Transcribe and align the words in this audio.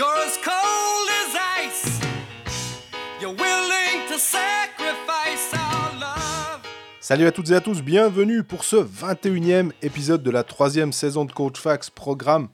You're 0.00 0.24
as 0.26 0.38
cold 0.42 1.08
as 1.20 1.36
ice. 1.60 2.00
You're 3.20 3.34
willing 3.34 4.08
to 4.08 4.18
sacrifice 4.18 5.52
our 5.52 5.92
love. 6.00 6.62
Salut 7.02 7.26
à 7.26 7.32
toutes 7.32 7.50
et 7.50 7.54
à 7.54 7.60
tous, 7.60 7.82
bienvenue 7.82 8.42
pour 8.42 8.64
ce 8.64 8.76
21e 8.76 9.72
épisode 9.82 10.22
de 10.22 10.30
la 10.30 10.42
troisième 10.42 10.94
saison 10.94 11.26
de 11.26 11.32
Coach 11.32 11.60
Fax, 11.60 11.90
programme 11.90 12.48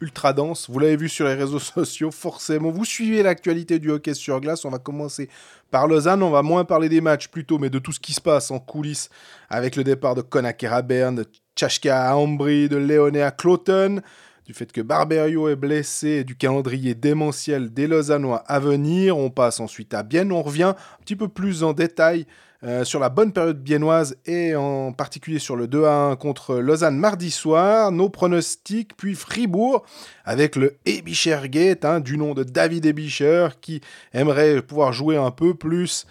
ultra 0.00 0.32
dense. 0.32 0.70
Vous 0.70 0.78
l'avez 0.78 0.96
vu 0.96 1.10
sur 1.10 1.26
les 1.26 1.34
réseaux 1.34 1.58
sociaux, 1.76 2.10
forcément. 2.10 2.70
Vous 2.70 2.86
suivez 2.86 3.22
l'actualité 3.22 3.78
du 3.78 3.90
hockey 3.90 4.14
sur 4.14 4.40
glace. 4.40 4.64
On 4.64 4.70
va 4.70 4.78
commencer 4.78 5.28
par 5.70 5.88
Lausanne. 5.88 6.22
On 6.22 6.30
va 6.30 6.40
moins 6.40 6.64
parler 6.64 6.88
des 6.88 7.02
matchs 7.02 7.28
plutôt, 7.28 7.58
mais 7.58 7.68
de 7.68 7.78
tout 7.78 7.92
ce 7.92 8.00
qui 8.00 8.14
se 8.14 8.22
passe 8.22 8.50
en 8.50 8.58
coulisses 8.58 9.10
avec 9.50 9.76
le 9.76 9.84
départ 9.84 10.14
de 10.14 10.22
Konaker 10.22 10.72
à 10.72 10.80
Berne, 10.80 11.16
de 11.16 11.26
Tchachka 11.56 12.08
à 12.08 12.16
Ambry, 12.16 12.70
de 12.70 12.78
Léoné 12.78 13.20
à 13.20 13.32
Cloton, 13.32 14.00
du 14.46 14.54
fait 14.54 14.70
que 14.70 14.80
Barberio 14.80 15.48
est 15.48 15.56
blessé 15.56 16.22
du 16.22 16.36
calendrier 16.36 16.94
démentiel 16.94 17.74
des 17.74 17.88
Lausannois 17.88 18.44
à 18.46 18.60
venir. 18.60 19.18
On 19.18 19.28
passe 19.28 19.58
ensuite 19.58 19.92
à 19.92 20.04
Bienne. 20.04 20.30
On 20.30 20.42
revient 20.42 20.74
un 20.74 21.00
petit 21.00 21.16
peu 21.16 21.26
plus 21.26 21.64
en 21.64 21.72
détail 21.72 22.26
euh, 22.62 22.84
sur 22.84 23.00
la 23.00 23.08
bonne 23.08 23.32
période 23.32 23.60
biennoise 23.60 24.16
et 24.24 24.54
en 24.54 24.92
particulier 24.92 25.40
sur 25.40 25.56
le 25.56 25.66
2 25.66 25.84
à 25.84 25.96
1 26.10 26.16
contre 26.16 26.56
Lausanne 26.56 26.96
mardi 26.96 27.32
soir, 27.32 27.90
nos 27.90 28.08
pronostics, 28.08 28.96
puis 28.96 29.16
Fribourg 29.16 29.84
avec 30.24 30.54
le 30.54 30.76
Ebischer 30.86 31.40
Gate, 31.48 31.84
hein, 31.84 31.98
du 31.98 32.16
nom 32.16 32.32
de 32.32 32.44
David 32.44 32.86
Ebischer, 32.86 33.48
qui 33.60 33.80
aimerait 34.14 34.62
pouvoir 34.62 34.92
jouer 34.92 35.16
un 35.16 35.32
peu 35.32 35.54
plus 35.54 36.06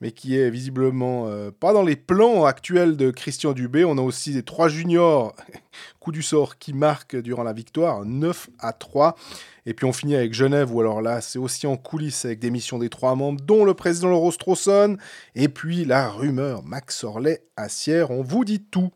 mais 0.00 0.12
qui 0.12 0.38
est 0.38 0.50
visiblement 0.50 1.26
euh, 1.28 1.50
pas 1.50 1.72
dans 1.72 1.82
les 1.82 1.96
plans 1.96 2.44
actuels 2.44 2.96
de 2.96 3.10
Christian 3.10 3.52
Dubé. 3.52 3.84
On 3.84 3.96
a 3.98 4.02
aussi 4.02 4.32
les 4.32 4.42
trois 4.42 4.68
juniors, 4.68 5.34
coup 6.00 6.12
du 6.12 6.22
sort, 6.22 6.58
qui 6.58 6.72
marquent 6.72 7.16
durant 7.16 7.42
la 7.42 7.52
victoire, 7.52 8.04
9 8.04 8.50
à 8.58 8.72
3. 8.72 9.16
Et 9.64 9.74
puis 9.74 9.86
on 9.86 9.92
finit 9.92 10.14
avec 10.14 10.34
Genève, 10.34 10.72
où 10.72 10.80
alors 10.80 11.00
là, 11.00 11.20
c'est 11.20 11.38
aussi 11.38 11.66
en 11.66 11.76
coulisses 11.76 12.24
avec 12.24 12.38
des 12.38 12.50
missions 12.50 12.78
des 12.78 12.90
trois 12.90 13.14
membres, 13.14 13.40
dont 13.40 13.64
le 13.64 13.74
président 13.74 14.08
Laurent 14.08 14.30
Strosson, 14.30 14.96
et 15.34 15.48
puis 15.48 15.84
la 15.84 16.08
rumeur 16.08 16.62
Max 16.62 17.02
Orlet 17.02 17.42
à 17.56 17.68
Sierre. 17.68 18.10
On 18.10 18.22
vous 18.22 18.44
dit 18.44 18.62
tout. 18.62 18.90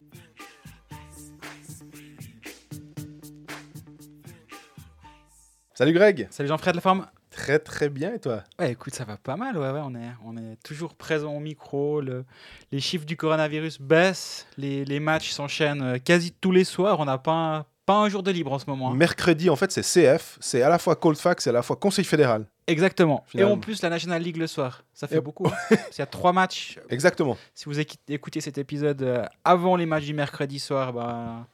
Salut 5.75 5.95
Greg 5.95 6.29
Salut 6.31 6.51
Jean-Fred, 6.51 6.75
la 6.75 6.83
forme? 6.83 7.07
Très 7.41 7.59
très 7.59 7.89
bien 7.89 8.13
et 8.15 8.19
toi? 8.19 8.45
Ouais, 8.59 8.73
écoute, 8.73 8.95
ça 8.95 9.05
va 9.05 9.17
pas 9.17 9.37
mal. 9.37 9.57
Ouais, 9.57 9.71
ouais, 9.71 9.81
on, 9.83 9.95
est, 9.95 10.11
on 10.25 10.37
est 10.37 10.57
toujours 10.63 10.95
présent 10.95 11.33
au 11.35 11.41
micro. 11.41 12.01
Le, 12.03 12.25
les 12.71 12.81
chiffres 12.81 13.07
du 13.07 13.17
coronavirus 13.17 13.81
baissent. 13.81 14.47
Les, 14.59 14.85
les 14.85 15.01
matchs 15.01 15.31
s'enchaînent 15.31 15.83
euh, 15.83 15.99
quasi 15.99 16.33
tous 16.33 16.53
les 16.53 16.65
soirs. 16.65 17.01
On 17.01 17.07
n'a 17.07 17.17
pas, 17.19 17.33
un- 17.33 17.65
pas 17.87 17.95
un 17.95 18.09
jour 18.11 18.23
de 18.23 18.31
libre 18.31 18.53
en 18.53 18.59
ce 18.59 18.67
moment. 18.69 18.91
hein. 18.91 18.95
Mercredi, 18.95 19.49
en 19.49 19.57
fait, 19.57 19.73
c'est 19.73 19.81
CF, 19.83 20.37
c'est 20.41 20.61
à 20.63 20.69
la 20.69 20.79
fois 20.79 20.97
Coldfax 20.97 21.47
et 21.47 21.51
à 21.51 21.53
la 21.55 21.63
fois 21.63 21.77
Conseil 21.77 22.05
fédéral. 22.05 22.45
Exactement. 22.67 23.25
Finalement. 23.27 23.51
Et 23.51 23.55
en 23.55 23.59
plus, 23.59 23.81
la 23.83 23.89
National 23.89 24.23
League 24.23 24.37
le 24.37 24.47
soir. 24.47 24.85
Ça 24.93 25.09
fait 25.09 25.17
Et- 25.17 25.21
beaucoup. 25.21 25.47
hein. 25.49 25.77
Qu'il 25.91 25.99
y 26.01 26.03
a 26.03 26.07
trois 26.07 26.33
matchs. 26.35 26.79
Exactement. 26.91 27.37
Si 27.55 27.65
vous 27.65 27.81
écoutez- 27.81 28.41
cet 28.43 28.59
épisode 28.59 29.03
euh, 29.03 29.25
avant 29.45 29.77
les 29.77 29.87
matchs 29.87 30.05
du 30.05 30.15
mercredi 30.15 30.59
soir, 30.61 30.93
ben, 30.93 31.47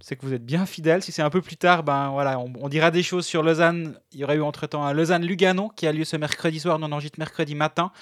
c'est 0.00 0.16
que 0.16 0.26
vous 0.26 0.34
êtes 0.34 0.44
bien 0.44 0.66
fidèles. 0.66 1.02
Si 1.02 1.10
c'est 1.10 1.22
un 1.22 1.30
peu 1.30 1.40
plus 1.40 1.56
tard, 1.56 1.82
ben, 1.82 2.10
voilà, 2.10 2.38
on, 2.38 2.68
dira 2.68 2.90
des 2.90 3.02
choses 3.02 3.24
sur 3.24 3.42
Lausanne. 3.42 3.98
Il 4.12 4.20
y 4.20 4.24
aurait 4.24 4.36
eu 4.36 4.42
entre-temps 4.42 4.84
un 4.84 4.92
Lausanne-Lugano 4.92 5.70
qui 5.70 5.86
a 5.86 5.92
lieu 5.92 6.04
ce 6.04 6.16
mercredi 6.16 6.60
soir. 6.60 6.78
Nous 6.78 6.86
on 6.86 6.92
enregistre 6.92 7.18
mercredi 7.18 7.54
matin. 7.54 7.92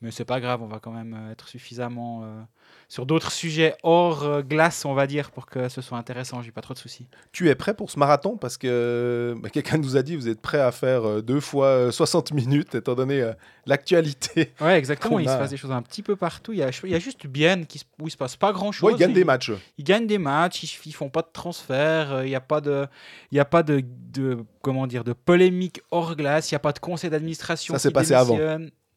Mais 0.00 0.10
c'est 0.10 0.24
pas 0.24 0.40
grave, 0.40 0.62
on 0.62 0.66
va 0.66 0.80
quand 0.80 0.90
même 0.90 1.14
euh, 1.14 1.32
être 1.32 1.48
suffisamment 1.48 2.24
euh, 2.24 2.42
sur 2.88 3.06
d'autres 3.06 3.32
sujets 3.32 3.74
hors 3.82 4.24
euh, 4.24 4.42
glace, 4.42 4.84
on 4.84 4.94
va 4.94 5.06
dire, 5.06 5.30
pour 5.30 5.46
que 5.46 5.68
ce 5.68 5.80
soit 5.80 5.98
intéressant. 5.98 6.42
J'ai 6.42 6.50
pas 6.52 6.60
trop 6.60 6.74
de 6.74 6.78
soucis. 6.78 7.06
Tu 7.32 7.48
es 7.48 7.54
prêt 7.54 7.74
pour 7.74 7.90
ce 7.90 7.98
marathon? 7.98 8.36
Parce 8.36 8.56
que 8.56 9.34
bah, 9.42 9.48
quelqu'un 9.50 9.78
nous 9.78 9.96
a 9.96 10.02
dit 10.02 10.16
vous 10.16 10.28
êtes 10.28 10.40
prêt 10.40 10.60
à 10.60 10.70
faire 10.72 11.04
euh, 11.08 11.22
deux 11.22 11.40
fois 11.40 11.66
euh, 11.66 11.90
60 11.90 12.32
minutes, 12.32 12.74
étant 12.74 12.94
donné 12.94 13.20
euh, 13.22 13.32
l'actualité. 13.66 14.52
Ouais, 14.60 14.78
exactement. 14.78 15.18
Il 15.18 15.26
se 15.26 15.30
a- 15.32 15.36
passe 15.38 15.50
des 15.50 15.56
choses 15.56 15.72
un 15.72 15.82
petit 15.82 16.02
peu 16.02 16.16
partout. 16.16 16.52
Il 16.52 16.58
y 16.58 16.62
a, 16.62 16.70
il 16.84 16.90
y 16.90 16.94
a 16.94 16.98
juste 16.98 17.26
Bienne 17.26 17.66
qui, 17.66 17.78
se- 17.78 17.84
où 18.00 18.06
il 18.06 18.10
se 18.10 18.16
passe 18.16 18.36
pas 18.36 18.52
grand-chose. 18.52 18.88
Ouais, 18.90 18.96
ils 18.96 19.00
gagnent 19.00 19.12
des 19.14 19.24
matchs. 19.24 19.52
ils 19.78 19.84
gagnent 19.84 20.06
des 20.06 20.18
matchs, 20.18 20.62
ils, 20.64 20.88
ils 20.88 20.92
font 20.94 21.08
pas 21.08 21.22
de 21.22 21.28
transfert, 21.32 22.12
euh, 22.12 22.24
il 22.26 22.28
n'y 22.28 22.34
a 22.36 22.40
pas 22.40 22.60
de, 22.60 22.86
il 23.30 23.36
y 23.36 23.40
a 23.40 23.44
pas 23.44 23.62
de, 23.62 23.82
de- 24.12 24.44
comment 24.62 24.86
dire, 24.86 25.04
de 25.04 25.12
polémique 25.12 25.80
hors 25.90 26.16
glace, 26.16 26.50
il 26.50 26.54
n'y 26.54 26.56
a 26.56 26.60
pas 26.60 26.72
de 26.72 26.78
conseil 26.78 27.10
d'administration. 27.10 27.74
Ça 27.74 27.78
s'est 27.78 27.90
passé 27.90 28.14
avant. 28.14 28.36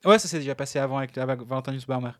Ouais, 0.08 0.20
ça 0.20 0.28
s'est 0.28 0.40
déjà 0.40 0.56
passé 0.56 0.80
avant 0.80 0.98
avec, 1.00 1.18
avec 1.18 1.42
Valentin 1.42 1.72
Nussbaumer. 1.74 2.12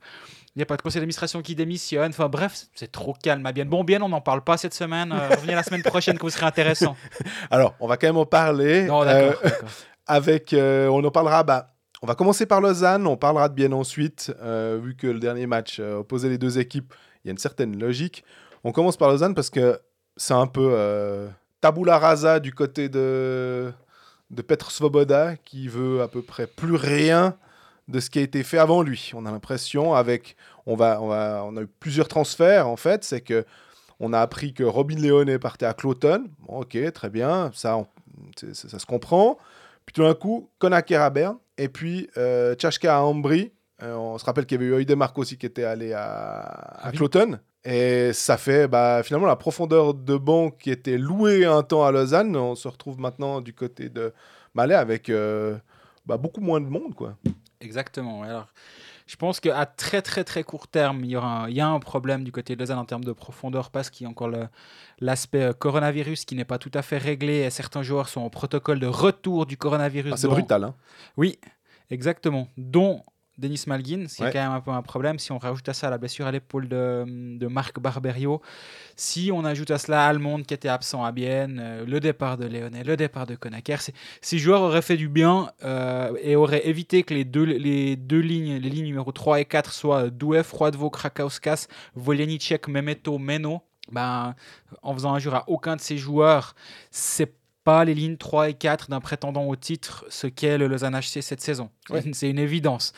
Il 0.56 0.60
n'y 0.60 0.64
a 0.64 0.66
pas 0.66 0.76
de 0.76 0.82
conseil 0.82 1.00
d'administration 1.00 1.42
qui 1.42 1.56
démissionne. 1.56 2.10
Enfin 2.10 2.28
bref, 2.28 2.66
c'est- 2.76 2.92
trop 2.92 3.14
calme 3.14 3.46
à 3.46 3.52
bien. 3.52 3.66
Bon, 3.66 3.84
bien, 3.84 4.02
on 4.02 4.10
n'en 4.10 4.22
parle 4.22 4.44
pas 4.44 4.58
cette 4.58 4.74
semaine. 4.74 5.12
Euh, 5.12 5.30
revenez 5.30 5.56
la 5.56 5.64
semaine 5.64 5.84
prochaine 5.84 6.18
que 6.18 6.24
vous 6.24 6.30
serez 6.30 6.46
intéressant. 6.46 6.98
Alors, 7.52 7.76
on 7.80 7.88
va 7.88 7.96
quand 7.98 8.08
même 8.08 8.18
en 8.18 8.26
parler. 8.26 8.86
Non, 8.88 9.04
euh, 9.04 9.32
avec, 10.08 10.52
euh, 10.54 10.88
on 10.90 11.04
en 11.04 11.12
parlera. 11.12 11.44
Bah, 11.44 11.74
on 12.02 12.08
va 12.08 12.16
commencer 12.16 12.46
par 12.46 12.60
Lausanne, 12.62 13.08
on 13.08 13.18
parlera 13.18 13.50
de 13.50 13.54
Bienne 13.54 13.74
ensuite, 13.74 14.34
euh, 14.42 14.80
vu 14.84 14.96
que 14.96 15.08
le 15.08 15.20
dernier 15.20 15.48
match 15.48 15.78
euh, 15.80 16.00
opposait 16.00 16.30
les 16.30 16.38
deux 16.38 16.60
équipes. 16.60 16.94
Il 17.24 17.28
y 17.28 17.30
a 17.30 17.32
une 17.32 17.38
certaine 17.38 17.80
logique. 17.80 18.24
On 18.64 18.72
commence 18.72 18.98
par 18.98 19.10
Lausanne 19.10 19.34
parce 19.36 19.50
que 19.50 19.80
c'est 20.18 20.34
un 20.34 20.48
peu 20.48 21.30
tabula 21.62 21.98
rasa 22.00 22.40
du 22.40 22.54
côté 22.54 22.90
de 22.90 23.72
de 24.30 24.42
Petr 24.42 24.72
Svoboda 24.72 25.38
qui 25.38 25.68
veut 25.70 26.02
à 26.02 26.08
peu 26.08 26.22
près 26.22 26.48
plus 26.48 26.76
rien 26.76 27.38
de 27.88 28.00
ce 28.00 28.10
qui 28.10 28.20
a 28.20 28.22
été 28.22 28.44
fait 28.44 28.58
avant 28.58 28.82
lui. 28.82 29.12
On 29.16 29.26
a 29.26 29.32
l'impression 29.32 29.94
avec 29.94 30.36
on 30.66 30.76
va 30.76 31.02
on 31.02 31.08
va 31.08 31.44
on 31.46 31.56
a 31.58 31.62
eu 31.62 31.68
plusieurs 31.68 32.08
transferts 32.08 32.68
en 32.68 32.76
fait, 32.78 33.04
c'est 33.04 33.22
que 33.22 33.46
on 34.00 34.14
a 34.14 34.20
appris 34.20 34.54
que 34.54 34.64
Robin 34.64 34.98
Leone 34.98 35.40
partait 35.40 35.66
à 35.66 35.74
Cloton. 35.74 36.26
Bon, 36.48 36.60
OK, 36.62 36.78
très 36.94 37.10
bien, 37.10 37.50
ça 37.54 37.78
on- 37.78 37.88
ça 38.54 38.80
se 38.80 38.86
comprend. 38.86 39.38
Puis 39.86 39.94
tout 39.94 40.04
d'un 40.04 40.14
coup, 40.14 40.50
Konaker 40.60 41.02
à 41.02 41.10
Berne 41.10 41.38
et 41.58 41.70
puis 41.70 42.10
euh, 42.18 42.56
Tchachka 42.56 42.98
à 42.98 43.02
Ambry. 43.02 43.52
Euh, 43.84 43.96
on 43.96 44.18
se 44.18 44.26
rappelle 44.26 44.46
qu'il 44.48 44.60
y 44.62 44.66
avait 44.66 44.76
eu 44.76 44.82
Eudemark 44.82 45.18
aussi 45.18 45.38
qui 45.38 45.46
était 45.46 45.64
allé 45.64 45.94
à, 45.94 46.40
à 46.42 46.88
Ah. 46.88 46.92
Cloton. 46.92 47.40
Et 47.64 48.12
ça 48.14 48.38
fait 48.38 48.68
bah, 48.68 49.02
finalement 49.04 49.28
la 49.28 49.36
profondeur 49.36 49.94
de 49.94 50.16
banc 50.18 50.50
qui 50.52 50.72
était 50.72 50.98
louée 50.98 51.46
un 51.46 51.62
temps 51.64 51.84
à 51.86 51.92
Lausanne. 51.92 52.36
On 52.36 52.56
se 52.56 52.68
retrouve 52.68 53.00
maintenant 53.00 53.40
du 53.42 53.54
côté 53.54 53.90
de 53.90 54.14
Malais 54.56 54.74
avec 54.76 55.10
euh, 55.10 55.58
bah, 56.06 56.18
beaucoup 56.18 56.42
moins 56.42 56.60
de 56.62 56.66
monde. 56.68 56.96
quoi. 56.96 57.16
Exactement. 57.62 58.24
Alors, 58.24 58.48
je 59.08 59.16
pense 59.16 59.40
qu'à 59.40 59.66
très 59.66 60.02
très 60.02 60.24
très 60.24 60.44
court 60.44 60.68
terme, 60.68 61.04
il 61.04 61.12
y, 61.12 61.16
aura 61.16 61.44
un, 61.44 61.50
il 61.50 61.56
y 61.56 61.62
a 61.62 61.68
un 61.68 61.80
problème 61.80 62.24
du 62.24 62.32
côté 62.32 62.56
de 62.56 62.60
Lausanne 62.60 62.78
en 62.78 62.86
termes 62.86 63.04
de 63.04 63.14
profondeur 63.14 63.70
parce 63.72 63.90
qu'il 63.90 64.04
y 64.04 64.08
a 64.08 64.10
encore 64.10 64.30
l'aspect 65.00 65.42
euh, 65.44 65.54
coronavirus 65.54 66.26
qui 66.26 66.36
n'est 66.36 66.46
pas 66.46 66.58
tout 66.58 66.72
à 66.74 66.82
fait 66.82 66.98
réglé 66.98 67.38
et 67.38 67.50
certains 67.50 67.84
joueurs 67.84 68.10
sont 68.10 68.22
en 68.22 68.30
protocole 68.30 68.80
de 68.80 68.88
retour 68.88 69.46
du 69.46 69.58
coronavirus. 69.58 70.14
Ah, 70.14 70.18
c'est 70.18 70.28
brutal. 70.28 70.64
hein. 70.66 70.76
Oui, 71.16 71.40
exactement. 71.90 72.50
Dont 72.58 73.04
Denis 73.38 73.64
Malgin, 73.68 74.06
c'est 74.08 74.24
Ouais. 74.24 74.32
quand 74.34 74.40
même 74.40 74.52
un 74.52 74.62
peu 74.62 74.72
un 74.72 74.82
problème. 74.82 75.20
Si 75.20 75.32
on 75.32 75.38
rajoute 75.38 75.70
à 75.70 75.74
ça 75.74 75.90
la 75.90 75.98
blessure 75.98 76.26
à 76.26 76.32
l'épaule 76.32 76.68
de, 76.68 77.04
de 77.38 77.48
Marc 77.48 77.80
Barberio, 77.80 78.42
si 78.96 79.30
on 79.34 79.46
ajoute 79.46 79.70
à 79.72 79.78
cela 79.78 80.06
Almond 80.08 80.42
qui 80.44 80.54
était 80.54 80.70
absent 80.70 81.04
à 81.04 81.12
Bienne, 81.12 81.60
euh, 81.62 81.86
le 81.86 82.00
départ 82.00 82.38
de 82.38 82.46
Léonet, 82.46 82.84
le 82.84 82.98
départ 82.98 83.28
de 83.28 83.36
Konaker, 83.36 83.80
ces 84.22 84.38
joueurs 84.40 84.62
auraient 84.62 84.82
fait 84.82 84.98
du 84.98 85.08
bien 85.08 85.52
euh, 85.64 86.14
et 86.22 86.36
auraient 86.36 86.68
évité 86.68 87.04
que 87.04 87.14
les 87.14 87.26
deux, 87.26 87.44
les 87.44 87.96
deux 87.96 88.22
lignes, 88.22 88.58
les 88.58 88.70
lignes 88.70 88.86
numéro 88.86 89.12
3 89.12 89.40
et 89.42 89.46
4 89.46 89.72
soient 89.72 90.10
Douef, 90.10 90.52
Roidvo, 90.52 90.90
Krakauskas, 90.90 91.68
Volenicek, 91.96 92.68
Memeto, 92.68 93.18
Meno. 93.18 93.62
Ben, 93.92 94.36
en 94.82 94.94
faisant 94.94 95.14
injure 95.14 95.34
à 95.36 95.46
aucun 95.48 95.78
de 95.78 95.82
ces 95.82 95.98
joueurs, 95.98 96.56
c'est 96.92 97.34
pas 97.68 97.84
les 97.84 97.94
lignes 97.94 98.16
3 98.16 98.48
et 98.48 98.54
4 98.54 98.90
d'un 98.90 99.02
prétendant 99.02 99.44
au 99.44 99.58
titre, 99.58 100.06
ce 100.08 100.26
qu'est 100.28 100.58
le 100.58 100.68
Lausanne 100.68 100.96
HC 100.96 101.22
cette 101.22 101.42
saison. 101.42 101.70
Ouais. 101.90 102.02
C'est 102.14 102.30
une 102.30 102.40
évidence. 102.40 102.94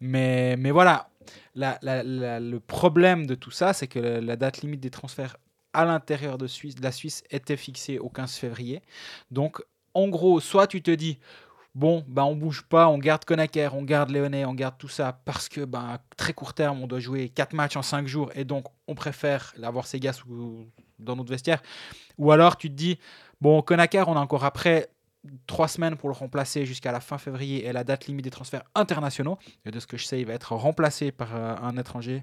Mais, 0.00 0.56
mais 0.56 0.70
voilà, 0.70 1.10
la- 1.54 1.78
la- 1.82 2.02
la- 2.02 2.40
le 2.40 2.58
problème 2.58 3.26
de 3.26 3.34
tout 3.34 3.50
ça, 3.50 3.74
c'est 3.74 3.86
que 3.86 3.98
la, 3.98 4.36
date 4.36 4.62
limite 4.62 4.80
des 4.80 4.88
transferts 4.88 5.36
à 5.74 5.84
l'intérieur 5.84 6.38
de, 6.38 6.46
Suisse, 6.46 6.74
de 6.74 6.82
la 6.82 6.90
Suisse 6.90 7.22
était 7.30 7.58
fixée 7.58 7.98
au 7.98 8.08
15 8.08 8.36
février. 8.36 8.80
Donc, 9.30 9.60
en 9.92 10.08
gros, 10.08 10.40
soit 10.40 10.66
tu 10.68 10.80
te 10.80 10.90
dis, 10.90 11.18
bon, 11.74 12.02
ben, 12.08 12.22
on 12.24 12.34
bouge 12.34 12.62
pas, 12.62 12.88
on 12.88 12.96
garde 12.96 13.26
Konaker, 13.26 13.74
on 13.74 13.82
garde 13.82 14.08
Léonet, 14.08 14.46
on 14.46 14.54
garde 14.54 14.76
tout 14.78 14.88
ça, 14.88 15.20
parce 15.26 15.50
que 15.50 15.66
ben, 15.66 15.80
à 15.80 15.98
très 16.16 16.32
court 16.32 16.54
terme, 16.54 16.82
on 16.82 16.86
doit 16.86 16.98
jouer 17.00 17.28
4 17.28 17.52
matchs 17.52 17.76
en 17.76 17.82
5 17.82 18.06
jours, 18.06 18.30
et 18.34 18.44
donc 18.44 18.64
on 18.88 18.94
préfère 18.94 19.52
avoir 19.62 19.86
ces 19.86 20.00
gars 20.00 20.14
sous- 20.14 20.66
dans 20.98 21.14
notre 21.16 21.30
vestiaire. 21.30 21.60
Ou 22.16 22.30
alors 22.32 22.56
tu 22.56 22.70
te 22.70 22.74
dis, 22.74 22.98
bon, 23.40 23.62
Konaker, 23.62 24.08
on 24.08 24.16
a 24.16 24.20
encore 24.20 24.44
après 24.44 24.88
trois 25.46 25.68
semaines 25.68 25.96
pour 25.96 26.08
le 26.08 26.14
remplacer 26.14 26.66
jusqu'à 26.66 26.92
la 26.92 27.00
fin 27.00 27.18
février 27.18 27.66
et 27.66 27.72
la 27.72 27.84
date 27.84 28.06
limite 28.06 28.24
des 28.24 28.30
transferts 28.30 28.64
internationaux. 28.74 29.38
De 29.64 29.80
ce 29.80 29.86
que 29.86 29.96
je 29.96 30.04
sais, 30.04 30.20
il 30.20 30.26
va 30.26 30.34
être 30.34 30.52
remplacé 30.52 31.12
par 31.12 31.34
euh, 31.34 31.54
un 31.62 31.76
étranger 31.76 32.22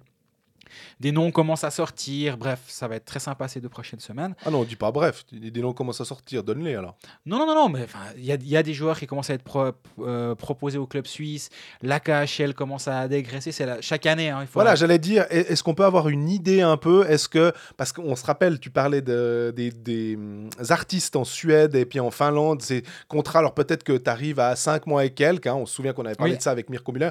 Des 0.99 1.11
noms 1.11 1.31
commencent 1.31 1.63
à 1.63 1.71
sortir. 1.71 2.37
Bref, 2.37 2.59
ça 2.67 2.87
va 2.87 2.95
être 2.95 3.05
très 3.05 3.19
sympa 3.19 3.47
ces 3.47 3.59
deux 3.61 3.69
prochaines 3.69 3.99
semaines. 3.99 4.35
Ah 4.45 4.51
non, 4.51 4.63
dis 4.63 4.75
pas 4.75 4.91
bref. 4.91 5.23
Des 5.31 5.61
noms 5.61 5.73
commencent 5.73 6.01
à 6.01 6.05
sortir. 6.05 6.43
Donne-les 6.43 6.75
alors. 6.75 6.95
Non, 7.25 7.37
non, 7.39 7.45
non, 7.47 7.55
non, 7.55 7.69
mais 7.69 7.85
il 8.17 8.25
y, 8.25 8.31
a- 8.31 8.35
il 8.35 8.47
y 8.47 8.57
a 8.57 8.63
des 8.63 8.73
joueurs 8.73 8.99
qui 8.99 9.07
commencent 9.07 9.29
à 9.29 9.33
être 9.33 9.43
pro- 9.43 9.71
euh, 9.99 10.35
proposés 10.35 10.77
au 10.77 10.87
club 10.87 11.07
suisse. 11.07 11.49
La 11.81 11.99
KHL 11.99 12.53
commence 12.53 12.87
à 12.87 13.07
dégraisser. 13.07 13.51
C'est 13.51 13.65
la- 13.65 13.81
chaque 13.81 14.05
année. 14.05 14.29
hein, 14.29 14.39
il 14.41 14.47
faut 14.47 14.53
Voilà, 14.53 14.75
j'allais 14.75 14.99
dire, 14.99 15.25
est- 15.29 15.51
est-ce 15.51 15.63
qu'on 15.63 15.73
peut 15.75 15.85
avoir 15.85 16.09
une 16.09 16.29
idée 16.29 16.61
un 16.61 16.77
peu? 16.77 17.05
Est-ce 17.09 17.27
que. 17.29 17.51
Parce 17.77 17.91
qu'on 17.93 18.15
se 18.15 18.25
rappelle, 18.25 18.59
tu 18.59 18.69
parlais 18.69 19.01
de, 19.01 19.53
des, 19.55 19.71
des, 19.71 20.15
hum, 20.15 20.49
artistes 20.69 21.15
en 21.15 21.23
Suède 21.23 21.75
et 21.75 21.85
puis 21.85 21.99
en 21.99 22.11
Finlande, 22.11 22.61
ces 22.61 22.83
contrats. 23.07 23.39
Alors 23.39 23.53
peut-être 23.53 23.83
que 23.83 23.93
tu 23.97 24.09
arrives 24.09 24.39
à 24.39 24.55
5 24.55 24.87
mois 24.87 25.05
et 25.05 25.09
quelques. 25.09 25.47
hein, 25.47 25.55
on 25.55 25.65
se 25.65 25.73
souvient 25.75 25.93
qu'on 25.93 26.05
avait 26.05 26.15
parlé 26.15 26.33
Oui. 26.33 26.37
de 26.37 26.43
ça 26.43 26.51
avec 26.51 26.69
Mirko 26.69 26.91
Müller. 26.91 27.09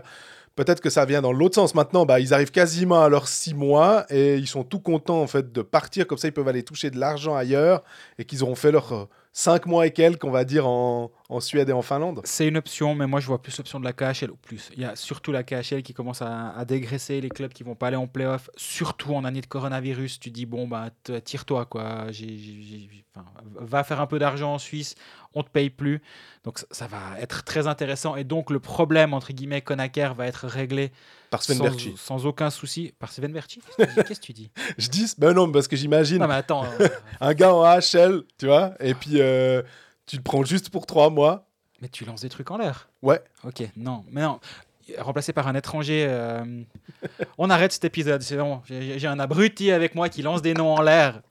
Peut-être 0.61 0.83
que 0.83 0.91
ça 0.91 1.07
vient 1.07 1.23
dans 1.23 1.33
l'autre 1.33 1.55
sens. 1.55 1.75
Maintenant, 1.75 2.05
bah, 2.05 2.21
ils 2.21 2.35
arrivent 2.35 2.51
quasiment 2.51 3.03
à 3.03 3.09
leurs 3.09 3.29
6 3.29 3.55
mois 3.55 4.05
et 4.11 4.37
ils 4.37 4.47
sont 4.47 4.63
tout 4.63 4.79
contents 4.79 5.23
en 5.23 5.27
fait 5.27 5.53
de 5.53 5.63
partir. 5.63 6.07
Comme 6.07 6.19
ça, 6.19 6.29
ils 6.29 6.33
peuvent 6.33 6.49
aller 6.49 6.63
toucher 6.63 6.91
de 6.91 6.99
l'argent 6.99 7.35
ailleurs 7.35 7.83
et 8.19 8.27
qu'ils 8.27 8.43
auront 8.43 8.55
fait 8.55 8.71
leurs 8.71 9.09
5 9.33 9.67
mois 9.67 9.87
et 9.87 9.93
quelques, 9.93 10.25
on 10.25 10.31
va 10.31 10.45
dire, 10.45 10.67
en, 10.67 11.11
en 11.29 11.41
Suède 11.41 11.69
et 11.69 11.73
en 11.73 11.83
Finlande. 11.83 12.21
C'est 12.25 12.49
une 12.49 12.57
option, 12.57 12.95
mais 12.97 13.07
moi 13.07 13.21
je 13.21 13.27
vois 13.27 13.41
plus 13.41 13.57
l'option 13.59 13.79
de 13.79 13.85
la 13.85 13.93
KHL. 13.93 14.31
Ou 14.31 14.37
plus, 14.37 14.71
il 14.75 14.83
y 14.83 14.85
a 14.85 14.97
surtout 14.97 15.31
la 15.31 15.45
KHL 15.45 15.83
qui 15.83 15.95
commence 15.95 16.21
à, 16.21 16.51
à 16.51 16.65
dégraisser 16.65 17.21
les 17.21 17.29
clubs 17.29 17.53
qui 17.53 17.63
vont 17.63 17.77
pas 17.77 17.89
aller 17.89 17.97
en 17.97 18.09
playoff, 18.09 18.51
surtout 18.57 19.15
en 19.15 19.25
année 19.25 19.41
de 19.41 19.47
coronavirus. 19.47 20.19
Tu 20.19 20.31
dis 20.31 20.47
bon 20.47 20.67
bah 20.67 20.91
tire-toi 21.25 21.67
quoi. 21.67 22.11
J'ai- 22.11 22.89
enfin, 23.15 23.27
va 23.61 23.85
faire 23.85 24.01
un 24.01 24.07
peu 24.07 24.19
d'argent 24.19 24.55
en 24.55 24.59
Suisse, 24.59 24.95
on 25.35 25.43
te 25.45 25.51
paye 25.51 25.71
plus. 25.71 26.03
Donc 26.45 26.59
ça, 26.71 26.87
va 26.89 27.19
être 27.21 27.45
très 27.45 27.67
intéressant 27.69 28.17
et 28.17 28.25
donc 28.25 28.51
le 28.51 28.59
problème 28.61 29.15
entre 29.15 29.33
guillemets 29.33 29.61
Conacher 29.63 30.11
va 30.17 30.27
être 30.27 30.47
réglé 30.47 30.91
Par 31.31 31.43
Sven 31.45 31.59
sans, 31.59 31.65
Berchi. 31.65 31.95
sans 31.97 32.27
aucun 32.27 32.51
souci 32.51 32.93
par 32.99 33.13
Sven 33.13 33.33
Berchi. 33.33 33.61
Qu'est-ce 33.77 34.19
que 34.21 34.27
tu 34.27 34.33
dis? 34.33 34.51
Je 34.79 34.89
dis, 34.89 35.07
ben 35.17 35.33
non, 35.33 35.51
parce 35.51 35.69
que 35.69 35.77
j'imagine. 35.77 36.19
Non 36.19 36.27
mais 36.29 36.35
attends. 36.35 36.65
euh, 36.81 36.89
un 37.21 37.35
gars 37.35 37.55
en 37.55 37.63
AHL, 37.63 38.23
tu 38.37 38.47
vois, 38.47 38.75
et 38.81 38.95
puis 38.95 39.21
euh, 39.21 39.63
tu 40.07 40.17
le 40.17 40.23
prends 40.23 40.43
juste 40.45 40.71
pour 40.71 40.87
trois 40.87 41.09
mois. 41.09 41.47
mais 41.81 41.89
tu 41.89 42.05
lances 42.05 42.23
des 42.23 42.29
trucs 42.29 42.51
en 42.51 42.59
l'air. 42.59 42.89
Ouais. 43.03 43.23
Ok, 43.45 43.63
non, 43.77 44.05
mais 44.11 44.23
non. 44.23 44.41
Remplacé 44.99 45.33
par 45.33 45.47
un 45.47 45.55
étranger. 45.55 46.05
euh, 46.09 46.63
On 47.39 47.49
arrête 47.49 47.71
cet 47.73 47.85
épisode, 47.85 48.23
c'est 48.23 48.37
bon. 48.37 48.61
J'ai 48.67 49.07
un 49.07 49.21
abruti 49.21 49.71
avec 49.71 49.95
moi 49.95 50.09
qui 50.09 50.23
lance 50.23 50.43
des 50.43 50.53
noms 50.53 50.75
en 50.75 50.83
l'air. 50.83 51.23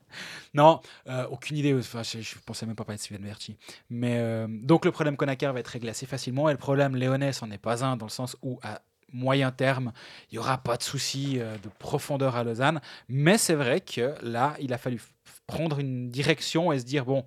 Non, 0.54 0.80
euh, 1.10 1.28
aucune 1.30 1.58
idée. 1.58 1.76
Enfin, 1.78 2.02
je, 2.04 2.22
je 2.22 2.36
pensais 2.46 2.66
même 2.66 2.76
pas 2.76 2.86
parler 2.86 2.98
de 2.98 3.04
Sven 3.04 3.22
Verti. 3.24 3.58
Mais 3.90 4.16
euh, 4.18 4.48
donc 4.50 4.86
le 4.86 4.92
problème 4.92 5.18
Konaker 5.18 5.52
va 5.52 5.60
être 5.60 5.68
réglé 5.68 5.90
assez 5.90 6.06
facilement 6.06 6.48
et 6.48 6.54
le 6.54 6.58
problème 6.58 6.96
Léonès 6.96 7.42
n'en 7.42 7.52
est 7.52 7.58
pas 7.60 7.84
un 7.84 7.98
dans 7.98 8.06
le 8.06 8.12
sens 8.12 8.38
où 8.42 8.60
à 8.64 8.80
moyen 9.14 9.52
terme, 9.52 9.92
il 10.32 10.36
n'y 10.36 10.40
aura 10.40 10.58
pas 10.58 10.78
de 10.78 10.84
souci 10.84 11.40
euh, 11.40 11.56
de 11.58 11.70
profondeur 11.80 12.36
à 12.36 12.44
Lausanne. 12.44 12.82
Mais 13.08 13.38
c'est 13.38 13.56
vrai 13.56 13.82
que 13.82 14.16
là, 14.22 14.56
il 14.60 14.74
a 14.74 14.78
fallu 14.78 15.02
prendre 15.48 15.80
une 15.80 16.10
direction 16.10 16.72
et 16.72 16.80
se 16.80 16.86
dire 16.86 17.06
bon, 17.06 17.24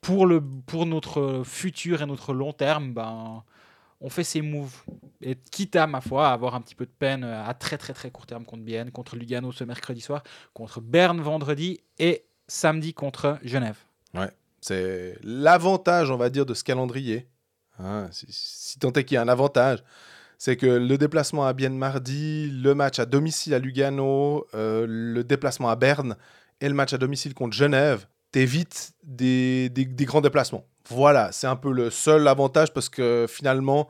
pour, 0.00 0.26
le, 0.26 0.40
pour 0.40 0.86
notre 0.86 1.42
futur 1.44 2.02
et 2.02 2.06
notre 2.06 2.34
long 2.34 2.52
terme, 2.52 2.92
ben, 2.92 3.42
on 4.00 4.10
fait 4.10 4.24
ces 4.24 4.42
moves. 4.42 4.82
Et 5.22 5.36
quitte 5.50 5.76
à, 5.76 5.86
ma 5.86 6.00
foi, 6.00 6.28
avoir 6.28 6.54
un 6.54 6.60
petit 6.60 6.74
peu 6.74 6.84
de 6.84 6.90
peine 6.90 7.24
euh, 7.24 7.44
à 7.44 7.54
très 7.54 7.78
très 7.78 7.94
très 7.94 8.10
court 8.10 8.26
terme 8.26 8.44
contre 8.44 8.62
Bienne, 8.62 8.90
contre 8.90 9.16
Lugano 9.16 9.50
ce 9.52 9.64
mercredi 9.64 10.00
soir, 10.00 10.22
contre 10.52 10.80
Berne 10.80 11.20
vendredi 11.20 11.80
et 11.98 12.24
samedi 12.46 12.92
contre 12.94 13.38
Genève. 13.42 13.78
C'est 14.60 15.18
l'avantage, 15.22 16.10
on 16.10 16.16
va 16.16 16.30
dire, 16.30 16.46
de 16.46 16.54
ce 16.54 16.64
calendrier. 16.64 17.28
Hein, 17.78 18.08
si, 18.12 18.24
si 18.30 18.78
tant 18.78 18.92
est 18.92 19.04
qu'il 19.04 19.16
y 19.16 19.18
a 19.18 19.22
un 19.22 19.28
avantage, 19.28 19.84
c'est 20.44 20.56
que 20.56 20.66
le 20.66 20.98
déplacement 20.98 21.46
à 21.46 21.54
Bienne 21.54 21.78
mardi, 21.78 22.50
le 22.50 22.74
match 22.74 22.98
à 22.98 23.06
domicile 23.06 23.54
à 23.54 23.58
Lugano, 23.58 24.46
euh, 24.52 24.84
le 24.86 25.24
déplacement 25.24 25.70
à 25.70 25.74
Berne 25.74 26.18
et 26.60 26.68
le 26.68 26.74
match 26.74 26.92
à 26.92 26.98
domicile 26.98 27.32
contre 27.32 27.56
Genève, 27.56 28.06
t'évites 28.30 28.92
des, 29.02 29.70
grands 30.00 30.20
déplacements. 30.20 30.66
Voilà, 30.90 31.32
c'est 31.32 31.46
un 31.46 31.56
peu 31.56 31.72
le 31.72 31.88
seul 31.88 32.28
avantage 32.28 32.74
parce 32.74 32.90
que 32.90 33.24
finalement, 33.26 33.88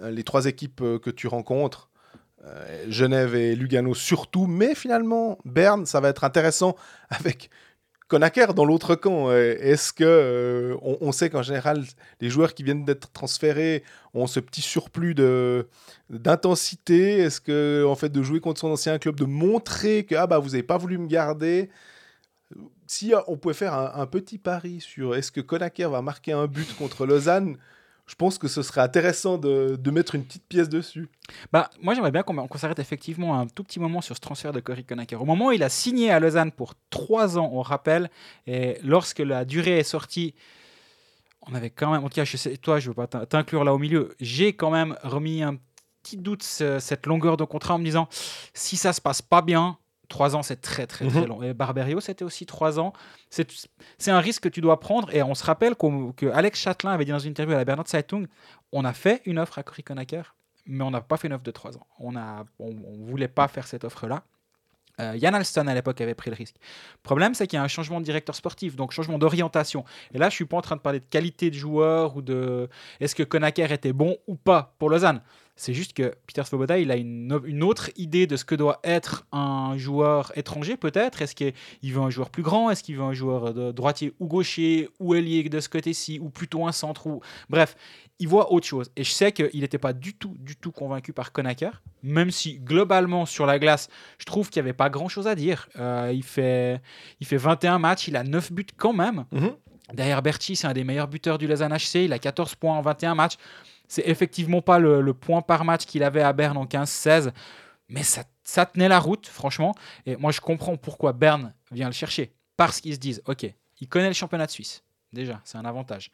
euh, 0.00 0.12
les 0.12 0.22
trois 0.22 0.46
équipes 0.46 0.80
euh, 0.80 1.00
que 1.00 1.10
tu 1.10 1.26
rencontres, 1.26 1.90
Genève 2.88 3.34
et 3.34 3.56
Lugano 3.56 3.92
surtout, 3.92 4.46
mais 4.46 4.76
finalement, 4.76 5.38
Berne, 5.44 5.86
ça 5.86 5.98
va 5.98 6.10
être 6.10 6.22
intéressant 6.22 6.76
avec 7.08 7.50
Konaker 8.08 8.54
dans 8.54 8.64
l'autre 8.64 8.94
camp. 8.94 9.30
Euh, 9.30 9.56
Est-ce 9.60 9.92
que 9.92 10.04
euh, 10.04 10.76
on, 10.82 11.12
sait 11.12 11.30
qu'en 11.30 11.42
général, 11.42 11.84
les 12.20 12.30
joueurs 12.30 12.54
qui 12.54 12.62
viennent 12.62 12.84
d'être 12.84 13.10
transférés 13.12 13.82
ont 14.14 14.26
ce 14.26 14.40
petit 14.40 14.62
surplus 14.62 15.14
de 15.14 15.68
d'intensité? 16.10 17.18
Est-ce 17.18 17.40
que 17.40 17.84
en 17.86 17.96
fait 17.96 18.10
de 18.10 18.22
jouer 18.22 18.40
contre 18.40 18.60
son 18.60 18.68
ancien 18.68 18.98
club, 18.98 19.16
de 19.16 19.24
montrer 19.24 20.04
que 20.04 20.14
ah 20.14 20.26
bah 20.26 20.38
vous 20.38 20.54
avez 20.54 20.62
pas 20.62 20.78
voulu 20.78 20.98
me 20.98 21.06
garder? 21.08 21.70
Si 22.86 23.12
on 23.26 23.36
pouvait 23.36 23.54
faire 23.54 23.74
un, 23.74 23.92
un 24.00 24.06
petit 24.06 24.38
pari 24.38 24.80
sur 24.80 25.16
est-ce 25.16 25.32
que 25.32 25.40
Konaker 25.40 25.90
va 25.90 26.02
marquer 26.02 26.32
un 26.32 26.46
but 26.46 26.76
contre 26.76 27.04
Lausanne, 27.06 27.58
je 28.06 28.14
pense 28.14 28.38
que 28.38 28.46
ce 28.48 28.62
serait 28.62 28.80
intéressant 28.80 29.36
de, 29.36 29.76
de 29.76 29.90
mettre 29.90 30.14
une 30.14 30.24
petite 30.24 30.46
pièce 30.46 30.68
dessus. 30.68 31.08
Bah, 31.52 31.70
moi, 31.82 31.94
j'aimerais 31.94 32.12
bien 32.12 32.22
qu'on 32.22 32.58
s'arrête 32.58 32.78
effectivement 32.78 33.38
un 33.38 33.46
tout 33.46 33.64
petit 33.64 33.80
moment 33.80 34.00
sur 34.00 34.14
ce 34.14 34.20
transfert 34.20 34.52
de 34.52 34.60
Cory 34.60 34.84
Konaker. 34.84 35.20
Au 35.20 35.24
moment 35.24 35.46
où 35.46 35.52
il 35.52 35.62
a 35.62 35.68
signé 35.68 36.10
à 36.10 36.20
Lausanne 36.20 36.52
pour 36.52 36.74
trois 36.90 37.36
ans, 37.36 37.50
on 37.52 37.62
rappelle, 37.62 38.10
et 38.46 38.78
lorsque 38.84 39.18
la 39.18 39.44
durée 39.44 39.78
est 39.78 39.84
sortie, 39.84 40.34
on 41.48 41.54
avait 41.54 41.70
quand 41.70 41.92
même, 41.92 42.04
en 42.04 42.08
je 42.12 42.36
sais, 42.36 42.56
toi, 42.56 42.78
je 42.78 42.86
ne 42.86 42.90
veux 42.90 42.94
pas 42.94 43.06
t'in- 43.06 43.26
t'inclure 43.26 43.64
là 43.64 43.74
au 43.74 43.78
milieu, 43.78 44.14
j'ai 44.20 44.52
quand 44.52 44.70
même 44.70 44.96
remis 45.02 45.42
un 45.42 45.56
petit 46.02 46.16
doute 46.16 46.42
ce- 46.44 46.78
cette 46.78 47.06
longueur 47.06 47.36
de 47.36 47.44
contrat 47.44 47.74
en 47.74 47.78
me 47.78 47.84
disant 47.84 48.08
si 48.54 48.76
ça 48.76 48.92
se 48.92 49.00
passe 49.00 49.22
pas 49.22 49.42
bien. 49.42 49.78
Trois 50.08 50.36
ans, 50.36 50.42
c'est 50.42 50.60
très 50.60 50.86
très 50.86 51.06
très 51.08 51.20
Mhm. 51.22 51.26
long. 51.26 51.42
Et 51.42 51.52
Barberio, 51.54 52.00
c'était 52.00 52.24
aussi 52.24 52.46
trois 52.46 52.78
ans. 52.78 52.92
C'est 53.30 54.10
un 54.10 54.20
risque 54.20 54.44
que 54.44 54.48
tu 54.48 54.60
dois 54.60 54.78
prendre. 54.80 55.12
Et 55.14 55.22
on 55.22 55.34
se 55.34 55.44
rappelle 55.44 55.74
qu'au- 55.74 56.12
que 56.12 56.26
Alex 56.26 56.60
Châtelain 56.60 56.92
avait 56.92 57.04
dit 57.04 57.10
dans 57.10 57.18
une 57.18 57.30
interview 57.30 57.54
à 57.54 57.58
la 57.58 57.64
Bernard 57.64 57.86
Zeitung 57.88 58.26
on 58.72 58.84
a 58.84 58.92
fait 58.92 59.22
une 59.26 59.38
offre 59.38 59.58
à 59.58 59.62
Cory 59.62 59.82
Konaker, 59.84 60.34
mais 60.66 60.82
on 60.84 60.90
n'a 60.90 61.00
pas 61.00 61.16
fait 61.16 61.28
une 61.28 61.34
offre 61.34 61.44
de 61.44 61.50
3 61.52 61.76
ans. 61.76 61.86
On 61.98 62.12
ne 62.12 62.18
on, 62.58 62.68
on 62.68 63.04
voulait 63.06 63.28
pas 63.28 63.46
faire 63.48 63.66
cette 63.66 63.84
offre-là. 63.84 64.22
Euh, 64.98 65.14
Yann 65.16 65.34
Alston 65.34 65.66
à 65.66 65.74
l'époque 65.74 66.00
avait 66.00 66.14
pris 66.14 66.30
le 66.30 66.36
risque. 66.36 66.56
Le 66.58 67.02
problème, 67.02 67.34
c'est 67.34 67.46
qu'il 67.46 67.58
y 67.58 67.60
a 67.60 67.62
un 67.62 67.68
changement 67.68 68.00
de 68.00 68.04
directeur 68.06 68.34
sportif, 68.34 68.76
donc 68.76 68.92
changement 68.92 69.18
d'orientation. 69.18 69.84
Et 70.14 70.18
là, 70.18 70.30
je 70.30 70.34
suis 70.34 70.46
pas 70.46 70.56
en 70.56 70.62
train 70.62 70.76
de 70.76 70.80
parler 70.80 71.00
de 71.00 71.04
qualité 71.04 71.50
de 71.50 71.54
joueur 71.54 72.16
ou 72.16 72.22
de 72.22 72.68
est-ce 73.00 73.14
que 73.14 73.22
Konaker 73.22 73.72
était 73.72 73.92
bon 73.92 74.16
ou 74.26 74.36
pas 74.36 74.74
pour 74.78 74.88
Lausanne? 74.88 75.20
C'est 75.56 75.72
juste 75.72 75.94
que 75.94 76.14
Peter 76.26 76.44
Svoboda, 76.44 76.78
il 76.78 76.90
a 76.90 76.96
une, 76.96 77.62
autre 77.62 77.90
idée 77.96 78.26
de 78.26 78.36
ce 78.36 78.44
que 78.44 78.54
doit 78.54 78.78
être 78.84 79.26
un 79.32 79.78
joueur 79.78 80.30
étranger, 80.36 80.76
peut-être. 80.76 81.22
Est-ce 81.22 81.34
qu'il 81.34 81.54
veut 81.82 82.02
un 82.02 82.10
joueur 82.10 82.28
plus 82.28 82.42
grand? 82.42 82.70
Est-ce 82.70 82.82
qu'il 82.82 82.96
veut 82.96 83.02
un 83.02 83.14
joueur 83.14 83.54
de 83.54 83.72
droitier 83.72 84.12
ou 84.20 84.26
gaucher 84.26 84.90
ou 85.00 85.14
ailier 85.14 85.48
de 85.48 85.58
ce 85.60 85.70
côté-ci 85.70 86.18
ou 86.20 86.28
plutôt 86.28 86.66
un 86.66 86.72
centre 86.72 87.06
ou... 87.06 87.22
Bref, 87.48 87.74
il 88.18 88.28
voit 88.28 88.52
autre 88.52 88.66
chose. 88.66 88.90
Et 88.96 89.04
je 89.04 89.10
sais 89.10 89.32
qu'il 89.32 89.60
n'était 89.60 89.78
pas 89.78 89.94
du 89.94 90.14
tout, 90.14 90.34
du 90.38 90.56
tout 90.56 90.72
convaincu 90.72 91.14
par 91.14 91.32
Konaker, 91.32 91.82
même 92.02 92.30
si 92.30 92.58
globalement 92.58 93.24
sur 93.24 93.46
la 93.46 93.58
glace, 93.58 93.88
je 94.18 94.26
trouve 94.26 94.50
qu'il 94.50 94.62
n'y 94.62 94.68
avait 94.68 94.76
pas 94.76 94.90
grand-chose 94.90 95.26
à 95.26 95.34
dire. 95.34 95.68
Euh, 95.78 96.12
il, 96.14 96.22
fait, 96.22 96.82
il 97.20 97.26
fait 97.26 97.38
21 97.38 97.78
matchs, 97.78 98.08
il 98.08 98.16
a 98.16 98.24
9 98.24 98.52
buts 98.52 98.66
quand 98.76 98.92
même. 98.92 99.24
Derrière 99.94 100.20
Berti, 100.20 100.56
c'est 100.56 100.66
un 100.66 100.72
des 100.72 100.84
meilleurs 100.84 101.08
buteurs 101.08 101.38
du 101.38 101.46
Lausanne 101.46 101.72
HC. 101.72 102.04
Il 102.04 102.12
a 102.12 102.18
14 102.18 102.56
points 102.56 102.76
en 102.76 102.82
21 102.82 103.14
matchs. 103.14 103.36
C'est 103.88 104.06
effectivement 104.06 104.62
pas 104.62 104.78
le, 104.78 105.14
point 105.14 105.42
par 105.42 105.64
match 105.64 105.86
qu'il 105.86 106.02
avait 106.02 106.22
à 106.22 106.32
Berne 106.32 106.56
en 106.56 106.66
15-16, 106.66 107.32
mais 107.88 108.02
ça, 108.02 108.66
tenait 108.66 108.88
la 108.88 108.98
route, 108.98 109.26
franchement. 109.26 109.74
Et 110.06 110.16
moi, 110.16 110.32
je 110.32 110.40
comprends 110.40 110.76
pourquoi 110.76 111.12
Berne 111.12 111.54
vient 111.70 111.86
le 111.86 111.92
chercher. 111.92 112.32
Parce 112.56 112.80
qu'ils 112.80 112.94
se 112.94 112.98
disent, 112.98 113.22
OK, 113.26 113.46
il 113.80 113.88
connaît 113.88 114.08
le 114.08 114.14
championnat 114.14 114.46
de 114.46 114.50
Suisse. 114.50 114.82
Déjà, 115.12 115.40
c'est 115.44 115.58
un 115.58 115.64
avantage. 115.64 116.10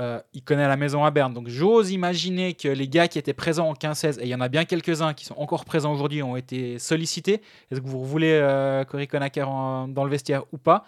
Euh, 0.00 0.20
il 0.32 0.42
connaît 0.42 0.66
la 0.66 0.76
maison 0.76 1.04
à 1.04 1.10
Berne. 1.12 1.32
Donc 1.32 1.48
j'ose 1.48 1.92
imaginer 1.92 2.54
que 2.54 2.66
les 2.66 2.88
gars 2.88 3.06
qui 3.06 3.18
étaient 3.18 3.32
présents 3.32 3.68
en 3.68 3.74
15-16, 3.74 4.18
et 4.18 4.24
il 4.24 4.28
y 4.28 4.34
en 4.34 4.40
a 4.40 4.48
bien 4.48 4.64
quelques-uns 4.64 5.14
qui 5.14 5.24
sont 5.24 5.36
encore 5.38 5.64
présents 5.64 5.92
aujourd'hui, 5.92 6.22
ont 6.22 6.36
été 6.36 6.80
sollicités. 6.80 7.42
Est-ce 7.70 7.80
que 7.80 7.86
vous 7.86 8.04
voulez 8.04 8.32
euh, 8.32 8.84
Cory 8.84 9.08
en- 9.42 9.86
dans 9.86 10.04
le 10.04 10.10
vestiaire 10.10 10.42
ou 10.52 10.58
pas? 10.58 10.84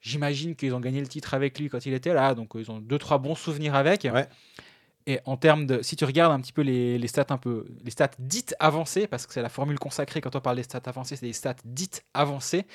J'imagine 0.00 0.54
qu'ils 0.54 0.74
ont 0.74 0.80
gagné 0.80 1.00
le 1.00 1.06
titre 1.06 1.34
avec 1.34 1.58
lui 1.58 1.68
quand 1.68 1.84
il 1.86 1.94
était 1.94 2.12
là, 2.12 2.34
donc 2.34 2.50
ils 2.56 2.70
ont 2.70 2.78
deux 2.80 2.98
trois 2.98 3.18
bons 3.18 3.36
souvenirs 3.36 3.74
avec. 3.74 4.02
Ouais. 4.04 4.28
Et 5.06 5.18
en 5.24 5.36
termes 5.36 5.66
de, 5.66 5.82
si 5.82 5.96
tu 5.96 6.04
regardes 6.04 6.32
un 6.32 6.40
petit 6.40 6.52
peu 6.52 6.62
les, 6.62 6.96
les 6.98 7.08
stats 7.08 7.26
un 7.30 7.38
peu, 7.38 7.66
les 7.84 7.90
stats 7.90 8.10
dites 8.18 8.54
avancées, 8.60 9.06
parce 9.06 9.26
que 9.26 9.32
c'est 9.32 9.42
la 9.42 9.48
formule 9.48 9.78
consacrée 9.78 10.20
quand 10.20 10.36
on 10.36 10.40
parle 10.40 10.56
des 10.56 10.62
stats 10.62 10.82
avancées, 10.86 11.16
c'est 11.16 11.26
des 11.26 11.32
stats 11.32 11.56
dites 11.64 12.04
avancées. 12.14 12.66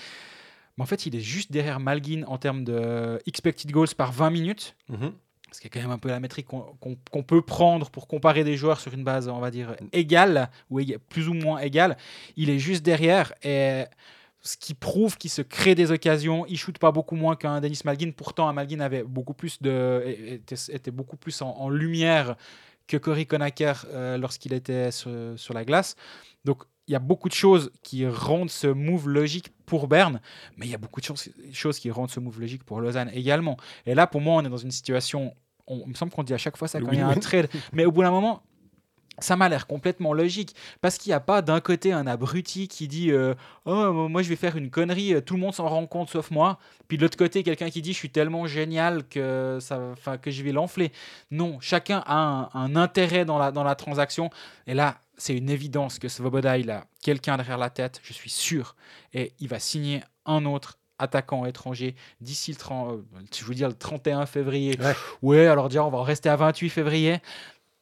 Mais 0.78 0.84
en 0.84 0.86
fait, 0.86 1.06
il 1.06 1.16
est 1.16 1.22
juste 1.22 1.52
derrière 1.52 1.80
Malguin 1.80 2.24
en 2.28 2.38
termes 2.38 2.64
de 2.64 3.20
expected 3.26 3.72
goals 3.72 3.96
par 3.98 4.12
20 4.12 4.30
minutes 4.30 4.76
Mhm. 4.90 5.14
ce 5.52 5.62
qui 5.62 5.68
est 5.68 5.70
quand 5.70 5.80
même 5.80 5.92
un 5.92 5.98
peu 5.98 6.10
la 6.10 6.20
métrique 6.20 6.46
qu'on 6.48 6.60
qu'on- 6.82 6.98
qu'on 7.10 7.24
peut 7.24 7.42
prendre 7.42 7.90
pour 7.90 8.08
comparer 8.08 8.44
des 8.44 8.58
joueurs 8.58 8.82
sur 8.82 8.94
une 8.94 9.06
base, 9.06 9.30
on 9.30 9.40
va 9.40 9.50
dire, 9.50 9.76
égale, 9.94 10.50
ou 10.70 10.82
plus 11.10 11.30
ou 11.30 11.34
moins 11.34 11.60
égale. 11.60 11.96
Il 12.36 12.50
est 12.50 12.60
juste 12.60 12.84
derrière, 12.84 13.34
et 13.44 13.86
ce 14.48 14.56
qui 14.56 14.74
prouve 14.74 15.18
qu'il 15.18 15.30
se 15.30 15.42
crée 15.42 15.76
des 15.76 15.92
occasions. 15.92 16.46
Il 16.48 16.58
shoot 16.58 16.78
pas 16.78 16.92
beaucoup 16.92 17.16
moins 17.16 17.36
qu'un 17.36 17.60
Denis 17.60 17.82
Malguin. 17.84 18.12
Pourtant, 18.16 18.48
un 18.48 18.54
Malguin 18.54 18.80
avait 18.80 19.04
beaucoup 19.04 19.34
plus 19.34 19.62
de, 19.62 20.04
était, 20.08 20.56
était 20.70 20.92
beaucoup 20.92 21.18
plus 21.18 21.42
en, 21.42 21.50
en 21.50 21.70
lumière 21.70 22.38
que 22.88 22.96
Cory 22.96 23.28
Konaker 23.28 23.86
euh, 23.90 24.18
lorsqu'il 24.18 24.54
était 24.54 24.92
sur, 24.92 25.12
sur 25.36 25.54
la 25.54 25.66
glace. 25.66 25.96
Donc, 26.46 26.64
il 26.88 26.94
y 26.94 26.96
a 26.96 27.00
beaucoup 27.00 27.28
de 27.28 27.34
choses 27.34 27.70
qui 27.84 28.08
rendent 28.08 28.50
ce 28.50 28.68
move 28.68 29.10
logique 29.10 29.50
pour 29.66 29.90
Berne, 29.90 30.22
mais 30.56 30.66
il 30.66 30.72
y 30.72 30.76
a 30.76 30.78
beaucoup 30.78 31.02
de 31.02 31.06
choses, 31.06 31.28
choses 31.52 31.80
qui 31.80 31.92
rendent 31.92 32.10
ce 32.10 32.22
move 32.22 32.40
logique 32.40 32.64
pour 32.64 32.80
Lausanne 32.80 33.12
également. 33.14 33.58
Et 33.86 33.94
là, 33.94 34.08
pour 34.08 34.22
moi, 34.22 34.36
on 34.36 34.46
est 34.46 34.50
dans 34.50 34.56
une 34.56 34.72
situation. 34.72 35.36
On, 35.68 35.82
il 35.86 35.90
me 35.90 35.94
semble 35.96 36.14
qu'on 36.14 36.24
dit 36.24 36.34
à 36.34 36.38
chaque 36.38 36.56
fois 36.56 36.70
ça 36.70 36.80
quand 36.80 36.94
il 36.94 37.00
y 37.00 37.02
a 37.02 37.08
un 37.10 37.16
trade, 37.16 37.50
mais 37.74 37.84
au 37.84 37.92
bout 37.92 38.04
d'un 38.04 38.12
moment. 38.12 38.42
Ça 39.20 39.36
m'a 39.36 39.50
l'air 39.50 39.66
complètement 39.66 40.14
logique 40.14 40.56
parce 40.82 40.98
qu'il 40.98 41.10
n'y 41.10 41.16
a 41.16 41.20
pas 41.20 41.42
d'un 41.42 41.60
côté 41.60 41.92
un 41.92 42.06
abruti 42.06 42.68
qui 42.68 42.88
dit 42.88 43.12
euh, 43.12 43.34
oh 43.66 44.08
moi 44.08 44.22
je 44.22 44.30
vais 44.30 44.36
faire 44.36 44.56
une 44.58 44.70
connerie 44.70 45.16
euh, 45.16 45.22
tout 45.22 45.34
le 45.34 45.40
monde 45.40 45.56
s'en 45.56 45.68
rend 45.68 45.88
compte 45.88 46.10
sauf 46.10 46.30
moi 46.30 46.60
puis 46.88 46.98
de 46.98 47.02
l'autre 47.02 47.18
côté 47.18 47.42
quelqu'un 47.42 47.70
qui 47.72 47.82
dit 47.82 47.94
je 47.94 47.98
suis 47.98 48.12
tellement 48.12 48.46
génial 48.46 49.08
que 49.08 49.58
ça 49.60 49.96
que 50.22 50.30
je 50.30 50.44
vais 50.44 50.52
l'enfler 50.52 50.92
non 51.32 51.58
chacun 51.62 52.04
a 52.06 52.16
un, 52.16 52.50
un 52.54 52.76
intérêt 52.76 53.26
dans 53.26 53.40
la 53.40 53.52
dans 53.52 53.64
la 53.64 53.74
transaction 53.74 54.30
et 54.68 54.76
là 54.76 55.00
c'est 55.18 55.36
une 55.36 55.50
évidence 55.50 55.98
que 55.98 56.10
Svoboda 56.10 56.60
il 56.60 56.70
a 56.70 56.86
quelqu'un 57.02 57.38
derrière 57.38 57.58
la 57.58 57.72
tête 57.72 58.00
je 58.04 58.14
suis 58.14 58.30
sûr 58.30 58.76
et 59.14 59.34
il 59.40 59.48
va 59.48 59.58
signer 59.60 60.02
un 60.28 60.46
autre 60.46 60.78
attaquant 61.00 61.46
étranger 61.48 61.96
d'ici 62.22 62.52
le 62.52 62.58
30 62.58 62.92
euh, 62.94 63.02
je 63.36 63.46
veux 63.46 63.56
dire 63.56 63.68
le 63.70 63.74
31 63.74 64.28
février 64.28 64.78
Ouais. 64.80 64.94
ouais 65.24 65.48
alors 65.48 65.70
dire 65.70 65.86
on 65.86 65.90
va 65.90 65.98
en 65.98 66.04
rester 66.04 66.30
à 66.30 66.36
28 66.36 66.70
février 66.70 67.18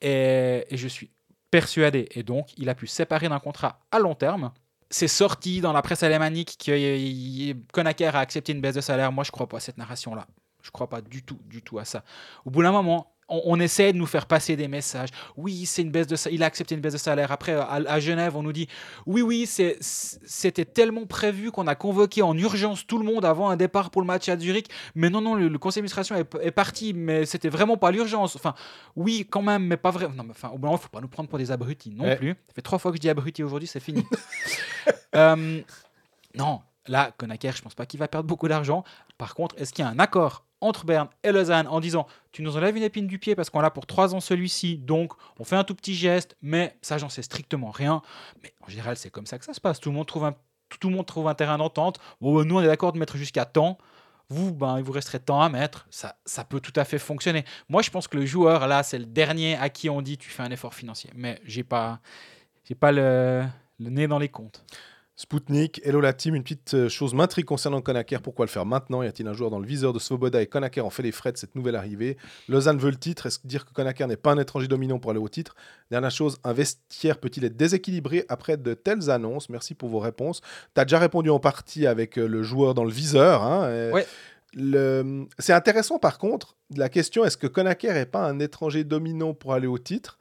et, 0.01 0.65
et 0.69 0.77
je 0.77 0.87
suis 0.87 1.09
persuadé. 1.55 2.09
Et 2.11 2.23
donc, 2.23 2.49
il 2.57 2.67
a 2.67 2.75
pu 2.75 2.85
séparer 2.85 3.29
d'un 3.29 3.39
contrat 3.39 3.79
à 3.89 3.99
long 3.99 4.13
terme. 4.13 4.51
C'est 4.89 5.07
sorti 5.07 5.61
dans 5.61 5.71
la 5.71 5.81
presse 5.81 6.03
alémanique 6.03 6.57
que 6.63 7.53
Konaker 7.71 8.13
a 8.13 8.19
accepté 8.19 8.51
une 8.51 8.59
baisse 8.59 8.75
de 8.75 8.81
salaire. 8.81 9.13
Moi, 9.13 9.23
je 9.23 9.31
crois 9.31 9.47
pas 9.47 9.57
à 9.57 9.59
cette 9.61 9.77
narration-là. 9.77 10.27
Je 10.61 10.71
crois 10.71 10.89
pas 10.89 10.99
du 10.99 11.23
tout, 11.23 11.39
du 11.45 11.61
tout 11.61 11.79
à 11.79 11.85
ça. 11.85 12.03
Au 12.43 12.49
bout 12.49 12.61
d'un 12.61 12.73
moment, 12.73 13.14
on, 13.27 13.41
on 13.45 13.59
essaie 13.59 13.91
de 13.93 13.97
nous 13.97 14.05
faire 14.05 14.25
passer 14.25 14.55
des 14.55 14.67
messages. 14.67 15.09
Oui, 15.37 15.65
c'est 15.65 15.81
une 15.81 15.91
baisse 15.91 16.07
de 16.07 16.15
il 16.31 16.43
a 16.43 16.45
accepté 16.45 16.75
une 16.75 16.81
baisse 16.81 16.93
de 16.93 16.97
salaire. 16.97 17.31
Après, 17.31 17.53
à, 17.53 17.65
à 17.69 17.99
Genève, 17.99 18.35
on 18.35 18.43
nous 18.43 18.53
dit 18.53 18.67
oui, 19.05 19.21
oui, 19.21 19.45
c'était 19.47 20.65
tellement 20.65 21.05
prévu 21.05 21.51
qu'on 21.51 21.67
a 21.67 21.75
convoqué 21.75 22.21
en 22.21 22.37
urgence 22.37 22.85
tout 22.85 22.97
le 22.97 23.05
monde 23.05 23.25
avant 23.25 23.49
un 23.49 23.55
départ 23.57 23.89
pour 23.89 24.01
le 24.01 24.07
match 24.07 24.29
à 24.29 24.37
Zurich. 24.37 24.67
Mais 24.95 25.09
non, 25.09 25.21
non, 25.21 25.35
le, 25.35 25.47
le 25.47 25.57
conseil 25.57 25.81
d'administration 25.81 26.15
est, 26.15 26.35
est 26.41 26.51
parti, 26.51 26.93
mais 26.93 27.25
c'était 27.25 27.49
vraiment 27.49 27.77
pas 27.77 27.91
l'urgence. 27.91 28.35
Enfin, 28.35 28.53
oui, 28.95 29.27
quand 29.29 29.41
même, 29.41 29.65
mais 29.65 29.77
pas 29.77 29.91
vrai. 29.91 30.07
Non, 30.15 30.23
mais 30.23 30.31
enfin, 30.31 30.49
au 30.49 30.53
bout 30.57 30.61
d'un 30.61 30.67
moment, 30.67 30.77
faut 30.77 30.89
pas 30.89 31.01
nous 31.01 31.07
prendre 31.07 31.29
pour 31.29 31.39
des 31.39 31.51
abrutis 31.51 31.91
non 31.91 32.03
Ouais. 32.05 32.15
plus. 32.15 32.31
Ça 32.47 32.53
fait 32.55 32.61
trois 32.61 32.79
fois 32.79 32.91
que 32.91 32.97
je 32.97 33.01
dis 33.01 33.09
abruti 33.09 33.43
aujourd'hui, 33.43 33.67
c'est 33.67 33.79
fini. 33.79 34.03
Euh, 35.15 35.61
non, 36.35 36.61
là, 36.87 37.11
Konaker, 37.17 37.55
je 37.55 37.61
pense 37.61 37.73
pas 37.73 37.85
qu'il 37.85 37.99
va 37.99 38.07
perdre 38.07 38.27
beaucoup 38.27 38.47
d'argent. 38.47 38.83
Par 39.17 39.33
contre, 39.33 39.55
est-ce 39.57 39.71
qu'il 39.73 39.83
y 39.83 39.87
a 39.87 39.89
un 39.91 39.97
accord 39.97 40.44
entre 40.61 40.85
Berne 40.85 41.09
et 41.23 41.31
Lausanne 41.31 41.67
en 41.67 41.79
disant 41.79 42.07
tu 42.31 42.41
nous 42.41 42.57
enlèves 42.57 42.75
une 42.75 42.83
épine 42.83 43.07
du 43.07 43.19
pied 43.19 43.35
parce 43.35 43.49
qu'on 43.49 43.61
l'a 43.61 43.71
pour 43.71 43.85
trois 43.85 44.15
ans 44.15 44.19
celui-ci, 44.19 44.77
donc 44.77 45.13
on 45.39 45.43
fait 45.43 45.55
un 45.55 45.63
tout 45.63 45.75
petit 45.75 45.95
geste, 45.95 46.35
mais 46.41 46.77
ça, 46.81 46.97
j'en 46.97 47.09
sais 47.09 47.21
strictement 47.21 47.71
rien. 47.71 48.01
Mais 48.43 48.53
en 48.65 48.69
général, 48.69 48.97
c'est 48.97 49.09
comme 49.09 49.25
ça 49.25 49.39
que 49.39 49.45
ça 49.45 49.53
se 49.53 49.61
passe. 49.61 49.79
Tout 49.79 49.89
le 49.89 49.95
monde 49.95 50.07
trouve 50.07 50.25
un, 50.25 50.35
tout 50.79 50.89
le 50.89 50.95
monde 50.95 51.05
trouve 51.05 51.27
un 51.27 51.35
terrain 51.35 51.57
d'entente. 51.57 51.99
Bon, 52.21 52.35
ben, 52.35 52.43
nous, 52.43 52.57
on 52.57 52.61
est 52.61 52.67
d'accord 52.67 52.93
de 52.93 52.99
mettre 52.99 53.17
jusqu'à 53.17 53.45
temps. 53.45 53.77
Vous, 54.29 54.53
ben, 54.53 54.77
il 54.77 54.83
vous 54.83 54.91
resterait 54.91 55.19
temps 55.19 55.41
à 55.41 55.49
mettre. 55.49 55.87
Ça, 55.91 56.15
ça 56.25 56.43
peut 56.43 56.59
tout 56.59 56.73
à 56.75 56.83
fait 56.83 56.97
fonctionner. 56.97 57.45
Moi, 57.69 57.81
je 57.81 57.91
pense 57.91 58.07
que 58.07 58.17
le 58.17 58.25
joueur, 58.25 58.67
là, 58.67 58.81
c'est 58.83 58.97
le 58.97 59.05
dernier 59.05 59.55
à 59.55 59.69
qui 59.69 59.89
on 59.89 60.01
dit 60.01 60.17
tu 60.17 60.29
fais 60.29 60.43
un 60.43 60.51
effort 60.51 60.73
financier. 60.73 61.11
Mais 61.15 61.39
j'ai 61.45 61.63
pas, 61.63 61.99
j'ai 62.63 62.75
pas 62.75 62.91
le, 62.91 63.45
le 63.79 63.89
nez 63.89 64.07
dans 64.07 64.19
les 64.19 64.29
comptes. 64.29 64.65
Spoutnik, 65.17 65.79
hello 65.85 66.01
la 66.01 66.11
team, 66.11 66.35
une 66.35 66.43
petite 66.43 66.73
euh, 66.73 66.89
chose 66.89 67.13
m'intrigue 67.13 67.45
concernant 67.45 67.79
Konaker, 67.79 68.21
pourquoi 68.21 68.45
le 68.45 68.49
faire 68.49 68.65
maintenant? 68.65 69.01
Y 69.01 69.07
a-t-il 69.07 69.25
un 69.29 69.33
joueur 69.33 69.49
dans 69.49 69.59
le 69.59 69.65
viseur 69.65 69.93
de 69.93 69.99
Svoboda 69.99 70.41
et 70.41 70.45
Konaker 70.47 70.85
en 70.85 70.89
fait 70.89 71.03
les 71.03 71.13
frais 71.13 71.31
de 71.31 71.37
cette 71.37 71.55
nouvelle 71.55 71.77
arrivée? 71.77 72.17
Lausanne 72.49 72.77
veut 72.77 72.89
le 72.89 72.97
titre, 72.97 73.25
est-ce 73.25 73.39
que 73.39 73.47
dire 73.47 73.63
que 73.65 73.71
Konaker 73.71 74.09
n'est 74.09 74.17
pas 74.17 74.31
un 74.33 74.37
étranger 74.39 74.67
dominant 74.67 74.99
pour 74.99 75.11
aller 75.11 75.19
au 75.21 75.29
titre? 75.29 75.55
Dernière 75.89 76.11
chose, 76.11 76.37
un 76.43 76.51
vestiaire 76.51 77.17
peut-il 77.17 77.45
être 77.45 77.55
déséquilibré 77.55 78.25
après 78.27 78.57
de 78.57 78.73
telles 78.73 79.09
annonces? 79.09 79.47
Merci 79.47 79.73
pour 79.73 79.87
vos 79.87 79.99
réponses. 79.99 80.41
Tu 80.75 80.81
as 80.81 80.83
déjà 80.83 80.99
répondu 80.99 81.29
en 81.29 81.39
partie 81.39 81.87
avec 81.87 82.19
euh, 82.19 82.27
le 82.27 82.43
joueur 82.43 82.73
dans 82.73 82.83
le 82.83 82.91
viseur. 82.91 83.41
hein, 83.41 83.63
euh, 83.67 83.93
Ouais. 83.93 84.05
le- 84.53 85.27
C'est 85.39 85.53
intéressant 85.53 85.97
par 85.97 86.17
contre, 86.17 86.57
la 86.75 86.89
question 86.89 87.23
est-ce 87.23 87.37
que 87.37 87.47
Konaker 87.47 87.93
n'est 87.93 88.05
pas 88.05 88.27
un 88.27 88.39
étranger 88.41 88.83
dominant 88.83 89.33
pour 89.33 89.53
aller 89.53 89.67
au 89.67 89.77
titre? 89.77 90.19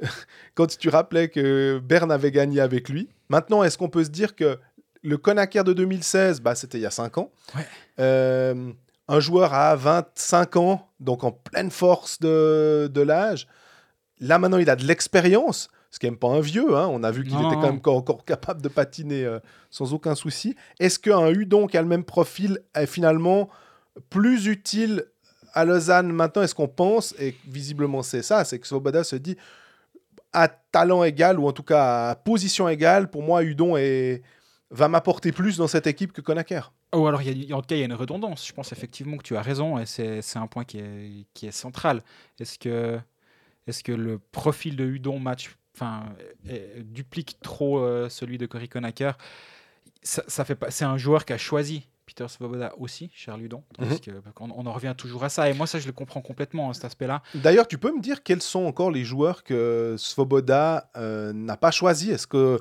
Quand 0.54 0.66
tu 0.76 0.90
rappelais 0.90 1.30
que 1.30 1.78
Berne 1.82 2.12
avait 2.12 2.30
gagné 2.30 2.60
avec 2.60 2.90
lui. 2.90 3.08
Maintenant, 3.28 3.62
est-ce 3.62 3.78
qu'on 3.78 3.88
peut 3.88 4.04
se 4.04 4.10
dire 4.10 4.34
que 4.36 4.58
le 5.02 5.16
Konaker 5.18 5.64
de 5.64 5.72
2016, 5.72 6.40
bah, 6.40 6.54
c'était 6.54 6.78
il 6.78 6.82
y 6.82 6.86
a 6.86 6.90
5 6.90 7.18
ans. 7.18 7.30
Ouais. 7.54 7.66
Euh, 8.00 8.72
un 9.08 9.20
joueur 9.20 9.52
à 9.52 9.76
25 9.76 10.56
ans, 10.56 10.88
donc 11.00 11.24
en 11.24 11.30
pleine 11.32 11.70
force 11.70 12.18
de, 12.20 12.90
de 12.92 13.00
l'âge. 13.02 13.46
Là, 14.20 14.38
maintenant, 14.38 14.58
il 14.58 14.70
a 14.70 14.76
de 14.76 14.84
l'expérience, 14.84 15.68
ce 15.90 15.98
qui 15.98 16.06
n'est 16.06 16.10
même 16.10 16.18
pas 16.18 16.28
un 16.28 16.40
vieux. 16.40 16.74
hein. 16.76 16.88
On 16.90 17.02
a 17.04 17.10
vu 17.10 17.22
qu'il 17.24 17.34
était 17.34 17.42
quand 17.54 17.62
même 17.62 17.76
encore, 17.76 17.96
encore 17.96 18.24
capable 18.24 18.62
de 18.62 18.68
patiner 18.68 19.24
euh, 19.24 19.38
sans 19.70 19.92
aucun 19.92 20.14
souci. 20.14 20.56
Est-ce 20.80 20.98
qu'un 20.98 21.28
Hudon 21.28 21.66
qui 21.66 21.76
a 21.76 21.82
le 21.82 21.88
même 21.88 22.04
profil 22.04 22.60
est 22.74 22.86
finalement 22.86 23.50
plus 24.10 24.46
utile 24.46 25.04
à 25.52 25.64
Lausanne 25.66 26.10
maintenant? 26.10 26.42
Est-ce 26.42 26.54
qu'on 26.54 26.68
pense, 26.68 27.14
et 27.18 27.36
visiblement 27.46 28.02
c'est 28.02 28.22
ça, 28.22 28.44
c'est 28.44 28.58
que 28.58 28.66
Svoboda 28.66 29.04
se 29.04 29.16
dit 29.16 29.36
à 30.34 30.48
talent 30.48 31.04
égal, 31.04 31.38
ou 31.38 31.46
en 31.46 31.52
tout 31.52 31.62
cas 31.62 32.10
à 32.10 32.14
position 32.16 32.68
égale, 32.68 33.08
pour 33.08 33.22
moi, 33.22 33.42
Hudon 33.42 33.76
est... 33.76 34.22
va 34.70 34.88
m'apporter 34.88 35.32
plus 35.32 35.56
dans 35.56 35.68
cette 35.68 35.86
équipe 35.86 36.12
que 36.12 36.20
Konaker. 36.20 36.72
Oh, 36.92 37.06
alors, 37.06 37.20
en 37.20 37.24
tout 37.60 37.66
cas, 37.66 37.74
il 37.74 37.78
y 37.78 37.82
a 37.82 37.86
une 37.86 37.94
redondance. 37.94 38.46
Je 38.46 38.52
pense 38.52 38.72
effectivement 38.72 39.16
que 39.16 39.22
tu 39.22 39.36
as 39.36 39.42
raison 39.42 39.78
et 39.78 39.86
c'est 39.86 40.36
un 40.36 40.46
point 40.46 40.64
qui 40.64 40.78
est, 40.78 41.50
central. 41.50 42.02
Est-ce 42.38 42.58
que, 42.58 43.92
le 43.92 44.18
profil 44.18 44.76
de 44.76 44.84
Hudon 44.84 45.18
match, 45.18 45.56
enfin, 45.74 46.04
duplique 46.78 47.38
trop 47.42 47.78
euh, 47.78 48.08
celui 48.08 48.38
de 48.38 48.46
Cory 48.46 48.68
Conacher? 48.68 49.12
Ça, 50.02 50.22
ça 50.28 50.44
fait. 50.44 50.58
C'est 50.68 50.84
un 50.84 50.98
joueur 50.98 51.24
qui 51.24 51.32
a 51.32 51.38
choisi 51.38 51.88
Peter 52.06 52.26
Svoboda 52.28 52.72
aussi, 52.78 53.10
Charles 53.14 53.42
Hudon. 53.42 53.62
Tandis 53.78 54.00
que- 54.00 54.10
on, 54.40 54.50
on 54.50 54.66
en 54.66 54.72
revient 54.72 54.94
toujours 54.96 55.24
à 55.24 55.28
ça. 55.28 55.48
Et 55.48 55.54
moi, 55.54 55.66
ça, 55.66 55.78
je 55.78 55.86
le 55.86 55.92
comprends 55.92 56.20
complètement, 56.20 56.68
hein, 56.70 56.74
cet 56.74 56.84
aspect-là. 56.84 57.22
D'ailleurs, 57.34 57.66
tu 57.66 57.78
peux 57.78 57.92
me 57.94 58.00
dire 58.00 58.22
quels 58.22 58.42
sont 58.42 58.64
encore 58.64 58.90
les 58.90 59.04
joueurs 59.04 59.42
que 59.44 59.94
Svoboda 59.98 60.90
euh, 60.96 61.32
n'a 61.32 61.56
pas 61.56 61.70
choisi? 61.70 62.10
Est-ce 62.10 62.26
que. 62.26 62.58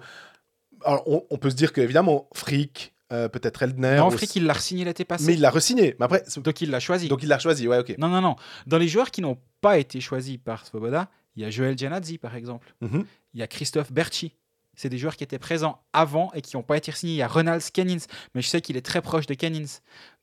Alors, 0.86 1.04
on, 1.08 1.26
on 1.30 1.38
peut 1.38 1.50
se 1.50 1.56
dire 1.56 1.72
qu'évidemment, 1.74 2.28
Frick, 2.34 2.94
euh, 3.12 3.30
peut-être 3.30 3.64
Eldner. 3.64 3.98
Non, 3.98 4.10
Frick, 4.12 4.36
il 4.36 4.46
l'a 4.46 4.54
re-signé 4.54 4.86
l'été 4.86 5.06
passé. 5.06 5.26
Mais 5.26 5.34
il 5.34 5.42
l'a 5.42 5.50
re-signé. 5.50 5.96
Mais 6.00 6.06
après, 6.06 6.24
Donc, 6.38 6.62
il 6.62 6.70
l'a 6.70 6.80
choisi. 6.80 7.08
donc 7.08 7.24
il 7.24 7.30
l'a 7.30 7.40
choisi, 7.40 7.68
ouais, 7.68 7.78
ok. 7.80 7.96
Non, 7.98 8.08
non, 8.08 8.22
non. 8.22 8.36
Dans 8.68 8.78
les 8.78 8.88
joueurs 8.88 9.12
qui 9.12 9.22
n'ont 9.22 9.38
pas 9.62 9.78
été 9.78 10.02
choisis 10.02 10.38
par 10.38 10.66
Svoboda, 10.66 11.10
il 11.36 11.44
y 11.44 11.46
a 11.46 11.50
Joel 11.50 11.78
Gianazzi, 11.78 12.18
par 12.18 12.36
exemple. 12.36 12.74
Mhm. 12.82 13.06
Il 13.34 13.40
y 13.40 13.44
a 13.44 13.48
Christophe 13.48 13.92
Berchi. 13.92 14.36
C'est 14.76 14.90
des 14.90 14.98
joueurs 14.98 15.16
qui 15.16 15.24
étaient 15.24 15.40
présents 15.40 15.82
avant 15.94 16.32
et 16.34 16.42
qui 16.42 16.56
n'ont 16.58 16.64
pas 16.64 16.78
été 16.78 16.92
signés. 16.92 17.14
Il 17.14 17.18
y 17.18 17.22
a 17.22 17.28
Ronald 17.28 17.62
Kennins, 17.72 18.00
mais 18.34 18.42
je 18.42 18.48
sais 18.48 18.62
qu'il 18.62 18.76
est 18.78 18.82
très 18.86 19.02
proche 19.02 19.26
de 19.28 19.34
Kennins. 19.36 19.68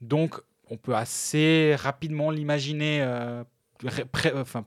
Donc, 0.01 0.41
on 0.69 0.77
peut 0.77 0.95
assez 0.95 1.75
rapidement 1.79 2.31
l'imaginer 2.31 3.01
euh, 3.03 3.45
pré- 4.13 4.33
enfin. 4.37 4.65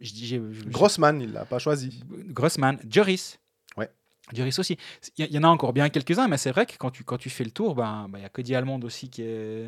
Je 0.00 0.12
dis, 0.12 0.26
je- 0.28 0.68
Grossman, 0.68 1.20
il 1.20 1.32
l'a 1.32 1.44
pas 1.44 1.58
choisi. 1.58 2.02
Grossman, 2.28 2.78
Joris. 2.88 3.38
Ouais. 3.76 3.90
Joris 4.32 4.58
aussi. 4.58 4.76
Il 5.18 5.24
y, 5.24 5.28
il 5.28 5.34
y 5.34 5.38
en 5.38 5.44
a 5.44 5.48
encore 5.48 5.72
bien 5.72 5.88
quelques-uns, 5.88 6.28
mais 6.28 6.36
c'est 6.38 6.50
vrai 6.52 6.66
que 6.66 6.76
quand 6.78 6.90
tu, 6.90 7.02
quand 7.04 7.18
tu 7.18 7.30
fais 7.30 7.44
le 7.44 7.50
tour, 7.50 7.74
ben, 7.74 8.06
ben, 8.08 8.18
il 8.18 8.22
y 8.22 8.24
a 8.24 8.28
Cody 8.28 8.54
Almond 8.54 8.80
aussi 8.82 9.08
qui 9.10 9.22
est. 9.22 9.66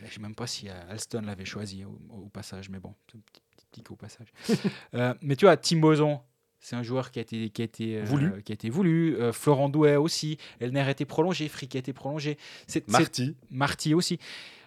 Je 0.00 0.04
ne 0.06 0.10
sais 0.10 0.20
même 0.20 0.34
pas 0.34 0.46
si 0.46 0.68
euh, 0.68 0.72
Alston 0.90 1.22
l'avait 1.22 1.44
choisi 1.44 1.84
au, 1.84 1.98
au 2.10 2.28
passage, 2.28 2.68
mais 2.68 2.78
bon, 2.80 2.94
c'est 3.10 3.16
un 3.16 3.20
petit, 3.20 3.40
petit 3.56 3.66
pic 3.72 3.90
au 3.90 3.96
passage. 3.96 4.28
Euh, 4.94 5.14
mais 5.22 5.36
tu 5.36 5.44
vois, 5.44 5.56
Tim 5.56 5.78
Boson, 5.78 6.20
c'est 6.60 6.76
un 6.76 6.82
joueur 6.82 7.10
qui 7.10 7.18
a 7.18 7.22
été, 7.22 7.50
qui 7.50 7.62
a 7.62 7.64
été, 7.64 7.98
euh, 7.98 8.04
Voulu. 8.04 8.42
Qui 8.42 8.52
a 8.52 8.54
été 8.54 8.68
voulu. 8.70 9.16
Euh, 9.16 9.32
Florent 9.32 9.68
Douai 9.68 9.96
aussi. 9.96 10.38
Elner 10.60 10.80
a 10.80 10.90
été 10.90 11.04
prolongé. 11.04 11.48
Frick 11.48 11.76
a 11.76 11.78
été 11.78 11.92
prolongé. 11.92 12.36
C'est, 12.66 12.86
Marty. 12.88 13.36
Marty 13.50 13.94
aussi. 13.94 14.18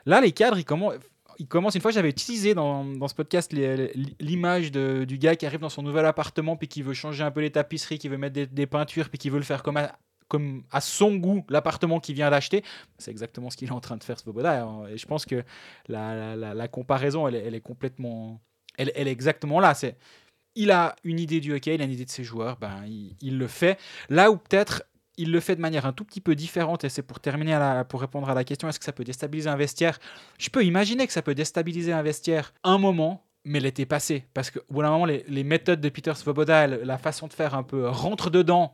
Là, 0.05 0.21
les 0.21 0.31
cadres, 0.31 0.57
ils 0.57 0.65
commencent. 0.65 0.95
Ils 1.39 1.47
commencent, 1.47 1.73
une 1.75 1.81
fois, 1.81 1.91
j'avais 1.91 2.09
utilisé 2.09 2.53
dans, 2.53 2.85
dans 2.85 3.07
ce 3.07 3.15
podcast 3.15 3.51
l'image 4.19 4.71
du 4.71 5.17
gars 5.17 5.35
qui 5.35 5.45
arrive 5.45 5.59
dans 5.61 5.69
son 5.69 5.81
nouvel 5.81 6.05
appartement, 6.05 6.55
puis 6.55 6.67
qui 6.67 6.81
veut 6.81 6.93
changer 6.93 7.23
un 7.23 7.31
peu 7.31 7.41
les 7.41 7.49
tapisseries, 7.51 7.97
qui 7.97 8.09
veut 8.09 8.17
mettre 8.17 8.33
des, 8.33 8.45
des 8.47 8.67
peintures, 8.67 9.09
puis 9.09 9.17
qui 9.17 9.29
veut 9.29 9.37
le 9.39 9.43
faire 9.43 9.63
comme 9.63 9.77
à, 9.77 9.97
comme 10.27 10.63
à 10.71 10.81
son 10.81 11.15
goût, 11.15 11.43
l'appartement 11.49 11.99
qu'il 11.99 12.15
vient 12.15 12.29
d'acheter. 12.29 12.63
C'est 12.99 13.11
exactement 13.11 13.49
ce 13.49 13.57
qu'il 13.57 13.69
est 13.69 13.73
en 13.73 13.79
train 13.79 13.97
de 13.97 14.03
faire, 14.03 14.19
Svoboda. 14.19 14.67
Et 14.91 14.97
je 14.97 15.05
pense 15.07 15.25
que 15.25 15.43
la, 15.87 16.15
la- 16.15 16.35
la- 16.35 16.53
la 16.53 16.67
comparaison, 16.67 17.27
elle, 17.27 17.35
est- 17.35 17.43
elle 17.45 17.55
est 17.55 17.61
complètement. 17.61 18.39
Elle, 18.77 18.91
elle 18.95 19.07
est 19.07 19.11
exactement 19.11 19.59
là. 19.59 19.73
C'est, 19.73 19.97
il 20.55 20.71
a 20.71 20.95
une 21.03 21.19
idée 21.19 21.39
du 21.39 21.53
hockey, 21.53 21.75
il 21.75 21.81
a 21.81 21.85
une 21.85 21.91
idée 21.91 22.05
de 22.05 22.09
ses 22.09 22.23
joueurs, 22.23 22.57
ben, 22.57 22.83
il, 23.21 23.37
le 23.37 23.47
fait. 23.47 23.79
Là 24.09 24.31
où 24.31 24.37
peut-être 24.37 24.83
il 25.17 25.31
le 25.31 25.39
fait 25.39 25.55
de 25.55 25.61
manière 25.61 25.85
un 25.85 25.93
tout 25.93 26.03
petit 26.03 26.21
peu 26.21 26.35
différente, 26.35 26.83
et 26.83 26.89
c'est 26.89 27.01
pour 27.01 27.19
terminer, 27.19 27.83
pour 27.89 28.01
répondre 28.01 28.29
à 28.29 28.33
la 28.33 28.43
question, 28.43 28.67
est-ce 28.69 28.79
que 28.79 28.85
ça 28.85 28.91
peut 28.91 29.03
déstabiliser 29.03 29.49
un 29.49 29.55
vestiaire? 29.55 29.99
Je 30.37 30.49
peux 30.49 30.63
imaginer 30.63 31.05
que 31.07 31.13
ça 31.13 31.21
peut 31.21 31.35
déstabiliser 31.35 31.93
un 31.93 32.01
vestiaire 32.01 32.53
un 32.63 32.77
moment, 32.77 33.25
mais 33.43 33.59
l'été 33.59 33.85
passé. 33.85 34.25
Parce 34.33 34.51
qu'au 34.51 34.61
bout 34.69 34.81
d'un 34.81 34.91
moment, 34.91 35.05
les, 35.05 35.43
méthodes 35.43 35.81
de 35.81 35.89
Peter 35.89 36.13
Svoboda, 36.15 36.67
la 36.67 36.97
façon 36.97 37.27
de 37.27 37.33
faire 37.33 37.55
un 37.55 37.63
peu 37.63 37.87
rentre 37.87 38.29
dedans, 38.29 38.71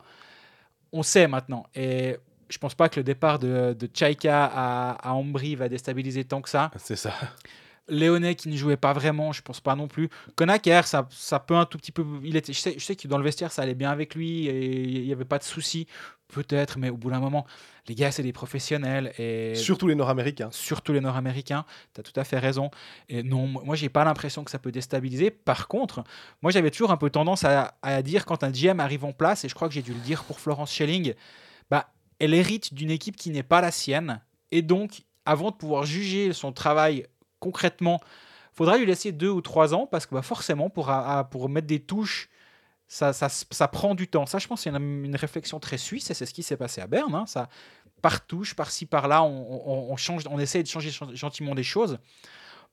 on 0.92 1.04
sait 1.04 1.28
maintenant. 1.28 1.66
Et 1.76 2.18
je 2.50 2.58
pense 2.58 2.76
pas 2.76 2.90
que 2.90 3.00
le 3.00 3.04
départ 3.04 3.40
de, 3.40 3.76
de 3.78 3.90
Chaika 3.94 4.46
à, 4.46 5.10
à 5.10 5.14
Ambry 5.14 5.56
va 5.56 5.70
déstabiliser 5.70 6.24
tant 6.24 6.42
que 6.42 6.50
ça. 6.50 6.72
C'est 6.78 6.96
ça. 6.96 7.14
Léonet 7.90 8.36
qui 8.36 8.50
ne 8.50 8.58
jouait 8.58 8.78
pas 8.78 8.94
vraiment, 8.94 9.32
je 9.32 9.42
pense 9.42 9.62
pas 9.62 9.76
non 9.76 9.88
plus. 9.88 10.10
Konaker, 10.36 10.86
ça, 10.88 11.08
ça 11.12 11.40
peut 11.40 11.56
un 11.56 11.66
tout 11.66 11.78
petit 11.78 11.92
peu. 11.92 12.06
Il 12.24 12.36
était, 12.36 12.54
je 12.54 12.60
sais, 12.60 12.76
je 12.78 12.84
sais 12.84 12.96
que 12.96 13.08
dans 13.08 13.18
le 13.18 13.24
vestiaire, 13.24 13.52
ça 13.52 13.62
allait 13.62 13.76
bien 13.76 13.92
avec 13.92 14.16
lui 14.16 14.48
et 14.48 14.84
il 14.84 15.06
n'y 15.06 15.12
avait 15.12 15.26
pas 15.26 15.38
de 15.38 15.44
souci. 15.44 15.88
Peut-être, 16.28 16.78
mais 16.78 16.90
au 16.90 16.98
bout 16.98 17.10
d'un 17.10 17.22
moment, 17.22 17.46
les 17.88 17.96
gars, 17.96 18.12
c'est 18.12 18.24
des 18.24 18.34
professionnels. 18.34 19.14
Et 19.18 19.56
Surtout 19.56 19.88
les 19.88 19.96
Nord-Américains. 19.96 20.50
surtout 20.52 20.92
les 20.92 21.00
Nord-Américains. 21.00 21.64
Tu 21.94 22.02
as 22.02 22.04
tout 22.04 22.20
à 22.20 22.26
fait 22.26 22.38
raison. 22.38 22.70
Et 23.08 23.24
non, 23.24 23.48
moi, 23.48 23.78
j'ai 23.78 23.88
pas 23.88 24.04
l'impression 24.04 24.44
que 24.44 24.52
ça 24.52 24.60
peut 24.60 24.74
déstabiliser. 24.74 25.32
Par 25.32 25.70
contre, 25.70 26.04
moi, 26.42 26.52
j'avais 26.52 26.70
toujours 26.70 26.92
un 26.92 26.98
peu 26.98 27.10
tendance 27.10 27.46
à, 27.46 27.78
à 27.82 28.02
dire 28.02 28.26
quand 28.26 28.44
un 28.44 28.52
GM 28.52 28.82
arrive 28.82 29.06
en 29.06 29.14
place, 29.14 29.46
et 29.46 29.50
je 29.50 29.56
crois 29.56 29.70
que 29.70 29.74
j'ai 29.74 29.82
dû 29.82 29.94
le 29.94 30.02
dire 30.02 30.26
pour 30.26 30.42
Florence 30.42 30.74
Schelling, 30.74 31.14
bah, 31.72 31.92
elle 32.20 32.34
hérite 32.34 32.74
d'une 32.74 32.92
équipe 32.92 33.16
qui 33.16 33.30
n'est 33.30 33.44
pas 33.44 33.62
la 33.62 33.72
sienne. 33.72 34.22
Et 34.52 34.62
donc, 34.62 35.04
avant 35.26 35.52
de 35.52 35.56
pouvoir 35.56 35.86
juger 35.86 36.34
son 36.34 36.52
travail 36.52 37.06
concrètement, 37.48 38.00
faudra 38.54 38.78
lui 38.78 38.86
laisser 38.86 39.12
deux 39.12 39.30
ou 39.30 39.42
trois 39.42 39.74
ans 39.74 39.86
parce 39.90 40.06
que 40.06 40.16
bah, 40.16 40.22
forcément, 40.22 40.70
pour, 40.70 40.90
à- 40.90 41.20
à- 41.20 41.24
pour 41.24 41.48
mettre 41.50 41.68
des 41.68 41.80
touches, 41.80 42.30
ça, 42.88 43.14
ça, 43.14 43.26
s- 43.28 43.46
ça 43.52 43.68
prend 43.68 43.96
du 43.96 44.08
temps. 44.08 44.26
Ça, 44.26 44.38
je 44.40 44.48
pense, 44.48 44.62
c'est 44.62 44.70
une, 44.70 45.06
une 45.06 45.16
réflexion 45.16 45.60
très 45.60 45.78
suisse 45.78 46.10
et 46.12 46.14
c'est 46.14 46.26
ce 46.26 46.34
qui 46.34 46.44
s'est 46.44 46.58
passé 46.58 46.82
à 46.82 46.88
Berne. 46.88 47.14
hein. 47.16 47.26
Ça, 47.28 47.48
par 48.02 48.26
touche, 48.26 48.54
par-ci, 48.56 48.86
par-là, 48.86 49.24
on, 49.24 49.30
on- 49.30 49.92
on 49.94 49.98
change, 49.98 50.24
on 50.30 50.40
essaie 50.40 50.62
de 50.64 50.68
changer 50.68 50.92
ch- 50.92 51.12
gentiment 51.14 51.56
des 51.56 51.64
choses. 51.64 51.98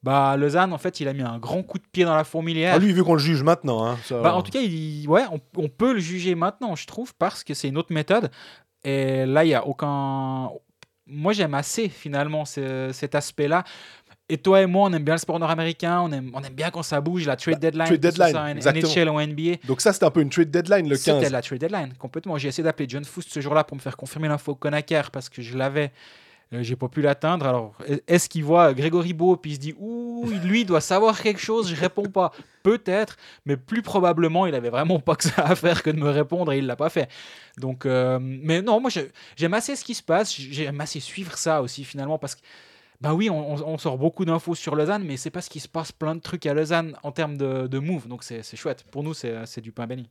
Bah, 0.02 0.37
Lausanne, 0.37 0.73
en 0.75 0.78
fait, 0.78 1.00
il 1.00 1.09
a 1.09 1.12
mis 1.14 1.23
un 1.23 1.38
grand 1.38 1.62
coup 1.62 1.78
de 1.78 1.87
pied 1.90 2.04
dans 2.04 2.14
la 2.14 2.25
fourmilière. 2.25 2.75
Ah, 2.75 2.78
lui, 2.78 2.90
il 2.90 2.95
veut 2.95 3.04
qu'on 3.04 3.14
le 3.14 3.19
juge 3.31 3.43
maintenant. 3.43 3.87
hein, 3.87 3.99
ça- 4.04 4.21
Bah, 4.21 4.35
en 4.35 4.43
tout 4.43 4.50
cas, 4.52 4.61
il, 4.61 5.09
ouais, 5.09 5.25
on, 5.33 5.40
on 5.57 5.69
peut 5.69 5.95
le 5.95 6.00
juger 6.00 6.35
maintenant, 6.35 6.75
je 6.76 6.87
trouve, 6.87 7.14
parce 7.14 7.43
que 7.43 7.54
c'est 7.54 7.69
une 7.69 7.78
autre 7.78 7.93
méthode. 7.93 8.31
Et 8.85 9.25
là, 9.25 9.45
il 9.45 9.49
n'y 9.49 9.54
a 9.54 9.66
aucun. 9.66 10.50
Moi, 11.07 11.33
j'aime 11.33 11.54
assez, 11.54 11.88
finalement, 11.88 12.45
ce- 12.45 12.90
cet 12.93 13.14
aspect-là. 13.14 13.64
Et 14.31 14.38
toi 14.38 14.62
et 14.62 14.66
moi, 14.66 14.88
on 14.88 14.93
aime 14.95 15.04
bien 15.04 15.14
le 15.14 15.19
sport 15.19 15.38
nord-américain, 15.38 16.00
on 16.00 16.11
aime, 16.11 16.31
on 16.33 16.43
aime 16.43 16.54
bien 16.54 16.71
quand 16.71 16.83
ça 16.83 16.99
bouge, 16.99 17.26
la 17.26 17.37
trade 17.37 17.59
deadline, 17.59 17.87
trade 17.87 18.00
deadline, 18.00 18.57
exactement. 18.57 18.88
NHL 18.88 19.09
ou 19.11 19.21
NBA. 19.21 19.66
Donc 19.66 19.83
ça, 19.83 19.93
c'était 19.93 20.07
un 20.07 20.11
peu 20.11 20.23
une 20.23 20.31
trade 20.31 20.50
deadline 20.50 20.88
le 20.88 20.97
15. 20.97 21.19
C'était 21.19 21.31
la 21.31 21.43
trade 21.43 21.59
deadline, 21.59 21.93
complètement. 21.99 22.38
J'ai 22.38 22.49
essayé 22.49 22.64
d'appeler 22.64 22.87
John 22.88 23.04
Foust 23.04 23.31
ce 23.31 23.40
jour-là 23.40 23.64
pour 23.64 23.76
me 23.76 23.83
faire 23.83 23.99
confirmer 23.99 24.28
l'info 24.28 24.54
Konaker 24.54 25.11
parce 25.11 25.28
que 25.28 25.43
je 25.43 25.59
l'avais. 25.59 25.93
Euh, 26.54 26.62
j'ai 26.62 26.75
pas 26.75 26.88
pu 26.88 27.02
l'atteindre. 27.02 27.47
Alors, 27.47 27.75
est-ce 28.07 28.31
qu'il 28.31 28.45
voit 28.45 28.73
Grégory 28.73 29.12
Beau 29.12 29.37
puis 29.37 29.52
il 29.52 29.54
se 29.57 29.61
dit 29.61 29.75
Ouh, 29.78 30.26
lui 30.43 30.64
doit 30.64 30.81
savoir 30.81 31.21
quelque 31.21 31.40
chose? 31.40 31.69
Je 31.69 31.78
réponds 31.78 32.09
pas. 32.09 32.33
Peut-être, 32.62 33.16
mais 33.45 33.59
plus 33.59 33.83
probablement, 33.83 34.47
il 34.47 34.54
avait 34.54 34.71
vraiment 34.71 35.00
pas 35.00 35.16
que 35.16 35.25
ça 35.25 35.43
à 35.43 35.54
faire 35.54 35.83
que 35.83 35.90
de 35.90 35.99
me 35.99 36.09
répondre 36.09 36.50
et 36.52 36.59
il 36.59 36.66
l'a 36.66 36.76
pas 36.76 36.88
fait. 36.88 37.11
Donc, 37.59 37.85
euh, 37.85 38.19
mais 38.23 38.62
non, 38.62 38.81
moi 38.81 38.90
j'aime 39.37 39.54
assez 39.54 39.76
ce 39.76 39.85
qui 39.85 39.95
se 39.95 40.02
passe. 40.02 40.35
J'aime 40.35 40.81
assez 40.81 41.00
suivre 41.00 41.37
ça 41.37 41.61
aussi 41.61 41.85
finalement 41.85 42.16
parce 42.16 42.37
que. 42.37 42.40
Bah 43.04 43.14
oui, 43.14 43.28
on, 43.30 43.78
sort 43.78 43.99
beaucoup 43.99 44.25
d'infos 44.25 44.54
sur 44.54 44.75
Lausanne, 44.75 45.04
mais 45.04 45.16
c'est 45.16 45.30
parce 45.30 45.49
qu'il 45.49 45.61
se 45.61 45.68
passe 45.68 45.92
plein 45.92 46.14
de 46.14 46.20
trucs 46.20 46.46
à 46.46 46.54
Lausanne 46.54 46.96
en 47.02 47.12
termes 47.12 47.37
de, 47.37 47.66
de 47.66 47.78
move, 47.78 48.08
donc 48.08 48.25
c'est 48.25 48.42
chouette. 48.56 48.84
Pour 48.90 49.02
nous, 49.02 49.14
c'est 49.14 49.61
du 49.61 49.73
pain 49.73 49.87
béni. 49.87 50.08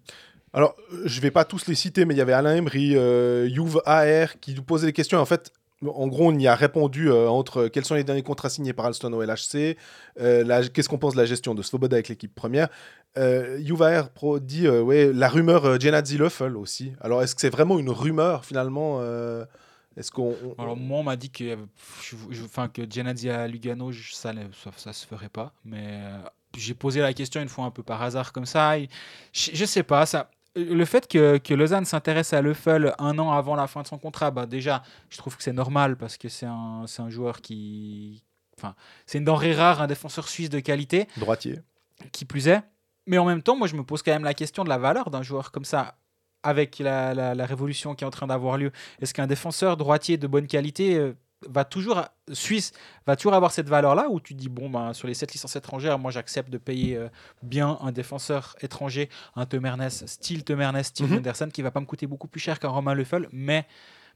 Alors, 0.53 0.75
euh, 0.93 1.01
je 1.05 1.19
vais 1.19 1.31
pas 1.31 1.45
tous 1.45 1.65
les 1.65 1.73
citer, 1.73 2.05
mais 2.05 2.13
il 2.13 2.17
y 2.17 2.21
avait 2.21 2.33
Alain 2.33 2.55
Emery, 2.55 2.95
euh, 2.95 3.50
Youve 3.50 3.81
AR 3.88 4.39
qui 4.39 4.53
nous 4.53 4.62
posait 4.62 4.85
des 4.85 4.93
questions. 4.93 5.17
En 5.17 5.25
fait, 5.25 5.51
en 5.88 6.07
gros, 6.07 6.31
on 6.31 6.38
y 6.38 6.47
a 6.47 6.55
répondu 6.55 7.09
euh, 7.09 7.27
entre 7.27 7.67
quels 7.67 7.85
sont 7.85 7.95
les 7.95 8.03
derniers 8.03 8.23
contrats 8.23 8.50
signés 8.50 8.73
par 8.73 8.85
Alston 8.85 9.12
au 9.13 9.23
LHC, 9.23 9.77
euh, 10.19 10.63
qu'est-ce 10.73 10.89
qu'on 10.89 10.97
pense 10.97 11.13
de 11.13 11.19
la 11.19 11.25
gestion 11.25 11.55
de 11.55 11.62
Svoboda 11.62 11.95
avec 11.95 12.09
l'équipe 12.09 12.33
première. 12.33 12.69
Euh, 13.17 13.57
Youve 13.59 13.83
AR 13.83 14.09
Pro 14.09 14.39
dit 14.39 14.67
euh, 14.67 14.81
ouais, 14.81 15.12
la 15.13 15.29
rumeur 15.29 15.65
euh, 15.65 15.79
Genadzi 15.79 16.17
Löffel 16.17 16.57
aussi. 16.57 16.93
Alors, 17.01 17.21
est-ce 17.21 17.35
que 17.35 17.41
c'est 17.41 17.50
vraiment 17.50 17.77
une 17.79 17.89
rumeur 17.89 18.45
finalement 18.45 19.00
euh, 19.01 19.45
Est-ce 19.97 20.12
qu'on. 20.12 20.35
on- 20.57 20.62
Alors 20.62 20.75
moi 20.77 21.00
on 21.00 21.03
m'a 21.03 21.15
dit 21.15 21.29
que, 21.29 21.57
je- 22.01 22.15
je- 22.31 22.43
enfin, 22.45 22.67
que 22.67 22.81
Lugano, 23.47 23.91
je- 23.91 24.13
ça, 24.13 24.33
ne- 24.33 24.51
ça, 24.51 24.71
ça 24.75 24.93
se 24.93 25.05
ferait 25.05 25.29
pas. 25.29 25.53
Mais 25.65 25.83
euh, 26.01 26.17
j'ai 26.57 26.73
posé 26.73 27.00
la 27.01 27.13
question 27.13 27.41
une 27.41 27.50
fois 27.50 27.65
un 27.65 27.71
peu 27.71 27.83
par 27.83 28.01
hasard 28.01 28.31
comme 28.33 28.45
ça. 28.45 28.77
et 28.77 28.89
je, 29.33 29.51
je 29.53 29.65
sais 29.65 29.83
pas, 29.83 30.05
ça, 30.05 30.29
le 30.55 30.85
fait 30.85 31.07
que, 31.07 31.38
que 31.38 31.53
Lausanne 31.53 31.85
s'intéresse 31.85 32.33
à 32.33 32.41
Leffel 32.41 32.93
un 33.00 33.17
an 33.19 33.31
avant 33.31 33.55
la 33.55 33.67
fin 33.67 33.81
de 33.81 33.88
son 33.88 33.97
contrat, 33.97 34.29
bah 34.31 34.45
déjà, 34.45 34.83
je 35.09 35.17
trouve 35.17 35.35
que 35.38 35.43
c'est 35.43 35.53
normal 35.53 35.95
parce 35.97 36.17
que 36.17 36.29
c'est 36.29 36.45
un, 36.45 36.85
c'est 36.88 37.01
un 37.01 37.09
joueur 37.09 37.41
qui... 37.41 38.23
Enfin, 38.59 38.75
c'est 39.07 39.17
une 39.17 39.25
denrée 39.25 39.53
rare, 39.55 39.81
un 39.81 39.88
défenseur 39.88 40.27
suisse 40.27 40.50
de 40.51 40.59
qualité 40.59 41.07
Droitier. 41.17 41.59
qui 42.12 42.23
plus 42.25 42.47
est. 42.47 42.62
Mais 43.07 43.17
en 43.17 43.25
même 43.25 43.41
temps, 43.41 43.55
moi, 43.57 43.67
je 43.67 43.75
me 43.75 43.83
pose 43.83 44.03
quand 44.03 44.12
même 44.12 44.23
la 44.23 44.35
question 44.35 44.63
de 44.63 44.69
la 44.69 44.77
valeur 44.77 45.09
d'un 45.09 45.23
joueur 45.23 45.51
comme 45.51 45.65
ça, 45.65 45.97
avec 46.43 46.79
la, 46.79 47.13
la- 47.13 47.33
la 47.35 47.45
révolution 47.45 47.95
qui 47.95 48.03
est 48.03 48.07
en 48.07 48.12
train 48.12 48.27
d'avoir 48.27 48.57
lieu. 48.57 48.71
Est-ce 49.01 49.13
qu'un 49.13 49.27
défenseur 49.27 49.77
droitier 49.77 50.17
de 50.17 50.27
bonne 50.27 50.47
qualité 50.47 50.95
euh, 50.97 51.13
va 51.50 51.65
toujours, 51.65 52.03
suisse, 52.31 52.71
va 53.05 53.15
toujours 53.17 53.33
avoir 53.33 53.51
cette 53.51 53.67
valeur-là 53.67 54.07
Ou 54.09 54.19
tu 54.21 54.33
dis, 54.33 54.47
bon, 54.50 54.69
ben, 54.69 54.93
sur 54.93 55.07
les 55.09 55.13
7 55.13 55.33
licences 55.33 55.55
étrangères, 55.57 56.00
moi, 56.00 56.09
j'accepte 56.12 56.50
de 56.50 56.57
payer 56.57 56.95
euh, 56.95 57.09
bien 57.41 57.77
un 57.81 57.91
défenseur 57.91 58.55
étranger, 58.62 59.09
un 59.35 59.45
Temernes, 59.45 59.89
style 59.89 60.43
Temernes, 60.45 60.82
style 60.84 61.08
Mhm. 61.08 61.17
Anderson, 61.17 61.49
qui 61.53 61.62
va 61.62 61.71
pas 61.71 61.82
me 61.82 61.86
coûter 61.86 62.08
beaucoup 62.08 62.27
plus 62.27 62.39
cher 62.39 62.60
qu'un 62.60 62.69
Romain 62.69 62.95
Leffel, 62.95 63.27
mais 63.34 63.65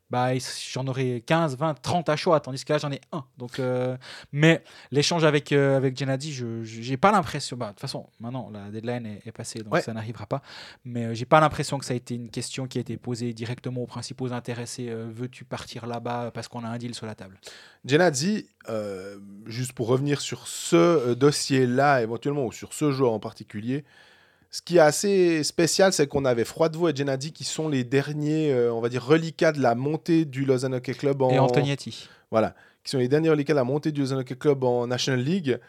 bah, 0.10 0.30
j'en 0.72 0.88
aurais 0.88 1.22
15, 1.26 1.58
20, 1.58 1.74
30 1.82 2.10
à 2.10 2.16
choix, 2.16 2.40
tandis 2.40 2.64
que 2.64 2.72
là 2.74 2.80
j'en 2.80 2.92
ai 2.92 3.02
un. 3.12 3.24
Donc, 3.38 3.60
euh, 3.60 3.98
mais 4.32 4.64
l'échange 4.92 5.24
avec, 5.24 5.52
euh, 5.52 5.76
avec 5.78 5.98
Gennady, 5.98 6.32
je 6.34 6.64
j'ai 6.64 6.98
pas 6.98 7.12
l'impression. 7.12 7.58
Bah, 7.58 7.68
de 7.68 7.72
toute 7.72 7.82
façon, 7.82 8.08
maintenant 8.20 8.50
la 8.52 8.70
deadline 8.72 9.06
est, 9.06 9.28
est 9.28 9.32
passée, 9.32 9.60
donc 9.60 9.74
Ouais. 9.74 9.82
ça 9.82 9.94
n'arrivera 9.94 10.26
pas. 10.26 10.42
Mais 10.86 11.06
euh, 11.06 11.14
j'ai 11.14 11.26
pas 11.26 11.40
l'impression 11.40 11.78
que 11.78 11.86
ça 11.86 11.94
a 11.94 11.98
été 11.98 12.16
une 12.16 12.30
question 12.30 12.68
qui 12.68 12.78
a 12.78 12.82
été 12.82 12.96
posée 12.98 13.34
directement 13.34 13.82
aux 13.82 13.88
principaux 13.88 14.32
intéressés. 14.32 14.88
euh, 14.90 15.08
Veux-tu 15.12 15.44
partir 15.46 15.86
là-bas 15.88 16.32
parce 16.34 16.48
qu'on 16.48 16.64
a 16.64 16.68
un 16.70 16.78
deal 16.78 16.96
sur 16.96 17.06
la 17.06 17.16
table? 17.16 17.40
Euh, 18.70 19.18
juste 19.46 19.72
pour 19.74 19.88
revenir 19.88 20.20
sur 20.20 20.48
ce 20.48 20.76
euh, 20.76 21.16
dossier-là, 21.16 22.02
éventuellement, 22.02 22.46
ou 22.46 22.52
sur 22.52 22.74
ce 22.74 22.92
joueur 22.92 23.14
en 23.14 23.20
particulier, 23.20 23.86
ce 24.50 24.62
qui 24.62 24.78
est 24.78 24.82
assez 24.82 25.44
spécial, 25.44 25.92
c'est 25.94 26.08
qu'on 26.08 26.26
avait 26.26 26.46
Froidevaux 26.46 26.90
et 26.90 26.96
Genadzi 26.96 27.32
qui 27.34 27.44
sont 27.44 27.68
les 27.70 27.84
derniers, 27.84 28.52
euh, 28.54 28.74
on 28.74 28.80
va 28.82 28.90
dire, 28.90 29.06
reliquats 29.06 29.52
de 29.52 29.62
la 29.62 29.76
montée 29.76 30.26
du 30.26 30.46
Lausanne 30.46 30.76
Hockey 30.76 30.94
Club 30.94 31.22
en... 31.22 31.30
Et 31.32 31.40
Antonietti. 31.40 32.08
Voilà, 32.32 32.56
qui 32.84 32.92
sont 32.92 32.98
les 32.98 33.08
derniers 33.08 33.30
reliquats 33.30 33.54
de 33.54 33.58
la 33.58 33.64
montée 33.64 33.92
du 33.92 34.02
Lausanne 34.02 34.20
Hockey 34.20 34.36
Club 34.36 34.64
en 34.64 34.88
National 34.88 35.22
League. 35.22 35.60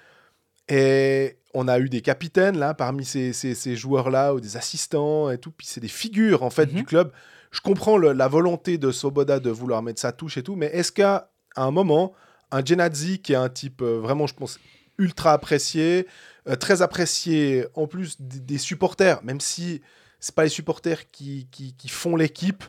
Et 0.69 1.39
on 1.55 1.67
a 1.67 1.79
eu 1.79 1.89
des 1.89 2.03
capitaines, 2.03 2.59
là, 2.59 2.75
parmi 2.75 3.05
ces, 3.05 3.33
ces- 3.33 3.55
ces 3.55 3.75
joueurs-là, 3.77 4.35
ou 4.35 4.41
des 4.41 4.57
assistants 4.57 5.31
et 5.31 5.39
tout, 5.39 5.51
puis 5.51 5.67
c'est 5.67 5.81
des 5.81 5.89
figures, 5.89 6.43
en 6.43 6.51
fait, 6.51 6.67
Mhm. 6.67 6.75
du 6.79 6.85
club. 6.85 7.11
Je 7.51 7.61
comprends 7.61 7.97
le- 7.97 8.13
la 8.13 8.29
volonté 8.29 8.77
de 8.77 8.91
Soboda 8.91 9.41
de 9.41 9.51
vouloir 9.51 9.83
mettre 9.83 10.01
sa 10.01 10.13
touche 10.13 10.37
et 10.37 10.43
tout, 10.43 10.57
mais 10.57 10.67
est-ce 10.67 10.93
qu'à 10.93 11.31
un 11.57 11.71
moment, 11.71 12.13
un 12.51 12.63
Genadzi, 12.65 13.21
qui 13.21 13.33
est 13.33 13.37
un 13.37 13.49
type 13.49 13.81
euh, 13.83 13.99
vraiment, 13.99 14.27
je 14.27 14.35
pense, 14.35 14.61
ultra 14.99 15.33
apprécié, 15.33 16.07
euh, 16.49 16.57
très 16.57 16.83
apprécié 16.83 17.67
en 17.75 17.87
plus 17.87 18.21
des, 18.21 18.41
des 18.41 18.59
supporters, 18.59 19.23
même 19.25 19.41
si 19.41 19.81
c'est 20.21 20.35
pas 20.35 20.45
les 20.45 20.49
supporters 20.49 21.11
qui, 21.11 21.47
qui- 21.51 21.75
qui 21.75 21.89
font 21.89 22.17
l'équipe. 22.17 22.65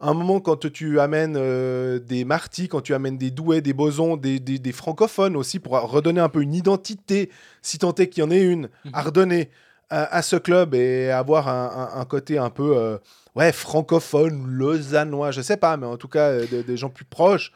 À 0.00 0.08
un 0.08 0.14
moment, 0.14 0.40
quand 0.40 0.70
tu 0.70 1.00
amènes 1.00 1.36
euh, 1.36 1.98
des 1.98 2.24
Marty, 2.24 2.68
quand 2.68 2.80
tu 2.82 2.94
amènes 2.94 3.16
des 3.16 3.30
Douai, 3.30 3.60
des 3.60 3.72
Bosons, 3.72 4.16
des, 4.16 4.38
des- 4.40 4.58
des 4.58 4.72
francophones 4.72 5.36
aussi, 5.36 5.58
pour 5.60 5.72
redonner 5.80 6.20
un 6.20 6.28
peu 6.28 6.42
une 6.42 6.54
identité, 6.54 7.30
si 7.62 7.78
tant 7.78 7.94
est 7.94 8.08
qu'il 8.08 8.22
y 8.22 8.26
en 8.26 8.30
ait 8.30 8.42
une, 8.42 8.68
à 8.92 9.00
Mhm. 9.00 9.06
redonner 9.06 9.50
à, 9.90 10.16
à 10.16 10.22
ce 10.22 10.36
club 10.36 10.74
et 10.74 11.10
avoir 11.10 11.48
un, 11.48 11.90
un- 11.94 12.00
un 12.00 12.04
côté 12.06 12.38
un 12.38 12.50
peu 12.50 12.76
euh, 12.76 12.98
ouais, 13.34 13.52
francophone, 13.52 14.46
lausannois, 14.46 15.30
je 15.30 15.42
sais 15.42 15.56
pas, 15.58 15.76
mais 15.76 15.86
en 15.86 15.96
tout 15.96 16.08
cas 16.08 16.38
de- 16.40 16.62
des 16.62 16.76
gens 16.76 16.90
plus 16.90 17.04
proches. 17.04 17.52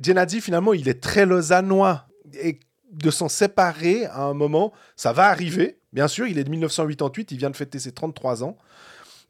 Genadzi, 0.00 0.40
finalement, 0.40 0.72
il 0.74 0.88
est 0.88 1.00
très 1.02 1.26
lausannois. 1.26 2.06
Et 2.42 2.60
de 2.92 3.10
s'en 3.10 3.28
séparer 3.28 4.04
à 4.06 4.22
un 4.22 4.34
moment, 4.34 4.72
ça 4.96 5.12
va 5.12 5.26
arriver. 5.28 5.78
Bien 5.92 6.08
sûr, 6.08 6.26
il 6.26 6.38
est 6.38 6.44
de 6.44 6.50
1988, 6.50 7.32
il 7.32 7.38
vient 7.38 7.50
de 7.50 7.56
fêter 7.56 7.78
ses 7.78 7.92
33 7.92 8.44
ans. 8.44 8.56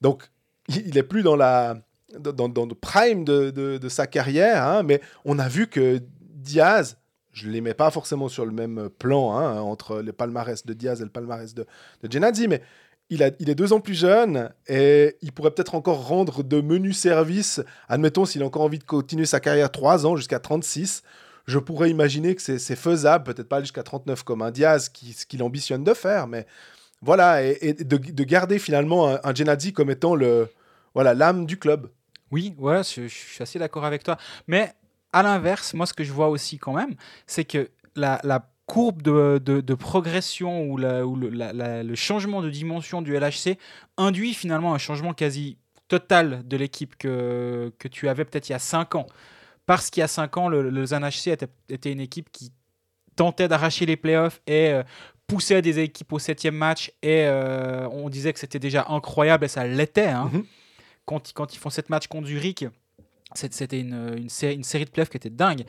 Donc, 0.00 0.24
il 0.68 0.86
il 0.88 0.98
est 0.98 1.02
plus 1.02 1.22
dans 1.22 1.36
la 1.36 1.76
dans, 2.18 2.48
dans- 2.48 2.66
le 2.66 2.74
prime 2.74 3.24
de, 3.24 3.50
de- 3.50 3.88
sa 3.88 4.06
carrière, 4.06 4.62
hein, 4.64 4.82
mais 4.82 5.00
on 5.24 5.38
a 5.38 5.48
vu 5.48 5.66
que 5.66 6.00
Diaz, 6.20 6.98
je 7.32 7.46
ne 7.48 7.52
les 7.52 7.60
mets 7.62 7.72
pas 7.72 7.90
forcément 7.90 8.28
sur 8.28 8.44
le 8.44 8.52
même 8.52 8.90
plan 8.98 9.32
hein, 9.34 9.60
entre 9.62 10.00
le 10.02 10.12
palmarès 10.12 10.66
de 10.66 10.72
Diaz 10.74 11.00
et 11.00 11.04
le 11.04 11.10
palmarès 11.10 11.54
de, 11.54 11.66
de 12.02 12.12
Genadzi, 12.12 12.48
mais 12.48 12.60
il, 13.08 13.22
a, 13.22 13.30
il 13.38 13.48
est 13.48 13.54
deux 13.54 13.72
ans 13.72 13.80
plus 13.80 13.94
jeune 13.94 14.50
et 14.68 15.16
il 15.22 15.32
pourrait 15.32 15.52
peut-être 15.52 15.74
encore 15.74 16.06
rendre 16.06 16.42
de 16.42 16.60
menus 16.60 16.98
services. 16.98 17.60
Admettons, 17.88 18.24
s'il 18.26 18.42
a 18.42 18.46
encore 18.46 18.62
envie 18.62 18.78
de 18.78 18.84
continuer 18.84 19.24
sa 19.26 19.40
carrière 19.40 19.70
trois 19.70 20.04
ans 20.06 20.16
jusqu'à 20.16 20.38
36, 20.38 21.02
je 21.46 21.58
pourrais 21.58 21.90
imaginer 21.90 22.34
que 22.34 22.42
c'est 22.42 22.76
faisable, 22.76 23.24
peut-être 23.24 23.48
pas 23.48 23.60
jusqu'à 23.60 23.82
39 23.82 24.22
comme 24.22 24.42
un 24.42 24.50
Diaz, 24.50 24.90
ce 24.94 25.26
qu'il 25.26 25.42
ambitionne 25.42 25.84
de 25.84 25.94
faire, 25.94 26.26
mais 26.26 26.46
voilà, 27.00 27.42
et, 27.42 27.74
de, 27.74 27.96
de 27.96 28.24
garder 28.24 28.58
finalement 28.58 29.08
un, 29.08 29.20
un 29.24 29.34
Genadzi 29.34 29.72
comme 29.72 29.90
étant 29.90 30.14
le 30.14 30.48
voilà 30.94 31.14
l'âme 31.14 31.46
du 31.46 31.58
club. 31.58 31.90
Oui, 32.30 32.54
ouais, 32.58 32.78
je, 32.78 33.06
suis 33.08 33.42
assez 33.42 33.58
d'accord 33.58 33.84
avec 33.84 34.02
toi. 34.02 34.16
Mais 34.46 34.72
à 35.12 35.22
l'inverse, 35.22 35.74
moi, 35.74 35.86
ce 35.86 35.92
que 35.92 36.02
je 36.02 36.12
vois 36.12 36.28
aussi 36.28 36.58
quand 36.58 36.72
même, 36.72 36.94
c'est 37.26 37.44
que 37.44 37.70
la, 37.94 38.20
courbe 38.66 39.02
de, 39.02 39.74
progression 39.74 40.62
ou, 40.64 40.78
le 40.78 41.94
changement 41.94 42.40
de 42.40 42.48
dimension 42.48 43.02
du 43.02 43.14
LHC 43.14 43.58
induit 43.98 44.32
finalement 44.32 44.74
un 44.74 44.78
changement 44.78 45.12
quasi 45.12 45.58
total 45.88 46.46
de 46.48 46.56
l'équipe 46.56 46.96
que, 46.96 47.70
que 47.78 47.86
tu 47.86 48.08
avais 48.08 48.24
peut-être 48.24 48.48
il 48.48 48.52
y 48.52 48.54
a 48.54 48.58
5 48.58 48.94
ans. 48.94 49.06
Parce 49.66 49.90
qu'il 49.90 50.00
y 50.00 50.04
a 50.04 50.08
5 50.08 50.36
ans, 50.36 50.48
le, 50.48 50.62
le 50.62 50.70
Lausanne 50.70 51.04
HC 51.08 51.28
était, 51.28 51.48
était 51.68 51.92
une 51.92 52.00
équipe 52.00 52.30
qui 52.32 52.52
tentait 53.16 53.48
d'arracher 53.48 53.86
les 53.86 53.96
playoffs 53.96 54.40
et 54.46 54.70
euh, 54.70 54.82
poussait 55.26 55.62
des 55.62 55.78
équipes 55.78 56.12
au 56.12 56.18
septième 56.18 56.56
match. 56.56 56.90
Et 57.02 57.24
euh, 57.26 57.88
on 57.90 58.08
disait 58.10 58.32
que 58.32 58.38
c'était 58.38 58.58
déjà 58.58 58.86
incroyable 58.88 59.44
et 59.44 59.48
ça 59.48 59.66
l'était. 59.66 60.08
hein. 60.08 60.30
Mhm. 60.32 60.44
quand, 61.04 61.32
quand 61.32 61.54
ils 61.54 61.58
font 61.58 61.70
sept 61.70 61.90
matchs 61.90 62.06
contre 62.08 62.26
Zurich, 62.26 62.64
c'était 63.34 63.80
une, 63.80 64.14
une, 64.18 64.28
sé- 64.28 64.52
une 64.54 64.64
série 64.64 64.84
de 64.84 64.90
playoffs 64.90 65.10
qui 65.10 65.16
était 65.16 65.30
dingue. 65.30 65.64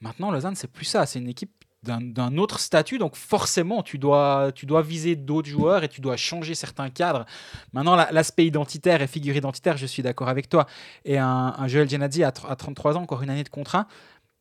Maintenant, 0.00 0.30
Lausanne, 0.30 0.54
c'est 0.54 0.70
plus 0.70 0.84
ça. 0.84 1.06
C'est 1.06 1.18
une 1.18 1.28
équipe 1.28 1.50
d'un 1.82 2.36
autre 2.36 2.60
statut. 2.60 2.98
Donc 2.98 3.16
forcément, 3.16 3.82
tu 3.82 3.98
dois, 3.98 4.52
tu 4.54 4.66
dois 4.66 4.82
viser 4.82 5.16
d'autres 5.16 5.48
joueurs 5.48 5.82
et 5.84 5.88
tu 5.88 6.00
dois 6.00 6.16
changer 6.16 6.54
certains 6.54 6.90
cadres. 6.90 7.24
Maintenant, 7.72 7.96
la- 7.96 8.10
l'aspect 8.12 8.46
identitaire 8.46 9.00
et 9.02 9.06
figure 9.06 9.34
identitaire, 9.36 9.76
je 9.76 9.86
suis 9.86 10.02
d'accord 10.02 10.28
avec 10.28 10.48
toi. 10.48 10.66
Et 11.04 11.18
un, 11.18 11.54
Joel 11.66 11.88
Genadzi 11.88 12.22
à, 12.24 12.30
tr- 12.30 12.48
à 12.48 12.56
33 12.56 12.96
ans, 12.98 13.02
encore 13.02 13.22
une 13.22 13.30
année 13.30 13.44
de 13.44 13.48
contrat. 13.48 13.86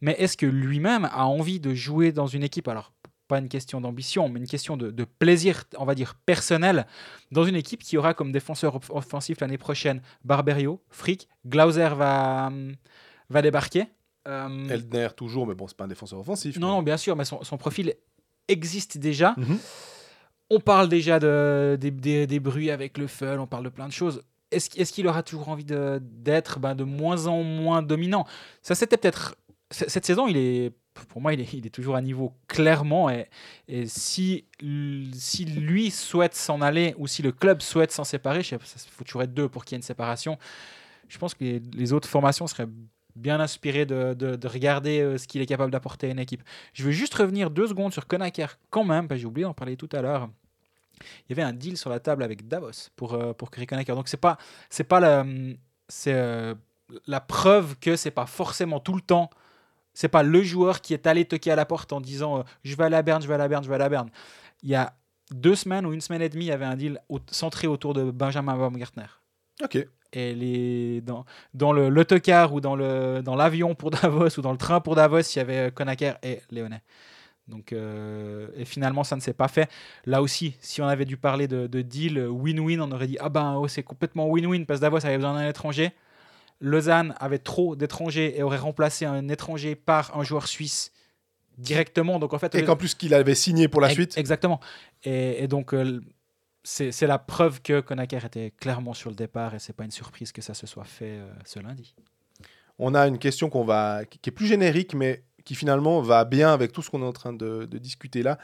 Mais 0.01 0.13
est-ce 0.19 0.37
que 0.37 0.45
lui-même 0.45 1.05
a 1.11 1.25
envie 1.25 1.59
de 1.59 1.73
jouer 1.73 2.11
dans 2.11 2.27
une 2.27 2.43
équipe? 2.43 2.67
Alors, 2.67 2.91
pas 3.27 3.37
une 3.39 3.49
question 3.49 3.79
d'ambition, 3.79 4.27
mais 4.27 4.39
une 4.39 4.47
question 4.47 4.75
de, 4.75 5.03
plaisir, 5.03 5.63
on 5.77 5.85
va 5.85 5.93
dire, 5.93 6.15
personnel, 6.25 6.87
dans 7.31 7.43
une 7.43 7.55
équipe 7.55 7.83
qui 7.83 7.95
aura 7.97 8.13
comme 8.13 8.31
défenseur 8.31 8.75
off- 8.77 8.89
offensif 8.89 9.39
l'année 9.39 9.57
prochaine 9.59 10.01
Barberio, 10.25 10.81
Frick, 10.89 11.27
Glauser 11.45 11.89
va, 11.95 12.47
hum, 12.47 12.75
va 13.29 13.41
débarquer. 13.41 13.85
Euh, 14.27 14.67
Eldner 14.69 15.07
toujours, 15.15 15.47
mais 15.47 15.55
bon, 15.55 15.67
c'est 15.67 15.77
pas 15.77 15.85
un 15.85 15.87
défenseur 15.87 16.19
offensif. 16.19 16.57
non, 16.57 16.67
mais- 16.67 16.73
non, 16.73 16.83
bien 16.83 16.97
sûr, 16.97 17.15
mais 17.15 17.25
son, 17.25 17.43
son 17.43 17.57
profil 17.57 17.93
existe 18.47 18.97
déjà. 18.97 19.33
Mhm. 19.37 19.57
On 20.51 20.59
parle 20.59 20.89
déjà 20.89 21.19
de, 21.19 21.77
des, 21.79 21.91
des- 21.91 22.27
des 22.27 22.39
bruits 22.39 22.71
avec 22.71 22.97
le 22.97 23.07
FUL, 23.07 23.39
on 23.39 23.47
parle 23.47 23.63
de 23.65 23.69
plein 23.69 23.87
de 23.87 23.93
choses. 23.93 24.23
Est-ce 24.51 24.91
qu'il 24.91 25.07
aura 25.07 25.21
toujours 25.21 25.49
envie 25.49 25.63
de- 25.63 25.99
d'être 26.01 26.59
ben, 26.59 26.73
de 26.73 26.83
moins 26.83 27.27
en 27.27 27.43
moins 27.43 27.81
dominant? 27.83 28.25
Ça, 28.63 28.73
c'était 28.75 28.97
peut-être. 28.97 29.35
Cette 29.71 30.03
saison, 30.07 30.27
il 30.27 30.35
est, 30.37 30.73
pour 31.09 31.21
moi, 31.21 31.33
il 31.35 31.39
est, 31.39 31.53
il 31.53 31.67
est 31.67 31.69
toujours 31.69 31.95
à 31.95 32.01
niveau 32.01 32.33
clairement. 32.47 33.11
Et, 33.11 33.27
et 33.67 33.85
si, 33.85 34.45
si 35.13 35.45
lui 35.45 35.91
souhaite 35.91 36.33
s'en 36.33 36.61
aller 36.61 36.95
ou 36.97 37.05
si 37.05 37.21
le 37.21 37.31
club 37.31 37.61
souhaite 37.61 37.91
s'en 37.91 38.03
séparer, 38.03 38.39
il 38.39 38.57
faut 38.89 39.03
toujours 39.03 39.21
être 39.21 39.33
deux 39.35 39.47
pour 39.47 39.63
qu'il 39.65 39.75
y 39.75 39.77
ait 39.77 39.81
une 39.81 39.83
séparation. 39.83 40.39
Je 41.07 41.19
pense 41.19 41.35
que 41.35 41.43
les, 41.43 41.59
les 41.59 41.93
autres 41.93 42.09
formations 42.09 42.47
seraient 42.47 42.67
bien 43.19 43.39
inspirées 43.39 43.85
de, 43.85 44.13
de- 44.13 44.35
de 44.35 44.47
regarder 44.47 45.01
euh, 45.01 45.17
ce 45.17 45.27
qu'il 45.27 45.41
est 45.41 45.45
capable 45.45 45.71
d'apporter 45.71 46.07
à 46.07 46.11
une 46.11 46.19
équipe. 46.19 46.43
Je 46.73 46.83
veux 46.83 46.91
juste 46.91 47.13
revenir 47.13 47.49
deux 47.49 47.67
secondes 47.67 47.93
sur 47.93 48.07
Konaker 48.07 48.57
quand 48.69 48.83
même, 48.83 49.07
parce 49.07 49.17
que 49.17 49.21
j'ai 49.21 49.27
oublié 49.27 49.45
d'en 49.45 49.53
parler 49.53 49.77
tout 49.77 49.89
à 49.91 50.01
l'heure. 50.01 50.29
Il 51.01 51.29
y 51.29 51.33
avait 51.33 51.47
un 51.47 51.53
deal 51.53 51.77
sur 51.77 51.89
la 51.89 51.99
table 51.99 52.23
avec 52.23 52.47
Davos 52.47 52.89
pour, 52.95 53.13
euh, 53.13 53.33
pour 53.33 53.51
Kerry 53.51 53.67
Konaker. 53.67 53.95
Donc 53.95 54.07
c'est 54.09 54.17
pas, 54.17 54.37
c'est 54.69 54.83
pas 54.83 54.99
la, 54.99 55.25
c'est, 55.87 56.13
euh, 56.13 56.55
la 57.07 57.21
preuve 57.21 57.77
que 57.79 57.95
c'est 57.95 58.11
pas 58.11 58.25
forcément 58.25 58.79
tout 58.79 58.95
le 58.95 59.01
temps. 59.01 59.29
C'est 59.93 60.07
pas 60.09 60.23
le 60.23 60.41
joueur 60.43 60.81
qui 60.81 60.93
est 60.93 61.07
allé 61.07 61.25
toquer 61.25 61.51
à 61.51 61.55
la 61.55 61.65
porte 61.65 61.91
en 61.93 62.01
disant 62.01 62.43
je 62.63 62.75
vais 62.75 62.93
à 62.93 63.01
Berne, 63.01 63.21
je 63.21 63.27
vais 63.27 63.33
à 63.35 63.47
Berne, 63.47 63.63
je 63.63 63.69
vais 63.69 63.81
à 63.81 63.89
Berne. 63.89 64.09
Il 64.63 64.69
y 64.69 64.75
a 64.75 64.93
deux 65.31 65.55
semaines 65.55 65.85
ou 65.85 65.93
une 65.93 66.01
semaine 66.01 66.21
et 66.21 66.29
demie, 66.29 66.45
il 66.45 66.49
y 66.49 66.51
avait 66.51 66.65
un 66.65 66.75
deal 66.75 66.99
centré 67.31 67.67
autour 67.67 67.93
de 67.93 68.09
Benjamin 68.11 68.55
Baumgartner 68.57 69.05
Ok. 69.63 69.77
Et 70.13 70.33
les, 70.33 71.01
dans, 71.01 71.25
dans 71.53 71.71
le 71.71 71.89
l'autocar 71.89 72.53
ou 72.53 72.61
dans 72.61 72.75
le 72.75 73.21
dans 73.23 73.35
l'avion 73.35 73.75
pour 73.75 73.91
Davos 73.91 74.37
ou 74.37 74.41
dans 74.41 74.51
le 74.51 74.57
train 74.57 74.79
pour 74.81 74.95
Davos, 74.95 75.21
il 75.21 75.37
y 75.37 75.39
avait 75.39 75.67
euh, 75.67 75.71
Konaker 75.71 76.17
et 76.23 76.41
Léonet. 76.51 76.81
Donc, 77.47 77.73
euh, 77.73 78.47
et 78.55 78.63
finalement, 78.63 79.03
ça 79.03 79.15
ne 79.15 79.21
s'est 79.21 79.33
pas 79.33 79.47
fait. 79.47 79.69
Là 80.05 80.21
aussi, 80.21 80.55
si 80.61 80.81
on 80.81 80.87
avait 80.87 81.05
dû 81.05 81.17
parler 81.17 81.47
de, 81.47 81.67
de 81.67 81.81
deal 81.81 82.19
euh, 82.19 82.27
win-win, 82.29 82.79
on 82.79 82.91
aurait 82.91 83.07
dit 83.07 83.17
Ah 83.19 83.29
ben, 83.29 83.55
oh, 83.55 83.67
c'est 83.67 83.83
complètement 83.83 84.27
win-win 84.27 84.65
parce 84.65 84.79
que 84.79 84.83
Davos 84.83 85.05
avait 85.05 85.17
besoin 85.17 85.33
d'un 85.33 85.49
étranger. 85.49 85.91
Lausanne 86.61 87.15
avait 87.19 87.39
trop 87.39 87.75
d'étrangers 87.75 88.37
et 88.37 88.43
aurait 88.43 88.57
remplacé 88.57 89.05
un 89.05 89.29
étranger 89.29 89.75
par 89.75 90.15
un 90.17 90.23
joueur 90.23 90.47
suisse 90.47 90.91
directement. 91.57 92.19
Donc, 92.19 92.33
en 92.33 92.39
fait, 92.39 92.53
Et 92.55 92.63
qu'en 92.63 92.75
plus 92.75 92.95
qu'il 92.95 93.13
avait 93.13 93.35
signé 93.35 93.67
pour 93.67 93.81
la 93.81 93.89
suite. 93.89 94.17
Exactement. 94.17 94.59
Et, 95.03 95.43
et 95.43 95.47
donc, 95.47 95.73
euh, 95.73 96.01
c'est 96.63 97.07
la 97.07 97.17
preuve 97.17 97.61
que 97.61 97.79
Konaker 97.79 98.25
était 98.25 98.51
clairement 98.51 98.93
sur 98.93 99.09
le 99.09 99.15
départ 99.15 99.55
et 99.55 99.59
c'est 99.59 99.73
pas 99.73 99.85
une 99.85 99.91
surprise 99.91 100.31
que 100.31 100.41
ça 100.41 100.53
se 100.53 100.67
soit 100.67 100.83
fait 100.83 101.17
euh, 101.17 101.31
ce 101.45 101.59
lundi. 101.59 101.95
On 102.77 102.93
a 102.95 103.07
une 103.07 103.17
question 103.17 103.49
qu'on 103.49 103.63
va, 103.63 104.05
qui 104.05 104.29
est 104.29 104.31
plus 104.31 104.47
générique, 104.47 104.93
mais 104.93 105.23
qui 105.45 105.55
finalement 105.55 106.01
va 106.01 106.25
bien 106.25 106.53
avec 106.53 106.71
tout 106.71 106.81
ce 106.81 106.89
qu'on 106.89 107.01
est 107.01 107.05
en 107.05 107.13
train 107.13 107.33
de, 107.33 107.65
discuter 107.65 108.23
là. 108.23 108.37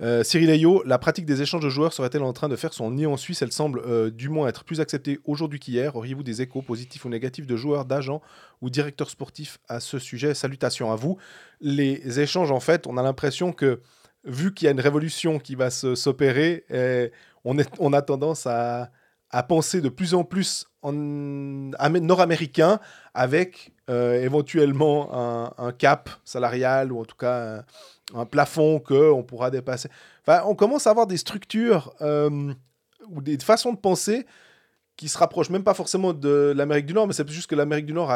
Euh, 0.00 0.24
Cyril 0.24 0.50
Ayot, 0.50 0.82
la 0.84 0.98
pratique 0.98 1.26
des 1.26 1.42
échanges 1.42 1.62
de 1.62 1.68
joueurs 1.68 1.92
serait-elle 1.92 2.22
en 2.22 2.32
train 2.32 2.48
de 2.48 2.56
faire 2.56 2.72
son 2.72 2.90
nid 2.90 3.06
en 3.06 3.16
Suisse? 3.16 3.42
Elle 3.42 3.52
semble 3.52 3.80
euh, 3.86 4.10
du 4.10 4.28
moins 4.28 4.48
être 4.48 4.64
plus 4.64 4.80
acceptée 4.80 5.20
aujourd'hui 5.24 5.60
qu'hier. 5.60 5.94
Auriez-vous 5.94 6.24
des 6.24 6.42
échos 6.42 6.62
positifs 6.62 7.04
ou 7.04 7.08
négatifs 7.08 7.46
de 7.46 7.56
joueurs, 7.56 7.84
d'agents 7.84 8.22
ou 8.60 8.70
directeurs 8.70 9.10
sportifs 9.10 9.58
à 9.68 9.80
ce 9.80 9.98
sujet? 9.98 10.34
Salutations 10.34 10.90
à 10.90 10.96
vous. 10.96 11.18
Les 11.60 12.20
échanges, 12.20 12.50
en 12.50 12.60
fait, 12.60 12.86
on 12.86 12.96
a 12.96 13.02
l'impression 13.02 13.52
que 13.52 13.80
vu 14.24 14.54
qu'il 14.54 14.66
y 14.66 14.68
a 14.68 14.72
une 14.72 14.80
révolution 14.80 15.38
qui 15.38 15.54
va 15.54 15.70
s'opérer, 15.70 16.64
eh, 16.70 17.10
on, 17.44 17.92
a 17.92 18.02
tendance 18.02 18.46
à, 18.46 18.90
penser 19.48 19.80
de 19.80 19.88
plus 19.88 20.14
en 20.14 20.24
plus 20.24 20.66
en 20.82 20.92
amé- 21.78 22.00
nord-américain 22.00 22.80
avec 23.14 23.72
euh, 23.88 24.22
éventuellement 24.22 25.54
un, 25.58 25.72
cap 25.72 26.10
salarial 26.24 26.92
ou 26.92 27.00
en 27.00 27.04
tout 27.04 27.16
cas 27.16 27.64
un, 28.14 28.20
un 28.20 28.26
plafond 28.26 28.78
qu'on 28.78 29.22
pourra 29.22 29.50
dépasser. 29.50 29.88
Enfin, 30.26 30.42
on 30.46 30.54
commence 30.54 30.86
à 30.86 30.90
avoir 30.90 31.06
des 31.06 31.16
structures 31.16 31.94
euh, 32.00 32.52
ou 33.08 33.20
des 33.20 33.38
façons 33.38 33.72
de 33.72 33.78
penser 33.78 34.26
qui 34.96 35.08
se 35.08 35.18
rapprochent 35.18 35.50
même 35.50 35.64
pas 35.64 35.74
forcément 35.74 36.12
de 36.12 36.52
l'Amérique 36.54 36.86
du 36.86 36.94
Nord, 36.94 37.06
mais 37.06 37.12
c'est 37.12 37.28
juste 37.28 37.48
que 37.48 37.54
l'Amérique 37.54 37.86
du 37.86 37.92
Nord 37.92 38.12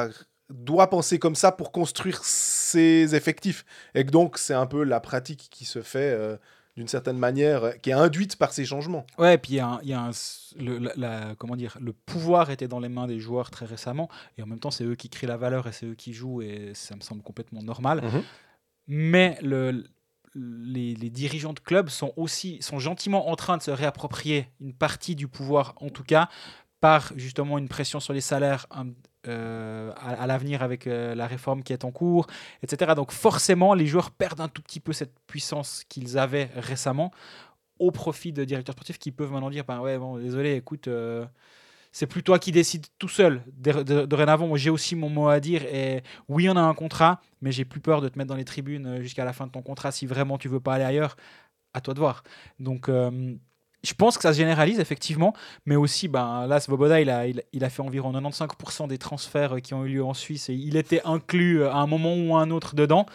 doit 0.51 0.89
penser 0.89 1.19
comme 1.19 1.35
ça 1.35 1.53
pour 1.53 1.73
construire 1.73 2.23
ses 2.25 3.15
effectifs. 3.15 3.65
Et 3.95 4.05
que 4.05 4.11
donc, 4.11 4.39
c'est 4.39 4.55
un 4.55 4.67
peu 4.67 4.85
la 4.85 5.01
pratique 5.01 5.49
qui 5.51 5.65
se 5.65 5.83
fait 5.83 6.13
euh, 6.15 6.37
d'une 6.77 6.89
certaine 6.89 7.19
manière, 7.19 7.65
euh, 7.65 7.71
qui 7.73 7.91
est 7.91 7.95
induite 7.95 8.37
par 8.37 8.53
ces 8.53 8.65
changements. 8.65 9.07
Ouais, 9.19 9.35
et 9.35 9.39
puis 9.39 9.53
il 9.55 9.57
y 9.57 9.61
a, 9.61 9.67
un- 9.67 9.81
il 9.83 9.89
y 9.89 9.93
a 9.95 10.01
un 10.01 10.11
s- 10.11 10.55
le, 10.59 10.79
la- 10.79 10.93
la- 10.97 11.35
comment 11.37 11.57
dire, 11.57 11.77
le 11.81 11.93
pouvoir 11.93 12.51
était 12.51 12.69
dans 12.69 12.81
les 12.81 12.89
mains 12.91 13.07
des 13.07 13.19
joueurs 13.19 13.51
très 13.51 13.65
récemment, 13.67 14.09
et 14.37 14.43
en 14.43 14.47
même 14.47 14.59
temps 14.61 14.71
c'est 14.71 14.85
eux 14.85 14.95
qui 14.95 15.09
créent 15.09 15.27
la 15.27 15.37
valeur 15.39 15.67
et 15.69 15.73
c'est 15.73 15.87
eux 15.87 15.95
qui 15.95 16.13
jouent, 16.13 16.43
et 16.43 16.73
ça 16.75 16.95
me 16.97 17.01
semble 17.01 17.23
complètement 17.23 17.63
normal. 17.63 18.03
Mhm. 18.03 18.23
Mais 18.89 19.39
le, 19.43 19.85
les, 20.35 20.95
les 20.95 21.11
dirigeants 21.11 21.55
de 21.55 21.61
clubs 21.61 21.89
sont 21.89 22.13
aussi 22.17 22.59
sont 22.61 22.79
gentiment 22.79 23.29
en 23.31 23.37
train 23.37 23.57
de 23.57 23.63
se 23.63 23.71
réapproprier 23.71 24.49
une 24.61 24.75
partie 24.75 25.15
du 25.17 25.29
pouvoir, 25.29 25.75
en 25.81 25.89
tout 25.89 26.05
cas 26.05 26.29
justement 27.17 27.59
une 27.59 27.69
pression 27.69 28.01
sur 28.01 28.13
les 28.13 28.21
salaires 28.21 28.67
euh, 29.29 29.93
à, 29.97 30.27
l'avenir 30.27 30.63
avec 30.63 30.87
euh, 30.87 31.15
la 31.17 31.27
réforme 31.27 31.65
qui 31.65 31.73
est 31.73 31.85
en 31.85 31.91
cours, 31.91 32.27
etc. 32.63 32.93
Donc 32.95 33.11
forcément, 33.11 33.75
les 33.75 33.87
joueurs 33.87 34.13
perdent 34.13 34.41
un 34.41 34.49
tout 34.49 34.63
petit 34.63 34.79
peu 34.79 34.93
cette 34.93 35.15
puissance 35.27 35.83
qu'ils 35.89 36.17
avaient 36.17 36.49
récemment 36.55 37.11
au 37.81 37.91
profit 37.91 38.33
de 38.33 38.45
directeurs 38.45 38.75
sportifs 38.75 38.99
qui 38.99 39.11
peuvent 39.11 39.33
maintenant 39.33 39.51
dire 39.51 39.65
ben 39.65 39.81
ouais 39.81 39.99
bon 39.99 40.17
désolé 40.17 40.55
écoute 40.55 40.89
euh, 40.89 41.27
c'est 41.93 42.07
plus 42.07 42.23
toi 42.23 42.39
qui 42.39 42.53
décides 42.53 42.87
tout 42.99 43.09
seul. 43.09 43.43
Dorénavant 43.59 44.55
j'ai 44.57 44.71
aussi 44.71 44.95
mon 44.95 45.11
mot 45.11 45.29
à 45.29 45.41
dire 45.41 45.63
et 45.65 46.03
oui 46.29 46.49
on 46.49 46.57
a 46.57 46.61
un 46.61 46.75
contrat 46.75 47.21
mais 47.43 47.51
j'ai 47.51 47.65
plus 47.65 47.81
peur 47.81 48.01
de 48.01 48.09
te 48.09 48.17
mettre 48.19 48.29
dans 48.29 48.37
les 48.37 48.45
tribunes 48.45 49.03
jusqu'à 49.03 49.25
la 49.25 49.33
fin 49.33 49.47
de 49.47 49.53
ton 49.53 49.63
contrat 49.63 49.91
si 49.91 50.07
vraiment 50.07 50.39
tu 50.39 50.49
veux 50.49 50.61
pas 50.61 50.75
aller 50.75 50.85
ailleurs. 50.85 51.17
À 51.75 51.81
toi 51.83 51.93
de 51.93 51.99
voir. 51.99 52.23
Donc 52.59 52.89
je 53.87 53.95
pense 53.95 54.17
que 54.17 54.23
ça 54.23 54.33
se 54.33 54.39
généralise 54.39 54.81
effectivement, 54.81 55.33
mais 55.65 55.77
aussi, 55.77 56.09
ben, 56.09 56.47
là, 56.47 56.61
Svoboda, 56.61 57.01
il 57.01 57.09
a, 57.11 57.27
il, 57.27 57.43
il 57.53 57.65
a 57.65 57.71
fait 57.71 57.83
environ 57.83 58.13
95% 58.13 58.89
des 58.89 58.99
transferts 58.99 59.55
euh, 59.55 59.61
qui 59.61 59.75
ont 59.75 59.85
eu 59.85 59.89
lieu 59.95 60.05
en 60.05 60.15
Suisse 60.15 60.49
et 60.49 60.55
il 60.55 60.77
était 60.77 61.01
inclus 61.05 61.63
euh, 61.63 61.71
à 61.71 61.77
un 61.77 61.87
moment 61.87 62.15
ou 62.15 62.37
à 62.37 62.41
un 62.41 62.51
autre 62.51 62.75
dedans. 62.75 63.07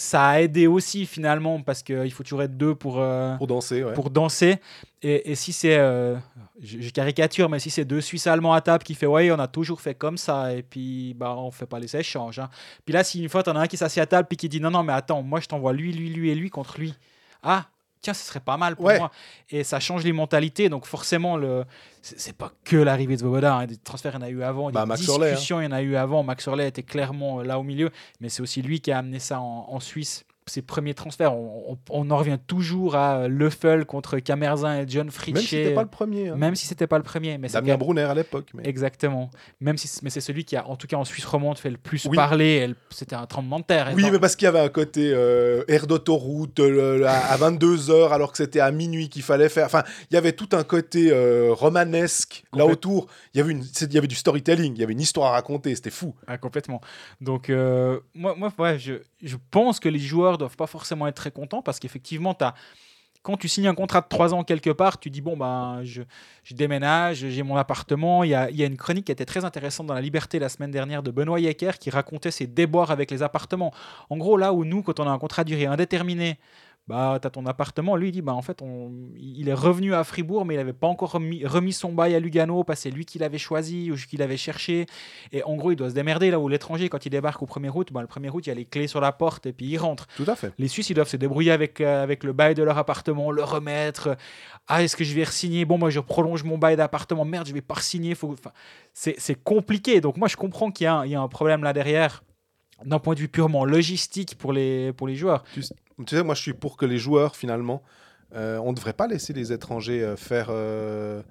Ça 0.00 0.28
a 0.28 0.40
aidé 0.40 0.68
aussi 0.68 1.06
finalement 1.06 1.60
parce 1.60 1.82
qu'il 1.82 2.12
faut 2.12 2.22
toujours 2.22 2.42
être 2.44 2.56
deux 2.56 2.76
pour, 2.76 3.00
euh, 3.00 3.36
Pour 3.36 3.48
danser, 3.48 3.82
ouais. 3.82 3.94
pour 3.94 4.10
danser. 4.10 4.58
Et, 5.02 5.32
et 5.32 5.34
si 5.34 5.52
c'est, 5.52 5.76
euh, 5.76 6.14
je, 6.62 6.80
je 6.80 6.90
caricature, 6.90 7.48
mais 7.48 7.58
si 7.58 7.68
c'est 7.68 7.84
deux 7.84 8.00
Suisses 8.00 8.28
allemands 8.28 8.52
à 8.52 8.60
table 8.60 8.84
qui 8.84 8.94
fait 8.94 9.06
ouais, 9.06 9.28
on 9.32 9.38
a 9.40 9.48
toujours 9.48 9.80
fait 9.80 9.96
comme 9.96 10.16
ça, 10.16 10.54
et 10.54 10.62
puis 10.62 11.14
bah 11.14 11.34
on 11.36 11.50
fait 11.50 11.66
pas 11.66 11.80
les 11.80 11.96
échanges. 11.96 12.38
hein. 12.38 12.48
Puis 12.84 12.92
là, 12.94 13.02
si 13.02 13.20
une 13.20 13.28
fois 13.28 13.42
t'en 13.42 13.56
as 13.56 13.60
un 13.62 13.66
qui 13.66 13.76
s'assied 13.76 14.00
à 14.00 14.06
table 14.06 14.28
puis 14.28 14.36
qui 14.36 14.48
dit 14.48 14.60
non 14.60 14.70
non 14.70 14.84
mais 14.84 14.92
attends, 14.92 15.22
moi 15.24 15.40
je 15.40 15.48
t'envoie 15.48 15.72
lui, 15.72 15.92
lui, 15.92 16.10
lui 16.10 16.30
et 16.30 16.36
lui 16.36 16.48
contre 16.50 16.78
lui. 16.78 16.94
Ah 17.42 17.66
tiens, 18.00 18.14
ce 18.14 18.24
serait 18.24 18.40
pas 18.40 18.56
mal 18.56 18.76
pour 18.76 18.86
Ouais. 18.86 18.98
moi. 18.98 19.10
Et 19.50 19.64
ça 19.64 19.80
change 19.80 20.04
les 20.04 20.12
mentalités. 20.12 20.68
Donc 20.68 20.86
forcément 20.86 21.36
le, 21.36 21.64
c'est 22.02 22.36
pas 22.36 22.52
que 22.64 22.76
l'arrivée 22.76 23.14
de 23.16 23.20
Svoboda. 23.20 23.54
hein. 23.54 23.66
Des 23.66 23.76
transferts, 23.76 24.12
il 24.14 24.20
y 24.20 24.24
en 24.24 24.26
a 24.26 24.30
eu 24.30 24.42
avant. 24.42 24.70
Bah, 24.70 24.82
des 24.82 24.88
Max 24.88 25.08
hein. 25.08 25.18
discussions, 25.18 25.60
il 25.60 25.64
y 25.64 25.66
en 25.66 25.72
a 25.72 25.82
eu 25.82 25.96
avant. 25.96 26.22
Max 26.22 26.46
Orley 26.48 26.68
était 26.68 26.82
clairement 26.82 27.40
euh, 27.40 27.44
là 27.44 27.58
au 27.58 27.62
milieu, 27.62 27.90
mais 28.20 28.28
c'est 28.28 28.42
aussi 28.42 28.62
lui 28.62 28.80
qui 28.80 28.92
a 28.92 28.98
amené 28.98 29.18
ça 29.18 29.40
en, 29.40 29.66
en 29.68 29.80
Suisse. 29.80 30.24
Ses 30.48 30.62
premiers 30.62 30.94
transferts, 30.94 31.34
on, 31.34 31.72
on- 31.72 31.78
on 31.90 32.10
en 32.10 32.16
revient 32.16 32.38
toujours 32.46 32.96
à 32.96 33.18
euh, 33.20 33.28
Leffel 33.28 33.84
contre 33.86 34.18
Camerzin 34.18 34.80
et 34.80 34.84
John 34.88 35.10
Fritsch. 35.10 35.34
Même 35.34 35.42
si 35.42 35.48
c'était 35.50 35.74
pas 35.74 35.82
le 35.82 35.88
premier. 35.88 36.28
hein. 36.30 36.36
Même 36.36 36.54
si 36.54 36.66
c'était 36.66 36.86
pas 36.86 36.96
le 36.98 37.04
premier, 37.04 37.38
mais 37.38 37.48
c'est 37.48 37.60
Damien 37.60 37.76
Brunner 37.76 38.02
à 38.02 38.14
l'époque. 38.14 38.48
Mais... 38.54 38.62
Exactement. 38.66 39.30
Même 39.60 39.76
si, 39.78 39.88
mais 40.02 40.10
c'est 40.10 40.20
celui 40.20 40.44
qui 40.44 40.56
a, 40.56 40.66
en 40.66 40.76
tout 40.76 40.86
cas 40.86 40.96
en 40.96 41.04
Suisse 41.04 41.24
romande, 41.26 41.58
fait 41.58 41.70
le 41.70 41.76
plus 41.76 42.06
Oui. 42.06 42.16
parler. 42.16 42.74
C'était 42.90 43.16
un 43.16 43.26
tremblement 43.26 43.60
de 43.60 43.64
terre. 43.64 43.90
Oui, 43.94 44.02
Étant- 44.02 44.12
mais 44.12 44.18
parce 44.18 44.34
qu'il 44.36 44.46
y 44.46 44.48
avait 44.48 44.60
un 44.60 44.68
côté 44.68 45.12
euh, 45.14 45.62
air 45.68 45.86
d'autoroute 45.86 46.58
à 46.60 47.36
22h 47.36 48.10
alors 48.12 48.30
que 48.32 48.38
c'était 48.38 48.60
à 48.60 48.70
minuit 48.70 49.08
qu'il 49.08 49.22
fallait 49.22 49.48
faire. 49.48 49.66
Enfin, 49.66 49.82
il 50.10 50.14
y 50.14 50.16
avait 50.16 50.32
tout 50.32 50.48
un 50.52 50.64
côté 50.64 51.10
euh, 51.12 51.52
romanesque 51.52 52.44
là 52.54 52.66
autour. 52.66 53.06
Il 53.34 53.38
y, 53.38 53.40
avait 53.40 53.52
une, 53.52 53.62
c'est- 53.62 53.86
il 53.86 53.94
y 53.94 53.98
avait 53.98 54.06
du 54.06 54.14
storytelling, 54.14 54.74
il 54.74 54.80
y 54.80 54.84
avait 54.84 54.92
une 54.92 55.00
histoire 55.00 55.28
à 55.30 55.32
raconter, 55.32 55.74
c'était 55.74 55.90
fou. 55.90 56.14
Ah, 56.26 56.38
complètement. 56.38 56.80
Donc, 57.20 57.50
euh, 57.50 58.00
moi, 58.14 58.34
moi 58.36 58.52
ouais, 58.58 58.78
je, 58.78 58.94
je 59.22 59.36
pense 59.50 59.80
que 59.80 59.88
les 59.88 59.98
joueurs 59.98 60.37
joueurs 60.38 60.48
doivent 60.48 60.56
pas 60.56 60.66
forcément 60.66 61.06
être 61.06 61.16
très 61.16 61.30
contents 61.30 61.62
parce 61.62 61.78
qu'effectivement, 61.78 62.36
quand 63.22 63.36
tu 63.36 63.48
signes 63.48 63.66
un 63.66 63.74
contrat 63.74 64.00
de 64.00 64.06
3 64.08 64.32
ans 64.34 64.44
quelque 64.44 64.70
part, 64.70 64.98
tu 64.98 65.10
dis 65.10 65.20
bon, 65.20 65.36
ben, 65.36 65.80
je, 65.82 66.02
déménage, 66.52 67.26
j'ai 67.28 67.42
mon 67.42 67.56
appartement. 67.56 68.24
Il 68.24 68.30
y, 68.30 68.34
a, 68.34 68.50
y, 68.50 68.62
a, 68.62 68.66
une 68.66 68.76
chronique 68.76 69.06
qui 69.06 69.12
était 69.12 69.26
très 69.26 69.44
intéressante 69.44 69.86
dans 69.86 69.94
La 69.94 70.00
Liberté 70.00 70.38
la 70.38 70.48
semaine 70.48 70.70
dernière 70.70 71.02
de 71.02 71.10
Benoît 71.10 71.40
Yecker 71.40 71.72
qui 71.78 71.90
racontait 71.90 72.30
ses 72.30 72.46
déboires 72.46 72.90
avec 72.90 73.10
les 73.10 73.22
appartements. 73.22 73.72
En 74.08 74.16
gros, 74.16 74.36
là 74.36 74.52
où 74.52 74.64
nous, 74.64 74.82
quand 74.82 75.00
on 75.00 75.06
a 75.06 75.10
un 75.10 75.18
contrat 75.18 75.44
duré 75.44 75.66
indéterminé, 75.66 76.38
bah, 76.88 77.18
tu 77.20 77.26
as 77.26 77.30
ton 77.30 77.44
appartement. 77.44 77.96
Lui, 77.96 78.08
il 78.08 78.12
dit, 78.12 78.22
bah, 78.22 78.32
en 78.32 78.40
fait, 78.40 78.62
on... 78.62 78.90
il 79.18 79.48
est 79.48 79.54
revenu 79.54 79.94
à 79.94 80.04
Fribourg, 80.04 80.46
mais 80.46 80.54
il 80.54 80.56
n'avait 80.56 80.72
pas 80.72 80.86
encore 80.86 81.12
remis, 81.12 81.44
remis, 81.44 81.74
son 81.74 81.92
bail 81.92 82.14
à 82.14 82.20
Lugano, 82.20 82.64
parce 82.64 82.78
que 82.78 82.82
c'est 82.84 82.90
lui 82.90 83.04
qui 83.04 83.18
l'avait 83.18 83.38
choisi 83.38 83.90
ou 83.92 83.96
qu'il 83.96 84.22
avait 84.22 84.38
cherché. 84.38 84.86
Et 85.30 85.42
en 85.42 85.54
gros, 85.56 85.70
il 85.70 85.76
doit 85.76 85.90
se 85.90 85.94
démerder 85.94 86.30
là 86.30 86.40
où 86.40 86.48
l'étranger, 86.48 86.88
quand 86.88 87.04
il 87.04 87.10
débarque 87.10 87.42
au 87.42 87.46
1er 87.46 87.70
août, 87.74 87.90
bah, 87.92 88.00
le 88.00 88.06
1er 88.06 88.30
août, 88.30 88.46
il 88.46 88.48
y 88.48 88.52
a 88.52 88.54
les 88.54 88.64
clés 88.64 88.86
sur 88.86 89.02
la 89.02 89.12
porte 89.12 89.44
et 89.44 89.52
puis 89.52 89.66
il 89.66 89.76
rentre. 89.76 90.06
Tout 90.16 90.24
à 90.26 90.34
fait. 90.34 90.52
Les 90.56 90.66
Suisses, 90.66 90.88
ils 90.88 90.94
doivent 90.94 91.08
se 91.08 91.18
débrouiller 91.18 91.52
avec, 91.52 91.82
euh, 91.82 92.02
avec 92.02 92.24
le 92.24 92.32
bail 92.32 92.54
de 92.54 92.62
leur 92.62 92.78
appartement, 92.78 93.30
le 93.30 93.44
remettre. 93.44 94.16
Ah, 94.66 94.82
est-ce 94.82 94.96
que 94.96 95.04
je 95.04 95.14
vais 95.14 95.24
re-signer? 95.24 95.66
Bon, 95.66 95.76
moi, 95.76 95.90
je 95.90 96.00
prolonge 96.00 96.42
mon 96.42 96.56
bail 96.56 96.76
d'appartement. 96.76 97.26
Merde, 97.26 97.46
je 97.46 97.52
vais 97.52 97.60
pas 97.60 97.74
re-signer. 97.74 98.14
Faut... 98.14 98.32
Enfin, 98.32 98.52
c'est 98.94 99.42
compliqué. 99.42 100.00
Donc, 100.00 100.16
moi, 100.16 100.28
je 100.28 100.36
comprends 100.36 100.70
qu'il 100.70 100.86
y, 100.86 101.10
y, 101.10 101.14
a 101.14 101.20
un 101.20 101.28
problème 101.28 101.62
là 101.62 101.74
derrière 101.74 102.22
d'un 102.84 102.98
point 102.98 103.14
de 103.14 103.20
vue 103.20 103.28
purement 103.28 103.64
logistique 103.64 104.36
pour 104.38 104.52
les, 104.52 104.92
pour 104.92 105.08
les 105.08 105.16
joueurs. 105.16 105.42
Tu, 105.52 105.62
tu, 106.06 106.16
sais, 106.16 106.22
moi 106.22 106.34
je 106.34 106.42
suis 106.42 106.52
pour 106.52 106.76
que 106.76 106.86
les 106.86 106.98
joueurs, 106.98 107.36
finalement, 107.36 107.82
euh, 108.34 108.58
on 108.58 108.70
ne 108.70 108.76
devrait 108.76 108.92
pas 108.92 109.06
laisser 109.06 109.32
les 109.32 109.52
étrangers 109.52 110.02
euh, 110.02 110.16
faire, 110.16 110.48
euh, 110.50 111.22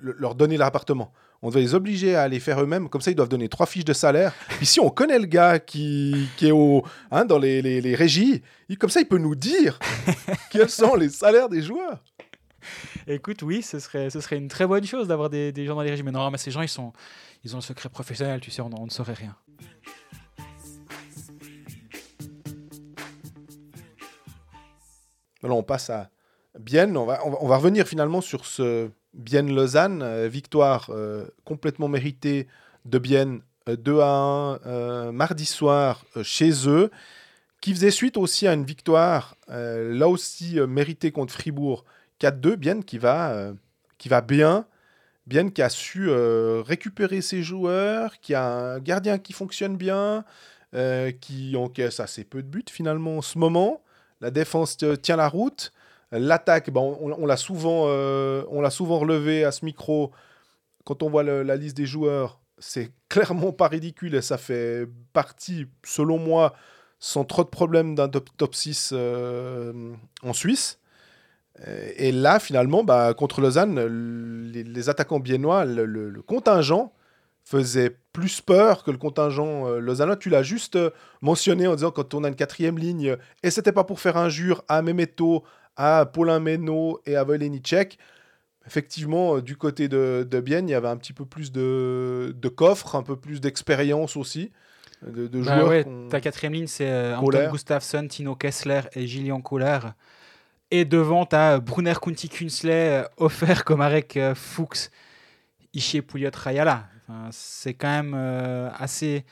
leur 0.00 0.34
donner 0.34 0.56
leur 0.56 0.68
appartement. 0.68 1.12
On 1.42 1.48
devrait 1.48 1.60
les 1.60 1.74
obliger 1.74 2.16
à 2.16 2.22
aller 2.22 2.40
faire 2.40 2.60
eux-mêmes. 2.60 2.88
Comme 2.88 3.00
ça, 3.00 3.10
ils 3.10 3.14
doivent 3.14 3.28
donner 3.28 3.48
trois 3.48 3.66
fiches 3.66 3.84
de 3.84 3.92
salaire. 3.92 4.32
Puis 4.48 4.66
si 4.66 4.80
on 4.80 4.90
connaît 4.90 5.18
le 5.18 5.26
gars 5.26 5.58
qui, 5.58 6.28
qui 6.36 6.48
est 6.48 6.52
au, 6.52 6.84
hein, 7.10 7.24
dans 7.24 7.38
les, 7.38 7.62
les, 7.62 7.80
les 7.80 7.94
régies, 7.94 8.42
il, 8.68 8.78
comme 8.78 8.90
ça, 8.90 9.00
il 9.00 9.06
peut 9.06 9.18
nous 9.18 9.34
dire 9.34 9.78
quels 10.50 10.70
sont 10.70 10.96
les 10.96 11.10
salaires 11.10 11.48
des 11.48 11.62
joueurs. 11.62 12.02
Écoute, 13.06 13.42
oui, 13.42 13.62
ce 13.62 13.78
serait, 13.78 14.10
ce 14.10 14.20
serait 14.20 14.36
une 14.36 14.48
très 14.48 14.66
bonne 14.66 14.84
chose 14.84 15.06
d'avoir 15.06 15.30
des, 15.30 15.52
des, 15.52 15.64
gens 15.64 15.76
dans 15.76 15.82
les 15.82 15.90
régies. 15.90 16.02
Mais 16.02 16.10
non, 16.10 16.30
mais 16.30 16.38
ces 16.38 16.50
gens, 16.50 16.62
ils, 16.62 16.68
sont, 16.68 16.92
ils 17.44 17.54
ont 17.54 17.58
le 17.58 17.62
secret 17.62 17.88
professionnel, 17.88 18.40
tu 18.40 18.50
sais, 18.50 18.60
on, 18.60 18.70
on 18.76 18.86
ne 18.86 18.90
saurait 18.90 19.14
rien. 19.14 19.36
Alors 25.44 25.58
on 25.58 25.62
passe 25.62 25.90
à 25.90 26.10
Bienne. 26.58 26.96
On 26.96 27.04
va, 27.04 27.18
revenir 27.56 27.86
finalement 27.86 28.20
sur 28.20 28.44
ce 28.44 28.90
Bienne-Lausanne. 29.14 30.02
Euh, 30.02 30.28
victoire 30.28 30.90
euh, 30.90 31.26
complètement 31.44 31.88
méritée 31.88 32.48
de 32.84 32.98
Bienne 32.98 33.40
euh, 33.68 33.76
2 33.76 34.00
à 34.00 34.06
1 34.06 34.60
euh, 34.66 35.12
mardi 35.12 35.46
soir 35.46 36.04
chez 36.22 36.68
eux, 36.68 36.90
qui 37.60 37.72
faisait 37.72 37.90
suite 37.90 38.16
aussi 38.16 38.46
à 38.46 38.52
une 38.52 38.64
victoire, 38.64 39.36
là 39.48 40.08
aussi 40.08 40.60
méritée 40.60 41.10
contre 41.10 41.32
Fribourg 41.32 41.84
4-2. 42.20 42.56
Bienne 42.56 42.84
qui 42.84 42.98
va, 42.98 43.52
qui 43.98 44.08
va 44.08 44.20
bien. 44.20 44.66
Bienne 45.26 45.52
qui 45.52 45.60
a 45.60 45.68
su 45.68 46.08
récupérer 46.08 47.20
ses 47.20 47.42
joueurs, 47.42 48.20
qui 48.20 48.34
a 48.34 48.46
un 48.46 48.78
gardien 48.78 49.18
qui 49.18 49.32
fonctionne 49.32 49.76
bien, 49.76 50.24
qui 51.20 51.56
encaisse 51.56 51.98
assez 51.98 52.22
peu 52.22 52.44
de 52.44 52.48
buts 52.48 52.64
finalement 52.70 53.18
en 53.18 53.22
ce 53.22 53.38
moment. 53.38 53.82
La 54.20 54.30
défense 54.30 54.76
tient 55.02 55.16
la 55.16 55.28
route. 55.28 55.72
L'attaque, 56.10 56.70
on, 56.74 57.26
l'a 57.26 57.36
souvent, 57.36 57.84
euh, 57.86 58.70
souvent 58.70 58.98
relevé 58.98 59.44
à 59.44 59.52
ce 59.52 59.64
micro. 59.64 60.12
Quand 60.84 61.02
on 61.02 61.10
voit 61.10 61.22
la 61.22 61.56
liste 61.56 61.76
des 61.76 61.86
joueurs, 61.86 62.40
c'est 62.58 62.90
clairement 63.08 63.52
pas 63.52 63.68
ridicule 63.68 64.14
et 64.14 64.22
ça 64.22 64.38
fait 64.38 64.88
partie, 65.12 65.66
selon 65.84 66.18
moi, 66.18 66.54
sans 66.98 67.24
trop 67.24 67.44
de 67.44 67.48
problèmes 67.48 67.94
d'un 67.94 68.08
top, 68.08 68.30
top 68.36 68.54
6 68.54 68.90
euh, 68.92 69.92
en 70.22 70.32
Suisse. 70.32 70.78
Et 71.96 72.12
là, 72.12 72.38
finalement, 72.38 72.84
bah, 72.84 73.14
contre 73.14 73.40
Lausanne, 73.40 73.80
les, 74.52 74.88
attaquants 74.88 75.18
biennois, 75.18 75.64
le, 75.64 75.86
le, 75.86 76.08
le, 76.08 76.22
contingent 76.22 76.92
faisait 77.44 77.96
plus 78.18 78.40
peur 78.40 78.82
que 78.82 78.90
le 78.90 78.98
contingent 78.98 79.66
euh, 79.66 79.78
lausannois. 79.78 80.16
Tu 80.16 80.28
l'as 80.30 80.42
juste 80.42 80.76
euh, 80.76 80.90
mentionné 81.22 81.66
en 81.66 81.74
disant 81.74 81.90
quand 81.90 82.14
on 82.14 82.24
a 82.24 82.28
une 82.28 82.34
quatrième 82.34 82.78
ligne, 82.78 83.16
et 83.42 83.50
c'était 83.50 83.72
pas 83.72 83.84
pour 83.84 84.00
faire 84.00 84.16
injure 84.16 84.64
à 84.68 84.82
Memeto, 84.82 85.44
à 85.76 86.06
Paulin 86.06 86.40
Meno 86.40 87.00
et 87.06 87.16
à 87.16 87.24
Volenicek. 87.24 87.98
Effectivement, 88.66 89.36
euh, 89.36 89.42
du 89.42 89.56
côté 89.56 89.88
de, 89.88 90.26
de 90.28 90.40
Bienne, 90.40 90.68
il 90.68 90.72
y 90.72 90.74
avait 90.74 90.88
un 90.88 90.96
petit 90.96 91.12
peu 91.12 91.24
plus 91.24 91.52
de, 91.52 92.34
de 92.36 92.48
coffre, 92.48 92.96
un 92.96 93.02
peu 93.02 93.16
plus 93.16 93.40
d'expérience 93.40 94.16
aussi. 94.16 94.50
De, 95.06 95.28
de 95.28 95.40
bah 95.40 95.60
joueurs 95.60 95.68
ouais, 95.68 95.86
ta 96.10 96.20
quatrième 96.20 96.54
ligne, 96.54 96.66
c'est 96.66 96.90
euh, 96.90 97.16
Anton 97.16 97.50
Gustafsson, 97.52 98.08
Tino 98.08 98.34
Kessler 98.34 98.80
et 98.94 99.06
Gillian 99.06 99.40
Kohler. 99.40 99.78
Et 100.70 100.84
devant, 100.84 101.24
tu 101.24 101.36
as 101.36 101.60
Brunner 101.60 101.94
Kunti 102.02 102.28
Kunsley, 102.28 103.02
euh, 103.02 103.04
offert 103.16 103.64
comme 103.64 103.80
euh, 103.80 104.34
Fuchs, 104.34 104.90
Ishii 105.72 106.02
Pouliot 106.02 106.30
Rayala. 106.34 106.88
Enfin, 107.08 107.28
c'est 107.30 107.74
quand 107.74 107.88
même 107.88 108.14
euh, 108.14 108.68
assez 108.78 109.24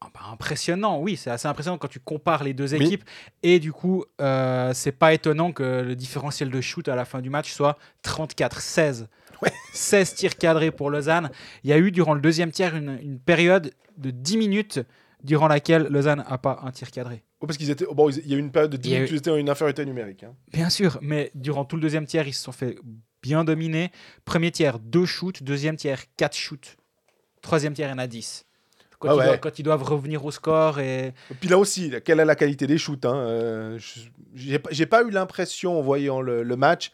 bah, 0.00 0.20
impressionnant. 0.30 1.00
Oui, 1.00 1.16
c'est 1.16 1.30
assez 1.30 1.48
impressionnant 1.48 1.78
quand 1.78 1.88
tu 1.88 1.98
compares 1.98 2.44
les 2.44 2.54
deux 2.54 2.74
équipes. 2.74 3.02
Oui. 3.04 3.50
Et 3.50 3.58
du 3.58 3.72
coup, 3.72 4.04
euh, 4.20 4.72
c'est 4.74 4.92
pas 4.92 5.12
étonnant 5.12 5.52
que 5.52 5.82
le 5.82 5.96
différentiel 5.96 6.50
de 6.50 6.60
shoot 6.60 6.86
à 6.88 6.94
la 6.94 7.04
fin 7.04 7.20
du 7.20 7.30
match 7.30 7.52
soit 7.52 7.78
34-16. 8.04 9.06
Ouais. 9.42 9.52
16 9.72 10.14
tirs 10.14 10.36
cadrés 10.36 10.70
pour 10.70 10.90
Lausanne. 10.90 11.30
Il 11.64 11.70
y 11.70 11.72
a 11.72 11.78
eu 11.78 11.90
durant 11.90 12.14
le 12.14 12.20
deuxième 12.20 12.52
tiers 12.52 12.76
une, 12.76 12.98
une 13.02 13.18
période 13.18 13.72
de 13.98 14.10
10 14.10 14.36
minutes 14.38 14.80
durant 15.22 15.48
laquelle 15.48 15.88
Lausanne 15.90 16.24
n'a 16.28 16.38
pas 16.38 16.60
un 16.62 16.70
tir 16.70 16.90
cadré. 16.90 17.24
Oh, 17.40 17.46
parce 17.46 17.58
qu'ils 17.58 17.70
étaient. 17.70 17.86
Bon, 17.92 18.08
il 18.08 18.26
y 18.26 18.34
a 18.34 18.36
eu 18.36 18.40
une 18.40 18.52
période 18.52 18.70
de 18.70 18.76
10 18.76 18.90
minutes 18.92 19.10
où 19.10 19.14
ils 19.14 19.18
étaient 19.18 19.30
en 19.30 19.36
une 19.36 19.50
infériorité 19.50 19.84
numérique. 19.84 20.22
Hein. 20.22 20.34
Bien 20.52 20.70
sûr, 20.70 20.98
mais 21.02 21.30
durant 21.34 21.64
tout 21.64 21.76
le 21.76 21.82
deuxième 21.82 22.06
tiers, 22.06 22.26
ils 22.26 22.32
se 22.32 22.42
sont 22.42 22.52
fait 22.52 22.78
bien 23.22 23.44
dominer. 23.44 23.90
Premier 24.24 24.50
tiers, 24.52 24.78
2 24.78 25.04
shoots. 25.04 25.42
Deuxième 25.42 25.76
tiers, 25.76 26.02
4 26.16 26.34
shoots. 26.34 26.76
Troisième 27.46 27.74
tiers, 27.74 27.88
il 27.88 27.92
y 27.92 27.94
en 27.94 27.98
a 27.98 28.08
10. 28.08 28.44
Quand, 28.98 29.08
Ah 29.08 29.12
ils 29.12 29.18
ouais. 29.18 29.24
doivent, 29.26 29.40
quand 29.40 29.58
ils 29.60 29.62
doivent 29.62 29.82
revenir 29.84 30.24
au 30.24 30.32
score. 30.32 30.80
Et... 30.80 31.14
Et 31.30 31.34
puis 31.38 31.48
là 31.48 31.58
aussi, 31.58 31.92
quelle 32.04 32.18
est 32.18 32.24
la 32.24 32.34
qualité 32.34 32.66
des 32.66 32.76
shoots 32.76 33.04
hein 33.04 33.14
euh, 33.14 33.78
J'ai 34.34 34.86
pas, 34.86 35.02
eu 35.02 35.10
l'impression, 35.10 35.78
en 35.78 35.82
voyant 35.82 36.20
le, 36.20 36.42
le 36.42 36.56
match, 36.56 36.90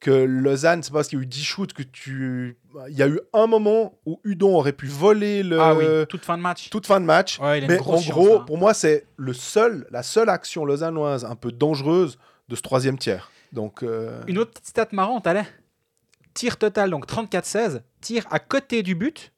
que 0.00 0.10
Lausanne, 0.10 0.82
c'est 0.82 0.90
pas 0.90 0.98
parce 0.98 1.08
qu'il 1.08 1.18
y 1.18 1.22
a 1.22 1.24
eu 1.24 1.26
10 1.26 1.44
shoots 1.44 1.72
que 1.72 1.84
tu. 1.84 2.58
Il 2.88 2.96
y 2.96 3.02
a 3.02 3.06
eu 3.06 3.20
un 3.32 3.46
moment 3.46 3.96
où 4.04 4.20
Udon 4.24 4.56
aurait 4.56 4.72
pu 4.72 4.86
voler 4.86 5.44
le. 5.44 5.60
Ah 5.60 5.74
oui, 5.74 5.84
toute 6.08 6.24
fin 6.24 6.36
de 6.36 6.42
match. 6.42 6.68
Toute 6.70 6.86
fin 6.86 7.00
de 7.00 7.06
match. 7.06 7.38
Ouais, 7.38 7.60
mais 7.60 7.78
en 7.78 7.84
chance, 7.84 8.08
gros, 8.08 8.38
hein. 8.38 8.44
pour 8.44 8.58
moi, 8.58 8.74
c'est 8.74 9.06
le 9.16 9.32
seul, 9.32 9.86
la 9.92 10.02
seule 10.02 10.28
action 10.28 10.64
lausannoise 10.64 11.24
un 11.24 11.36
peu 11.36 11.52
dangereuse 11.52 12.18
de 12.48 12.56
ce 12.56 12.62
troisième 12.62 12.98
tiers. 12.98 13.30
Donc, 13.52 13.84
euh, 13.84 14.20
Une 14.26 14.38
autre 14.38 14.50
petite 14.50 14.66
stat 14.66 14.88
marrante, 14.90 15.26
allez. 15.28 15.44
Tir 16.34 16.56
total, 16.56 16.90
donc 16.90 17.06
34-16. 17.06 17.82
Tir 18.00 18.24
à 18.30 18.38
côté 18.40 18.82
du 18.82 18.94
but, 18.94 19.31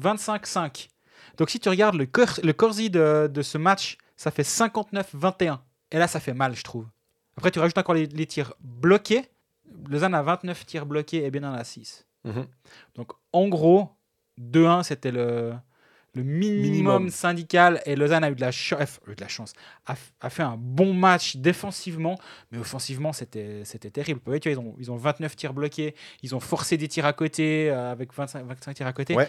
25-5. 0.00 0.88
Donc 1.36 1.50
si 1.50 1.60
tu 1.60 1.68
regardes 1.68 1.96
le, 1.96 2.06
cor 2.06 2.28
le 2.42 2.52
corsi 2.52 2.90
de, 2.90 3.28
de, 3.32 3.42
ce 3.42 3.58
match, 3.58 3.98
ça 4.16 4.30
fait 4.30 4.42
59-21. 4.42 5.58
Et 5.90 5.98
là, 5.98 6.08
ça 6.08 6.20
fait 6.20 6.34
mal, 6.34 6.54
je 6.54 6.62
trouve. 6.62 6.86
Après, 7.36 7.50
tu 7.50 7.58
rajoutes 7.60 7.78
encore 7.78 7.94
les, 7.94 8.06
les 8.06 8.26
tirs 8.26 8.52
bloqués. 8.60 9.24
Lausanne 9.88 10.14
a 10.14 10.22
29 10.22 10.66
tirs 10.66 10.86
bloqués 10.86 11.24
et 11.24 11.30
bien 11.30 11.44
en 11.44 11.54
a 11.54 11.64
6. 11.64 12.06
mm 12.24 12.30
-hmm. 12.30 12.46
Donc 12.96 13.12
en 13.32 13.48
gros, 13.48 13.90
2-1, 14.38 14.82
c'était 14.82 15.12
le, 15.12 15.54
le 16.14 16.22
minimum, 16.22 16.62
Minimum. 16.62 17.10
syndical. 17.10 17.80
Et 17.86 17.96
Lausanne 17.96 18.24
a 18.24 18.30
eu 18.30 18.34
de 18.34 18.40
la, 18.40 18.48
euh, 18.48 19.14
de 19.14 19.20
la 19.20 19.28
chance, 19.28 19.52
a, 19.86 20.30
fait 20.30 20.42
un 20.42 20.56
bon 20.56 20.92
match 20.94 21.36
défensivement, 21.36 22.18
mais 22.50 22.58
offensivement, 22.58 23.12
c'était 23.12 23.64
c'était 23.64 23.90
terrible. 23.90 24.20
Ouais, 24.26 24.40
tu 24.40 24.50
vois, 24.52 24.60
ils, 24.60 24.66
ont, 24.66 24.74
ils 24.78 24.90
ont 24.90 24.96
29 24.96 25.36
tirs 25.36 25.54
bloqués, 25.54 25.94
ils 26.22 26.34
ont 26.34 26.40
forcé 26.40 26.76
des 26.76 26.88
tirs 26.88 27.06
à 27.06 27.12
côté, 27.12 27.70
euh, 27.70 27.92
avec 27.92 28.12
25, 28.14 28.44
25 28.46 28.74
tirs 28.74 28.86
à 28.86 28.92
côté. 28.92 29.14
Ouais. 29.14 29.28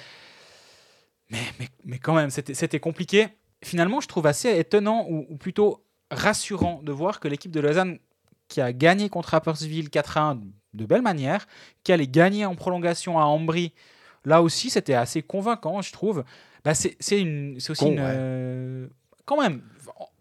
Mais, 1.30 1.40
mais, 1.60 1.68
mais 1.86 2.00
quand 2.00 2.16
même, 2.16 2.30
c'était 2.30 2.80
compliqué. 2.80 3.28
Finalement, 3.64 4.02
je 4.02 4.08
trouve 4.08 4.26
assez 4.26 4.58
étonnant, 4.58 5.06
ou, 5.10 5.26
ou 5.30 5.38
plutôt 5.38 5.84
rassurant, 6.12 6.82
de 6.84 6.92
voir 6.92 7.20
que 7.20 7.28
l'équipe 7.28 7.52
de 7.52 7.60
Lausanne, 7.60 8.00
qui 8.48 8.62
a 8.62 8.74
gagné 8.74 9.10
contre 9.10 9.30
Rapperswil 9.30 9.90
4-1 9.90 10.40
de 10.74 10.86
belle 10.86 11.02
manière, 11.02 11.48
qui 11.84 11.92
allait 11.92 12.08
gagner 12.08 12.46
en 12.46 12.56
prolongation 12.56 13.20
à 13.20 13.24
Ambry, 13.24 13.74
là 14.26 14.42
aussi, 14.42 14.70
c'était 14.70 14.96
assez 14.96 15.22
convaincant, 15.22 15.82
je 15.82 15.92
trouve. 15.92 16.24
Bah, 16.64 16.74
c'est 16.74 16.98
aussi 17.00 17.76
Con, 17.78 17.92
une, 17.92 18.00
ouais. 18.00 18.06
euh, 18.06 18.88
quand 19.26 19.42
même. 19.42 19.62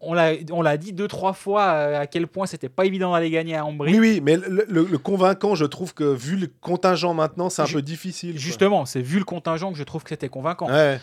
On 0.01 0.13
l'a, 0.13 0.33
on 0.51 0.61
l'a 0.61 0.77
dit 0.77 0.91
deux 0.91 1.07
trois 1.07 1.31
fois 1.33 1.67
euh, 1.67 2.01
à 2.01 2.07
quel 2.07 2.27
point 2.27 2.45
c'était 2.45 2.67
pas 2.69 2.85
évident 2.85 3.13
d'aller 3.13 3.29
gagner 3.29 3.55
à 3.55 3.65
Ambry. 3.65 3.91
Oui, 3.93 3.99
oui, 3.99 4.21
mais 4.21 4.35
le, 4.35 4.65
le, 4.67 4.83
le, 4.85 4.97
convaincant, 4.97 5.55
je 5.55 5.63
trouve 5.65 5.93
que 5.93 6.03
vu 6.03 6.35
le 6.35 6.47
contingent 6.47 7.13
maintenant, 7.13 7.49
c'est 7.49 7.61
un 7.61 7.65
Ju 7.65 7.75
peu 7.75 7.81
difficile. 7.81 8.37
Justement, 8.37 8.85
c'est 8.85 9.01
vu 9.01 9.19
le 9.19 9.25
contingent 9.25 9.71
que 9.71 9.77
je 9.77 9.83
trouve 9.83 10.03
que 10.03 10.09
c'était 10.09 10.27
convaincant. 10.27 10.67
Ouais. 10.69 10.99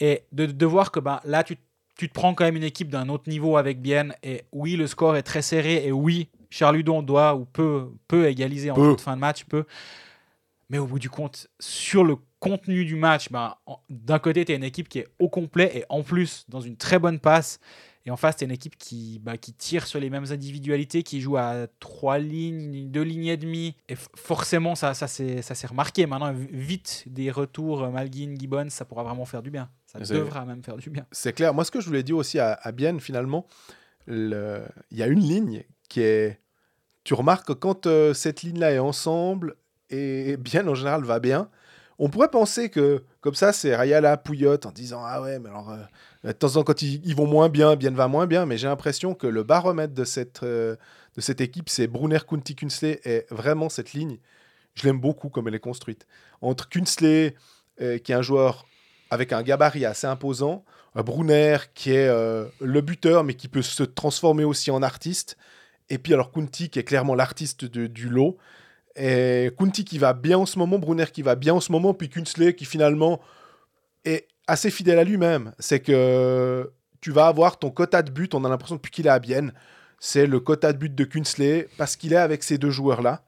Et 0.00 0.22
de, 0.32 0.46
de, 0.46 0.66
voir 0.66 0.90
que 0.90 0.98
bah, 0.98 1.20
là, 1.24 1.44
tu, 1.44 1.56
tu 1.96 2.08
te 2.08 2.14
prends 2.14 2.34
quand 2.34 2.44
même 2.44 2.56
une 2.56 2.64
équipe 2.64 2.88
d'un 2.88 3.08
autre 3.08 3.28
niveau 3.28 3.56
avec 3.56 3.80
Bienne. 3.80 4.12
Et 4.24 4.42
oui, 4.52 4.74
le 4.76 4.88
score 4.88 5.16
est 5.16 5.22
très 5.22 5.42
serré. 5.42 5.86
Et 5.86 5.92
oui, 5.92 6.28
Charles 6.50 6.78
Hudon 6.78 7.02
doit 7.02 7.36
ou 7.36 7.44
peut, 7.44 7.88
peut 8.08 8.26
égaliser 8.28 8.70
en 8.72 8.74
Peu. 8.74 8.96
fin 8.96 9.14
de 9.14 9.20
match. 9.20 9.44
Peut. 9.44 9.66
Mais 10.68 10.78
au 10.78 10.86
bout 10.86 10.98
du 10.98 11.10
compte, 11.10 11.46
sur 11.60 12.02
le 12.02 12.16
contenu 12.40 12.84
du 12.84 12.96
match, 12.96 13.30
bah, 13.30 13.58
en- 13.66 13.78
d'un 13.88 14.18
côté, 14.18 14.44
tu 14.44 14.52
as 14.52 14.56
une 14.56 14.64
équipe 14.64 14.88
qui 14.88 14.98
est 15.00 15.08
au 15.20 15.28
complet 15.28 15.70
et 15.74 15.84
en 15.88 16.02
plus 16.02 16.44
dans 16.48 16.60
une 16.60 16.76
très 16.76 16.98
bonne 16.98 17.20
passe. 17.20 17.60
Et 18.06 18.10
en 18.10 18.16
face, 18.16 18.36
tu 18.36 18.44
une 18.44 18.52
équipe 18.52 18.76
qui, 18.78 19.20
bah, 19.22 19.36
qui 19.36 19.52
tire 19.52 19.86
sur 19.86 19.98
les 19.98 20.10
mêmes 20.10 20.26
individualités, 20.30 21.02
qui 21.02 21.20
joue 21.20 21.36
à 21.36 21.66
trois 21.80 22.18
lignes, 22.18 22.88
deux 22.88 23.02
lignes 23.02 23.26
et 23.26 23.36
demie. 23.36 23.74
Et 23.88 23.96
forcément, 24.14 24.76
ça, 24.76 24.94
ça 24.94 25.08
s'est 25.08 25.66
remarqué. 25.66 26.06
Maintenant, 26.06 26.32
vite, 26.32 27.02
des 27.08 27.32
retours, 27.32 27.82
euh, 27.82 27.90
Malguin, 27.90 28.34
Gibbons, 28.38 28.70
ça 28.70 28.84
pourra 28.84 29.02
vraiment 29.02 29.24
faire 29.24 29.42
du 29.42 29.50
bien. 29.50 29.68
Ça 29.86 29.98
devra 30.14 30.44
même 30.44 30.62
faire 30.62 30.76
du 30.76 30.88
bien. 30.88 31.04
C'est 31.10 31.32
clair. 31.32 31.52
Moi, 31.52 31.64
ce 31.64 31.72
que 31.72 31.80
je 31.80 31.86
voulais 31.86 32.04
dire 32.04 32.16
aussi 32.16 32.38
à, 32.38 32.52
à 32.62 32.70
Bienne, 32.70 33.00
finalement, 33.00 33.46
le- 34.06 34.62
il 34.92 34.98
y 34.98 35.02
a 35.02 35.06
une 35.08 35.20
ligne 35.20 35.64
qui 35.88 36.00
est. 36.00 36.40
Tu 37.04 37.14
remarques 37.14 37.46
que 37.48 37.52
quand 37.52 37.86
euh, 37.86 38.14
cette 38.14 38.42
ligne-là 38.42 38.72
est 38.72 38.78
ensemble 38.78 39.56
et 39.90 40.36
Bienne 40.36 40.68
en 40.68 40.74
général 40.74 41.04
va 41.04 41.20
bien, 41.20 41.48
on 41.98 42.08
pourrait 42.08 42.30
penser 42.30 42.68
que 42.68 43.02
comme 43.20 43.34
ça, 43.34 43.52
c'est 43.52 43.74
Rayala 43.74 44.16
Pouillotte 44.16 44.66
en 44.66 44.70
disant 44.70 45.02
Ah 45.04 45.22
ouais, 45.22 45.38
mais 45.38 45.48
alors. 45.48 45.70
euh, 45.70 45.82
de 46.24 46.32
temps 46.32 46.48
en 46.48 46.52
temps, 46.52 46.64
quand 46.64 46.82
ils, 46.82 47.14
vont 47.14 47.26
moins 47.26 47.48
bien, 47.48 47.76
Bienne 47.76 47.94
va 47.94 48.08
moins 48.08 48.26
bien, 48.26 48.46
mais 48.46 48.58
j'ai 48.58 48.66
l'impression 48.66 49.14
que 49.14 49.26
le 49.26 49.44
baromètre 49.44 49.94
de 49.94 50.04
cette, 50.04 50.42
euh, 50.42 50.74
de 51.14 51.20
cette 51.20 51.40
équipe, 51.40 51.68
c'est 51.68 51.86
Brunner, 51.86 52.18
Kunti, 52.28 52.56
Kunsley, 52.56 53.00
et 53.04 53.26
vraiment 53.30 53.68
cette 53.68 53.92
ligne, 53.92 54.18
je 54.74 54.84
l'aime 54.84 55.00
beaucoup 55.00 55.28
comme 55.28 55.46
elle 55.46 55.54
est 55.54 55.60
construite. 55.60 56.06
Entre 56.42 56.68
Kunsley, 56.68 57.34
euh, 57.80 57.98
qui 57.98 58.12
est 58.12 58.14
un 58.16 58.22
joueur 58.22 58.66
avec 59.10 59.32
un 59.32 59.42
gabarit 59.42 59.84
assez 59.84 60.06
imposant, 60.06 60.64
Brunner 60.96 61.58
qui 61.74 61.92
est 61.92 62.08
le 62.08 62.80
buteur 62.80 63.22
mais 63.22 63.34
qui 63.34 63.48
peut 63.48 63.60
se 63.60 63.82
transformer 63.82 64.44
aussi 64.44 64.70
en 64.70 64.82
artiste. 64.82 65.36
Et 65.90 65.98
puis 65.98 66.14
alors 66.14 66.32
Kunti 66.32 66.70
qui 66.70 66.78
est 66.78 66.84
clairement 66.84 67.14
l'artiste 67.14 67.66
du 67.66 68.08
lot. 68.08 68.38
Et 68.96 69.50
Kunti 69.58 69.84
qui 69.84 69.98
va 69.98 70.12
bien 70.14 70.38
en 70.38 70.46
ce 70.46 70.58
moment, 70.58 70.78
Brunner 70.78 71.06
qui 71.12 71.22
va 71.22 71.34
bien 71.34 71.54
en 71.54 71.60
ce 71.60 71.70
moment, 71.70 71.94
puis 71.94 72.08
Kunsley 72.08 72.54
qui 72.54 72.64
finalement 72.64 73.20
est 74.04 74.26
assez 74.46 74.70
fidèle 74.70 74.98
à 74.98 75.04
lui-même. 75.04 75.52
C'est 75.58 75.80
que 75.80 76.72
tu 77.00 77.10
vas 77.10 77.26
avoir 77.26 77.58
ton 77.58 77.70
quota 77.70 78.02
de 78.02 78.10
but, 78.10 78.34
on 78.34 78.44
a 78.44 78.48
l'impression 78.48 78.76
depuis 78.76 78.90
qu'il 78.90 79.06
est 79.06 79.10
à 79.10 79.18
Bienne, 79.18 79.52
c'est 80.00 80.26
le 80.26 80.40
quota 80.40 80.72
de 80.72 80.78
but 80.78 80.94
de 80.94 81.04
Kunsley 81.04 81.68
parce 81.76 81.96
qu'il 81.96 82.12
est 82.12 82.16
avec 82.16 82.42
ces 82.42 82.58
deux 82.58 82.70
joueurs-là. 82.70 83.22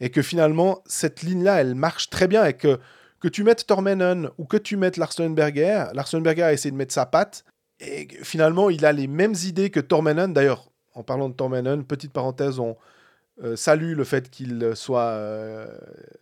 Et 0.00 0.10
que 0.10 0.22
finalement, 0.22 0.82
cette 0.86 1.22
ligne-là, 1.22 1.60
elle 1.60 1.74
marche 1.74 2.10
très 2.10 2.26
bien 2.26 2.44
et 2.44 2.54
que 2.54 2.80
que 3.22 3.28
tu 3.28 3.44
mettes 3.44 3.66
Tormenon 3.66 4.32
ou 4.36 4.44
que 4.46 4.56
tu 4.56 4.76
mettes 4.76 4.96
Larsenberger, 4.96 5.84
Larsenberger 5.94 6.42
a 6.42 6.52
essayé 6.52 6.72
de 6.72 6.76
mettre 6.76 6.92
sa 6.92 7.06
patte, 7.06 7.44
et 7.78 8.08
finalement, 8.22 8.68
il 8.68 8.84
a 8.84 8.92
les 8.92 9.06
mêmes 9.06 9.34
idées 9.44 9.70
que 9.70 9.80
Tormenon. 9.80 10.28
D'ailleurs, 10.28 10.70
en 10.94 11.04
parlant 11.04 11.28
de 11.28 11.34
Tormenon, 11.34 11.84
petite 11.84 12.12
parenthèse, 12.12 12.58
on 12.58 12.76
salue 13.56 13.94
le 13.94 14.04
fait 14.04 14.30
qu'il 14.30 14.72
soit, 14.74 15.06
euh, 15.10 15.66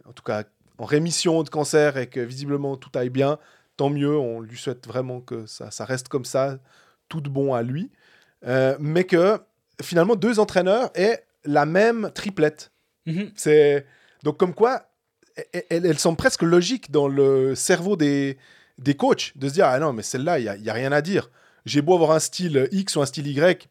en 0.06 0.12
tout 0.12 0.22
cas, 0.22 0.44
en 0.78 0.84
rémission 0.84 1.42
de 1.42 1.48
cancer 1.50 1.96
et 1.98 2.06
que 2.08 2.20
visiblement 2.20 2.76
tout 2.76 2.90
aille 2.94 3.10
bien. 3.10 3.38
Tant 3.76 3.90
mieux, 3.90 4.16
on 4.16 4.40
lui 4.40 4.56
souhaite 4.58 4.86
vraiment 4.86 5.20
que 5.20 5.46
ça, 5.46 5.70
ça 5.70 5.84
reste 5.84 6.08
comme 6.08 6.24
ça, 6.24 6.58
tout 7.08 7.20
de 7.20 7.28
bon 7.28 7.54
à 7.54 7.62
lui. 7.62 7.90
Euh, 8.46 8.76
mais 8.80 9.04
que 9.04 9.38
finalement, 9.82 10.16
deux 10.16 10.38
entraîneurs 10.40 10.90
aient 10.94 11.24
la 11.44 11.66
même 11.66 12.10
triplette. 12.14 12.70
Mhm. 13.06 13.30
C'est 13.34 13.86
donc 14.22 14.38
comme 14.38 14.54
quoi, 14.54 14.82
elle, 15.52 15.64
elle- 15.70 15.86
elle 15.86 15.98
semble 15.98 16.16
presque 16.16 16.42
logique 16.42 16.90
dans 16.90 17.08
le 17.08 17.54
cerveau 17.54 17.96
des, 17.96 18.36
des 18.78 18.94
coachs 18.94 19.32
de 19.36 19.48
se 19.48 19.54
dire 19.54 19.66
ah 19.66 19.78
non 19.78 19.92
mais 19.94 20.02
celle-là 20.02 20.38
il 20.38 20.44
y 20.44 20.48
a, 20.48 20.56
il 20.56 20.62
y 20.64 20.70
a 20.70 20.74
rien 20.74 20.92
à 20.92 21.00
dire. 21.00 21.30
J'ai 21.66 21.80
beau 21.82 21.94
avoir 21.94 22.10
un 22.12 22.18
style 22.18 22.68
X 22.72 22.96
ou 22.96 23.02
un 23.02 23.06
style 23.06 23.26
Y, 23.26 23.68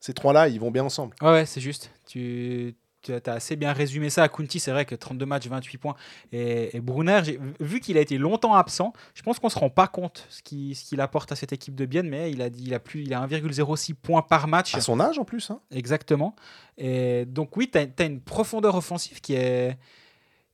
ces 0.00 0.12
trois-là 0.14 0.48
ils 0.48 0.60
vont 0.60 0.70
bien 0.70 0.84
ensemble. 0.84 1.14
Ouais, 1.22 1.28
ouais, 1.30 1.46
c'est 1.46 1.60
juste. 1.62 1.90
Tu, 2.06 2.74
tu 3.12 3.30
as 3.30 3.32
assez 3.32 3.56
bien 3.56 3.72
résumé 3.72 4.10
ça. 4.10 4.28
Kunti, 4.28 4.60
c'est 4.60 4.70
vrai 4.70 4.84
que 4.84 4.94
32 4.94 5.26
matchs, 5.26 5.46
28 5.48 5.78
points. 5.78 5.94
Et, 6.32 6.76
et 6.76 6.80
Brunner, 6.80 7.20
vu 7.60 7.80
qu'il 7.80 7.98
a 7.98 8.00
été 8.00 8.18
longtemps 8.18 8.54
absent, 8.54 8.92
je 9.14 9.22
pense 9.22 9.38
qu'on 9.38 9.48
se 9.48 9.58
rend 9.58 9.70
pas 9.70 9.86
compte 9.86 10.26
ce 10.28 10.42
qu'il 10.42 10.76
ce 10.76 11.00
apporte 11.00 11.32
à 11.32 11.36
cette 11.36 11.52
équipe 11.52 11.74
de 11.74 11.86
Bienne, 11.86 12.08
mais 12.08 12.30
il 12.30 12.42
a, 12.42 12.46
il 12.46 12.74
a, 12.74 12.78
plus, 12.78 13.02
il 13.02 13.14
a 13.14 13.26
1,06 13.26 13.94
points 13.94 14.22
par 14.22 14.48
match. 14.48 14.74
À 14.74 14.80
son 14.80 15.00
âge 15.00 15.18
en 15.18 15.24
plus. 15.24 15.50
Hein. 15.50 15.60
Exactement. 15.70 16.34
Et 16.78 17.24
donc 17.26 17.56
oui, 17.56 17.70
tu 17.70 17.78
as, 17.78 18.06
une 18.06 18.20
profondeur 18.20 18.74
offensive 18.74 19.20
qui 19.20 19.34
est, 19.34 19.78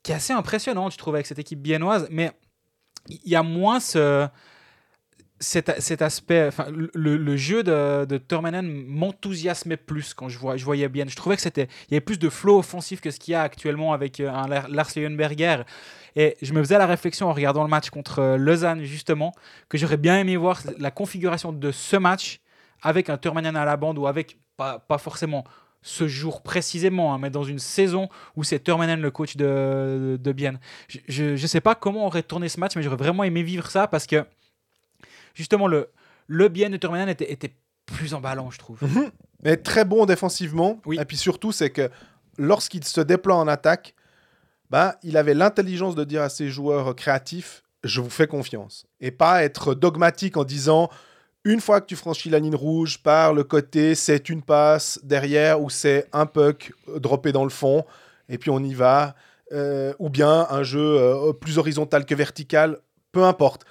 qui 0.02 0.12
est 0.12 0.14
assez 0.14 0.32
impressionnante, 0.32 0.92
je 0.92 0.98
trouve, 0.98 1.14
avec 1.14 1.26
cette 1.26 1.38
équipe 1.38 1.60
biennoise. 1.60 2.06
Mais 2.10 2.32
il 3.08 3.30
y 3.30 3.36
a 3.36 3.42
moins 3.42 3.80
ce, 3.80 4.28
cet, 5.42 5.80
cet 5.80 6.00
aspect... 6.00 6.46
Enfin, 6.46 6.66
le, 6.70 7.16
le 7.16 7.36
jeu 7.36 7.62
de, 7.62 8.06
de 8.06 8.60
m'enthousiasmait 8.88 9.76
plus 9.76 10.14
quand 10.14 10.28
je, 10.28 10.38
vois, 10.38 10.56
je 10.56 10.64
voyais 10.64 10.88
bien. 10.88 11.04
Je 11.06 11.16
trouvais 11.16 11.36
que 11.36 11.42
c'était... 11.42 11.68
Il 11.88 11.92
y 11.92 11.94
avait 11.94 12.00
plus 12.00 12.18
de 12.18 12.30
flow 12.30 12.58
offensif 12.58 13.00
que 13.00 13.10
ce 13.10 13.18
qu'il 13.18 13.32
y 13.32 13.34
a 13.34 13.42
actuellement 13.42 13.92
avec 13.92 14.20
euh, 14.20 14.30
un 14.30 14.48
Lar- 14.48 14.68
Lars 14.68 14.90
Leonberger. 14.96 15.64
Et 16.16 16.36
je 16.40 16.52
me 16.52 16.62
faisais 16.62 16.78
la 16.78 16.86
réflexion 16.86 17.28
en 17.28 17.32
regardant 17.32 17.62
le 17.62 17.68
match 17.68 17.90
contre 17.90 18.20
euh, 18.20 18.36
Lausanne, 18.36 18.84
justement, 18.84 19.32
que 19.68 19.76
j'aurais 19.76 19.96
bien 19.96 20.18
aimé 20.18 20.36
voir 20.36 20.60
la 20.78 20.90
configuration 20.90 21.52
de 21.52 21.70
ce 21.72 21.96
match 21.96 22.40
avec 22.80 23.10
un 23.10 23.18
Turmanen 23.18 23.56
à 23.56 23.64
la 23.64 23.76
bande 23.76 23.98
ou 23.98 24.06
avec, 24.06 24.38
pas, 24.56 24.78
pas 24.78 24.98
forcément 24.98 25.44
ce 25.84 26.06
jour 26.06 26.42
précisément, 26.42 27.12
hein, 27.12 27.18
mais 27.18 27.30
dans 27.30 27.42
une 27.42 27.58
saison 27.58 28.08
où 28.36 28.44
c'est 28.44 28.60
Turmanen 28.60 29.00
le 29.00 29.10
coach 29.10 29.36
de, 29.36 30.16
de 30.20 30.32
Bienne. 30.32 30.60
Je 31.08 31.32
ne 31.32 31.46
sais 31.48 31.60
pas 31.60 31.74
comment 31.74 32.04
on 32.04 32.06
aurait 32.06 32.22
tourné 32.22 32.48
ce 32.48 32.60
match, 32.60 32.76
mais 32.76 32.82
j'aurais 32.82 32.96
vraiment 32.96 33.24
aimé 33.24 33.42
vivre 33.42 33.68
ça 33.68 33.88
parce 33.88 34.06
que 34.06 34.24
justement 35.34 35.66
le, 35.66 35.88
le 36.26 36.48
Bienne 36.48 36.72
de 36.72 36.76
Turmanen 36.76 37.08
était, 37.08 37.30
était 37.30 37.54
plus 37.86 38.14
emballant, 38.14 38.50
je 38.50 38.58
trouve. 38.58 38.80
Mais 39.42 39.56
très 39.56 39.84
bon 39.84 40.06
défensivement. 40.06 40.80
Oui. 40.86 40.98
Et 41.00 41.04
puis 41.04 41.16
surtout 41.16 41.52
c'est 41.52 41.70
que 41.70 41.90
lorsqu'il 42.38 42.84
se 42.84 43.00
déploie 43.00 43.36
en 43.36 43.48
attaque, 43.48 43.94
bah, 44.70 44.96
il 45.02 45.16
avait 45.16 45.34
l'intelligence 45.34 45.94
de 45.94 46.04
dire 46.04 46.22
à 46.22 46.28
ses 46.28 46.48
joueurs 46.48 46.94
créatifs 46.96 47.62
je 47.84 48.00
vous 48.00 48.10
fais 48.10 48.26
confiance 48.26 48.86
et 49.00 49.10
pas 49.10 49.42
être 49.42 49.74
dogmatique 49.74 50.36
en 50.36 50.44
disant 50.44 50.88
une 51.44 51.60
fois 51.60 51.80
que 51.80 51.86
tu 51.86 51.96
franchis 51.96 52.30
la 52.30 52.38
ligne 52.38 52.54
rouge, 52.54 53.02
par 53.02 53.34
le 53.34 53.42
côté, 53.42 53.96
c'est 53.96 54.28
une 54.28 54.42
passe 54.42 55.00
derrière 55.02 55.60
ou 55.60 55.70
c'est 55.70 56.06
un 56.12 56.26
puck 56.26 56.72
euh, 56.88 57.00
droppé 57.00 57.32
dans 57.32 57.42
le 57.42 57.50
fond, 57.50 57.84
et 58.28 58.38
puis 58.38 58.50
on 58.50 58.60
y 58.60 58.74
va. 58.74 59.14
Euh, 59.50 59.92
ou 59.98 60.08
bien 60.08 60.46
un 60.48 60.62
jeu 60.62 60.80
euh, 60.80 61.32
plus 61.34 61.58
horizontal 61.58 62.06
que 62.06 62.14
vertical, 62.14 62.78
peu 63.10 63.24
importe. 63.24 63.66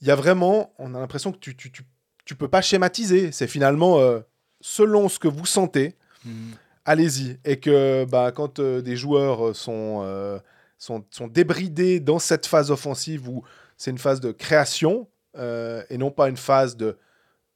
Il 0.00 0.08
y 0.08 0.10
a 0.10 0.14
vraiment, 0.14 0.72
on 0.78 0.94
a 0.94 0.98
l'impression 1.00 1.32
que 1.32 1.38
tu, 1.38 1.56
tu, 1.56 1.70
tu, 1.70 1.84
tu 2.24 2.34
peux 2.34 2.48
pas 2.48 2.62
schématiser. 2.62 3.32
C'est 3.32 3.46
finalement 3.46 3.98
euh, 3.98 4.20
selon 4.60 5.08
ce 5.08 5.18
que 5.18 5.28
vous 5.28 5.46
sentez, 5.46 5.96
Mm. 6.24 6.50
allez-y. 6.84 7.38
Et 7.46 7.58
que 7.60 8.04
bah, 8.04 8.30
quand 8.30 8.58
euh, 8.58 8.82
des 8.82 8.94
joueurs 8.94 9.48
euh, 9.48 9.54
sont, 9.54 10.00
euh, 10.04 10.38
sont, 10.76 11.02
sont 11.10 11.28
débridés 11.28 11.98
dans 11.98 12.18
cette 12.18 12.44
phase 12.44 12.70
offensive 12.70 13.26
où 13.26 13.42
c'est 13.78 13.90
une 13.90 13.96
phase 13.96 14.20
de 14.20 14.30
création 14.30 15.08
et 15.38 15.96
non 15.96 16.10
pas 16.10 16.28
une 16.28 16.36
phase 16.36 16.76
de, 16.76 16.98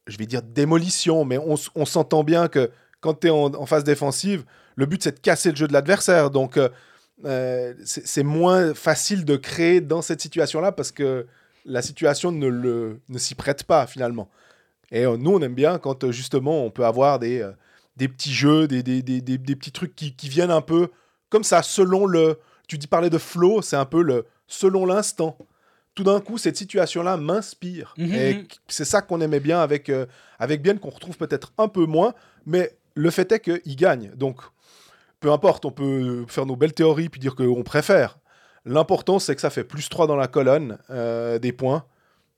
je 0.07 0.17
vais 0.17 0.25
dire, 0.25 0.41
démolition, 0.43 1.27
mais 1.27 1.37
on, 1.37 1.57
on 1.75 1.85
s'entend 1.85 2.25
bien 2.25 2.49
que 2.49 2.71
quand 3.01 3.21
tu 3.21 3.27
es 3.27 3.31
en, 3.31 3.53
en 3.53 3.67
phase 3.67 3.85
défensive, 3.85 4.45
le 4.77 4.87
but 4.87 5.03
c'est 5.03 5.13
de 5.17 5.21
casser 5.21 5.51
le 5.51 5.57
jeu 5.57 5.69
de 5.69 5.75
l'adversaire. 5.75 6.31
Donc 6.31 6.59
c'est 7.23 8.07
c'est 8.07 8.23
moins 8.23 8.73
facile 8.75 9.25
de 9.27 9.37
créer 9.37 9.81
dans 9.81 10.03
cette 10.03 10.21
situation-là 10.23 10.73
parce 10.73 10.93
que 10.93 11.27
la 11.64 11.83
situation 11.83 12.33
ne, 12.33 12.46
le- 12.46 13.00
ne 13.09 13.18
s'y 13.18 13.35
prête 13.35 13.64
pas 13.64 13.87
finalement. 13.87 14.29
Et 14.90 15.05
euh, 15.07 15.16
nous, 15.16 15.33
on 15.33 15.40
aime 15.40 15.55
bien 15.55 15.79
quand 15.79 16.05
euh, 16.05 16.12
justement 16.12 16.64
on 16.64 16.70
peut 16.70 16.85
avoir 16.85 17.18
des, 17.18 17.40
euh, 17.40 17.53
des 17.96 18.09
petits 18.09 18.33
jeux, 18.35 18.68
des, 18.68 18.83
des, 18.83 19.03
des, 19.03 19.20
des- 19.20 19.38
petits 19.57 19.72
trucs 19.72 19.94
qui, 19.96 20.14
qui 20.14 20.29
viennent 20.29 20.50
un 20.50 20.61
peu 20.61 20.88
comme 21.31 21.44
ça, 21.44 21.62
selon 21.62 22.07
le. 22.07 22.38
Tu 22.68 22.79
dis 22.79 22.87
parler 22.87 23.11
de 23.11 23.18
flow, 23.18 23.61
c'est 23.62 23.77
un 23.77 23.85
peu 23.85 24.03
le 24.03 24.24
selon 24.46 24.87
l'instant. 24.87 25.37
Tout 25.94 26.05
d'un 26.05 26.20
coup, 26.20 26.38
cette 26.38 26.57
situation-là 26.57 27.16
m'inspire. 27.16 27.94
Mhm. 27.98 28.14
Et 28.14 28.46
c'est 28.68 28.85
ça 28.85 29.00
qu'on 29.03 29.20
aimait 29.20 29.40
bien 29.40 29.61
avec, 29.61 29.88
euh, 29.90 30.07
avec 30.38 30.61
Bien, 30.62 30.77
qu'on 30.77 30.90
retrouve 30.90 31.16
peut-être 31.16 31.53
un 31.59 31.68
peu 31.68 31.87
moins, 31.87 32.14
mais 32.46 32.77
le 32.94 33.11
fait 33.11 33.31
est 33.33 33.40
qu'il 33.40 33.77
gagne. 33.77 34.11
Donc, 34.16 34.40
peu 35.20 35.31
importe, 35.31 35.64
on 35.64 35.70
peut 35.70 36.24
faire 36.29 36.46
nos 36.46 36.57
belles 36.57 36.72
théories 36.74 37.09
puis 37.09 37.20
dire 37.20 37.35
qu'on 37.37 37.62
préfère. 37.62 38.18
L'important, 38.64 39.18
c'est 39.18 39.35
que 39.35 39.40
ça 39.40 39.50
fait 39.50 39.64
plus 39.64 39.88
3 39.88 40.07
dans 40.07 40.16
la 40.16 40.27
colonne 40.27 40.79
euh, 40.90 41.38
des 41.38 41.53
points, 41.53 41.85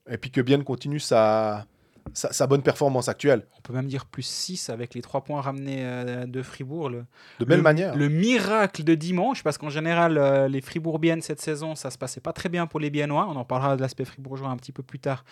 et 0.08 0.18
puis 0.18 0.30
que 0.30 0.40
Bien 0.40 0.62
continue 0.62 1.00
sa, 1.00 1.66
sa, 2.12 2.32
sa 2.32 2.46
bonne 2.46 2.62
performance 2.62 3.08
actuelle. 3.08 3.46
On 3.58 3.60
peut 3.60 3.72
même 3.72 3.86
dire 3.86 4.06
plus 4.06 4.22
6 4.22 4.70
avec 4.70 4.94
les 4.94 5.02
3 5.02 5.22
points 5.22 5.40
ramenés 5.40 5.80
euh, 5.80 6.26
de 6.26 6.42
Fribourg. 6.42 6.90
Le, 6.90 7.04
De 7.40 7.44
belle 7.44 7.58
le, 7.58 7.62
manière. 7.62 7.96
Le 7.96 8.08
miracle 8.08 8.84
de 8.84 8.94
dimanche, 8.94 9.42
parce 9.42 9.58
qu'en 9.58 9.70
général, 9.70 10.18
euh, 10.18 10.48
les 10.48 10.60
Fribourgiennes 10.60 11.22
cette 11.22 11.40
saison, 11.40 11.74
ça 11.74 11.90
se 11.90 11.98
passait 11.98 12.20
pas 12.20 12.32
très 12.32 12.48
bien 12.48 12.66
pour 12.66 12.80
les 12.80 12.90
Biennois. 12.90 13.26
On 13.28 13.36
en 13.36 13.44
parlera 13.44 13.76
de 13.76 13.80
l'aspect 13.80 14.04
fribourgeois 14.04 14.48
un 14.48 14.56
petit 14.56 14.72
peu 14.72 14.82
plus 14.82 14.98
tard. 14.98 15.24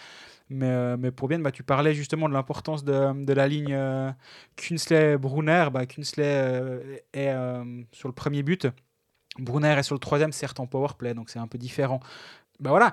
Mais, 0.51 0.69
euh, 0.69 0.97
mais 0.99 1.11
pour 1.11 1.29
Bienne, 1.29 1.43
bah, 1.43 1.53
tu 1.53 1.63
parlais 1.63 1.95
justement 1.95 2.29
de 2.29 2.35
l'importance 2.35 2.85
de, 2.85 3.25
de 3.25 3.33
la 3.33 3.49
ligne 3.49 3.77
Kunsley-Brunner. 4.57 5.69
Bah, 5.73 5.87
Kunsley 5.87 7.03
est 7.13 7.35
sur 7.93 8.09
le 8.09 8.15
premier 8.15 8.43
but. 8.43 8.67
Brunner 9.39 9.77
est 9.79 9.83
sur 9.83 9.95
le 9.95 10.01
troisième, 10.01 10.33
certes 10.33 10.61
en 10.61 10.67
powerplay, 10.67 11.15
donc 11.15 11.31
c'est 11.31 11.39
un 11.39 11.47
peu 11.47 11.59
différent. 11.59 12.01
Bah 12.61 12.71
voilà, 12.71 12.93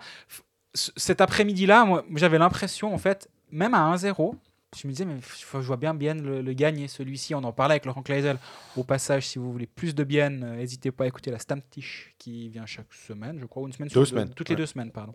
cet 0.73 1.21
après-midi-là, 1.21 1.86
moi, 1.86 2.04
j'avais 2.15 2.38
l'impression, 2.38 2.93
en 2.93 2.97
fait, 2.97 3.30
même 3.51 3.73
à 3.73 3.95
1-0, 3.95 4.36
je 4.77 4.88
me 4.88 4.93
disais, 4.93 5.06
mais 5.06 5.17
je 5.21 5.58
vois 5.58 5.75
bien 5.75 5.94
bien 5.94 6.13
le, 6.13 6.42
le 6.42 6.54
gagner, 6.54 6.87
celui-ci. 6.87 7.35
On 7.35 7.44
en 7.44 7.52
parlait 7.52 7.73
avec 7.73 7.85
Laurent 7.85 8.04
Kleisel. 8.04 8.37
Au 8.77 8.83
passage, 8.85 9.27
si 9.27 9.37
vous 9.37 9.52
voulez 9.52 9.67
plus 9.67 9.94
de 9.94 10.04
bien, 10.06 10.31
euh, 10.31 10.56
n'hésitez 10.56 10.92
pas 10.92 11.04
à 11.04 11.08
écouter 11.08 11.29
la 11.29 11.39
Stammtisch 11.39 12.15
qui 12.17 12.48
vient 12.48 12.65
chaque 12.65 12.94
semaine, 12.94 13.37
je 13.39 13.46
crois, 13.46 13.63
ou 13.63 13.67
une 13.67 13.73
semaine 13.73 13.89
Deux 13.89 14.06
sur 14.06 14.15
semaines, 14.15 14.33
toutes 14.33 14.48
les 14.48 14.56
deux 14.56 14.65
semaines, 14.65 14.92
pardon. 14.92 15.13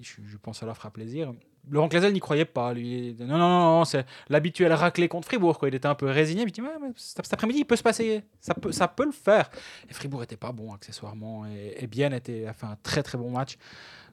Je, 0.00 0.36
pense 0.38 0.56
que 0.56 0.60
ça 0.60 0.66
leur 0.66 0.76
fera 0.76 0.90
plaisir. 0.90 1.32
Laurent 1.68 1.88
Clazel 1.88 2.12
n'y 2.12 2.20
croyait 2.20 2.44
pas. 2.44 2.72
Lui. 2.72 3.16
Non, 3.18 3.26
non, 3.26 3.38
non, 3.38 3.78
non, 3.78 3.84
c'est 3.84 4.04
l'habituel 4.28 4.72
raclé 4.72 5.08
contre 5.08 5.26
Fribourg. 5.26 5.58
Il 5.66 5.74
était 5.74 5.88
un 5.88 5.94
peu 5.94 6.06
résigné. 6.06 6.42
Il 6.42 6.52
dit 6.52 6.60
mais 6.60 6.70
cet 6.96 7.32
après-midi, 7.32 7.60
il 7.60 7.64
peut 7.64 7.76
se 7.76 7.82
passer. 7.82 8.22
Ça 8.40 8.54
peut, 8.54 8.72
ça 8.72 8.88
peut 8.88 9.04
le 9.04 9.12
faire. 9.12 9.50
Et 9.88 9.94
Fribourg 9.94 10.22
était 10.22 10.36
pas 10.36 10.52
bon, 10.52 10.72
accessoirement. 10.72 11.46
Et, 11.46 11.84
et 11.84 12.14
était, 12.14 12.46
a 12.46 12.52
fait 12.52 12.66
un 12.66 12.76
très, 12.82 13.02
très 13.02 13.18
bon 13.18 13.30
match. 13.30 13.56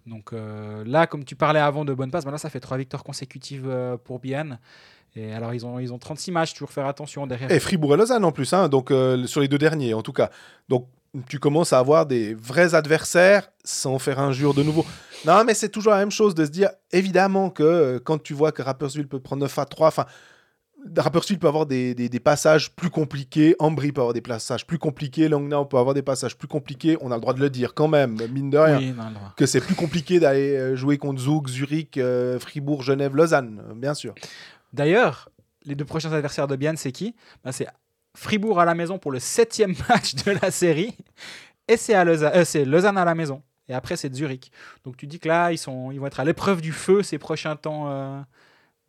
Donc 0.07 0.33
euh, 0.33 0.83
là, 0.85 1.07
comme 1.07 1.23
tu 1.23 1.35
parlais 1.35 1.59
avant 1.59 1.85
de 1.85 1.93
bonne 1.93 2.11
passe, 2.11 2.25
ben 2.25 2.31
là, 2.31 2.37
ça 2.37 2.49
fait 2.49 2.59
trois 2.59 2.77
victoires 2.77 3.03
consécutives 3.03 3.67
euh, 3.67 3.97
pour 3.97 4.19
Bienne. 4.19 4.59
Et 5.15 5.33
alors, 5.33 5.53
ils 5.53 5.65
ont, 5.65 5.77
ils 5.79 5.91
ont 5.93 5.99
36 5.99 6.31
matchs. 6.31 6.53
Toujours 6.53 6.71
faire 6.71 6.87
attention 6.87 7.27
derrière. 7.27 7.51
Et 7.51 7.59
Fribourg 7.59 7.93
et 7.93 7.97
Lausanne 7.97 8.23
en 8.23 8.31
plus, 8.31 8.53
hein, 8.53 8.69
donc 8.69 8.91
euh, 8.91 9.25
sur 9.25 9.41
les 9.41 9.47
deux 9.47 9.57
derniers 9.57 9.93
en 9.93 10.01
tout 10.01 10.13
cas. 10.13 10.29
Donc 10.69 10.87
tu 11.27 11.39
commences 11.39 11.73
à 11.73 11.79
avoir 11.79 12.05
des 12.05 12.33
vrais 12.33 12.73
adversaires 12.73 13.51
sans 13.63 13.99
faire 13.99 14.19
injure 14.19 14.53
de 14.53 14.63
nouveau. 14.63 14.85
Non, 15.25 15.43
mais 15.43 15.53
c'est 15.53 15.69
toujours 15.69 15.91
la 15.91 15.99
même 15.99 16.11
chose 16.11 16.33
de 16.35 16.45
se 16.45 16.49
dire, 16.51 16.69
évidemment 16.91 17.49
que 17.49 17.63
euh, 17.63 17.99
quand 18.03 18.21
tu 18.21 18.33
vois 18.33 18.51
que 18.51 18.61
Rapperswil 18.61 19.07
peut 19.07 19.19
prendre 19.19 19.41
9 19.41 19.59
à 19.59 19.65
3, 19.65 19.87
enfin, 19.89 20.05
Rapperswil 20.97 21.37
peut 21.37 21.47
avoir 21.47 21.67
des, 21.67 21.93
des- 21.93 22.09
des 22.09 22.19
passages 22.19 22.71
plus 22.71 22.89
compliqués, 22.89 23.55
Ambry 23.59 23.91
peut 23.91 24.01
avoir 24.01 24.13
des 24.15 24.21
passages 24.21 24.65
plus 24.65 24.79
compliqués, 24.79 25.27
Langnau 25.27 25.65
peut 25.65 25.77
avoir 25.77 25.93
des 25.93 26.01
passages 26.01 26.35
plus 26.35 26.47
compliqués, 26.47 26.97
on 27.01 27.11
a 27.11 27.15
le 27.15 27.21
droit 27.21 27.33
de 27.35 27.39
le 27.39 27.51
dire 27.51 27.73
quand 27.75 27.87
même, 27.87 28.17
mine 28.31 28.49
de 28.49 28.57
rien. 28.57 28.77
Oui, 28.79 28.91
non. 28.91 29.03
Que 29.37 29.45
c'est 29.45 29.61
plus 29.61 29.75
compliqué 29.75 30.19
d'aller 30.19 30.55
euh, 30.57 30.75
jouer 30.75 30.97
contre 30.97 31.21
Zug, 31.21 31.47
Zurich, 31.49 31.97
euh, 31.97 32.39
Fribourg, 32.39 32.81
Genève, 32.81 33.15
Lausanne, 33.15 33.61
bien 33.75 33.93
sûr. 33.93 34.15
D'ailleurs, 34.73 35.29
les 35.65 35.75
deux 35.75 35.85
prochains 35.85 36.11
adversaires 36.13 36.47
de 36.47 36.55
Bienne, 36.55 36.77
c'est 36.77 36.91
qui? 36.91 37.13
Ben, 37.43 37.51
C'est 37.51 37.67
Fribourg 38.15 38.59
à 38.59 38.65
la 38.65 38.75
maison 38.75 38.97
pour 38.97 39.11
le 39.11 39.19
septième 39.19 39.73
match 39.89 40.15
de 40.15 40.31
la 40.31 40.51
série. 40.51 40.95
Et 41.67 41.77
c'est 41.77 42.03
Lausanne, 42.03 42.31
euh, 42.35 42.65
Lausanne 42.65 42.97
à 42.97 43.05
la 43.05 43.15
maison. 43.15 43.41
Et 43.69 43.73
après, 43.73 43.95
c'est 43.95 44.13
Zurich. 44.13 44.51
Donc 44.83 44.97
tu 44.97 45.07
dis 45.07 45.19
que 45.19 45.27
là, 45.27 45.51
ils, 45.51 45.57
sont, 45.57 45.91
ils 45.91 45.99
vont 45.99 46.07
être 46.07 46.19
à 46.19 46.25
l'épreuve 46.25 46.61
du 46.61 46.73
feu 46.73 47.03
ces 47.03 47.17
prochains 47.17 47.55
temps, 47.55 47.89
euh, 47.89 48.19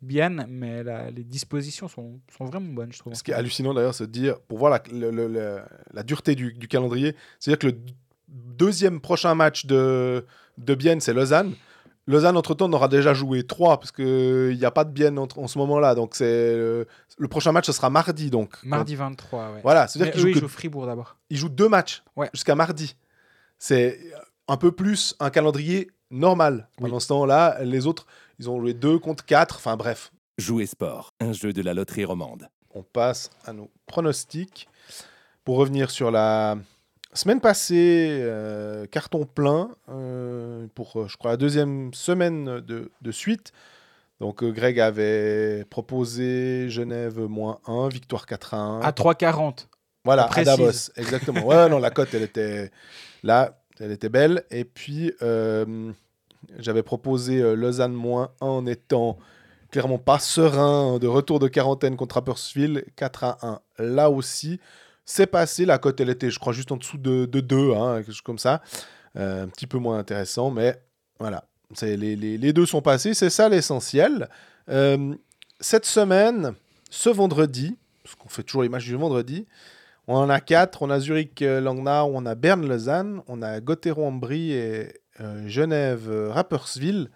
Bienne. 0.03 0.45
Mais 0.49 0.83
les 1.11 1.23
dispositions 1.23 1.87
sont, 1.87 2.19
sont 2.37 2.45
vraiment 2.45 2.73
bonnes, 2.73 2.91
je 2.91 2.99
trouve. 2.99 3.13
Ce 3.13 3.23
qui 3.23 3.31
est 3.31 3.33
hallucinant 3.33 3.73
d'ailleurs, 3.73 3.95
c'est 3.95 4.07
de 4.07 4.11
dire, 4.11 4.39
pour 4.41 4.57
voir 4.57 4.71
la, 4.71 5.63
la 5.93 6.03
dureté 6.03 6.35
du, 6.35 6.67
calendrier, 6.67 7.15
c'est-à-dire 7.39 7.59
que 7.59 7.67
le 7.67 7.77
deuxième 8.27 8.99
prochain 8.99 9.33
match 9.35 9.65
de, 9.65 10.25
de 10.57 10.75
Bienne, 10.75 10.99
c'est 10.99 11.13
Lausanne. 11.13 11.53
Lausanne, 12.05 12.35
entre-temps, 12.35 12.65
en 12.65 12.73
aura 12.73 12.87
déjà 12.89 13.13
joué 13.13 13.43
trois, 13.43 13.79
parce 13.79 13.91
qu'il 13.91 14.57
n'y 14.57 14.65
a 14.65 14.71
pas 14.71 14.83
de 14.83 14.89
Bienne 14.91 15.17
entre- 15.17 15.39
en 15.39 15.47
ce 15.47 15.57
moment-là. 15.59 15.95
Donc, 15.95 16.15
c'est 16.15 16.25
euh, 16.25 16.83
le 17.17 17.27
prochain 17.29 17.51
match, 17.53 17.65
ce 17.65 17.71
sera 17.71 17.89
mardi. 17.89 18.29
Donc. 18.29 18.57
Mardi 18.63 18.95
23, 18.95 19.51
ouais. 19.53 19.59
Voilà, 19.63 19.87
c'est-à-dire 19.87 20.13
qu'ils 20.13 20.27
ils 20.29 20.37
jouent, 20.37 20.47
Fribourg 20.49 20.85
d'abord. 20.85 21.15
ils 21.29 21.37
jouent 21.37 21.47
deux 21.49 21.69
matchs 21.69 22.03
Ouais. 22.17 22.29
jusqu'à 22.33 22.55
mardi. 22.55 22.95
C'est 23.57 23.99
un 24.49 24.57
peu 24.57 24.71
plus 24.73 25.15
un 25.21 25.29
calendrier 25.29 25.89
normal. 26.11 26.67
Oui. 26.79 26.89
Pendant 26.89 26.99
ce 26.99 27.07
temps-là, 27.07 27.59
les 27.63 27.87
autres, 27.87 28.05
ils 28.39 28.49
ont 28.49 28.59
joué 28.59 28.73
deux 28.73 28.99
contre 28.99 29.23
quatre. 29.25 29.55
Enfin, 29.55 29.77
bref. 29.77 30.11
Jouer 30.37 30.65
sport, 30.65 31.13
un 31.21 31.31
jeu 31.31 31.53
de 31.53 31.61
la 31.61 31.73
loterie 31.73 32.05
romande. 32.05 32.49
on 32.75 32.81
passe 32.83 33.29
à 33.45 33.53
nos 33.53 33.69
pronostics. 33.85 34.67
Pour 35.45 35.57
revenir 35.57 35.91
sur 35.91 36.09
la 36.09 36.57
semaine 37.17 37.39
passée, 37.39 38.19
euh, 38.21 38.85
carton 38.87 39.25
plein 39.25 39.69
euh, 39.89 40.67
pour, 40.75 41.01
euh, 41.01 41.07
je 41.07 41.17
crois, 41.17 41.31
la 41.31 41.37
deuxième 41.37 41.93
semaine 41.93 42.59
de, 42.59 42.91
de 43.01 43.11
suite. 43.11 43.51
Donc, 44.19 44.43
euh, 44.43 44.51
Greg 44.51 44.79
avait 44.79 45.65
proposé 45.69 46.69
Genève 46.69 47.19
moins 47.19 47.59
1, 47.67 47.89
victoire 47.89 48.25
4 48.25 48.53
à 48.53 48.57
1. 48.57 48.81
À 48.81 48.91
3,40. 48.91 49.67
voilà, 50.05 50.29
à. 50.31 50.43
Davos, 50.43 50.91
exactement. 50.95 51.45
Ouais, 51.45 51.69
non, 51.69 51.79
la 51.79 51.89
cote, 51.89 52.13
elle 52.13 52.23
était 52.23 52.71
là, 53.23 53.59
elle 53.79 53.91
était 53.91 54.09
belle. 54.09 54.43
Et 54.51 54.65
puis, 54.65 55.13
euh, 55.21 55.91
j'avais 56.57 56.83
proposé 56.83 57.41
Lausanne 57.55 57.93
moins 57.93 58.31
1 58.41 58.45
en 58.45 58.65
étant 58.65 59.17
clairement 59.71 59.97
pas 59.97 60.19
serein 60.19 60.99
de 60.99 61.07
retour 61.07 61.39
de 61.39 61.47
quarantaine 61.47 61.97
contre 61.97 62.15
Rapperswil, 62.15 62.85
4 62.95 63.23
à 63.23 63.37
1. 63.41 63.59
Là 63.79 64.09
aussi, 64.11 64.59
c'est 65.05 65.27
passé. 65.27 65.65
La 65.65 65.77
cote, 65.77 65.99
elle 66.01 66.09
était, 66.09 66.29
je 66.31 66.39
crois, 66.39 66.53
juste 66.53 66.71
en 66.71 66.77
dessous 66.77 66.97
de, 66.97 67.25
de 67.25 67.39
2, 67.39 67.73
hein, 67.73 67.95
quelque 67.97 68.11
chose 68.11 68.21
comme 68.21 68.39
ça. 68.39 68.61
Euh, 69.15 69.43
un 69.43 69.47
petit 69.47 69.67
peu 69.67 69.77
moins 69.77 69.97
intéressant, 69.99 70.49
mais 70.51 70.81
voilà. 71.19 71.43
Les, 71.81 72.15
les- 72.15 72.53
deux 72.53 72.65
sont 72.65 72.81
passés, 72.81 73.13
c'est 73.13 73.29
ça 73.31 73.49
l'essentiel. 73.49 74.29
Euh, 74.69 75.15
cette 75.59 75.85
semaine, 75.85 76.53
ce 76.89 77.09
vendredi, 77.09 77.77
parce 78.03 78.15
qu'on 78.15 78.29
fait 78.29 78.43
toujours 78.43 78.63
les 78.63 78.69
matchs 78.69 78.85
du 78.85 78.95
vendredi, 78.95 79.47
on 80.07 80.15
en 80.17 80.29
a 80.29 80.39
quatre. 80.39 80.81
On 80.81 80.89
a 80.89 80.99
Zurich, 80.99 81.41
euh, 81.41 81.61
on 81.65 82.25
a 82.25 82.35
Berne, 82.35 82.67
Lausanne, 82.67 83.21
on 83.27 83.41
a 83.41 83.59
Gotteron, 83.61 84.09
Ambry 84.09 84.51
et 84.51 84.93
euh, 85.21 85.47
Genève, 85.47 86.09
euh, 86.09 86.29
Rapperswil. 86.31 87.09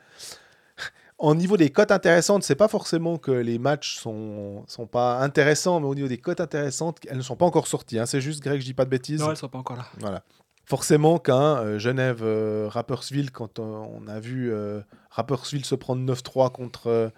Au 1.20 1.34
niveau 1.34 1.58
des 1.58 1.72
cotes 1.72 1.92
intéressantes, 1.92 2.44
c'est 2.44 2.56
pas 2.56 2.68
forcément 2.68 3.18
que 3.18 3.32
les 3.32 3.58
matchs 3.58 3.96
sont, 3.98 4.64
sont 4.68 4.86
pas 4.86 5.20
intéressants, 5.20 5.80
mais 5.80 5.88
au 5.88 5.96
niveau 5.96 6.08
des 6.08 6.20
cotes 6.20 6.42
intéressantes, 6.42 7.00
elles 7.10 7.18
ne 7.18 7.22
sont 7.24 7.36
pas 7.36 7.46
encore 7.46 7.66
sorties. 7.68 7.98
hein. 7.98 8.06
C'est 8.06 8.22
juste, 8.22 8.44
Greg, 8.44 8.60
je 8.62 8.66
dis 8.66 8.76
pas 8.76 8.86
de 8.86 8.90
bêtises. 8.92 9.20
Non, 9.22 9.32
elles 9.32 9.38
sont 9.38 9.50
pas 9.50 9.58
encore 9.58 9.78
là. 9.78 9.88
Voilà. 10.00 10.22
Forcément 10.66 11.18
qu'un 11.18 11.58
euh, 11.58 11.80
Genève 11.80 12.20
euh, 12.22 12.68
Rapperswil, 12.70 13.32
quand 13.32 13.58
euh, 13.58 13.64
on 13.64 14.08
a 14.08 14.20
vu 14.20 14.52
euh, 14.54 14.82
Rapperswil 15.10 15.66
se 15.66 15.76
prendre 15.76 16.02
9-3 16.14 16.52
contre 16.52 17.12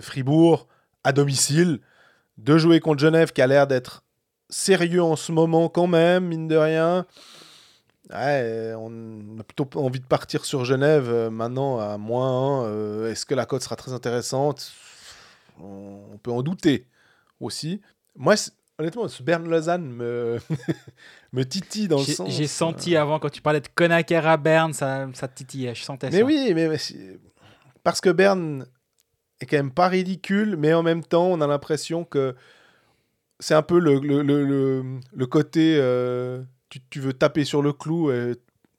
Fribourg 0.00 0.66
à 1.04 1.12
domicile, 1.12 1.80
de 2.38 2.58
jouer 2.58 2.80
contre 2.80 3.00
Genève 3.00 3.32
qui 3.32 3.40
a 3.42 3.46
l'air 3.46 3.66
d'être 3.66 4.04
sérieux 4.50 5.02
en 5.02 5.16
ce 5.16 5.32
moment 5.32 5.68
quand 5.68 5.86
même, 5.86 6.26
mine 6.26 6.48
de 6.48 6.56
rien. 6.56 7.06
Ouais, 8.12 8.72
on 8.78 9.38
a 9.40 9.42
plutôt 9.42 9.68
envie 9.80 9.98
de 10.00 10.06
partir 10.06 10.44
sur 10.44 10.64
Genève 10.64 11.08
euh, 11.10 11.28
maintenant 11.30 11.80
à 11.80 11.98
moins 11.98 12.62
1. 12.62 12.64
euh, 12.66 13.10
Est-ce 13.10 13.26
que 13.26 13.34
la 13.34 13.46
cote 13.46 13.62
sera 13.62 13.74
très 13.74 13.92
intéressante? 13.92 14.72
On, 15.60 16.02
on 16.12 16.18
peut 16.18 16.30
en 16.30 16.42
douter 16.42 16.86
aussi. 17.40 17.80
Moi, 18.14 18.34
honnêtement, 18.78 19.08
ce 19.08 19.22
Berne-Lausanne 19.24 19.84
me, 19.90 20.38
me 21.32 21.44
titille 21.44 21.88
dans 21.88 21.98
le 21.98 22.04
sens. 22.04 22.30
j'ai 22.30 22.44
euh, 22.44 22.46
senti 22.46 22.96
avant, 22.96 23.18
quand 23.18 23.30
tu 23.30 23.42
parlais 23.42 23.60
de 23.60 23.68
Conacher 23.74 24.16
à 24.16 24.36
Berne, 24.36 24.72
ça, 24.72 25.08
ça 25.14 25.26
titillait. 25.26 25.74
Je 25.74 25.82
sentais 25.82 26.10
Mais 26.10 26.18
ça. 26.20 26.24
oui, 26.24 26.52
mais, 26.54 26.68
mais 26.68 26.78
c'est- 26.78 27.18
parce 27.82 28.00
que 28.00 28.10
Berne 28.10 28.66
est 29.40 29.46
quand 29.46 29.56
même 29.56 29.72
pas 29.72 29.88
ridicule, 29.88 30.56
mais 30.56 30.72
en 30.74 30.82
même 30.84 31.02
temps, 31.02 31.26
on 31.26 31.40
a 31.40 31.46
l'impression 31.48 32.04
que 32.04 32.36
c'est 33.40 33.54
un 33.54 33.62
peu 33.62 33.78
le, 33.80 33.98
le, 33.98 34.22
le, 34.22 34.44
le- 34.44 35.00
le 35.12 35.26
côté 35.26 35.76
euh, 35.80 36.42
tu, 36.78 36.82
tu 36.90 37.00
veux 37.00 37.12
taper 37.12 37.44
sur 37.44 37.62
le 37.62 37.72
clou, 37.72 38.10
et 38.10 38.32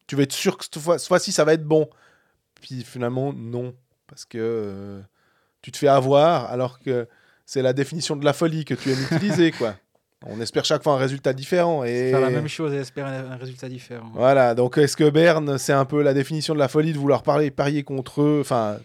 tu 0.07 0.15
veux 0.15 0.23
être 0.23 0.33
sûr 0.33 0.57
que 0.57 0.63
cette 0.65 0.79
fois- 0.79 0.97
cette 0.99 1.07
fois-ci 1.07 1.31
ça 1.31 1.43
va 1.43 1.53
être 1.53 1.63
bon. 1.65 1.89
Puis 2.61 2.83
finalement, 2.83 3.33
non. 3.33 3.73
Parce 4.07 4.25
que 4.25 4.37
euh, 4.39 5.01
tu 5.61 5.71
te 5.71 5.77
fais 5.77 5.87
avoir 5.87 6.49
alors 6.51 6.79
que 6.79 7.07
c'est 7.45 7.61
la 7.61 7.73
définition 7.73 8.15
de 8.15 8.25
la 8.25 8.33
folie 8.33 8.65
que 8.65 8.73
tu 8.73 8.91
aimes 8.91 9.03
utiliser, 9.11 9.51
quoi. 9.51 9.75
On 10.25 10.41
espère 10.41 10.65
chaque 10.65 10.81
fois 10.81 10.93
un 10.93 10.97
résultat 10.97 11.31
différent. 11.33 11.83
Et... 11.83 12.09
Faire 12.09 12.21
la 12.21 12.31
même 12.31 12.47
chose 12.47 12.73
et 12.73 12.77
espérer 12.77 13.09
un, 13.09 13.31
un 13.31 13.35
résultat 13.35 13.69
différent. 13.69 14.09
Voilà, 14.15 14.55
donc 14.55 14.77
est-ce 14.79 14.97
que 14.97 15.07
Berne, 15.09 15.57
c'est 15.59 15.73
un 15.73 15.85
peu 15.85 16.01
la 16.01 16.13
définition 16.15 16.55
de 16.55 16.59
la 16.59 16.67
folie 16.67 16.91
de 16.91 16.97
vouloir 16.97 17.21
parler, 17.21 17.51
parier 17.51 17.83
contre 17.83 18.21
eux, 18.23 18.39
enfin, 18.41 18.77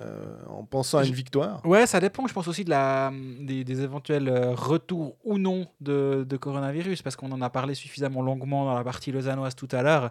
euh, 0.00 0.36
en 0.48 0.64
pensant 0.64 0.98
à 0.98 1.04
une 1.04 1.14
victoire 1.14 1.64
Ouais, 1.64 1.86
ça 1.86 2.00
dépend, 2.00 2.26
je 2.26 2.32
pense 2.32 2.48
aussi 2.48 2.64
de 2.64 2.70
la, 2.70 3.10
des, 3.40 3.64
des 3.64 3.82
éventuels 3.82 4.28
euh, 4.28 4.54
retours 4.54 5.16
ou 5.24 5.38
non 5.38 5.66
de, 5.80 6.24
de 6.28 6.36
coronavirus, 6.36 7.02
parce 7.02 7.16
qu'on 7.16 7.32
en 7.32 7.40
a 7.42 7.50
parlé 7.50 7.74
suffisamment 7.74 8.22
longuement 8.22 8.64
dans 8.64 8.74
la 8.74 8.84
partie 8.84 9.12
lausannoise 9.12 9.54
tout 9.54 9.68
à 9.72 9.82
l'heure. 9.82 10.10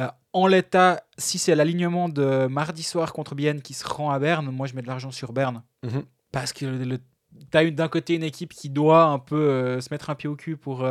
Euh, 0.00 0.06
en 0.32 0.46
l'état, 0.46 1.02
si 1.16 1.38
c'est 1.38 1.54
l'alignement 1.54 2.08
de 2.08 2.46
mardi 2.46 2.82
soir 2.82 3.12
contre 3.12 3.34
Bienne 3.34 3.62
qui 3.62 3.74
se 3.74 3.86
rend 3.86 4.10
à 4.10 4.18
Berne, 4.18 4.46
moi 4.50 4.66
je 4.66 4.74
mets 4.74 4.82
de 4.82 4.86
l'argent 4.86 5.10
sur 5.10 5.32
Berne. 5.32 5.62
Mhm. 5.82 6.04
Parce 6.30 6.52
que 6.52 6.64
tu 7.50 7.56
as 7.56 7.70
d'un 7.70 7.88
côté 7.88 8.14
une 8.14 8.22
équipe 8.22 8.52
qui 8.52 8.70
doit 8.70 9.04
un 9.04 9.18
peu 9.18 9.36
euh, 9.36 9.80
se 9.80 9.88
mettre 9.90 10.10
un 10.10 10.14
pied 10.14 10.28
au 10.28 10.36
cul 10.36 10.56
pour, 10.56 10.86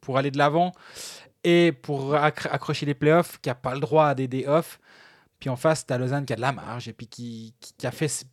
pour 0.00 0.18
aller 0.18 0.30
de 0.30 0.38
l'avant 0.38 0.72
et 1.44 1.72
pour 1.72 2.14
accr- 2.14 2.50
accrocher 2.50 2.84
les 2.84 2.94
playoffs, 2.94 3.38
qui 3.40 3.48
n'a 3.48 3.54
pas 3.54 3.74
le 3.74 3.80
droit 3.80 4.06
à 4.06 4.14
des 4.14 4.28
day 4.28 4.46
off. 4.46 4.80
Puis 5.40 5.50
en 5.50 5.56
face, 5.56 5.86
tu 5.86 5.92
as 5.92 5.98
Lausanne 5.98 6.26
qui 6.26 6.32
a 6.32 6.36
de 6.36 6.40
la 6.40 6.52
marge 6.52 6.88
et 6.88 6.92
puis 6.92 7.06
qui, 7.06 7.54
qui, 7.60 7.86
a 7.86 7.90
fait 7.90 8.26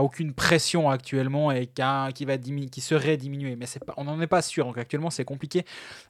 aucune 0.00 0.34
pression 0.34 0.90
actuellement 0.90 1.52
et 1.52 1.66
qui, 1.66 2.24
va 2.24 2.36
diminu- 2.36 2.68
qui 2.68 2.80
serait 2.80 3.16
diminué. 3.16 3.56
Mais 3.56 3.66
on 3.96 4.04
n'en 4.04 4.20
est 4.20 4.26
pas 4.26 4.42
sûr. 4.42 4.64
Donc 4.66 4.78
actuellement, 4.78 5.10
c'est 5.10 5.24
compliqué. 5.24 5.64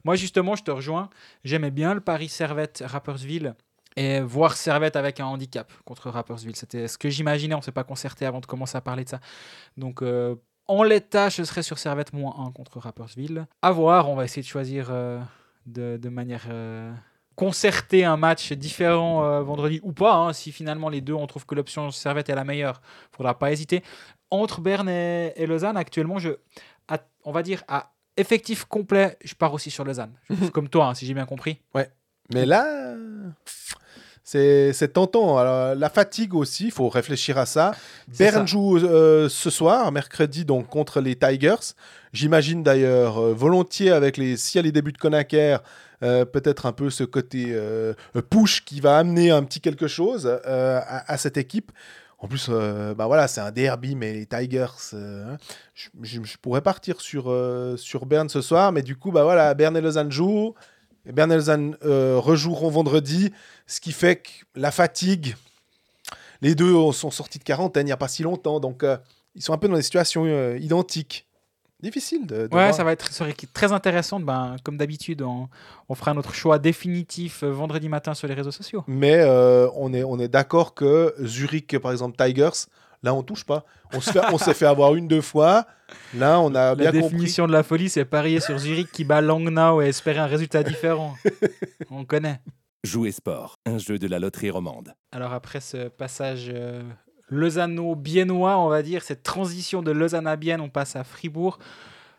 Moi, 0.05 0.17
justement, 0.17 0.57
je 0.57 0.63
te 0.63 0.71
rejoins. 0.71 1.11
J'aimais 1.45 1.71
bien 1.71 1.95
le 1.95 2.01
Paris 2.01 2.29
Servette 2.29 2.83
Rappersville 2.87 3.55
et 3.97 4.21
voir 4.21 4.57
Servette 4.57 4.97
avec 4.97 5.21
un 5.21 5.27
handicap 5.27 5.73
contre 5.85 6.09
Rappersville. 6.11 6.57
C'était 6.57 6.89
ce 6.89 6.97
que 6.97 7.11
j'imaginais. 7.11 7.55
On 7.55 7.59
ne 7.59 7.63
s'est 7.63 7.73
pas 7.73 7.85
concerté 7.85 8.25
avant 8.27 8.41
de 8.41 8.47
commencer 8.47 8.77
à 8.77 8.81
parler 8.81 9.05
de 9.05 9.11
ça. 9.11 9.21
Donc. 9.77 10.03
euh, 10.03 10.37
en 10.71 10.83
l'état, 10.83 11.31
je 11.31 11.43
serais 11.45 11.63
sur 11.63 11.79
Servette 11.79 12.13
moins 12.13 12.35
1 12.47 12.53
contre 12.53 12.79
Rappersville. 12.79 13.47
À 13.63 13.71
voir, 13.71 14.11
on 14.11 14.15
va 14.15 14.25
essayer 14.25 14.43
de 14.43 14.47
choisir 14.47 14.89
euh, 14.91 15.19
de, 15.65 15.97
de 15.97 16.09
manière 16.11 16.45
euh, 16.51 16.93
concertée 17.39 18.05
un 18.05 18.17
match 18.17 18.53
différent 18.53 19.25
euh, 19.25 19.43
vendredi 19.43 19.79
ou 19.85 19.93
pas. 19.93 20.13
hein. 20.15 20.33
Si 20.33 20.51
finalement 20.51 20.89
les 20.89 21.01
deux, 21.01 21.13
on 21.15 21.29
trouve 21.29 21.47
que 21.47 21.55
l'option 21.55 21.93
Servette 21.93 22.29
est 22.29 22.35
la 22.35 22.43
meilleure, 22.43 22.83
faudra 23.17 23.39
pas 23.39 23.53
hésiter. 23.53 23.85
Entre 24.33 24.61
Berne 24.61 24.89
et, 24.89 25.33
et 25.37 25.47
Lausanne, 25.47 25.77
actuellement, 25.77 26.19
je, 26.19 26.31
à- 26.89 26.99
on 27.23 27.31
va 27.31 27.45
dire 27.45 27.63
à 27.69 27.93
effectif 28.17 28.65
complet, 28.65 29.17
je 29.25 29.35
pars 29.37 29.55
aussi 29.55 29.71
sur 29.71 29.85
Lausanne. 29.85 30.15
Je- 30.29 30.49
Comme 30.51 30.69
toi, 30.69 30.87
hein, 30.89 30.95
si 30.95 31.07
j'ai 31.07 31.15
bien 31.15 31.27
compris. 31.27 31.61
Mais 32.35 32.45
là, 32.45 32.95
C'est 34.31 34.93
tentant. 34.93 35.39
Alors, 35.39 35.75
la 35.75 35.89
fatigue 35.89 36.35
aussi, 36.35 36.67
il 36.67 36.71
faut 36.71 36.89
réfléchir 36.91 37.39
à 37.39 37.47
ça. 37.47 37.73
Ça. 38.41 38.47
joue 38.47 38.77
euh, 38.77 39.29
ce 39.31 39.49
soir, 39.49 39.91
mercredi, 39.91 40.45
donc 40.45 40.69
contre 40.69 41.01
les 41.01 41.17
Tigers. 41.17 41.73
J'imagine 42.13 42.63
d'ailleurs 42.63 43.19
euh, 43.19 43.33
volontiers 43.33 43.91
avec 43.91 44.19
les 44.19 44.37
y 44.57 44.59
a 44.59 44.63
les 44.63 44.73
débuts 44.73 44.93
de 44.93 44.99
Conacher, 44.99 45.57
euh, 46.03 46.27
peut-être 46.27 46.67
un 46.67 46.73
peu 46.73 46.91
ce 46.91 47.05
côté 47.05 47.47
euh, 47.49 47.95
push 48.29 48.65
qui 48.67 48.81
va 48.81 48.99
amener 48.99 49.31
un 49.31 49.43
petit 49.45 49.61
quelque 49.63 49.87
chose 49.89 50.27
à, 50.45 51.11
à 51.11 51.17
cette 51.17 51.39
équipe. 51.39 51.73
En 52.19 52.27
plus, 52.29 52.51
bah 52.51 53.07
voilà, 53.07 53.29
c'est 53.29 53.41
un 53.41 53.53
derby, 53.53 53.95
mais 53.95 54.13
les 54.13 54.27
Tigers, 54.27 54.67
hein, 54.93 55.37
je, 55.75 55.89
je- 56.03 56.23
je 56.25 56.37
pourrais 56.37 56.63
partir 56.63 57.01
sur, 57.01 57.33
sur 57.77 58.07
Berne 58.07 58.29
ce 58.29 58.41
soir, 58.43 58.73
mais 58.73 58.83
du 58.83 58.97
coup, 58.97 59.13
bah 59.13 59.23
voilà, 59.23 59.55
Berne 59.55 59.77
et 59.77 59.81
Lausanne 59.81 60.11
jouent. 60.11 60.55
Et 61.07 61.13
euh, 61.17 62.19
rejoueront 62.19 62.71
vendredi, 62.71 63.33
ce 63.67 63.81
qui 63.81 63.93
fait 63.93 64.17
que 64.17 64.29
la 64.55 64.71
fatigue, 64.71 65.37
les 66.43 66.55
deux 66.55 66.75
sont 66.93 67.11
sortis 67.11 67.39
de 67.39 67.45
quarantaine 67.45 67.87
il 67.87 67.91
n'y 67.91 67.93
a 67.93 67.97
pas 67.97 68.09
si 68.09 68.23
longtemps, 68.23 68.61
donc 68.61 68.83
euh, 68.83 68.97
ils 69.35 69.43
sont 69.43 69.53
un 69.53 69.59
peu 69.59 69.69
dans 69.69 69.77
des 69.77 69.83
situations 69.83 70.25
euh, 70.27 70.59
identiques. 70.59 71.27
Difficile 71.81 72.27
de, 72.27 72.35
de 72.35 72.43
Ouais, 72.43 72.49
voir. 72.49 72.75
ça 72.75 72.83
va 72.83 72.91
être 72.91 73.09
très 73.53 73.73
intéressant. 73.73 74.19
Ben, 74.19 74.57
comme 74.65 74.77
d'habitude, 74.77 75.23
on, 75.23 75.49
on 75.89 75.95
fera 75.95 76.13
notre 76.13 76.35
choix 76.35 76.59
définitif 76.59 77.45
vendredi 77.45 77.89
matin 77.89 78.15
sur 78.15 78.27
les 78.27 78.35
réseaux 78.35 78.51
sociaux. 78.51 78.83
Mais 78.89 79.25
on 79.77 79.93
est, 79.95 80.03
on 80.03 80.19
est 80.19 80.27
d'accord 80.27 80.75
que 80.75 81.15
Zurich, 81.23 81.79
par 81.79 81.93
exemple, 81.93 82.17
Tigers, 82.17 82.67
là, 83.03 83.15
on 83.15 83.23
touche 83.23 83.45
pas. 83.45 83.65
On 83.95 84.01
se 84.01 84.11
fait- 84.13 84.21
on 84.33 84.39
s'est 84.39 84.55
fait 84.55 84.67
avoir 84.67 84.95
une, 84.95 85.09
deux 85.09 85.21
fois. 85.21 85.67
Là, 86.15 86.41
on 86.41 86.55
a 86.55 86.75
La 86.75 86.75
bien 86.75 86.87
compris. 86.93 87.03
définition 87.17 87.47
de 87.47 87.53
la 87.53 87.63
folie, 87.63 87.89
c'est 87.89 88.05
parier 88.05 88.41
sur 88.41 88.59
Zurich 88.59 88.91
qui 88.93 89.05
bat 89.05 89.21
Langnau 89.21 89.81
et 89.81 89.87
espérer 89.87 90.19
un 90.19 90.27
résultat 90.27 90.63
différent. 90.63 91.15
on 91.91 92.05
connaît. 92.05 92.41
Jouer 92.85 93.11
sport, 93.11 93.57
un 93.67 93.79
jeu 93.79 93.99
de 93.99 94.07
la 94.07 94.19
loterie 94.19 94.51
romande. 94.51 94.95
Alors 95.13 95.33
après 95.33 95.61
ce 95.61 95.89
passage 95.89 96.51
euh, 96.55 96.83
lausanno-biennois, 97.29 98.57
on 98.59 98.69
va 98.69 98.83
dire, 98.83 99.03
cette 99.03 99.23
transition 99.23 99.83
de 99.83 99.91
Lausanne 99.91 100.27
à 100.27 100.37
Bienne, 100.37 100.61
on 100.61 100.69
passe 100.69 100.95
à 100.97 101.05
Fribourg. 101.05 101.59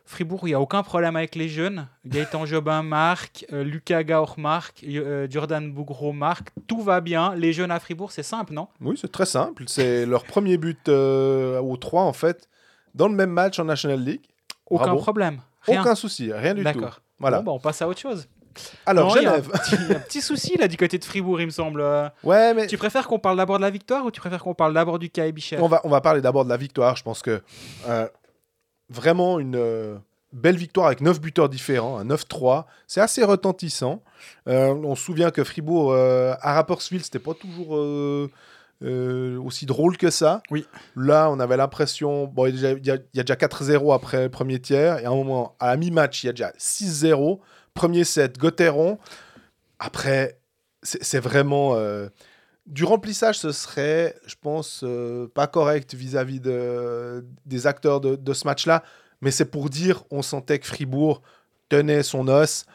Fribourg, 0.10 0.40
il 0.46 0.48
n'y 0.48 0.54
a 0.56 0.60
aucun 0.60 0.82
problème 0.82 1.16
avec 1.16 1.36
les 1.36 1.48
jeunes. 1.48 1.88
Gaëtan 2.04 2.48
Jobin 2.48 2.82
marque, 2.82 3.46
euh, 3.54 3.64
Lucas 3.64 4.04
Gaur 4.04 4.40
marque, 4.40 4.84
euh, 4.84 5.28
Jordan 5.30 5.72
Bougro 5.72 6.14
marque. 6.14 6.50
Tout 6.68 6.82
va 6.82 7.00
bien. 7.00 7.36
Les 7.36 7.54
jeunes 7.54 7.70
à 7.70 7.80
Fribourg, 7.80 8.12
c'est 8.12 8.24
simple, 8.24 8.54
non? 8.54 8.70
Oui, 8.82 8.98
c'est 9.00 9.12
très 9.12 9.28
simple. 9.28 9.66
C'est 9.68 10.08
leur 10.08 10.24
premier 10.24 10.58
but 10.58 10.90
euh, 10.90 11.60
aux 11.60 11.78
trois, 11.78 12.02
en 12.02 12.14
fait, 12.14 12.50
dans 12.96 13.08
le 13.08 13.14
même 13.14 13.30
match 13.30 13.60
en 13.60 13.66
National 13.66 14.04
League. 14.04 14.24
Aucun 14.66 14.86
Bravo. 14.86 15.00
problème. 15.00 15.42
Rien. 15.62 15.82
Aucun 15.82 15.94
souci, 15.94 16.34
rien 16.34 16.56
du 16.56 16.62
tout. 16.62 16.64
D'accord. 16.64 17.02
Voilà. 17.20 17.42
Bon, 17.42 17.52
bah, 17.52 17.52
on 17.58 17.60
passe 17.60 17.80
à 17.84 17.88
autre 17.88 18.00
chose. 18.00 18.28
Alors, 18.88 19.10
Non, 19.10 19.22
Genève. 19.22 19.48
petit, 19.48 19.76
il 19.76 19.90
y 19.90 19.94
a 19.94 19.98
un 19.98 20.00
petit 20.00 20.22
souci 20.22 20.58
là 20.58 20.68
du 20.68 20.76
côté 20.76 20.98
de 20.98 21.06
Fribourg, 21.06 21.40
il 21.40 21.46
me 21.46 21.52
semble. 21.52 21.84
Ouais, 22.24 22.56
mais 22.56 22.66
Tu 22.66 22.80
préfères 22.80 23.08
qu'on 23.08 23.20
parle 23.20 23.38
d'abord 23.38 23.58
de 23.58 23.62
la 23.62 23.70
victoire 23.70 24.04
ou 24.06 24.10
tu 24.12 24.20
préfères 24.20 24.42
qu'on 24.42 24.56
parle 24.56 24.74
d'abord 24.74 24.98
du 24.98 25.12
KI 25.12 25.32
Bichère 25.32 25.64
on 25.64 25.68
va, 25.68 25.82
on 25.84 25.90
va 25.90 26.02
parler 26.02 26.20
d'abord 26.20 26.46
de 26.46 26.50
la 26.50 26.58
victoire. 26.58 26.96
Je 26.96 27.04
pense 27.04 27.22
que 27.22 27.42
euh, 27.88 28.08
vraiment 28.90 29.40
une 29.40 29.56
euh, 29.56 29.96
belle 30.34 30.58
victoire 30.58 30.88
avec 30.88 31.02
9 31.02 31.20
buteurs 31.22 31.50
différents, 31.50 31.98
un 31.98 32.06
9-3. 32.06 32.66
C'est 32.88 33.02
assez 33.02 33.24
retentissant. 33.24 34.02
Euh, 34.48 34.68
on 34.74 34.96
se 34.96 35.04
souvient 35.04 35.32
que 35.32 35.44
Fribourg 35.44 35.92
euh, 35.92 36.34
à 36.42 36.54
Rapperswil, 36.54 37.04
c'était 37.04 37.20
pas 37.20 37.34
toujours 37.34 37.76
euh, 37.78 38.30
euh, 38.84 39.40
aussi 39.42 39.66
drôle 39.66 39.98
que 39.98 40.10
ça. 40.10 40.42
Oui. 40.52 40.66
Là, 40.96 41.30
on 41.32 41.40
avait 41.40 41.58
l'impression. 41.58 42.26
Bon, 42.28 42.46
il 42.46 42.60
y 42.60 42.66
a, 42.66 42.72
il 42.72 42.86
y 42.86 42.92
a- 42.92 42.96
il 43.14 43.18
y 43.18 43.20
a 43.20 43.24
déjà 43.24 43.36
4-0 43.36 43.94
après 43.94 44.24
le 44.24 44.30
premier 44.30 44.60
tiers. 44.60 45.00
Et 45.00 45.06
à 45.06 45.10
un 45.10 45.16
moment, 45.16 45.56
à 45.60 45.68
la 45.68 45.78
mi-match, 45.78 46.24
il 46.24 46.28
y 46.28 46.30
a 46.30 46.34
déjà 46.34 46.52
6-0. 46.58 47.40
Premier 47.74 48.04
set, 48.04 48.38
Gauthieron. 48.38 48.98
Après, 49.80 50.40
c'est 50.84 51.04
c'est 51.04 51.20
vraiment. 51.20 51.76
Du 52.70 52.84
remplissage, 52.84 53.40
ce 53.40 53.52
serait, 53.52 54.16
je 54.28 54.36
pense, 54.40 54.82
euh, 54.84 55.28
pas 55.28 55.48
correct 55.48 55.96
vis-à-vis 55.96 56.40
de, 56.40 57.26
des 57.46 57.68
acteurs 57.68 58.00
de, 58.00 58.34
ce 58.34 58.46
match-là. 58.46 58.84
Mais 59.22 59.32
c'est 59.32 59.46
pour 59.46 59.70
dire, 59.70 60.04
on 60.12 60.22
sentait 60.22 60.60
que 60.60 60.68
Fribourg 60.68 61.22
tenait 61.68 62.04
son 62.04 62.28
os 62.28 62.66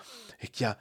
et 0.43 0.49
qu'il 0.49 0.65
y 0.65 0.67
a 0.67 0.77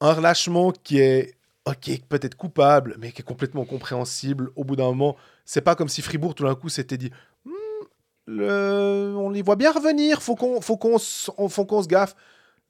un 0.00 0.12
relâchement 0.12 0.70
qui 0.70 1.00
est, 1.00 1.34
ok, 1.66 1.90
peut-être 2.08 2.36
coupable, 2.36 2.96
mais 3.00 3.10
qui 3.10 3.22
est 3.22 3.24
complètement 3.24 3.64
compréhensible. 3.64 4.50
Au 4.54 4.64
bout 4.64 4.76
d'un 4.76 4.86
moment, 4.86 5.16
c'est 5.44 5.60
pas 5.60 5.74
comme 5.74 5.88
si 5.88 6.00
Fribourg, 6.00 6.34
tout 6.34 6.44
d'un 6.44 6.54
coup, 6.54 6.68
s'était 6.68 6.96
dit, 6.96 7.10
Hmm, 7.44 9.16
on 9.16 9.30
les 9.30 9.42
voit 9.42 9.56
bien 9.56 9.72
revenir, 9.72 10.22
faut 10.22 10.36
qu'on 10.36 10.60
faut 10.60 10.76
qu'on 10.76 10.98
se 10.98 11.88
gaffe. 11.88 12.14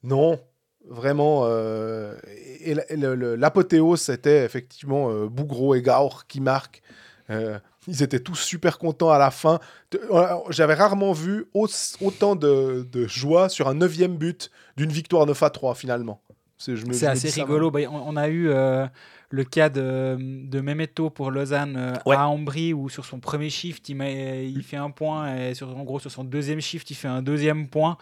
Non, 0.03 0.41
vraiment. 0.89 1.43
euh, 1.45 2.14
et 2.61 2.72
et 2.91 2.97
l'apothéose, 2.97 4.01
c'était 4.01 4.45
effectivement 4.45 5.11
euh, 5.11 5.26
Bougro 5.28 5.74
et 5.74 5.82
Gaur 5.82 6.26
qui 6.26 6.41
marquent. 6.41 6.82
Euh, 7.30 7.59
ils 7.86 8.03
étaient 8.03 8.20
tous 8.20 8.34
super 8.36 8.78
contents 8.78 9.11
à 9.11 9.18
la 9.18 9.30
fin. 9.30 9.61
De- 9.91 10.01
euh, 10.11 10.26
J'avais 10.51 10.74
rarement 10.74 11.12
vu 11.12 11.47
au- 11.55 11.68
autant 12.01 12.36
de, 12.36 12.86
de 12.91 13.07
joie 13.07 13.49
sur 13.49 13.68
un 13.68 13.74
neuvième 13.74 14.16
but 14.16 14.51
d'une 14.76 14.91
victoire 14.91 15.24
9 15.26 15.43
à 15.43 15.51
3 15.51 15.74
finalement. 15.74 16.20
C'est 16.59 17.07
assez 17.07 17.30
rigolo. 17.30 17.70
Bah, 17.70 17.80
on, 17.91 17.97
on 18.14 18.16
a 18.16 18.28
eu 18.28 18.49
euh, 18.49 18.84
le 19.30 19.45
cas 19.45 19.68
de, 19.68 20.16
de 20.18 20.61
Memeto 20.61 21.09
pour 21.09 21.30
Lausanne 21.30 21.76
euh, 21.76 21.93
Ouais. 22.05 22.16
à 22.16 22.26
Ambry 22.28 22.72
où 22.72 22.89
sur 22.89 23.05
son 23.05 23.20
premier 23.20 23.49
shift 23.51 23.89
il, 23.89 23.95
met, 23.95 24.51
il 24.51 24.62
fait 24.64 24.76
un 24.76 24.91
point 24.91 25.36
et 25.36 25.55
sur, 25.55 25.68
en 25.76 25.84
gros 25.84 26.01
sur 26.01 26.11
son 26.11 26.24
deuxième 26.24 26.61
shift 26.61 26.91
il 26.91 26.95
fait 26.95 27.09
un 27.09 27.22
deuxième 27.22 27.68
point. 27.68 27.97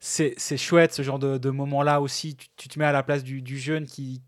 C'est 0.00 0.34
c'est 0.36 0.56
chouette 0.56 0.92
ce 0.92 1.02
genre 1.02 1.18
de, 1.18 1.38
de 1.38 1.50
moment-là 1.50 2.00
aussi. 2.00 2.36
Tu, 2.36 2.46
tu 2.56 2.68
te 2.68 2.78
mets 2.78 2.84
à 2.84 2.92
la 2.92 3.02
place 3.02 3.24
du, 3.24 3.42
du 3.42 3.58
jeune 3.58 3.86
qui. 3.86 4.22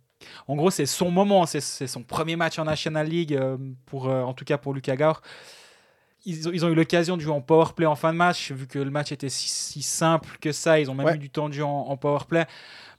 En 0.48 0.56
gros, 0.56 0.70
c'est 0.70 0.84
son 0.86 1.10
moment, 1.10 1.46
c'est 1.46 1.60
c'est 1.60 1.86
son 1.86 2.02
premier 2.02 2.36
match 2.36 2.58
en 2.58 2.64
National 2.64 3.06
League, 3.08 3.34
euh, 3.34 3.56
pour, 3.86 4.08
euh, 4.08 4.22
en 4.22 4.34
tout 4.34 4.44
cas 4.44 4.58
pour 4.58 4.74
Lucas 4.74 4.96
Gaur. 4.96 5.22
Ils 6.26 6.48
ont, 6.48 6.52
ils 6.52 6.64
ont 6.66 6.68
eu 6.68 6.74
l'occasion 6.74 7.16
de 7.16 7.22
jouer 7.22 7.32
en 7.32 7.40
power 7.40 7.68
play 7.74 7.86
en 7.86 7.94
fin 7.96 8.12
de 8.12 8.18
match, 8.18 8.52
vu 8.52 8.66
que 8.66 8.78
le 8.78 8.90
match 8.90 9.10
était 9.12 9.30
si, 9.30 9.48
si 9.48 9.80
simple 9.82 10.36
que 10.40 10.52
ça. 10.52 10.78
Ils 10.78 10.90
ont 10.90 10.94
même 10.94 11.06
Ouais. 11.06 11.14
eu 11.14 11.18
du 11.18 11.30
temps 11.30 11.48
de 11.48 11.54
jeu 11.54 11.64
en, 11.64 11.86
en 11.88 11.96
power 11.96 12.18
play 12.28 12.46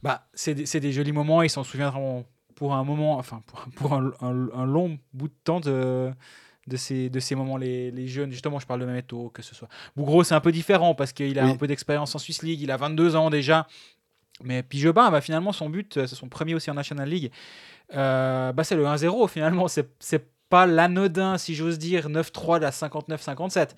bah, 0.02 0.28
c'est 0.34 0.56
des, 0.56 0.66
c'est 0.66 0.80
des 0.80 0.92
jolis 0.92 1.12
moments. 1.12 1.44
Ils 1.44 1.50
s'en 1.50 1.64
souviendront 1.64 2.26
pour 2.56 2.74
un 2.74 2.84
moment, 2.84 3.18
enfin 3.18 3.44
pour, 3.46 3.60
pour 3.76 3.94
un, 3.94 4.12
un- 4.22 4.50
un 4.54 4.66
long 4.66 4.98
bout 5.14 5.28
de 5.28 5.34
temps 5.44 5.60
de, 5.60 6.12
de, 6.68 6.78
ces, 6.78 7.10
de 7.10 7.20
ces 7.20 7.36
moments, 7.36 7.58
les, 7.58 7.92
les 7.92 8.08
jeunes. 8.08 8.32
Justement, 8.32 8.60
je 8.60 8.66
parle 8.68 8.82
de 8.82 8.86
Memeto, 8.86 9.30
que 9.30 9.42
ce 9.42 9.56
soit. 9.56 9.68
Bougro, 9.96 10.24
c'est 10.24 10.36
un 10.36 10.40
peu 10.42 10.52
différent 10.52 10.94
parce 10.96 11.12
qu'il 11.14 11.38
a 11.40 11.46
Oui. 11.46 11.52
un 11.52 11.56
peu 11.56 11.68
d'expérience 11.68 12.14
en 12.16 12.20
Swiss 12.20 12.44
League. 12.44 12.62
Il 12.62 12.72
a 12.72 12.78
22 12.78 13.16
ans 13.16 13.30
déjà. 13.30 13.68
Mais 14.44 14.64
Pijobin, 14.64 15.12
bah, 15.12 15.22
finalement, 15.22 15.52
son 15.52 15.70
but, 15.70 15.94
c'est 16.08 16.16
son 16.16 16.28
premier 16.30 16.56
aussi 16.56 16.72
en 16.72 16.74
National 16.76 17.08
League. 17.10 17.32
Euh, 17.96 18.52
bah, 18.54 18.64
c'est 18.64 18.76
le 18.76 18.86
1-0 18.86 19.28
finalement. 19.32 19.68
C'est 19.68 19.90
c'est 20.00 20.28
pas 20.50 20.66
l'anodin, 20.66 21.38
si 21.38 21.56
j'ose 21.56 21.78
dire, 21.80 22.10
9-3 22.10 22.58
de 22.60 22.64
la 22.64 22.72
59-57. 22.72 23.70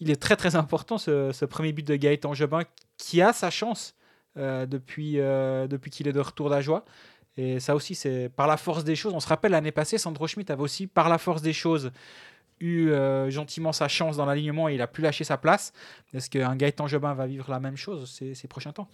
Il 0.00 0.10
est 0.10 0.20
très 0.20 0.34
très 0.36 0.56
important 0.56 0.98
ce, 0.98 1.30
ce 1.32 1.44
premier 1.44 1.72
but 1.72 1.86
de 1.86 1.94
Gaëtan 1.94 2.34
Jobin 2.34 2.62
qui 2.96 3.22
a 3.22 3.32
sa 3.32 3.50
chance 3.50 3.94
euh, 4.36 4.66
depuis, 4.66 5.20
euh, 5.20 5.66
depuis 5.68 5.90
qu'il 5.90 6.08
est 6.08 6.12
de 6.12 6.20
retour 6.20 6.50
d'Ajoie. 6.50 6.84
Et 7.36 7.60
ça 7.60 7.74
aussi, 7.74 7.94
c'est 7.94 8.28
par 8.28 8.46
la 8.46 8.56
force 8.56 8.84
des 8.84 8.96
choses. 8.96 9.14
On 9.14 9.20
se 9.20 9.28
rappelle 9.28 9.52
l'année 9.52 9.72
passée, 9.72 9.98
Sandro 9.98 10.26
Schmidt 10.26 10.52
avait 10.52 10.62
aussi, 10.62 10.86
par 10.86 11.08
la 11.08 11.18
force 11.18 11.42
des 11.42 11.52
choses, 11.52 11.92
eu 12.60 12.90
euh, 12.90 13.30
gentiment 13.30 13.72
sa 13.72 13.88
chance 13.88 14.16
dans 14.16 14.26
l'alignement 14.26 14.68
et 14.68 14.74
il 14.74 14.82
a 14.82 14.86
pu 14.86 15.00
lâcher 15.02 15.24
sa 15.24 15.38
place. 15.38 15.72
Est-ce 16.12 16.28
qu'un 16.30 16.54
Gaëtan 16.56 16.86
Jobin 16.86 17.14
va 17.14 17.26
vivre 17.26 17.50
la 17.50 17.60
même 17.60 17.76
chose 17.76 18.10
ces, 18.10 18.48
prochains 18.48 18.72
temps? 18.72 18.88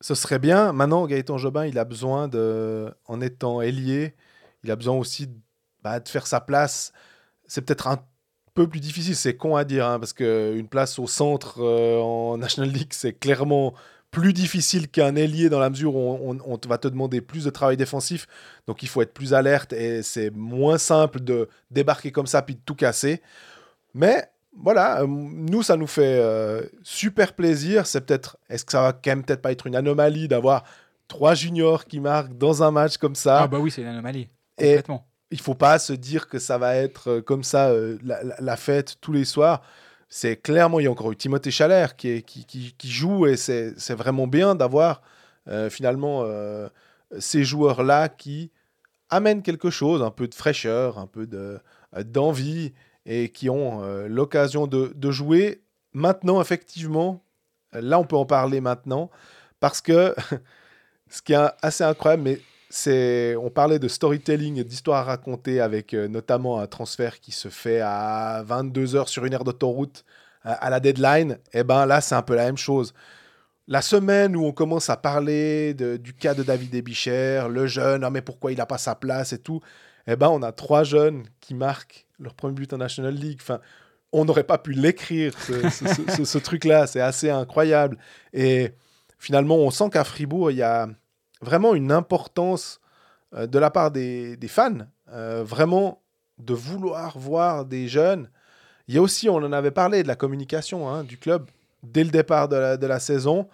Ce 0.00 0.14
serait 0.14 0.38
bien. 0.38 0.72
Maintenant, 0.72 1.06
Gaëtan 1.06 1.38
Jobin, 1.38 1.66
il 1.66 1.78
a 1.78 1.84
besoin 1.84 2.28
de, 2.28 2.92
en 3.06 3.20
étant 3.20 3.62
ailier, 3.62 4.14
il 4.64 4.70
a 4.70 4.76
besoin 4.76 4.96
aussi 4.96 5.30
bah, 5.82 6.00
de 6.00 6.08
faire 6.08 6.26
sa 6.26 6.40
place. 6.40 6.92
C'est 7.46 7.62
peut-être 7.62 7.86
un 7.86 7.98
peu 8.54 8.68
plus 8.68 8.80
difficile, 8.80 9.14
c'est 9.14 9.36
con 9.36 9.54
à 9.54 9.64
dire, 9.64 9.86
hein, 9.86 10.00
parce 10.00 10.12
qu'une 10.12 10.68
place 10.68 10.98
au 10.98 11.06
centre 11.06 11.60
euh, 11.60 12.00
en 12.00 12.38
National 12.38 12.70
League, 12.70 12.92
c'est 12.92 13.12
clairement 13.12 13.74
plus 14.20 14.32
difficile 14.32 14.88
qu'un 14.88 15.14
ailier 15.14 15.50
dans 15.50 15.58
la 15.58 15.68
mesure 15.68 15.94
où 15.94 15.98
on, 16.00 16.38
on- 16.40 16.58
on 16.64 16.68
va 16.68 16.78
te 16.78 16.88
demander 16.88 17.20
plus 17.20 17.44
de 17.44 17.50
travail 17.50 17.76
défensif. 17.76 18.26
Donc 18.66 18.82
il 18.82 18.88
faut 18.88 19.02
être 19.02 19.12
plus 19.12 19.34
alerte 19.34 19.74
et 19.74 20.02
c'est 20.02 20.30
moins 20.30 20.78
simple 20.78 21.20
de 21.20 21.48
débarquer 21.70 22.10
comme 22.12 22.26
ça 22.26 22.40
puis 22.40 22.54
de 22.54 22.60
tout 22.64 22.74
casser. 22.74 23.20
Mais 23.92 24.24
voilà, 24.58 25.02
euh, 25.02 25.06
nous, 25.06 25.62
ça 25.62 25.76
nous 25.76 25.86
fait 25.86 26.18
euh, 26.18 26.62
super 26.82 27.34
plaisir. 27.34 27.86
C'est 27.86 28.00
peut-être, 28.00 28.38
est-ce 28.48 28.64
que 28.64 28.72
ça 28.72 28.80
va 28.80 28.92
quand 28.94 29.10
même 29.10 29.22
peut-être 29.22 29.42
pas 29.42 29.52
être 29.52 29.66
une 29.66 29.76
anomalie 29.76 30.28
d'avoir 30.28 30.64
trois 31.08 31.34
juniors 31.34 31.84
qui 31.84 32.00
marquent 32.00 32.38
dans 32.38 32.62
un 32.62 32.70
match 32.70 32.96
comme 32.96 33.14
ça? 33.16 33.42
Ah 33.42 33.48
bah 33.48 33.58
oui, 33.58 33.70
c'est 33.70 33.82
une 33.82 33.88
anomalie. 33.88 34.28
Et- 34.58 34.68
Complètement. 34.76 35.06
il 35.30 35.40
faut 35.40 35.54
pas 35.54 35.78
se 35.78 35.92
dire 35.92 36.26
que 36.28 36.38
ça 36.38 36.56
va 36.56 36.74
être 36.76 37.10
euh, 37.10 37.20
comme 37.20 37.44
ça 37.44 37.68
euh, 37.68 37.98
la, 38.02 38.22
la- 38.24 38.36
la 38.40 38.56
fête 38.56 38.96
tous 39.02 39.12
les 39.12 39.26
soirs. 39.26 39.60
C'est 40.08 40.36
clairement, 40.36 40.78
il 40.80 40.84
y 40.84 40.86
a 40.86 40.90
encore 40.90 41.10
eu 41.10 41.16
Timothée 41.16 41.50
Chalère 41.50 41.96
qui, 41.96 42.22
qui, 42.22 42.90
joue 42.90 43.26
et 43.26 43.36
c'est 43.36 43.94
vraiment 43.94 44.26
bien 44.26 44.54
d'avoir 44.54 45.02
euh, 45.48 45.68
finalement 45.68 46.22
euh, 46.24 46.68
ces 47.18 47.44
joueurs-là 47.44 48.08
qui 48.08 48.52
amènent 49.10 49.42
quelque 49.42 49.70
chose, 49.70 50.02
un 50.02 50.10
peu 50.10 50.28
de 50.28 50.34
fraîcheur, 50.34 50.98
un 50.98 51.06
peu 51.06 51.28
euh, 51.32 51.58
d'envie 52.04 52.72
et 53.04 53.30
qui 53.30 53.48
ont 53.50 53.82
l'occasion 54.08 54.66
de, 54.66 54.92
de 54.94 55.10
jouer. 55.10 55.62
Maintenant, 55.92 56.40
effectivement, 56.40 57.22
là 57.72 57.98
on 57.98 58.04
peut 58.04 58.16
en 58.16 58.26
parler 58.26 58.60
maintenant 58.60 59.10
parce 59.60 59.80
que 59.80 60.14
ce 61.08 61.22
qui 61.22 61.32
est 61.32 61.50
assez 61.62 61.84
incroyable, 61.84 62.24
mais 62.24 62.40
on 62.86 63.50
parlait 63.50 63.78
de 63.78 63.88
storytelling 63.88 64.58
et 64.58 64.64
d'histoire 64.64 64.98
à 65.00 65.04
raconter 65.04 65.60
avec 65.60 65.94
euh, 65.94 66.08
notamment 66.08 66.58
un 66.60 66.66
transfert 66.66 67.20
qui 67.20 67.32
se 67.32 67.48
fait 67.48 67.80
à 67.80 68.42
22 68.46 68.96
heures 68.96 69.08
sur 69.08 69.24
une 69.24 69.32
aire 69.32 69.44
d'autoroute 69.44 70.04
euh, 70.44 70.52
à 70.58 70.70
la 70.70 70.80
deadline. 70.80 71.38
Et 71.52 71.64
ben 71.64 71.86
là, 71.86 72.00
c'est 72.00 72.14
un 72.14 72.22
peu 72.22 72.34
la 72.34 72.44
même 72.44 72.56
chose. 72.56 72.92
La 73.68 73.82
semaine 73.82 74.36
où 74.36 74.44
on 74.44 74.52
commence 74.52 74.90
à 74.90 74.96
parler 74.96 75.74
du 75.74 76.14
cas 76.14 76.34
de 76.34 76.42
David 76.44 76.74
Ebicher, 76.74 77.46
le 77.50 77.66
jeune, 77.66 78.04
ah 78.04 78.10
mais 78.10 78.20
pourquoi 78.22 78.52
il 78.52 78.58
n'a 78.58 78.66
pas 78.66 78.78
sa 78.78 78.94
place 78.94 79.32
et 79.32 79.38
tout, 79.38 79.60
eh 80.06 80.14
ben 80.14 80.28
on 80.28 80.42
a 80.42 80.52
trois 80.52 80.84
jeunes 80.84 81.24
qui 81.40 81.52
marquent 81.54 82.06
leur 82.20 82.34
premier 82.34 82.54
but 82.54 82.72
en 82.72 82.78
National 82.78 83.12
League. 83.14 83.38
Enfin, 83.42 83.58
on 84.12 84.24
n'aurait 84.24 84.44
pas 84.44 84.58
pu 84.58 84.72
l'écrire, 84.72 85.32
ce- 85.40 86.24
ce 86.24 86.38
truc-là. 86.38 86.86
C'est 86.86 87.00
assez 87.00 87.28
incroyable. 87.28 87.98
Et 88.32 88.70
finalement, 89.18 89.56
on 89.56 89.70
sent 89.70 89.90
qu'à 89.90 90.04
Fribourg, 90.04 90.52
il 90.52 90.58
y 90.58 90.62
a 90.62 90.88
vraiment 91.40 91.74
une 91.74 91.92
importance 91.92 92.80
euh, 93.34 93.46
de 93.46 93.58
la 93.58 93.70
part 93.70 93.90
des, 93.90 94.38
fans, 94.48 94.78
euh, 95.12 95.42
vraiment 95.44 96.02
de 96.38 96.54
vouloir 96.54 97.18
voir 97.18 97.64
des 97.64 97.88
jeunes. 97.88 98.30
Il 98.88 98.94
y 98.94 98.98
a 98.98 99.02
aussi, 99.02 99.28
on 99.28 99.36
en 99.36 99.52
avait 99.52 99.70
parlé, 99.70 100.02
de 100.02 100.08
la 100.08 100.16
communication 100.16 100.88
hein, 100.88 101.02
du 101.02 101.18
club 101.18 101.50
dès 101.82 102.04
le 102.04 102.10
départ 102.10 102.48
de 102.48 102.86
la, 102.86 103.00
saison. 103.00 103.48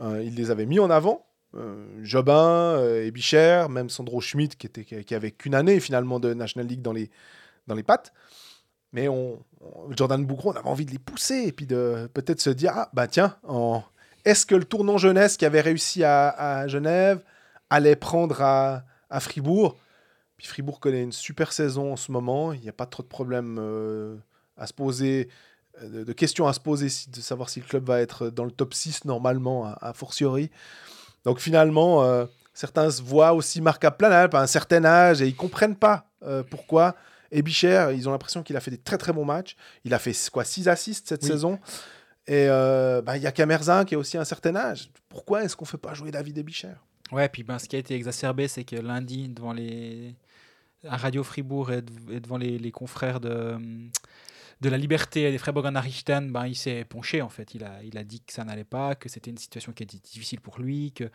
Euh, 0.00 0.22
ils 0.24 0.34
les 0.34 0.50
avaient 0.50 0.66
mis 0.66 0.78
en 0.78 0.90
avant. 0.90 1.26
Jobin, 2.02 2.74
euh, 2.78 3.06
Ebicher, 3.06 3.66
même 3.70 3.88
Sandro 3.88 4.20
Schmidt, 4.20 4.56
qui, 4.56 4.66
était, 4.66 4.84
qui 4.84 5.14
avait 5.14 5.30
qu'une 5.30 5.54
année 5.54 5.78
finalement 5.78 6.18
de 6.18 6.34
National 6.34 6.66
League 6.66 6.82
dans 6.82 6.92
les, 6.92 7.10
dans 7.68 7.76
les 7.76 7.84
pattes. 7.84 8.12
Mais 8.92 9.08
Jordan 9.90 10.24
Bougron, 10.24 10.50
on 10.50 10.56
avait 10.56 10.68
envie 10.68 10.84
de 10.84 10.90
les 10.90 10.98
pousser 10.98 11.44
et 11.46 11.52
puis 11.52 11.66
de 11.66 12.08
peut-être 12.12 12.40
se 12.40 12.50
dire 12.50 12.72
ah, 12.74 12.90
bah 12.92 13.06
tiens, 13.06 13.36
en- 13.44 13.82
est-ce 14.24 14.46
que 14.46 14.54
le 14.54 14.64
tournant 14.64 14.98
jeunesse 14.98 15.36
qui 15.36 15.44
avait 15.44 15.60
réussi 15.60 16.04
à, 16.04 16.28
à 16.28 16.66
Genève 16.68 17.20
allait 17.70 17.96
prendre 17.96 18.40
à, 18.42 18.84
à 19.10 19.20
Fribourg? 19.20 19.76
Puis 20.36 20.46
Fribourg 20.46 20.80
connaît 20.80 21.02
une 21.02 21.12
super 21.12 21.52
saison 21.52 21.92
en 21.92 21.96
ce 21.96 22.10
moment, 22.12 22.52
il 22.52 22.60
n'y 22.60 22.68
a 22.68 22.72
pas 22.72 22.86
trop 22.86 23.02
de 23.02 23.08
problèmes 23.08 23.58
euh, 23.60 24.16
à 24.56 24.66
se 24.66 24.72
poser, 24.72 25.28
euh, 25.82 25.88
de, 26.00 26.04
de 26.04 26.12
questions 26.12 26.46
à 26.48 26.52
se 26.52 26.60
poser 26.60 26.88
de 27.08 27.20
savoir 27.20 27.48
si 27.48 27.60
le 27.60 27.66
club 27.66 27.84
va 27.86 28.00
être 28.00 28.30
dans 28.30 28.44
le 28.44 28.50
top 28.50 28.74
6 28.74 29.04
normalement, 29.04 29.64
à, 29.66 29.78
à 29.80 29.92
fortiori. 29.92 30.50
Donc 31.24 31.38
finalement, 31.38 32.02
euh, 32.02 32.26
certains 32.52 32.90
se 32.90 33.00
voient 33.02 33.32
aussi 33.32 33.60
Marc 33.60 33.84
à 33.84 33.90
Planalp 33.90 34.34
à 34.34 34.40
un 34.40 34.46
certain 34.46 34.84
âge 34.84 35.22
et 35.22 35.26
ils 35.28 35.36
comprennent 35.36 35.76
pas 35.76 36.06
euh, 36.24 36.42
pourquoi. 36.42 36.94
Et 37.30 37.42
Bicher, 37.42 37.88
ils 37.94 38.08
ont 38.08 38.12
l'impression 38.12 38.42
qu'il 38.42 38.56
a 38.56 38.60
fait 38.60 38.70
des 38.70 38.78
très 38.78 38.98
très 38.98 39.12
bons 39.12 39.24
matchs. 39.24 39.56
Il 39.84 39.94
a 39.94 39.98
fait 39.98 40.12
quoi 40.32 40.44
6 40.44 40.68
assists 40.68 41.08
cette 41.08 41.22
Oui. 41.22 41.28
saison? 41.28 41.58
Et 42.26 42.46
euh, 42.48 43.02
bah, 43.02 43.16
il 43.16 43.22
y 43.22 43.26
a 43.26 43.32
Camerzin 43.32 43.84
qui 43.84 43.94
a 43.94 43.98
aussi 43.98 44.16
un 44.16 44.24
certain 44.24 44.56
âge. 44.56 44.90
Pourquoi 45.08 45.44
est-ce 45.44 45.56
qu'on 45.56 45.64
fait 45.66 45.78
pas 45.78 45.92
jouer 45.94 46.10
David 46.10 46.38
et 46.38 46.42
Bicher 46.42 46.72
Ouais, 47.12 47.28
puis 47.28 47.42
ben, 47.42 47.58
ce 47.58 47.68
qui 47.68 47.76
a 47.76 47.78
été 47.78 47.94
exacerbé, 47.94 48.48
c'est 48.48 48.64
que 48.64 48.76
lundi, 48.76 49.28
devant 49.28 49.52
les. 49.52 50.14
à 50.88 50.96
Radio 50.96 51.22
Fribourg 51.22 51.70
et, 51.70 51.82
dev- 51.82 52.12
et 52.12 52.20
devant 52.20 52.38
les, 52.38 52.58
les 52.58 52.70
confrères 52.72 53.20
de, 53.20 53.58
de 54.62 54.68
la 54.70 54.78
Liberté 54.78 55.30
des 55.30 55.36
frères 55.38 55.52
Bogan 55.52 55.76
Richten, 55.76 56.32
ben, 56.32 56.46
il 56.46 56.56
s'est 56.56 56.84
penché 56.86 57.20
en 57.20 57.28
fait. 57.28 57.54
Il 57.54 57.62
a, 57.64 57.82
il 57.82 57.98
a 57.98 58.04
dit 58.04 58.20
que 58.20 58.32
ça 58.32 58.42
n'allait 58.44 58.64
pas, 58.64 58.94
que 58.94 59.10
c'était 59.10 59.30
une 59.30 59.36
situation 59.38 59.72
qui 59.72 59.82
était 59.82 59.98
difficile 59.98 60.40
pour 60.40 60.58
lui, 60.58 60.92
que 60.92 61.10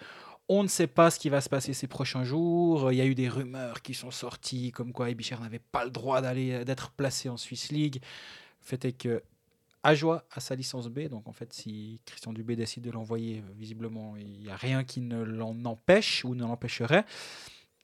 on 0.48 0.62
ne 0.64 0.68
sait 0.68 0.88
pas 0.88 1.10
ce 1.12 1.20
qui 1.20 1.30
va 1.30 1.42
se 1.42 1.50
passer 1.50 1.74
ces 1.74 1.88
prochains 1.88 2.24
jours. 2.24 2.92
Il 2.92 2.96
y 2.98 3.02
a 3.02 3.06
eu 3.06 3.16
des 3.16 3.30
rumeurs 3.30 3.82
qui 3.82 3.94
sont 3.96 4.12
sorties 4.12 4.72
comme 4.72 4.94
quoi 4.94 5.10
Ebicher 5.10 5.38
n'avait 5.42 5.60
pas 5.60 5.86
le 5.86 5.92
droit 5.92 6.22
d'aller 6.22 6.66
d'être 6.66 6.92
placé 6.92 7.30
en 7.30 7.38
Swiss 7.38 7.72
League. 7.72 8.00
Le 8.62 8.68
fait 8.68 8.86
est 8.86 8.94
que 8.94 9.22
Ajoie 9.90 10.26
a 10.32 10.40
sa 10.40 10.56
licence 10.56 10.88
B, 10.88 11.08
donc 11.08 11.28
en 11.28 11.34
fait, 11.34 11.52
si 11.54 12.00
Christian 12.06 12.34
Dubé 12.34 12.56
décide 12.56 12.84
de 12.84 12.92
l'envoyer, 12.92 13.40
euh, 13.40 13.52
visiblement, 13.56 14.16
il 14.18 14.40
n'y 14.40 14.50
a 14.50 14.56
rien 14.56 14.84
qui 14.84 15.02
ne 15.02 15.22
l'en 15.22 15.66
empêche 15.66 16.24
ou 16.26 16.36
ne 16.36 16.44
l'empêcherait. 16.44 17.06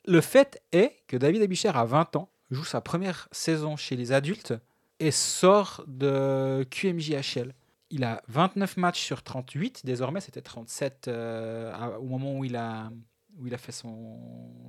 Le 0.07 0.21
fait 0.21 0.61
est 0.71 0.95
que 1.07 1.17
David 1.17 1.41
Abicher, 1.41 1.71
à 1.73 1.83
20 1.85 2.15
ans, 2.15 2.29
joue 2.51 2.63
sa 2.63 2.79
première 2.81 3.27
saison 3.31 3.75
chez 3.75 3.95
les 3.95 4.11
adultes 4.11 4.53
et 4.99 5.11
sort 5.11 5.83
de 5.87 6.65
QMJHL. 6.69 7.53
Il 7.89 8.03
a 8.03 8.21
29 8.27 8.77
matchs 8.77 9.01
sur 9.01 9.23
38, 9.23 9.81
désormais 9.85 10.19
c'était 10.21 10.41
37 10.41 11.07
euh, 11.07 11.71
à- 11.73 11.99
au 11.99 12.05
moment 12.05 12.37
où 12.37 12.43
il 12.45 12.55
a, 12.55 12.91
où 13.39 13.47
il 13.47 13.53
a 13.53 13.57
fait 13.57 13.71
son, 13.71 14.19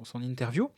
son 0.05 0.22
interview. 0.22 0.70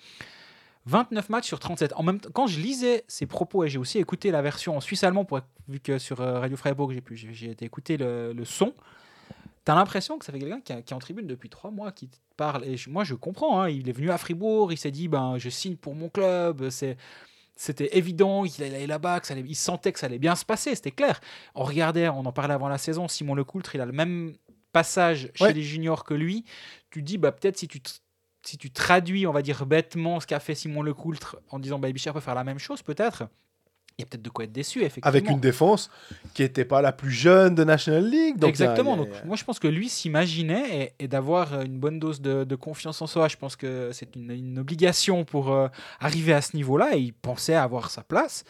29 0.88 1.28
matchs 1.28 1.46
sur 1.46 1.58
37. 1.60 1.92
En 1.96 2.02
même 2.02 2.18
temps, 2.20 2.30
quand 2.32 2.46
je 2.46 2.58
lisais 2.60 3.04
ses 3.08 3.26
propos, 3.26 3.64
et 3.64 3.68
j'ai 3.68 3.78
aussi 3.78 3.98
écouté 3.98 4.30
la 4.30 4.42
version 4.42 4.76
en 4.76 4.80
suisse-allemand, 4.80 5.24
pour- 5.24 5.40
vu 5.68 5.80
que 5.80 5.98
sur 5.98 6.20
euh, 6.20 6.40
Radio 6.40 6.56
Freiburg, 6.56 6.92
j'ai 6.92 7.00
pu- 7.00 7.16
j'ai 7.16 7.32
j'ai 7.34 7.50
été 7.50 7.64
écouter 7.64 7.96
le, 7.96 8.32
le 8.32 8.44
son, 8.44 8.72
t'as 9.64 9.74
l'impression 9.74 10.18
que 10.18 10.24
ça 10.24 10.32
fait 10.32 10.38
quelqu'un 10.38 10.60
qui, 10.60 10.72
est 10.72 10.92
en 10.92 10.98
tribune 10.98 11.26
depuis 11.26 11.50
trois 11.50 11.70
mois, 11.70 11.92
qui 11.92 12.08
te 12.08 12.16
parle. 12.36 12.64
Et 12.64 12.76
je- 12.76 12.88
moi, 12.90 13.04
je 13.04 13.14
comprends. 13.14 13.60
hein, 13.60 13.68
il 13.68 13.88
est 13.88 13.92
venu 13.92 14.10
à 14.10 14.18
Fribourg, 14.18 14.72
il 14.72 14.78
s'est 14.78 14.90
dit, 14.90 15.08
ben, 15.08 15.36
je 15.38 15.48
signe 15.50 15.76
pour 15.76 15.94
mon 15.94 16.08
club. 16.08 16.68
C'est 16.70 16.96
c'était 17.60 17.98
évident 17.98 18.44
qu'il 18.44 18.62
allait 18.64 18.86
là-bas, 18.86 19.18
que 19.20 19.26
ça 19.26 19.34
allait- 19.34 19.42
il 19.46 19.56
sentait 19.56 19.92
que 19.92 19.98
ça 19.98 20.06
allait 20.06 20.20
bien 20.20 20.36
se 20.36 20.44
passer, 20.44 20.74
c'était 20.76 20.92
clair. 20.92 21.20
On 21.56 21.64
regardait, 21.64 22.08
on 22.08 22.24
en 22.24 22.32
parlait 22.32 22.54
avant 22.54 22.68
la 22.68 22.78
saison, 22.78 23.08
Simon 23.08 23.34
Lecoultre, 23.34 23.74
il 23.74 23.80
a 23.80 23.86
le 23.86 23.90
même 23.92 24.34
passage 24.72 25.30
chez 25.34 25.44
Ouais. 25.44 25.52
les 25.52 25.62
juniors 25.62 26.04
que 26.04 26.14
lui. 26.14 26.44
Tu 26.90 27.02
dis, 27.02 27.18
bah, 27.18 27.32
peut-être 27.32 27.56
si 27.58 27.66
tu, 27.66 27.80
si 28.48 28.58
tu 28.58 28.70
traduis, 28.70 29.26
on 29.26 29.32
va 29.32 29.42
dire 29.42 29.64
bêtement, 29.66 30.20
ce 30.20 30.26
qu'a 30.26 30.40
fait 30.40 30.54
Simon 30.54 30.82
Lecoultre 30.82 31.36
en 31.50 31.58
disant, 31.58 31.78
bah, 31.78 31.90
Bichard 31.92 32.14
peut 32.14 32.20
faire 32.20 32.34
la 32.34 32.44
même 32.44 32.58
chose, 32.58 32.82
peut-être. 32.82 33.24
Il 33.98 34.02
y 34.02 34.04
a 34.04 34.06
peut-être 34.06 34.22
de 34.22 34.30
quoi 34.30 34.44
être 34.44 34.52
déçu, 34.52 34.78
effectivement. 34.82 35.08
Avec 35.08 35.28
une 35.28 35.40
défense 35.40 35.90
qui 36.32 36.42
n'était 36.42 36.64
pas 36.64 36.80
la 36.80 36.92
plus 36.92 37.10
jeune 37.10 37.56
de 37.56 37.64
National 37.64 38.08
League. 38.08 38.36
Donc 38.38 38.50
Exactement. 38.50 38.94
a- 38.94 38.96
Donc, 38.98 39.08
moi, 39.24 39.34
je 39.36 39.42
pense 39.42 39.58
que 39.58 39.66
lui 39.66 39.88
s'imaginait 39.88 40.94
et, 40.98 41.04
et 41.04 41.08
d'avoir 41.08 41.62
une 41.62 41.80
bonne 41.80 41.98
dose 41.98 42.20
de, 42.20 42.44
de 42.44 42.54
confiance 42.54 43.02
en 43.02 43.08
soi. 43.08 43.26
Je 43.26 43.36
pense 43.36 43.56
que 43.56 43.90
c'est 43.92 44.14
une, 44.14 44.30
une 44.30 44.58
obligation 44.60 45.24
pour 45.24 45.50
euh, 45.52 45.66
arriver 45.98 46.32
à 46.32 46.40
ce 46.42 46.54
niveau-là 46.56 46.96
et 46.96 47.00
il 47.00 47.12
pensait 47.12 47.54
avoir 47.56 47.90
sa 47.90 48.02
place. 48.04 48.44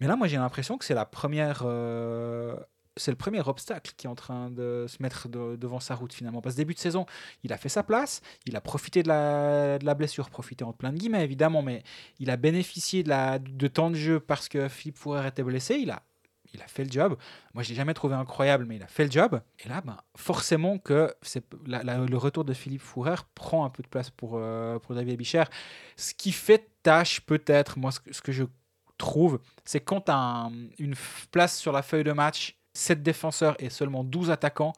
Mais 0.00 0.06
là, 0.06 0.16
moi, 0.16 0.28
j'ai 0.28 0.38
l'impression 0.38 0.78
que 0.78 0.84
c'est 0.86 0.94
la 0.94 1.04
première. 1.04 1.62
euh, 1.66 2.56
c'est 2.96 3.10
le 3.10 3.16
premier 3.16 3.40
obstacle 3.46 3.92
qui 3.96 4.06
est 4.06 4.10
en 4.10 4.14
train 4.14 4.50
de 4.50 4.86
se 4.88 5.02
mettre 5.02 5.28
de- 5.28 5.56
devant 5.56 5.80
sa 5.80 5.94
route 5.94 6.12
finalement. 6.12 6.40
Parce 6.40 6.54
que 6.54 6.60
début 6.60 6.74
de 6.74 6.78
saison, 6.78 7.06
il 7.44 7.52
a 7.52 7.58
fait 7.58 7.68
sa 7.68 7.82
place, 7.82 8.22
il 8.46 8.56
a 8.56 8.60
profité 8.60 9.02
de 9.02 9.08
la, 9.08 9.78
de 9.78 9.84
la 9.84 9.94
blessure, 9.94 10.30
profité 10.30 10.64
en 10.64 10.72
plein 10.72 10.92
de 10.92 10.98
guillemets 10.98 11.24
évidemment, 11.24 11.62
mais 11.62 11.82
il 12.18 12.30
a 12.30 12.36
bénéficié 12.36 13.02
de, 13.02 13.08
la, 13.08 13.38
de 13.38 13.68
temps 13.68 13.90
de 13.90 13.96
jeu 13.96 14.20
parce 14.20 14.48
que 14.48 14.68
Philippe 14.68 14.96
Fourrer 14.98 15.26
était 15.26 15.42
blessé. 15.42 15.74
Il 15.74 15.90
a, 15.90 16.02
il 16.54 16.62
a 16.62 16.66
fait 16.68 16.84
le 16.84 16.90
job. 16.90 17.16
Moi, 17.52 17.62
je 17.62 17.68
l'ai 17.70 17.74
jamais 17.74 17.92
trouvé 17.92 18.14
incroyable, 18.14 18.64
mais 18.64 18.76
il 18.76 18.82
a 18.82 18.86
fait 18.86 19.04
le 19.04 19.10
job. 19.10 19.40
Et 19.64 19.68
là, 19.68 19.82
ben, 19.82 19.98
forcément 20.16 20.78
que 20.78 21.14
le 21.66 22.16
retour 22.16 22.44
de 22.44 22.54
Philippe 22.54 22.80
Fourer 22.80 23.16
prend 23.34 23.64
un 23.66 23.70
peu 23.70 23.82
de 23.82 23.88
place 23.88 24.08
pour, 24.10 24.34
euh, 24.36 24.78
pour 24.78 24.94
David 24.94 25.18
Bicher. 25.18 25.44
Ce 25.96 26.14
qui 26.14 26.32
fait 26.32 26.70
tâche, 26.82 27.20
peut-être, 27.20 27.78
moi, 27.78 27.90
ce 27.90 28.00
que, 28.00 28.12
ce 28.14 28.22
que 28.22 28.32
je 28.32 28.44
trouve, 28.96 29.40
c'est 29.64 29.80
quand 29.80 30.02
tu 30.02 30.12
as 30.12 30.48
une 30.78 30.94
place 31.30 31.58
sur 31.58 31.72
la 31.72 31.82
feuille 31.82 32.04
de 32.04 32.12
match, 32.12 32.56
7 32.76 33.02
défenseurs 33.02 33.56
et 33.58 33.70
seulement 33.70 34.04
12 34.04 34.30
attaquants, 34.30 34.72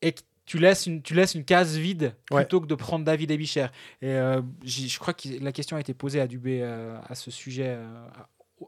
et 0.00 0.12
que 0.12 0.20
tu 0.44 0.58
laisses 0.58 0.86
une, 0.86 1.02
tu 1.02 1.14
laisses 1.14 1.34
une 1.34 1.44
case 1.44 1.76
vide 1.76 2.14
Ouais. 2.32 2.42
plutôt 2.42 2.60
que 2.60 2.66
de 2.66 2.74
prendre 2.74 3.04
David 3.04 3.30
Ebicher. 3.30 3.66
Et 4.00 4.08
euh, 4.08 4.40
je 4.64 4.98
crois 4.98 5.14
que 5.14 5.28
la 5.40 5.52
question 5.52 5.76
a 5.76 5.80
été 5.80 5.94
posée 5.94 6.20
à 6.20 6.26
Dubé 6.26 6.60
euh, 6.62 6.98
à 7.08 7.14
ce 7.14 7.30
sujet 7.30 7.76
euh, 7.76 8.04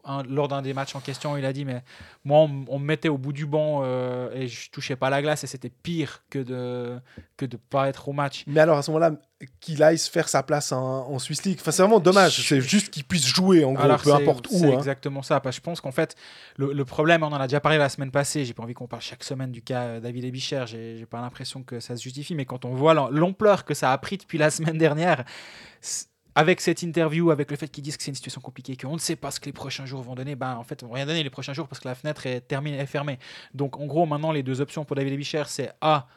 un- 0.03 0.23
lors 0.23 0.47
d'un 0.47 0.61
des 0.61 0.73
matchs 0.73 0.95
en 0.95 0.99
question. 0.99 1.37
Il 1.37 1.45
a 1.45 1.53
dit 1.53 1.65
Mais 1.65 1.83
moi, 2.23 2.39
on, 2.67 2.79
me 2.79 2.85
mettait 2.85 3.09
au 3.09 3.17
bout 3.17 3.33
du 3.33 3.45
banc 3.45 3.81
euh, 3.83 4.29
et 4.33 4.47
je 4.47 4.69
touchais 4.71 4.95
pas 4.95 5.09
la 5.09 5.21
glace 5.21 5.43
et 5.43 5.47
c'était 5.47 5.69
pire 5.69 6.23
que 6.29 6.39
de 6.39 6.99
que 7.37 7.45
de 7.45 7.57
pas 7.57 7.87
être 7.87 8.07
au 8.09 8.13
match. 8.13 8.43
Mais 8.47 8.59
alors 8.59 8.77
à 8.77 8.81
ce 8.81 8.91
moment-là, 8.91 9.15
qu'il 9.59 9.83
aille 9.83 9.97
se 9.97 10.09
faire 10.09 10.29
sa 10.29 10.43
place 10.43 10.71
en, 10.71 11.09
en 11.09 11.19
Swiss 11.19 11.43
League. 11.43 11.57
Enfin, 11.59 11.71
c'est 11.71 11.81
vraiment 11.81 11.99
dommage. 11.99 12.47
C'est 12.47 12.61
juste 12.61 12.89
qu'il 12.89 13.03
puisse 13.03 13.25
jouer 13.27 13.65
en 13.65 13.73
gros, 13.73 13.83
Alors, 13.83 14.01
peu 14.01 14.13
importe 14.13 14.47
où. 14.51 14.57
C'est 14.57 14.73
hein. 14.73 14.77
exactement 14.77 15.21
ça. 15.21 15.39
Parce 15.39 15.57
que 15.57 15.61
je 15.61 15.63
pense 15.63 15.81
qu'en 15.81 15.91
fait, 15.91 16.15
le, 16.57 16.71
le 16.73 16.85
problème, 16.85 17.23
on 17.23 17.27
en 17.27 17.33
a 17.33 17.47
déjà 17.47 17.59
parlé 17.59 17.77
la 17.77 17.89
semaine 17.89 18.11
passée. 18.11 18.45
J'ai 18.45 18.53
pas 18.53 18.63
envie 18.63 18.73
qu'on 18.73 18.87
parle 18.87 19.01
chaque 19.01 19.23
semaine 19.23 19.51
du 19.51 19.61
cas 19.61 19.83
euh, 19.83 19.99
David 19.99 20.23
Ebicher. 20.23 20.63
J'ai 20.67 21.05
pas 21.05 21.19
l'impression 21.21 21.63
que 21.63 21.79
ça 21.79 21.95
se 21.97 22.01
justifie. 22.03 22.35
Mais 22.35 22.45
quand 22.45 22.63
on 22.65 22.73
voit 22.73 22.93
l'am- 22.93 23.09
l'ampleur 23.11 23.65
que 23.65 23.73
ça 23.73 23.91
a 23.91 23.97
pris 23.97 24.17
depuis 24.17 24.37
la 24.37 24.49
semaine 24.51 24.77
dernière, 24.77 25.25
avec 26.35 26.59
cette 26.59 26.81
interview, 26.81 27.31
avec 27.31 27.49
le 27.49 27.57
fait 27.57 27.69
qu'ils 27.69 27.83
disent 27.83 27.95
que 27.97 28.03
c'est 28.03 28.11
une 28.11 28.15
situation 28.15 28.41
compliquée, 28.41 28.75
qu'on 28.75 28.93
ne 28.93 28.99
sait 28.99 29.15
pas 29.15 29.31
ce 29.31 29.39
que 29.39 29.45
les 29.45 29.53
prochains 29.53 29.85
jours 29.85 30.01
vont 30.01 30.15
donner, 30.15 30.35
ben 30.35 30.55
en 30.55 30.63
fait, 30.63 30.83
on 30.83 30.87
va 30.87 30.95
rien 30.95 31.05
donner 31.05 31.23
les 31.23 31.29
prochains 31.29 31.53
jours 31.53 31.67
parce 31.67 31.79
que 31.79 31.87
la 31.87 31.95
fenêtre 31.95 32.25
est 32.27 32.41
terminée, 32.41 32.77
est 32.77 32.85
fermée. 32.85 33.19
Donc 33.53 33.79
en 33.79 33.85
gros, 33.85 34.05
maintenant, 34.05 34.33
les 34.33 34.43
deux 34.43 34.59
options 34.59 34.83
pour 34.83 34.97
David 34.97 35.13
Ebicher, 35.13 35.43
c'est 35.47 35.71
A, 35.79 36.07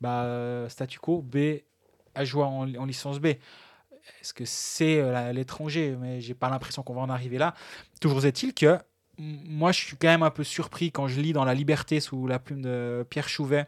bah, 0.00 0.24
euh, 0.24 0.68
statu 0.68 0.98
quo, 0.98 1.20
B, 1.20 1.60
à 2.14 2.24
jouer 2.24 2.44
en, 2.44 2.74
en 2.74 2.84
licence 2.86 3.18
B. 3.18 3.26
Est-ce 4.20 4.32
que 4.32 4.44
c'est 4.46 4.98
euh, 5.00 5.32
l'étranger? 5.32 5.96
Mais 6.00 6.20
j'ai 6.20 6.34
pas 6.34 6.48
l'impression 6.48 6.82
qu'on 6.82 6.94
va 6.94 7.02
en 7.02 7.10
arriver 7.10 7.38
là. 7.38 7.54
Toujours 8.00 8.24
est-il 8.24 8.54
que 8.54 8.78
moi, 9.18 9.70
je 9.72 9.80
suis 9.80 9.96
quand 9.96 10.08
même 10.08 10.22
un 10.24 10.30
peu 10.30 10.42
surpris 10.42 10.90
quand 10.90 11.06
je 11.06 11.20
lis 11.20 11.32
dans 11.32 11.44
La 11.44 11.54
Liberté 11.54 12.00
sous 12.00 12.26
la 12.26 12.38
plume 12.38 12.62
de 12.62 13.06
Pierre 13.08 13.28
Chouvet 13.28 13.66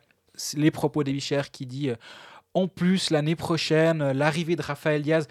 les 0.55 0.71
propos 0.71 1.05
d'Ebicher 1.05 1.43
qui 1.51 1.67
dit 1.67 1.91
euh, 1.91 1.97
en 2.55 2.69
plus 2.69 3.11
l'année 3.11 3.37
prochaine 3.37 4.13
l'arrivée 4.13 4.57
de 4.57 4.63
Raphaël 4.63 5.03
Diaz, 5.03 5.29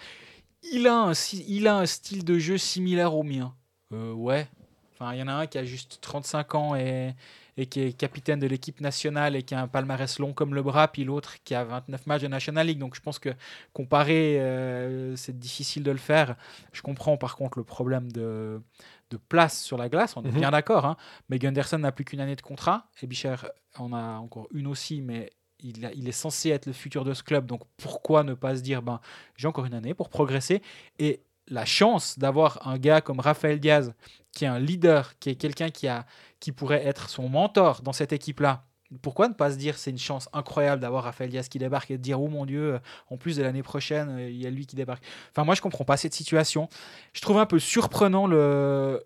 il 0.72 0.86
a 0.86 0.96
un, 0.98 1.14
si- 1.14 1.44
il 1.48 1.66
a 1.68 1.76
un 1.78 1.86
style 1.86 2.24
de 2.24 2.38
jeu 2.38 2.58
similaire 2.58 3.14
au 3.14 3.22
mien. 3.22 3.54
Euh, 3.92 4.12
ouais. 4.12 4.48
Enfin, 4.94 5.12
il 5.14 5.18
y 5.20 5.22
en 5.22 5.28
a 5.28 5.32
un 5.34 5.46
qui 5.46 5.58
a 5.58 5.64
juste 5.64 5.98
35 6.00 6.54
ans 6.54 6.74
et, 6.74 7.14
et 7.58 7.66
qui 7.66 7.80
est 7.82 7.92
capitaine 7.92 8.38
de 8.40 8.46
l'équipe 8.46 8.80
nationale 8.80 9.36
et 9.36 9.42
qui 9.42 9.54
a 9.54 9.60
un 9.60 9.68
palmarès 9.68 10.18
long 10.18 10.32
comme 10.32 10.54
le 10.54 10.62
bras, 10.62 10.88
puis 10.88 11.04
l'autre 11.04 11.36
qui 11.44 11.54
a 11.54 11.64
29 11.64 12.06
matchs 12.06 12.22
de 12.22 12.28
National 12.28 12.66
League. 12.66 12.78
Donc 12.78 12.94
je 12.94 13.00
pense 13.02 13.18
que 13.18 13.28
comparer, 13.74 14.40
euh, 14.40 15.14
c'est 15.16 15.38
difficile 15.38 15.82
de 15.82 15.90
le 15.90 15.98
faire. 15.98 16.36
Je 16.72 16.80
comprends 16.80 17.18
par 17.18 17.36
contre 17.36 17.58
le 17.58 17.64
problème 17.64 18.10
de, 18.10 18.62
de 19.10 19.16
place 19.18 19.62
sur 19.62 19.76
la 19.76 19.90
glace, 19.90 20.16
on 20.16 20.22
est 20.24 20.28
Mhm. 20.32 20.38
bien 20.40 20.50
d'accord. 20.50 20.86
Hein, 20.86 20.96
mais 21.28 21.38
Gunderson 21.38 21.78
n'a 21.78 21.92
plus 21.92 22.04
qu'une 22.06 22.20
année 22.20 22.36
de 22.36 22.42
contrat. 22.42 22.88
Et 23.02 23.06
Bicher 23.06 23.36
en 23.76 23.92
a 23.92 24.16
encore 24.16 24.48
une 24.52 24.66
aussi, 24.66 25.02
mais 25.02 25.30
il, 25.66 26.08
est 26.08 26.12
censé 26.12 26.50
être 26.50 26.66
le 26.66 26.72
futur 26.72 27.04
de 27.04 27.14
ce 27.14 27.22
club. 27.22 27.46
Donc 27.46 27.62
pourquoi 27.76 28.22
ne 28.22 28.34
pas 28.34 28.56
se 28.56 28.60
dire, 28.60 28.82
ben, 28.82 29.00
j'ai 29.36 29.48
encore 29.48 29.66
une 29.66 29.74
année 29.74 29.94
pour 29.94 30.08
progresser 30.08 30.62
Et 30.98 31.20
la 31.48 31.64
chance 31.64 32.18
d'avoir 32.18 32.66
un 32.66 32.78
gars 32.78 33.00
comme 33.00 33.20
Rafael 33.20 33.60
Diaz, 33.60 33.92
qui 34.32 34.44
est 34.44 34.48
un 34.48 34.58
leader, 34.58 35.18
qui 35.18 35.30
est 35.30 35.36
quelqu'un 35.36 35.68
qui 35.70 36.52
pourrait 36.52 36.84
être 36.84 37.08
son 37.08 37.28
mentor 37.28 37.82
dans 37.82 37.92
cette 37.92 38.12
équipe-là. 38.12 38.64
Pourquoi 39.02 39.28
ne 39.28 39.34
pas 39.34 39.50
se 39.50 39.56
dire 39.56 39.76
c'est 39.78 39.90
une 39.90 39.98
chance 39.98 40.28
incroyable 40.32 40.80
d'avoir 40.80 41.04
Rafael 41.04 41.28
Diaz 41.28 41.48
qui 41.48 41.58
débarque 41.58 41.90
et 41.90 41.98
de 41.98 42.02
dire 42.02 42.20
oh 42.20 42.28
mon 42.28 42.46
dieu 42.46 42.74
euh, 42.74 42.78
en 43.10 43.16
plus 43.16 43.36
de 43.36 43.42
l'année 43.42 43.64
prochaine 43.64 44.10
euh, 44.10 44.30
il 44.30 44.40
y 44.40 44.46
a 44.46 44.50
lui 44.50 44.64
qui 44.64 44.76
débarque. 44.76 45.02
Enfin 45.32 45.42
moi 45.42 45.56
je 45.56 45.60
comprends 45.60 45.84
pas 45.84 45.96
cette 45.96 46.14
situation. 46.14 46.68
Je 47.12 47.20
trouve 47.20 47.38
un 47.38 47.46
peu 47.46 47.58
surprenant 47.58 48.28
le 48.28 49.02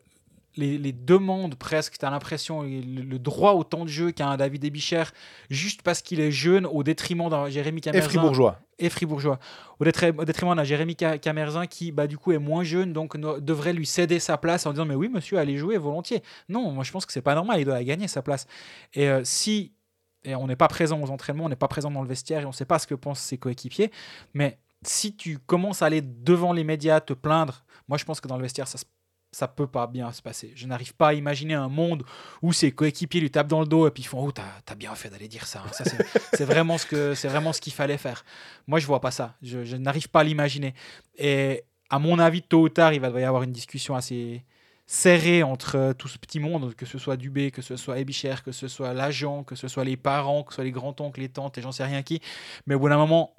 les, 0.61 0.79
les 0.79 0.93
demandes 0.93 1.57
presque, 1.57 1.99
tu 1.99 2.05
as 2.05 2.11
l'impression, 2.11 2.63
le, 2.63 2.81
le 3.03 3.19
droit 3.19 3.53
au 3.55 3.65
temps 3.65 3.85
de 3.85 3.89
jeu 3.91 4.13
qu'a 4.13 4.29
un 4.29 4.37
David 4.37 4.65
Ebicher 4.65 5.03
juste 5.51 5.83
parce 5.83 6.03
qu'il 6.03 6.21
est 6.21 6.31
jeune 6.31 6.67
au 6.67 6.83
détriment 6.83 7.29
d'un 7.29 7.49
Jérémy 7.49 7.79
Et 7.79 7.83
Camerzin 7.83 8.09
Fribourgeois. 8.09 8.59
et 8.79 8.89
fribourgeois. 8.91 9.39
Au, 9.81 9.85
détriment 9.85 10.55
d'un 10.55 10.65
Jérémy 10.65 10.95
Ca- 10.99 11.19
Camerzin 11.19 11.67
qui, 11.67 11.91
bah, 11.91 12.07
du 12.07 12.19
coup, 12.19 12.33
est 12.33 12.39
moins 12.39 12.63
jeune, 12.63 12.93
donc 12.93 13.17
no- 13.17 13.41
devrait 13.41 13.73
lui 13.73 13.87
céder 13.87 14.21
sa 14.21 14.37
place 14.39 14.67
en 14.67 14.71
disant 14.71 14.85
Mais 14.85 14.95
oui, 14.95 15.09
monsieur, 15.09 15.39
allez 15.39 15.57
jouer 15.59 15.79
volontiers. 15.79 16.23
Non, 16.49 16.71
moi 16.71 16.85
je 16.85 16.93
pense 16.93 17.07
que 17.07 17.13
c'est 17.13 17.23
pas 17.23 17.35
normal, 17.35 17.59
il 17.61 17.65
doit 17.65 17.75
la 17.75 17.85
gagner 17.85 18.07
sa 18.09 18.23
place. 18.23 18.47
Et 18.95 19.09
euh, 19.09 19.23
si 19.25 19.73
et 20.23 20.35
on 20.35 20.47
n'est 20.47 20.57
pas 20.57 20.69
présent 20.69 21.01
aux 21.03 21.09
entraînements, 21.11 21.47
on 21.47 21.49
n'est 21.49 21.57
pas 21.57 21.67
présent 21.69 21.91
dans 21.91 22.03
le 22.03 22.09
vestiaire 22.09 22.43
et 22.43 22.45
on 22.45 22.49
ne 22.49 22.55
sait 22.55 22.67
pas 22.67 22.79
ce 22.79 22.87
que 22.87 22.95
pensent 22.95 23.21
ses 23.21 23.39
coéquipiers, 23.39 23.91
mais 24.35 24.59
si 24.83 25.17
tu 25.17 25.39
commences 25.39 25.81
à 25.81 25.87
aller 25.87 26.03
devant 26.03 26.53
les 26.53 26.63
médias, 26.65 27.01
te 27.01 27.15
plaindre, 27.15 27.65
moi 27.89 27.97
je 27.97 28.05
pense 28.05 28.21
que 28.21 28.29
dans 28.29 28.37
le 28.37 28.43
vestiaire, 28.43 28.69
ça 28.69 28.77
se 28.77 28.85
ça 29.33 29.47
peut 29.49 29.67
pas 29.67 29.87
bien 29.87 30.11
se 30.13 30.23
passer. 30.23 30.53
Je 30.57 30.67
n'arrive 30.67 30.95
pas 30.95 31.09
à 31.09 31.13
imaginer 31.15 31.55
un 31.55 31.69
monde 31.69 32.05
où 32.43 32.53
ses 32.53 32.73
coéquipiers 32.73 33.21
lui 33.21 33.31
tapent 33.31 33.47
dans 33.49 33.61
le 33.61 33.67
dos 33.67 33.87
et 33.87 33.91
puis 33.91 34.03
ils 34.03 34.07
font 34.07 34.25
Oh, 34.27 34.33
t'as 34.33 34.43
as 34.69 34.75
bien 34.75 34.95
fait 34.95 35.09
d'aller 35.09 35.29
dire 35.29 35.47
ça. 35.47 35.63
hein. 35.67 35.71
Ça, 35.73 35.85
c'est- 36.35 36.45
vraiment 36.45 36.79
ce 36.79 36.87
que 36.87 37.15
c'est 37.15 37.29
vraiment 37.29 37.53
ce 37.53 37.61
qu'il 37.61 37.73
fallait 37.73 37.99
faire. 37.99 38.25
Moi, 38.67 38.79
je 38.81 38.87
vois 38.87 39.01
pas 39.01 39.11
ça. 39.13 39.35
Je, 39.43 39.65
je 39.65 39.77
n'arrive 39.77 40.09
pas 40.09 40.21
à 40.21 40.25
l'imaginer. 40.25 40.75
Et 41.17 41.63
à 41.91 41.99
mon 41.99 42.19
avis, 42.19 42.43
tôt 42.43 42.63
ou 42.63 42.69
tard, 42.69 42.93
il 42.93 43.01
va 43.01 43.07
devoir 43.09 43.23
y 43.23 43.25
avoir 43.27 43.43
une 43.45 43.53
discussion 43.53 43.95
assez 43.95 44.45
serrée 44.87 45.45
entre 45.45 45.77
euh, 45.77 45.93
tout 45.93 46.09
ce 46.09 46.19
petit 46.19 46.41
monde, 46.41 46.75
que 46.75 46.85
ce 46.85 46.99
soit 46.99 47.17
Dubé, 47.17 47.53
que 47.53 47.63
ce 47.63 47.77
soit 47.77 48.01
Ebicher, 48.01 48.35
que 48.45 48.51
ce 48.51 48.67
soit 48.67 48.93
l'agent, 48.93 49.45
que 49.45 49.55
ce 49.55 49.69
soit 49.69 49.85
les 49.85 49.97
parents, 49.97 50.43
que 50.43 50.53
ce 50.53 50.57
soit 50.57 50.65
les 50.65 50.73
grands-oncles, 50.73 51.21
les 51.21 51.29
tantes 51.29 51.57
et 51.59 51.63
j'en 51.63 51.71
sais 51.71 51.85
rien 51.85 52.03
qui. 52.03 52.21
Mais 52.67 52.75
au 52.75 52.81
bout 52.81 52.89
d'un 52.89 52.97
moment, 52.97 53.35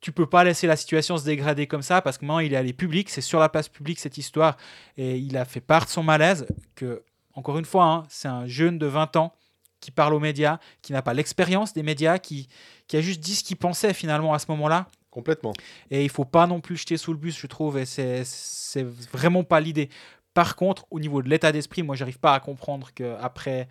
tu 0.00 0.12
peux 0.12 0.26
pas 0.26 0.44
laisser 0.44 0.66
la 0.66 0.76
situation 0.76 1.16
se 1.18 1.24
dégrader 1.24 1.66
comme 1.66 1.82
ça 1.82 2.00
parce 2.00 2.18
que 2.18 2.24
maintenant 2.24 2.38
il 2.38 2.52
est 2.52 2.56
allé 2.56 2.72
public, 2.72 3.10
c'est 3.10 3.20
sur 3.20 3.38
la 3.38 3.48
place 3.48 3.68
publique 3.68 3.98
cette 3.98 4.18
histoire 4.18 4.56
et 4.96 5.18
il 5.18 5.36
a 5.36 5.44
fait 5.44 5.60
part 5.60 5.84
de 5.84 5.90
son 5.90 6.02
malaise 6.02 6.46
que, 6.74 7.02
encore 7.34 7.58
une 7.58 7.64
fois, 7.64 7.84
hein, 7.84 8.02
c'est 8.08 8.28
un 8.28 8.46
jeune 8.46 8.78
de 8.78 8.86
20 8.86 9.16
ans 9.16 9.34
qui 9.80 9.90
parle 9.90 10.14
aux 10.14 10.20
médias, 10.20 10.58
qui 10.82 10.92
n'a 10.92 11.02
pas 11.02 11.14
l'expérience 11.14 11.72
des 11.72 11.82
médias, 11.82 12.18
qui, 12.18 12.48
qui 12.86 12.96
a 12.96 13.00
juste 13.00 13.20
dit 13.20 13.34
ce 13.34 13.42
qu'il 13.42 13.56
pensait 13.56 13.94
finalement 13.94 14.34
à 14.34 14.38
ce 14.38 14.46
moment-là. 14.50 14.88
Complètement. 15.10 15.52
Et 15.90 16.04
il 16.04 16.10
faut 16.10 16.24
pas 16.24 16.46
non 16.46 16.60
plus 16.60 16.76
jeter 16.76 16.96
sous 16.96 17.12
le 17.12 17.18
bus, 17.18 17.36
je 17.36 17.46
trouve, 17.48 17.78
et 17.78 17.84
c'est 17.84 18.22
c'est 18.24 18.84
vraiment 18.84 19.42
pas 19.42 19.58
l'idée. 19.58 19.88
Par 20.34 20.54
contre, 20.54 20.86
au 20.90 21.00
niveau 21.00 21.20
de 21.20 21.28
l'état 21.28 21.50
d'esprit, 21.50 21.82
moi, 21.82 21.96
j'arrive 21.96 22.20
pas 22.20 22.32
à 22.32 22.38
comprendre 22.38 22.90
que 22.94 23.16
après, 23.20 23.66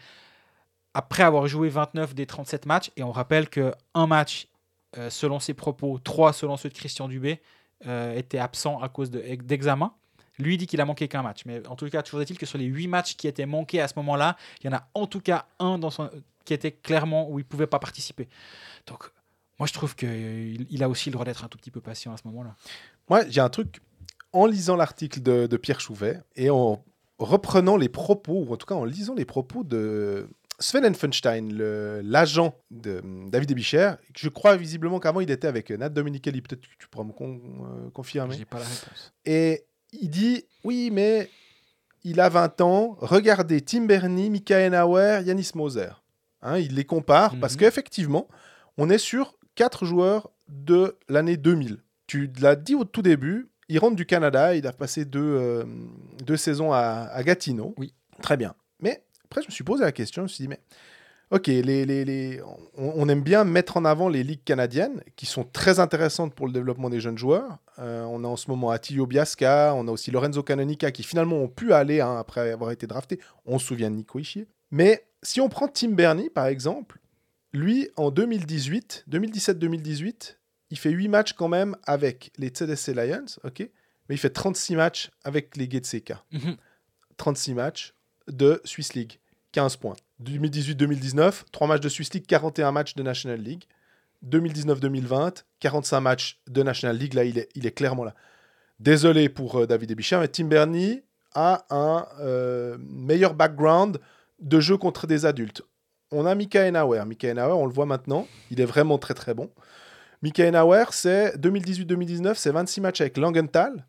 après 0.94 1.24
avoir 1.24 1.48
joué 1.48 1.70
29 1.70 2.14
des 2.14 2.26
37 2.26 2.66
matchs, 2.66 2.92
et 2.98 3.04
on 3.04 3.14
rappelle 3.14 3.48
que 3.48 3.72
un 3.94 4.06
match, 4.06 4.48
euh, 4.98 5.10
selon 5.10 5.40
ses 5.40 5.54
propos, 5.54 6.00
trois 6.00 6.34
selon 6.34 6.58
ceux 6.58 6.70
de 6.70 6.74
Christian 6.74 7.08
Dubé, 7.08 7.42
euh, 7.86 8.16
était 8.16 8.40
absent 8.40 8.80
à 8.80 8.90
cause 8.90 9.10
de- 9.10 9.22
d'examen. 9.36 9.94
Lui 10.38 10.58
dit 10.58 10.68
qu'il 10.68 10.80
a 10.80 10.86
manqué 10.86 11.08
qu'un 11.08 11.22
match, 11.22 11.42
mais 11.46 11.66
en 11.68 11.76
tout 11.76 11.90
cas, 11.90 12.02
toujours 12.02 12.22
est-il 12.22 12.38
que 12.38 12.46
sur 12.46 12.58
les 12.58 12.66
huit 12.66 12.88
matchs 12.88 13.16
qui 13.16 13.28
étaient 13.28 13.46
manqués 13.46 13.82
à 13.82 13.88
ce 13.88 13.94
moment-là, 13.98 14.38
il 14.62 14.68
y 14.68 14.70
en 14.70 14.78
a 14.78 14.88
en 14.94 15.06
tout 15.06 15.20
cas 15.20 15.48
un 15.60 15.78
dans 15.78 15.90
qui 16.46 16.54
était 16.54 16.72
clairement 16.72 17.30
où 17.30 17.40
il 17.40 17.46
pouvait 17.46 17.68
pas 17.68 17.80
participer. 17.80 18.30
Donc, 18.88 19.12
moi, 19.60 19.68
je 19.68 19.74
trouve 19.74 19.96
qu'il 19.96 20.66
il 20.70 20.84
a 20.84 20.88
aussi 20.88 21.10
le 21.10 21.14
droit 21.14 21.26
d'être 21.26 21.44
un 21.44 21.50
tout 21.50 21.58
petit 21.58 21.72
peu 21.72 21.82
patient 21.82 22.14
à 22.14 22.18
ce 22.18 22.24
moment-là. 22.28 22.56
Moi, 23.10 23.24
j'ai 23.30 23.42
un 23.42 23.50
truc. 23.50 23.82
En 24.32 24.46
lisant 24.46 24.76
l'article 24.76 25.22
de, 25.22 25.48
de 25.48 25.58
Pierre 25.58 25.82
Chouvet 25.82 26.22
et 26.36 26.52
en 26.52 26.86
reprenant 27.18 27.76
les 27.78 27.90
propos, 27.90 28.46
ou 28.48 28.54
en 28.54 28.58
tout 28.58 28.68
cas 28.68 28.76
en 28.76 28.86
lisant 28.86 29.16
les 29.16 29.26
propos 29.26 29.64
de 29.64 30.30
Sven 30.60 30.86
Enfenstein, 30.86 31.53
le- 31.53 32.01
l'agent 32.03 32.53
de 32.72 32.99
hum, 33.03 33.30
David 33.30 33.51
Ebicher, 33.51 33.93
je 34.16 34.30
crois 34.30 34.55
visiblement 34.57 34.99
qu'avant 34.99 35.22
il 35.22 35.32
était 35.32 35.47
avec 35.47 35.70
Nat 35.72 35.89
Dominichelli, 35.89 36.41
peut-être 36.41 36.62
que 36.62 36.68
tu 36.78 36.88
pourras 36.89 37.05
me 37.05 37.12
con- 37.14 37.39
euh, 37.86 37.89
confirmer. 37.91 38.36
J'ai 38.38 38.45
pas 38.45 38.60
la 38.60 38.66
réponse. 38.66 39.14
Et 39.26 39.66
il 39.93 40.10
dit 40.10 40.45
oui, 40.64 40.89
mais 40.91 41.30
il 42.03 42.20
a 42.20 42.30
20 42.30 42.62
ans. 42.62 42.95
Regardez 42.99 43.62
Tim 43.62 43.86
Bernie, 43.86 44.30
Michael 44.30 44.74
Auer, 44.76 45.22
Yanis 45.26 45.51
Moser. 45.55 45.89
Hein, 46.41 46.57
il 46.57 46.76
les 46.76 46.86
compare 46.86 47.38
parce 47.39 47.53
Mhm. 47.53 47.60
qu'effectivement, 47.60 48.28
on 48.78 48.89
est 48.89 48.97
sur 48.97 49.38
quatre 49.55 49.86
joueurs 49.86 50.30
de 50.47 50.97
l'année 51.10 51.36
2000. 51.38 51.80
Tu 52.07 52.32
l'as 52.41 52.55
dit 52.55 52.76
au 52.76 52.86
tout 52.86 53.01
début, 53.01 53.49
il 53.68 53.78
rentre 53.80 53.95
du 53.95 54.05
Canada, 54.05 54.55
il 54.55 54.66
a 54.66 54.72
passé 54.74 55.05
deux, 55.05 55.20
euh, 55.22 55.64
deux 56.26 56.38
saisons 56.38 56.72
à, 56.74 57.10
à 57.12 57.24
Gatineau. 57.24 57.74
Oui. 57.78 57.93
Très 58.22 58.36
bien. 58.38 58.55
Mais 58.82 59.03
après, 59.30 59.42
je 59.44 59.48
me 59.48 59.52
suis 59.52 59.64
posé 59.64 59.84
la 59.84 59.92
question, 59.92 60.22
je 60.22 60.24
me 60.24 60.28
suis 60.28 60.44
dit, 60.44 60.48
mais 60.48 60.60
ok, 61.32 61.48
les, 61.48 61.86
les, 61.86 62.04
les- 62.06 62.42
on, 62.76 62.94
on 62.96 63.08
aime 63.10 63.22
bien 63.22 63.44
mettre 63.44 63.78
en 63.78 63.86
avant 63.86 64.10
les 64.10 64.24
ligues 64.24 64.44
canadiennes 64.44 65.04
qui 65.16 65.26
sont 65.28 65.44
très 65.44 65.80
intéressantes 65.80 66.34
pour 66.34 66.48
le 66.48 66.52
développement 66.54 66.90
des 66.90 67.00
jeunes 67.00 67.18
joueurs. 67.18 67.60
Euh, 67.78 68.04
on 68.06 68.24
a 68.24 68.28
en 68.28 68.36
ce 68.36 68.50
moment 68.50 68.72
Attilio 68.72 69.06
Biasca, 69.06 69.74
on 69.76 69.88
a 69.88 69.92
aussi 69.92 70.10
Lorenzo 70.12 70.42
Canonica 70.42 70.92
qui 70.92 71.04
finalement 71.04 71.38
ont 71.38 71.48
pu 71.48 71.74
aller 71.74 72.02
hein, 72.02 72.18
après 72.18 72.52
avoir 72.52 72.72
été 72.72 72.88
drafté. 72.88 73.20
On 73.46 73.60
se 73.60 73.68
souvient 73.68 73.92
de 73.92 73.96
Nico 73.98 74.18
Ishier. 74.20 74.48
Mais 74.72 75.06
si 75.22 75.40
on 75.42 75.50
prend 75.50 75.68
Tim 75.68 75.90
Bernie, 75.92 76.30
par 76.32 76.48
exemple, 76.48 77.00
lui, 77.54 77.90
en 77.98 78.10
2018, 78.12 79.06
2017-2018, 79.10 80.36
il 80.72 80.78
fait 80.78 80.92
8 80.92 81.08
matchs 81.08 81.34
quand 81.34 81.48
même 81.48 81.76
avec 81.86 82.32
les 82.38 82.52
CDC 82.54 82.94
Lions, 82.94 83.26
ok 83.44 83.70
mais 84.08 84.16
il 84.16 84.18
fait 84.18 84.32
36 84.32 84.76
matchs 84.76 85.12
avec 85.24 85.56
les. 85.56 85.70
Mhm. 86.32 86.56
36 87.18 87.54
matchs 87.54 87.94
de 88.30 88.62
Swiss 88.64 88.94
League, 88.94 89.20
15 89.52 89.78
points. 89.78 89.96
2018-2019, 90.24 91.44
3 91.52 91.68
matchs 91.68 91.82
de 91.82 91.90
Swiss 91.90 92.14
League, 92.14 92.26
41 92.28 92.72
matchs 92.72 92.96
de 92.96 93.04
National 93.04 93.40
League. 93.40 93.64
2019-2020, 94.28 95.44
45 95.60 96.02
matchs 96.02 96.40
de 96.48 96.62
National 96.64 96.98
League, 96.98 97.14
là 97.14 97.24
il 97.24 97.38
est, 97.38 97.72
clairement 97.72 98.04
là. 98.04 98.14
Désolé 98.80 99.30
pour 99.30 99.60
euh, 99.60 99.66
David 99.66 99.92
Ebicher, 99.92 100.18
mais 100.20 100.28
Tim 100.28 100.46
Bernie 100.46 101.02
a 101.36 101.66
un 101.70 102.06
euh, 102.20 102.78
meilleur 102.80 103.34
background 103.34 104.00
de 104.40 104.60
jeu 104.60 104.78
contre 104.78 105.08
des 105.08 105.26
adultes. 105.26 105.62
On 106.12 106.26
a 106.26 106.36
Mika 106.36 106.68
Enauer. 106.68 107.06
Mika 107.06 107.32
Enauer, 107.32 107.58
on 107.58 107.66
le 107.66 107.74
voit 107.74 107.86
maintenant, 107.86 108.28
il 108.52 108.60
est 108.60 108.66
vraiment 108.66 108.98
très 108.98 109.14
très 109.14 109.34
bon. 109.34 109.50
Mika 110.22 110.48
Enauer, 110.48 110.92
c'est 110.92 111.38
2018-2019, 111.38 112.36
c'est 112.36 112.52
26 112.52 112.82
matchs 112.82 113.02
avec 113.02 113.18
Langenthal, 113.18 113.86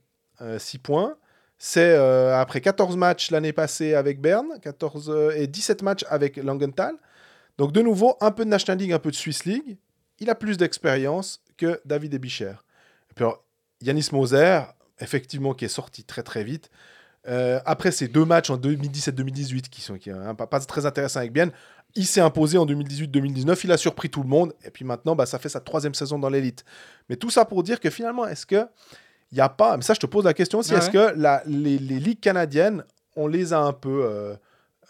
6 0.58 0.78
points. 0.78 1.16
C'est 1.62 1.92
euh, 1.92 2.40
après 2.40 2.62
14 2.62 2.96
matchs 2.96 3.30
l'année 3.30 3.52
passée 3.52 3.92
avec 3.92 4.18
Berne, 4.18 4.58
14 4.62 5.10
euh, 5.10 5.30
et 5.36 5.46
17 5.46 5.82
matchs 5.82 6.06
avec 6.08 6.38
Langenthal. 6.38 6.94
Donc 7.58 7.72
de 7.72 7.82
nouveau, 7.82 8.16
un 8.22 8.30
peu 8.30 8.46
de 8.46 8.48
National 8.48 8.78
League, 8.78 8.94
un 8.94 8.98
peu 8.98 9.10
de 9.10 9.16
Swiss 9.16 9.44
League. 9.44 9.76
Il 10.20 10.30
a 10.30 10.34
plus 10.34 10.56
d'expérience 10.56 11.42
que 11.58 11.78
David 11.84 12.14
Ebicher. 12.14 12.54
Et 13.10 13.14
puis 13.14 13.26
Yanis 13.82 14.08
Moser, 14.10 14.62
effectivement, 15.00 15.52
qui 15.52 15.66
est 15.66 15.68
sorti 15.68 16.02
très 16.02 16.22
très 16.22 16.44
vite. 16.44 16.70
Euh, 17.28 17.60
après 17.66 17.90
ces 17.90 18.08
deux 18.08 18.24
matchs 18.24 18.48
en 18.48 18.56
2017-2018 18.56 19.68
qui 19.68 19.82
sont 19.82 19.98
qui, 19.98 20.10
pas, 20.38 20.46
pas 20.46 20.60
très 20.60 20.86
intéressants 20.86 21.20
avec 21.20 21.34
Bienne, 21.34 21.52
il 21.94 22.06
s'est 22.06 22.22
imposé 22.22 22.56
en 22.56 22.64
2018-2019, 22.64 23.60
il 23.64 23.72
a 23.72 23.76
surpris 23.76 24.08
tout 24.08 24.22
le 24.22 24.28
monde, 24.28 24.54
et 24.64 24.70
puis 24.70 24.86
maintenant, 24.86 25.14
bah, 25.14 25.26
ça 25.26 25.38
fait 25.38 25.50
sa 25.50 25.60
troisième 25.60 25.92
saison 25.92 26.18
dans 26.18 26.30
l'élite. 26.30 26.64
Mais 27.10 27.16
tout 27.16 27.28
ça 27.28 27.44
pour 27.44 27.62
dire 27.62 27.80
que 27.80 27.90
finalement, 27.90 28.26
est-ce 28.26 28.46
que 28.46 28.66
il 29.32 29.36
n'y 29.36 29.40
a 29.40 29.48
pas, 29.48 29.76
mais 29.76 29.82
ça 29.82 29.94
je 29.94 30.00
te 30.00 30.06
pose 30.06 30.24
la 30.24 30.34
question 30.34 30.58
aussi, 30.58 30.72
Ah 30.74 30.78
est-ce 30.78 30.90
que 30.90 31.12
la, 31.16 31.42
les, 31.46 31.78
les 31.78 32.00
ligues 32.00 32.20
canadiennes, 32.20 32.84
on 33.16 33.26
les 33.26 33.52
a 33.52 33.60
un 33.60 33.72
peu, 33.72 34.04
euh, 34.04 34.34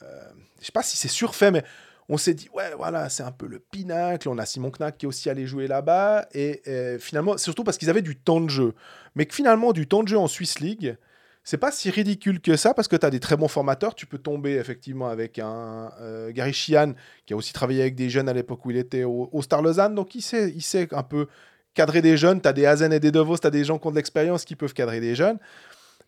euh, 0.03 0.23
je 0.61 0.67
sais 0.67 0.73
pas 0.73 0.83
si 0.83 0.97
c'est 0.97 1.09
surfait, 1.09 1.51
mais 1.51 1.65
on 2.11 2.17
s'est 2.17 2.35
dit, 2.35 2.49
ouais, 2.53 2.73
voilà, 2.77 3.09
c'est 3.09 3.23
un 3.23 3.31
peu 3.31 3.47
le 3.47 3.61
pinacle. 3.61 4.29
On 4.29 4.37
a 4.37 4.45
Simon 4.45 4.73
Knack 4.77 4.99
qui 4.99 5.07
est 5.07 5.09
aussi 5.09 5.31
allé 5.31 5.47
jouer 5.47 5.69
là-bas. 5.69 6.27
Et 6.35 6.61
euh, 6.67 6.99
finalement, 6.99 7.39
c'est 7.39 7.45
surtout 7.45 7.63
parce 7.63 7.79
qu'ils 7.79 7.89
avaient 7.89 8.03
du 8.03 8.17
temps 8.17 8.41
de 8.41 8.51
jeu. 8.51 8.75
Mais 9.15 9.27
que 9.27 9.35
finalement, 9.35 9.73
du 9.73 9.87
temps 9.87 10.03
de 10.03 10.09
jeu 10.09 10.19
en 10.19 10.27
Swiss 10.27 10.59
League, 10.59 10.97
c'est 11.45 11.57
pas 11.57 11.71
si 11.71 11.89
ridicule 11.89 12.41
que 12.41 12.57
ça 12.57 12.75
parce 12.75 12.89
que 12.89 12.97
tu 12.97 13.07
as 13.07 13.11
des 13.11 13.21
très 13.21 13.37
bons 13.37 13.47
formateurs. 13.47 13.95
Tu 13.95 14.07
peux 14.07 14.19
tomber 14.19 14.57
effectivement 14.57 15.09
avec 15.09 15.39
un 15.39 15.93
euh, 16.01 16.33
Gary 16.33 16.53
Sheehan 16.53 16.95
qui 17.27 17.33
a 17.33 17.37
aussi 17.37 17.53
travaillé 17.53 17.81
avec 17.81 17.95
des 17.95 18.11
jeunes 18.11 18.29
à 18.29 18.33
l'époque 18.33 18.67
où 18.67 18.73
il 18.73 18.77
était 18.77 19.05
au, 19.05 19.31
au 19.33 19.41
Star 19.41 19.63
Lausanne. 19.63 19.95
Donc 19.95 20.17
il 20.17 20.23
sait, 20.23 20.51
il 20.51 20.63
sait 20.63 20.89
un 20.93 21.05
peu 21.05 21.29
cadrer 21.75 22.03
des 22.03 22.17
jeunes. 22.17 22.41
Tu 22.41 22.49
as 22.49 22.53
des 22.53 22.67
Hazen 22.67 22.93
et 22.93 23.01
des 23.01 23.11
Devos, 23.13 23.39
tu 23.39 23.47
as 23.47 23.51
des 23.51 23.65
gens 23.65 23.79
qui 23.79 23.87
ont 23.87 23.91
de 23.91 23.97
l'expérience 23.97 24.45
qui 24.45 24.57
peuvent 24.57 24.75
cadrer 24.75 25.01
des 25.01 25.15
jeunes. 25.15 25.39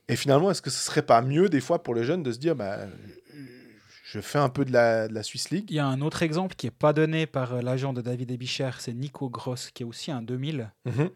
Et 0.08 0.16
finalement, 0.16 0.50
est-ce 0.50 0.62
que 0.62 0.70
ce 0.70 0.84
serait 0.84 1.02
pas 1.02 1.22
mieux 1.22 1.48
des 1.48 1.60
fois 1.60 1.82
pour 1.82 1.94
les 1.94 2.04
jeunes 2.04 2.22
de 2.22 2.32
se 2.32 2.38
dire, 2.38 2.56
bah, 2.56 2.78
je 4.04 4.20
fais 4.20 4.38
un 4.38 4.48
peu 4.48 4.64
de 4.64 4.72
la, 4.72 5.08
de 5.08 5.14
la 5.14 5.22
Swiss 5.22 5.50
League? 5.50 5.66
Il 5.70 5.76
y 5.76 5.78
a 5.78 5.86
un 5.86 6.00
autre 6.00 6.22
exemple 6.22 6.54
qui 6.56 6.66
n'est 6.66 6.70
pas 6.72 6.92
donné 6.92 7.26
par 7.26 7.54
euh, 7.54 7.62
l'agent 7.62 7.92
de 7.92 8.00
David 8.00 8.30
Ebicher, 8.30 8.70
c'est 8.78 8.92
Nico 8.92 9.28
Gross, 9.30 9.70
qui 9.70 9.82
est 9.84 9.86
aussi 9.86 10.10
un 10.10 10.22
2000, 10.22 10.70
Mhm. 10.84 11.10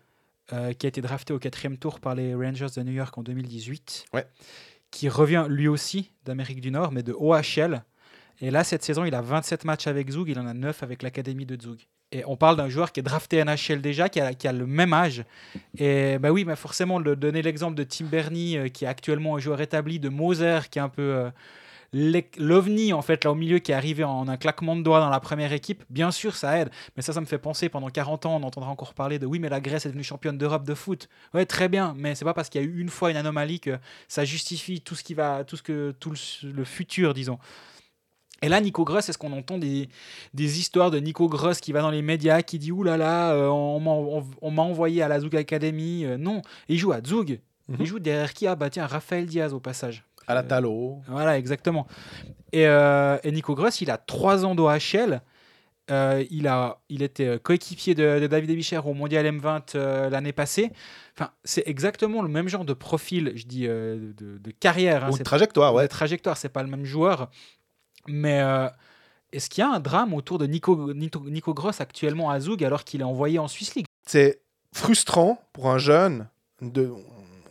euh, 0.53 0.73
qui 0.73 0.87
a 0.87 0.89
été 0.89 1.01
drafté 1.01 1.33
au 1.33 1.39
quatrième 1.39 1.77
tour 1.77 1.99
par 2.01 2.15
les 2.15 2.35
Rangers 2.35 2.69
de 2.77 2.83
New 2.83 2.93
York 2.93 3.17
en 3.19 3.23
2018, 3.23 4.05
Ouais. 4.15 4.27
qui 4.93 5.09
revient 5.09 5.47
lui 5.49 5.67
aussi 5.69 6.13
d'Amérique 6.25 6.61
du 6.61 6.71
Nord, 6.71 6.93
mais 6.93 7.03
de 7.03 7.13
OHL. 7.13 7.83
Et 8.41 8.51
là, 8.51 8.63
cette 8.65 8.85
saison, 8.85 9.05
il 9.05 9.15
a 9.15 9.21
27 9.23 9.65
matchs 9.65 9.89
avec 9.89 10.11
Zug, 10.11 10.29
il 10.29 10.39
en 10.39 10.47
a 10.47 10.55
9 10.55 10.83
avec 10.83 11.03
l'Académie 11.03 11.47
de 11.47 11.61
Zug. 11.61 11.81
On 12.27 12.37
parle 12.37 12.57
d'un 12.57 12.69
joueur 12.69 12.93
qui 12.93 13.01
est 13.01 13.03
drafté 13.03 13.43
NHL 13.45 13.81
déjà, 13.81 14.09
qui 14.09 14.21
a, 14.21 14.53
le 14.53 14.67
même 14.67 14.93
âge. 14.93 15.25
Et 15.79 16.19
bah 16.19 16.31
oui, 16.31 16.45
mais 16.45 16.57
forcément, 16.57 17.01
donner 17.01 17.43
l'exemple 17.43 17.75
de 17.75 17.85
Tim 17.85 18.07
Bernie, 18.07 18.57
euh, 18.57 18.69
qui 18.69 18.85
est 18.85 18.89
actuellement 18.89 19.37
un 19.37 19.39
joueur 19.39 19.61
établi, 19.61 19.99
de 19.99 20.09
Moser, 20.09 20.61
qui 20.71 20.79
est 20.79 20.83
un 20.83 20.89
peu 20.89 21.03
euh, 21.03 21.31
l'ovni, 22.39 22.93
en 22.93 23.03
fait, 23.03 23.25
là 23.25 23.33
au 23.33 23.35
milieu, 23.35 23.59
qui 23.59 23.73
est 23.73 23.75
arrivé 23.75 24.05
en 24.05 24.29
un 24.29 24.37
claquement 24.37 24.77
de 24.77 24.83
doigts 24.83 25.01
dans 25.01 25.11
la 25.11 25.21
première 25.21 25.53
équipe, 25.53 25.85
bien 25.91 26.11
sûr, 26.11 26.35
ça 26.35 26.59
aide. 26.59 26.71
Mais 26.97 27.03
ça, 27.03 27.13
ça 27.13 27.21
me 27.21 27.27
fait 27.27 27.39
penser, 27.39 27.69
pendant 27.69 27.89
40 27.89 28.27
ans, 28.27 28.37
on 28.37 28.43
entendra 28.43 28.71
encore 28.71 28.95
parler 28.95 29.19
de 29.19 29.27
oui, 29.27 29.39
mais 29.39 29.49
la 29.49 29.61
Grèce 29.61 29.87
est 29.87 29.89
devenue 29.89 30.05
championne 30.05 30.39
d'Europe 30.39 30.65
de 30.65 30.75
foot. 30.75 31.09
Ouais, 31.35 31.47
très 31.47 31.69
bien, 31.69 31.95
mais 31.97 32.15
c'est 32.15 32.25
pas 32.25 32.35
parce 32.35 32.49
qu'il 32.49 32.61
y 32.61 32.65
a 32.65 32.67
eu 32.67 32.81
une 32.81 32.89
fois 32.91 33.11
une 33.11 33.17
anomalie 33.17 33.61
que 33.61 33.79
ça 34.09 34.25
justifie 34.25 34.81
tout 34.81 34.95
ce 34.95 35.05
qui 35.05 35.15
va, 35.15 35.45
tout 35.45 35.57
ce 35.57 35.63
que, 35.63 35.95
tout 35.99 36.15
le 36.43 36.65
futur, 36.65 37.15
disons. 37.15 37.39
Et 38.43 38.49
là, 38.49 38.61
Nico 38.61 38.85
Gross, 38.85 39.09
est-ce 39.09 39.17
qu'on 39.19 39.33
entend 39.33 39.57
des, 39.59 39.89
des 40.35 40.59
histoires 40.59 40.91
de 40.91 40.99
Nico 40.99 41.29
Gross 41.29 41.61
qui 41.61 41.73
va 41.73 41.81
dans 41.81 41.91
les 41.91 42.03
médias, 42.03 42.43
qui 42.43 42.59
dit 42.59 42.71
Ouh 42.71 42.83
là 42.83 42.97
là, 42.97 43.33
euh, 43.33 43.49
on 43.49 43.81
m'a 43.81 43.91
on- 43.93 44.25
on 44.43 44.51
m'a 44.51 44.63
envoyé 44.63 45.01
à 45.03 45.09
la 45.09 45.21
Zug 45.21 45.35
Academy 45.37 46.05
Euh, 46.05 46.17
Non, 46.19 46.43
il 46.69 46.79
joue 46.79 46.93
à 46.93 47.01
Zug. 47.05 47.41
Mhm. 47.69 47.77
Il 47.81 47.87
joue 47.87 47.99
derrière 47.99 48.33
qui? 48.35 48.47
Ah, 48.47 48.55
bah 48.55 48.69
tiens, 48.71 48.87
Raphaël 48.87 49.27
Diaz 49.27 49.53
au 49.55 49.61
passage. 49.61 50.05
À 50.29 50.35
la 50.35 50.43
Talo. 50.43 50.99
Voilà, 51.09 51.39
exactement. 51.39 51.87
Et, 52.53 52.67
euh, 52.67 53.17
et 53.25 53.33
Nico 53.33 53.55
Gross, 53.55 53.81
il 53.81 53.91
a 53.91 53.97
3 53.97 54.45
ans 54.45 54.55
d'OHL. 54.55 55.23
Euh, 55.91 56.25
il, 56.31 56.49
a, 56.49 56.81
il 56.89 57.03
était 57.03 57.27
euh, 57.27 57.39
coéquipier 57.39 57.95
de, 57.95 58.19
de 58.19 58.27
David 58.27 58.51
Ebicher 58.51 58.81
au 58.85 58.93
Mondial 58.93 59.25
M20 59.25 59.77
euh, 59.77 60.11
l'année 60.11 60.33
passée. 60.33 60.73
Enfin, 61.17 61.31
c'est 61.45 61.63
exactement 61.67 62.23
le 62.23 62.29
même 62.29 62.49
genre 62.49 62.65
de 62.65 62.73
profil, 62.75 63.33
je 63.37 63.47
dis, 63.47 63.69
euh, 63.69 64.13
de, 64.17 64.39
de 64.39 64.51
carrière. 64.51 65.05
hein. 65.05 65.11
Ou 65.13 65.17
de 65.19 65.23
trajectoire, 65.23 65.73
ouais. 65.75 65.83
ouais. 65.83 65.89
trajectoire, 65.89 66.37
c'est 66.37 66.49
pas 66.49 66.65
le 66.65 66.69
même 66.69 66.85
joueur. 66.85 67.31
Mais 68.09 68.41
euh, 68.41 68.69
est-ce 69.33 69.51
qu'il 69.51 69.63
y 69.63 69.65
a 69.65 69.71
un 69.71 69.81
drame 69.81 70.15
autour 70.15 70.39
de 70.39 70.47
Nico, 70.47 70.93
Nico, 70.95 71.21
Nico 71.29 71.55
Gross 71.55 71.81
actuellement 71.81 72.31
à 72.31 72.41
Zug 72.41 72.65
alors 72.65 72.85
qu'il 72.85 73.01
est 73.01 73.05
envoyé 73.05 73.39
en 73.39 73.49
Swiss 73.49 73.75
League? 73.75 73.87
C'est 74.07 74.41
frustrant 74.73 75.41
pour 75.53 75.71
un 75.71 75.79
jeune. 75.79 76.29
De... 76.61 76.93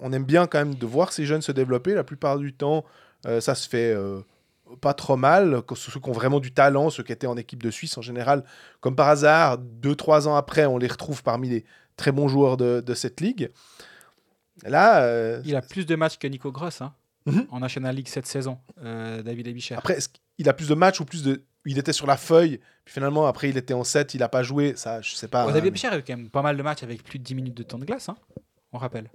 On 0.02 0.12
aime 0.14 0.26
bien 0.26 0.48
quand 0.48 0.60
même 0.60 0.76
de 0.76 0.86
voir 0.86 1.12
ces 1.12 1.26
jeunes 1.26 1.42
se 1.42 1.52
développer. 1.52 1.94
La 1.94 2.04
plupart 2.04 2.38
du 2.38 2.54
temps, 2.54 2.86
euh, 3.26 3.42
ça 3.42 3.56
se 3.56 3.68
fait 3.68 3.94
euh, 3.94 4.22
pas 4.82 4.94
trop 4.94 5.18
mal. 5.18 5.62
Ceux 5.76 6.00
qui 6.00 6.10
ont 6.10 6.14
vraiment 6.14 6.40
du 6.40 6.52
talent, 6.52 6.90
ceux 6.90 7.04
qui 7.04 7.12
étaient 7.12 7.28
en 7.28 7.38
équipe 7.38 7.64
de 7.64 7.72
Suisse 7.72 7.98
en 7.98 8.02
général, 8.02 8.44
comme 8.82 8.96
par 8.96 9.10
hasard, 9.10 9.58
deux, 9.58 9.96
trois 9.96 10.28
ans 10.28 10.36
après, 10.36 10.66
on 10.66 10.78
les 10.78 10.88
retrouve 10.88 11.24
parmi 11.24 11.50
les 11.50 11.66
très 11.98 12.12
bons 12.12 12.28
joueurs 12.28 12.58
de, 12.58 12.82
de 12.82 12.94
cette 12.94 13.22
ligue. 13.22 13.52
Là, 14.64 15.04
euh, 15.04 15.42
Il 15.46 15.56
a 15.56 15.62
plus 15.62 15.86
de 15.86 15.96
matchs 15.96 16.18
que 16.18 16.28
Nico 16.28 16.52
Gross 16.52 16.82
hein, 16.82 16.94
Mhm. 17.26 17.48
en 17.52 17.60
National 17.60 17.96
League 17.96 18.08
cette 18.08 18.26
saison, 18.28 18.60
euh, 18.84 19.22
David 19.24 19.48
Ebicher. 19.48 19.76
après, 19.76 19.98
qu'il 20.38 20.48
a 20.50 20.54
plus 20.54 20.68
de 20.70 20.76
matchs 20.76 21.00
ou 21.00 21.06
plus 21.06 21.24
de. 21.24 21.44
Il 21.66 21.80
était 21.80 21.94
sur 21.94 22.06
la 22.06 22.18
feuille, 22.18 22.60
puis 22.84 22.94
finalement, 22.94 23.26
après, 23.26 23.50
il 23.50 23.58
était 23.58 23.74
en 23.74 23.84
7, 23.84 24.14
il 24.14 24.20
n'a 24.20 24.30
pas 24.30 24.44
joué. 24.44 24.74
Ça, 24.76 25.02
je 25.02 25.16
sais 25.16 25.28
pas. 25.28 25.48
Ouais, 25.48 25.54
David 25.54 25.70
Ebicher 25.70 25.88
a 25.88 25.98
eu 25.98 26.04
quand 26.04 26.16
même 26.16 26.30
pas 26.30 26.44
mal 26.44 26.56
de 26.56 26.62
matchs 26.62 26.84
avec 26.84 27.04
plus 27.04 27.18
de 27.18 27.24
10 27.24 27.34
minutes 27.36 27.56
de 27.58 27.64
temps 27.64 27.80
de 27.80 27.86
glace, 27.86 28.10
hein, 28.10 28.16
on 28.72 28.78
rappelle. 28.78 29.10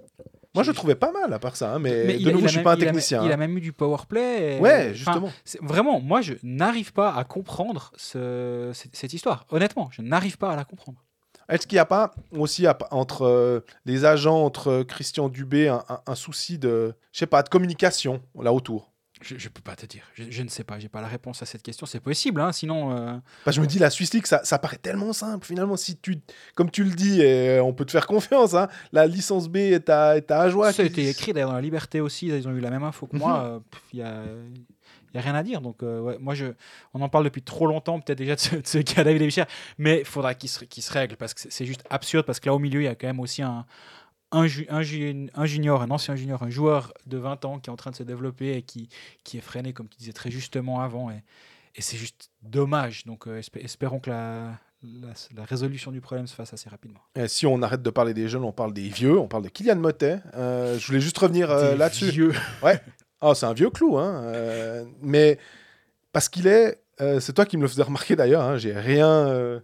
Moi, 0.53 0.65
je 0.65 0.71
le 0.71 0.75
trouvais 0.75 0.95
pas 0.95 1.13
mal 1.13 1.31
à 1.31 1.39
part 1.39 1.55
ça. 1.55 1.73
hein, 1.73 1.79
mais, 1.79 2.03
Mais 2.05 2.13
de 2.15 2.19
il 2.19 2.27
a- 2.27 2.31
nouveau, 2.33 2.41
il 2.41 2.43
a 2.43 2.47
je 2.47 2.51
suis 2.51 2.57
même- 2.57 2.63
pas 2.65 2.73
un 2.73 2.75
il 2.75 2.81
a- 2.81 2.85
technicien. 2.87 3.23
Il 3.23 3.31
a, 3.31 3.35
hein. 3.35 3.37
même 3.37 3.57
eu 3.57 3.61
du 3.61 3.71
power 3.71 3.99
play. 4.09 4.57
et- 4.57 4.59
Ouais, 4.59 4.93
justement. 4.93 5.31
vraiment, 5.61 6.01
moi, 6.01 6.19
je 6.19 6.33
n'arrive 6.43 6.91
pas 6.91 7.13
à 7.15 7.23
comprendre 7.23 7.93
ce- 7.95 8.71
cette, 8.73 8.93
cette 8.93 9.13
histoire. 9.13 9.45
Honnêtement, 9.51 9.87
je 9.93 10.01
n'arrive 10.01 10.37
pas 10.37 10.51
à 10.51 10.57
la 10.57 10.65
comprendre. 10.65 11.05
Est-ce 11.51 11.67
qu'il 11.67 11.75
n'y 11.75 11.79
a 11.81 11.85
pas 11.85 12.15
aussi 12.31 12.65
entre 12.89 13.23
euh, 13.27 13.59
les 13.85 14.05
agents, 14.05 14.43
entre 14.43 14.69
euh, 14.71 14.83
Christian 14.83 15.29
Dubé, 15.29 15.67
un, 15.67 15.83
un- 15.89 16.01
un 16.07 16.15
souci 16.15 16.57
de, 16.57 16.95
je 17.11 17.19
sais 17.19 17.27
pas, 17.27 17.43
de 17.43 17.49
communication 17.49 18.21
là 18.41 18.51
autour? 18.53 18.87
Je, 19.23 19.37
je 19.37 19.49
peux 19.49 19.61
pas 19.61 19.75
te 19.75 19.85
dire. 19.85 20.03
Je, 20.15 20.23
je 20.31 20.41
ne 20.41 20.47
sais 20.49 20.63
pas. 20.63 20.79
J'ai 20.79 20.89
pas 20.89 20.99
la 20.99 21.07
réponse 21.07 21.43
à 21.43 21.45
cette 21.45 21.61
question. 21.61 21.85
C'est 21.85 21.99
possible, 21.99 22.41
hein, 22.41 22.51
sinon. 22.51 22.91
euh, 22.97 23.17
je 23.45 23.61
me 23.61 23.67
dis, 23.67 23.77
la 23.77 23.91
Swiss 23.91 24.11
League, 24.15 24.25
ça, 24.25 24.43
ça 24.43 24.57
paraît 24.57 24.77
tellement 24.77 25.13
simple. 25.13 25.45
Finalement, 25.45 25.77
si 25.77 25.95
tu, 25.97 26.19
comme 26.55 26.71
tu 26.71 26.83
le 26.83 26.89
dis, 26.89 27.21
et 27.21 27.59
on 27.59 27.71
peut 27.71 27.85
te 27.85 27.91
faire 27.91 28.07
confiance, 28.07 28.55
hein, 28.55 28.67
la 28.91 29.05
licence 29.05 29.47
B 29.47 29.57
est 29.57 29.89
à, 29.91 30.17
est 30.17 30.31
à 30.31 30.41
Ajoie. 30.41 30.73
ça 30.73 30.81
a 30.81 30.85
été 30.85 31.07
écrit 31.07 31.33
d'ailleurs 31.33 31.49
dans 31.49 31.55
la 31.55 31.61
Liberté 31.61 32.01
aussi. 32.01 32.29
Ils 32.29 32.47
ont 32.47 32.51
eu 32.51 32.61
la 32.61 32.71
même 32.71 32.81
info 32.81 33.05
que 33.05 33.15
moi. 33.15 33.43
euh, 33.43 33.59
pff, 33.59 33.81
Il 33.93 33.99
y 33.99 34.01
a, 34.01 34.23
il 35.13 35.17
y 35.17 35.19
a 35.19 35.21
rien 35.23 35.35
à 35.35 35.43
dire. 35.43 35.61
Donc, 35.61 35.83
euh, 35.83 35.99
ouais, 35.99 36.17
moi, 36.19 36.33
je, 36.35 36.47
on 36.93 37.01
en 37.01 37.09
parle 37.09 37.23
depuis 37.25 37.41
trop 37.41 37.67
longtemps, 37.67 37.99
peut-être 37.99 38.17
déjà 38.17 38.35
de 38.35 38.39
ce, 38.39 38.55
de 38.55 38.65
ce 38.67 38.77
cas 38.83 39.03
David 39.03 39.31
mais 39.77 39.99
il 39.99 40.05
faudra 40.05 40.33
qu'il 40.35 40.49
se, 40.49 40.63
qu'il 40.65 40.83
se 40.83 40.91
règle 40.91 41.15
parce 41.17 41.33
que 41.33 41.41
c'est- 41.49 41.65
juste 41.65 41.83
absurde. 41.89 42.25
Parce 42.25 42.39
que 42.39 42.47
là, 42.49 42.53
au 42.55 42.59
milieu, 42.59 42.81
il 42.81 42.85
y 42.85 42.87
a 42.87 42.95
quand 42.95 43.07
même 43.07 43.19
aussi 43.19 43.41
un, 43.41 43.65
un, 44.31 44.47
ju- 44.47 44.65
un, 44.69 44.81
ju- 44.81 45.29
un 45.33 45.45
junior, 45.45 45.81
un 45.81 45.91
ancien 45.91 46.15
junior, 46.15 46.41
un 46.43 46.49
joueur 46.49 46.93
de 47.05 47.17
20 47.17 47.43
ans 47.45 47.59
qui 47.59 47.69
est 47.69 47.73
en 47.73 47.75
train 47.77 47.91
de 47.91 47.95
se 47.95 48.03
développer 48.03 48.55
et 48.55 48.61
qui, 48.61 48.89
qui 49.23 49.37
est 49.37 49.41
freiné, 49.41 49.73
comme 49.73 49.87
tu 49.89 49.97
disais 49.97 50.13
très 50.13 50.31
justement 50.31 50.81
avant. 50.81 51.09
Et, 51.11 51.23
et 51.75 51.81
c'est 51.81 51.97
juste 51.97 52.29
dommage. 52.41 53.05
Donc, 53.05 53.27
euh, 53.27 53.39
espé- 53.39 53.63
espérons 53.63 53.99
que 53.99 54.09
la, 54.09 54.59
la, 54.83 55.09
la 55.35 55.45
résolution 55.45 55.91
du 55.91 56.01
problème 56.01 56.27
se 56.27 56.33
fasse 56.35 56.53
assez 56.53 56.69
rapidement. 56.69 56.99
Et 57.15 57.27
si 57.27 57.45
on 57.45 57.61
arrête 57.61 57.81
de 57.83 57.89
parler 57.89 58.13
des 58.13 58.27
jeunes, 58.27 58.43
on 58.43 58.51
parle 58.51 58.73
des 58.73 58.89
vieux, 58.89 59.17
on 59.19 59.27
parle 59.27 59.43
de 59.43 59.49
Kylian 59.49 59.75
Motet. 59.75 60.19
Euh, 60.33 60.79
je 60.79 60.87
voulais 60.87 60.99
juste 61.01 61.17
revenir 61.17 61.51
euh, 61.51 61.71
Des 61.73 61.77
là-dessus. 61.77 62.09
vieux. 62.09 62.33
Oh, 63.21 63.33
c'est 63.33 63.45
un 63.45 63.53
vieux 63.53 63.69
clou, 63.69 63.97
hein. 63.97 64.23
euh, 64.25 64.85
mais 65.01 65.37
parce 66.11 66.27
qu'il 66.29 66.47
est, 66.47 66.81
euh, 67.01 67.19
c'est 67.19 67.33
toi 67.33 67.45
qui 67.45 67.55
me 67.57 67.61
le 67.63 67.67
faisais 67.67 67.83
remarquer 67.83 68.15
d'ailleurs. 68.15 68.41
Hein, 68.43 68.57
J'ai 68.57 68.73
rien, 68.73 69.27
euh, 69.27 69.59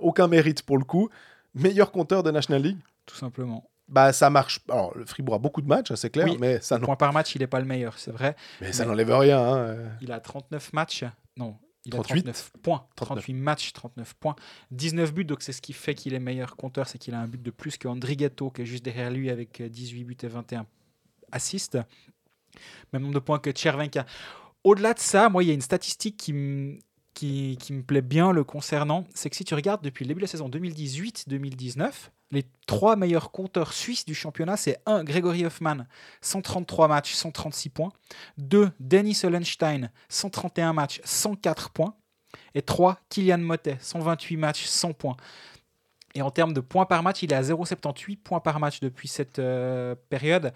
aucun 0.00 0.26
mérite 0.28 0.62
pour 0.62 0.78
le 0.78 0.84
coup. 0.84 1.08
Meilleur 1.54 1.92
compteur 1.92 2.22
de 2.22 2.30
National 2.30 2.62
League? 2.62 2.78
Tout 3.06 3.16
simplement. 3.16 3.68
Bah, 3.88 4.12
ça 4.12 4.28
marche. 4.28 4.60
Alors, 4.68 4.96
le 4.98 5.06
Fribourg 5.06 5.36
a 5.36 5.38
beaucoup 5.38 5.62
de 5.62 5.66
matchs, 5.68 5.90
hein, 5.90 5.96
c'est 5.96 6.10
clair, 6.10 6.26
Oui. 6.26 6.36
mais 6.38 6.60
ça, 6.60 6.78
Point 6.78 6.96
par 6.96 7.12
match, 7.12 7.34
il 7.34 7.38
n'est 7.38 7.46
pas 7.46 7.58
le 7.60 7.64
meilleur, 7.66 7.98
c'est 7.98 8.10
vrai. 8.10 8.36
mais 8.60 8.72
ça 8.72 8.84
n'enlève 8.84 9.10
rien. 9.10 9.40
hein. 9.40 9.76
Il 10.02 10.12
a 10.12 10.20
39 10.20 10.72
matchs. 10.74 11.04
Non, 11.38 11.56
il 11.86 11.94
a 11.94 11.98
38. 12.02 12.22
39 12.24 12.52
points. 12.62 12.86
39. 12.96 13.22
38 13.24 13.32
matchs, 13.34 13.72
39 13.72 14.14
points. 14.14 14.36
19 14.72 15.14
buts, 15.14 15.24
donc 15.24 15.40
c'est 15.40 15.52
ce 15.52 15.62
qui 15.62 15.72
fait 15.72 15.94
qu'il 15.94 16.12
est 16.12 16.18
meilleur 16.20 16.56
compteur, 16.56 16.86
c'est 16.86 16.98
qu'il 16.98 17.14
a 17.14 17.18
un 17.20 17.26
but 17.26 17.40
de 17.42 17.50
plus 17.50 17.78
que 17.78 17.88
Andrighetto, 17.88 18.50
qui 18.50 18.62
est 18.62 18.66
juste 18.66 18.84
derrière 18.84 19.10
lui 19.10 19.30
avec 19.30 19.60
euh, 19.62 19.68
18 19.70 20.04
buts 20.04 20.16
et 20.22 20.26
21 20.28 20.66
assists. 21.32 21.78
Même 22.92 23.02
nombre 23.02 23.14
de 23.14 23.20
points 23.20 23.38
que 23.38 23.50
Chervenka. 23.54 24.06
Au-delà 24.64 24.94
de 24.94 24.98
ça, 24.98 25.28
moi, 25.28 25.42
il 25.42 25.48
y 25.48 25.50
a 25.50 25.54
une 25.54 25.60
statistique 25.60 26.16
qui 26.16 26.32
me 26.32 27.82
plaît 27.82 28.02
bien 28.02 28.32
le 28.32 28.44
concernant, 28.44 29.06
c'est 29.14 29.30
que 29.30 29.36
si 29.36 29.44
tu 29.44 29.54
regardes 29.54 29.82
depuis 29.82 30.04
le 30.04 30.08
début 30.08 30.20
de 30.20 30.24
la 30.24 30.28
saison 30.28 30.48
2018-2019, 30.48 32.10
les 32.30 32.44
trois 32.66 32.96
meilleurs 32.96 33.30
compteurs 33.30 33.72
suisses 33.72 34.04
du 34.04 34.14
championnat, 34.14 34.56
c'est 34.56 34.78
1. 34.86 35.04
Grégory 35.04 35.46
Hoffmann, 35.46 35.86
133 36.20 36.88
matchs, 36.88 37.14
136 37.14 37.70
points. 37.70 37.92
2. 38.36 38.70
Dennis 38.80 39.20
Hollenstein, 39.24 39.90
131 40.08 40.72
matchs, 40.74 41.00
104 41.04 41.70
points. 41.70 41.94
Et 42.54 42.62
3. 42.62 42.98
Kylian 43.08 43.38
Motet, 43.38 43.78
128 43.80 44.36
matchs, 44.36 44.64
100 44.66 44.92
points. 44.92 45.16
Et 46.14 46.22
en 46.22 46.30
termes 46.30 46.52
de 46.52 46.60
points 46.60 46.86
par 46.86 47.02
match, 47.02 47.22
il 47.22 47.32
est 47.32 47.36
à 47.36 47.42
0,78 47.42 48.18
points 48.18 48.40
par 48.40 48.60
match 48.60 48.80
depuis 48.80 49.08
cette 49.08 49.38
euh, 49.38 49.94
période. 50.10 50.52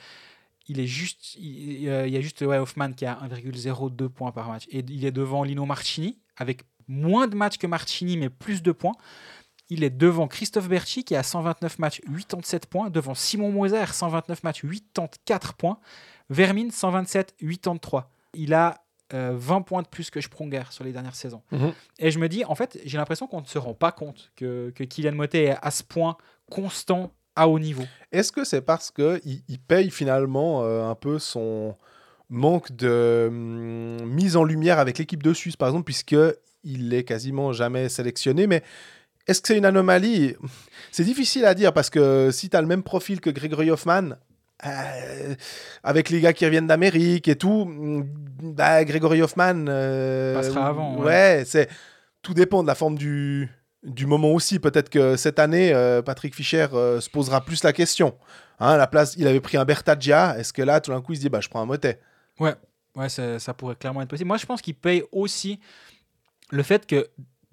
Il 0.72 0.80
est 0.80 0.86
juste, 0.86 1.34
il, 1.34 1.86
euh, 1.88 2.06
il 2.06 2.14
y 2.14 2.16
a 2.16 2.20
juste 2.22 2.40
ouais, 2.40 2.56
Hoffman 2.56 2.92
qui 2.92 3.04
a 3.04 3.18
1,02 3.22 4.08
points 4.08 4.32
par 4.32 4.48
match. 4.48 4.64
Et 4.70 4.78
il 4.88 5.04
est 5.04 5.12
devant 5.12 5.44
Lino 5.44 5.66
Marchini, 5.66 6.18
avec 6.36 6.62
moins 6.88 7.28
de 7.28 7.36
matchs 7.36 7.58
que 7.58 7.66
Marchini, 7.66 8.16
mais 8.16 8.30
plus 8.30 8.62
de 8.62 8.72
points. 8.72 8.94
Il 9.68 9.84
est 9.84 9.90
devant 9.90 10.28
Christophe 10.28 10.68
Berchi, 10.68 11.04
qui 11.04 11.14
a 11.14 11.22
129 11.22 11.78
matchs, 11.78 12.00
87 12.00 12.66
points. 12.66 12.88
Devant 12.88 13.14
Simon 13.14 13.52
Moser, 13.52 13.84
129 13.92 14.42
matchs, 14.44 14.62
84 14.62 15.54
points. 15.54 15.78
Vermin, 16.30 16.70
127, 16.70 17.36
83. 17.38 18.10
Il 18.32 18.54
a 18.54 18.82
euh, 19.12 19.32
20 19.34 19.60
points 19.62 19.82
de 19.82 19.88
plus 19.88 20.10
que 20.10 20.22
Sprunger 20.22 20.62
sur 20.70 20.84
les 20.84 20.92
dernières 20.92 21.14
saisons. 21.14 21.42
Mhm. 21.50 21.74
Et 21.98 22.10
je 22.10 22.18
me 22.18 22.30
dis, 22.30 22.46
en 22.46 22.54
fait, 22.54 22.80
j'ai 22.86 22.96
l'impression 22.96 23.26
qu'on 23.26 23.42
ne 23.42 23.46
se 23.46 23.58
rend 23.58 23.74
pas 23.74 23.92
compte 23.92 24.32
que, 24.36 24.72
que 24.74 24.84
Kylian 24.84 25.12
Motet 25.12 25.44
est 25.44 25.56
à 25.60 25.70
ce 25.70 25.82
point 25.82 26.16
constant 26.50 27.12
à 27.36 27.48
haut 27.48 27.58
niveau. 27.58 27.84
Est-ce 28.10 28.32
que 28.32 28.44
c'est 28.44 28.60
parce 28.62 28.90
qu'il 28.90 29.20
il 29.48 29.58
paye 29.58 29.90
finalement 29.90 30.62
euh, 30.64 30.84
un 30.88 30.94
peu 30.94 31.18
son 31.18 31.76
manque 32.28 32.72
de 32.72 33.26
hum, 33.28 34.04
mise 34.06 34.36
en 34.36 34.44
lumière 34.44 34.78
avec 34.78 34.98
l'équipe 34.98 35.22
de 35.22 35.32
Suisse, 35.32 35.56
par 35.56 35.68
exemple, 35.68 35.84
puisqu'il 35.84 36.94
est 36.94 37.04
quasiment 37.04 37.52
jamais 37.52 37.88
sélectionné, 37.88 38.46
mais 38.46 38.62
est-ce 39.26 39.40
que 39.40 39.48
c'est 39.48 39.58
une 39.58 39.64
anomalie? 39.64 40.34
C'est 40.90 41.04
difficile 41.04 41.44
à 41.44 41.54
dire 41.54 41.72
parce 41.72 41.88
que 41.90 42.30
si 42.32 42.50
tu 42.50 42.56
as 42.56 42.60
le 42.60 42.66
même 42.66 42.82
profil 42.82 43.20
que 43.20 43.30
Gregory 43.30 43.70
Hoffman, 43.70 44.10
euh, 44.66 45.34
avec 45.82 46.10
les 46.10 46.20
gars 46.20 46.32
qui 46.32 46.44
reviennent 46.44 46.66
d'Amérique 46.66 47.28
et 47.28 47.36
tout, 47.36 47.62
hum, 47.62 48.04
bah, 48.42 48.84
Gregory 48.84 49.22
Hoffman. 49.22 49.64
euh, 49.68 50.34
Passera 50.34 50.66
avant, 50.68 50.96
Ouais, 50.98 51.44
c'est 51.46 51.68
tout 52.20 52.34
dépend 52.34 52.62
de 52.62 52.68
la 52.68 52.74
forme 52.74 52.96
du, 52.98 53.48
du 53.82 54.06
moment 54.06 54.30
aussi. 54.30 54.58
Peut-être 54.58 54.90
que 54.90 55.16
cette 55.16 55.38
année, 55.38 55.72
euh, 55.72 56.02
Patrick 56.02 56.34
Fischer 56.34 56.68
euh, 56.72 57.00
se 57.00 57.10
posera 57.10 57.44
plus 57.44 57.64
la 57.64 57.72
question. 57.72 58.16
Hein, 58.60 58.76
la 58.76 58.86
place, 58.86 59.14
il 59.16 59.26
avait 59.26 59.40
pris 59.40 59.56
un 59.56 59.64
Bertaggia. 59.64 60.38
Est-ce 60.38 60.52
que 60.52 60.62
là, 60.62 60.80
tout 60.80 60.92
d'un 60.92 61.00
coup, 61.00 61.12
il 61.12 61.16
se 61.16 61.20
dit 61.20 61.28
bah, 61.28 61.40
je 61.40 61.48
prends 61.48 61.60
un 61.60 61.66
Motet? 61.66 62.00
Ouais, 62.38 62.54
ouais 62.96 63.08
ça, 63.08 63.38
ça 63.38 63.54
pourrait 63.54 63.76
clairement 63.76 64.02
être 64.02 64.08
possible. 64.08 64.28
Moi, 64.28 64.36
je 64.36 64.46
pense 64.46 64.62
qu'il 64.62 64.74
paye 64.74 65.02
aussi 65.12 65.60
le 66.50 66.62
fait 66.62 66.86
que 66.86 67.08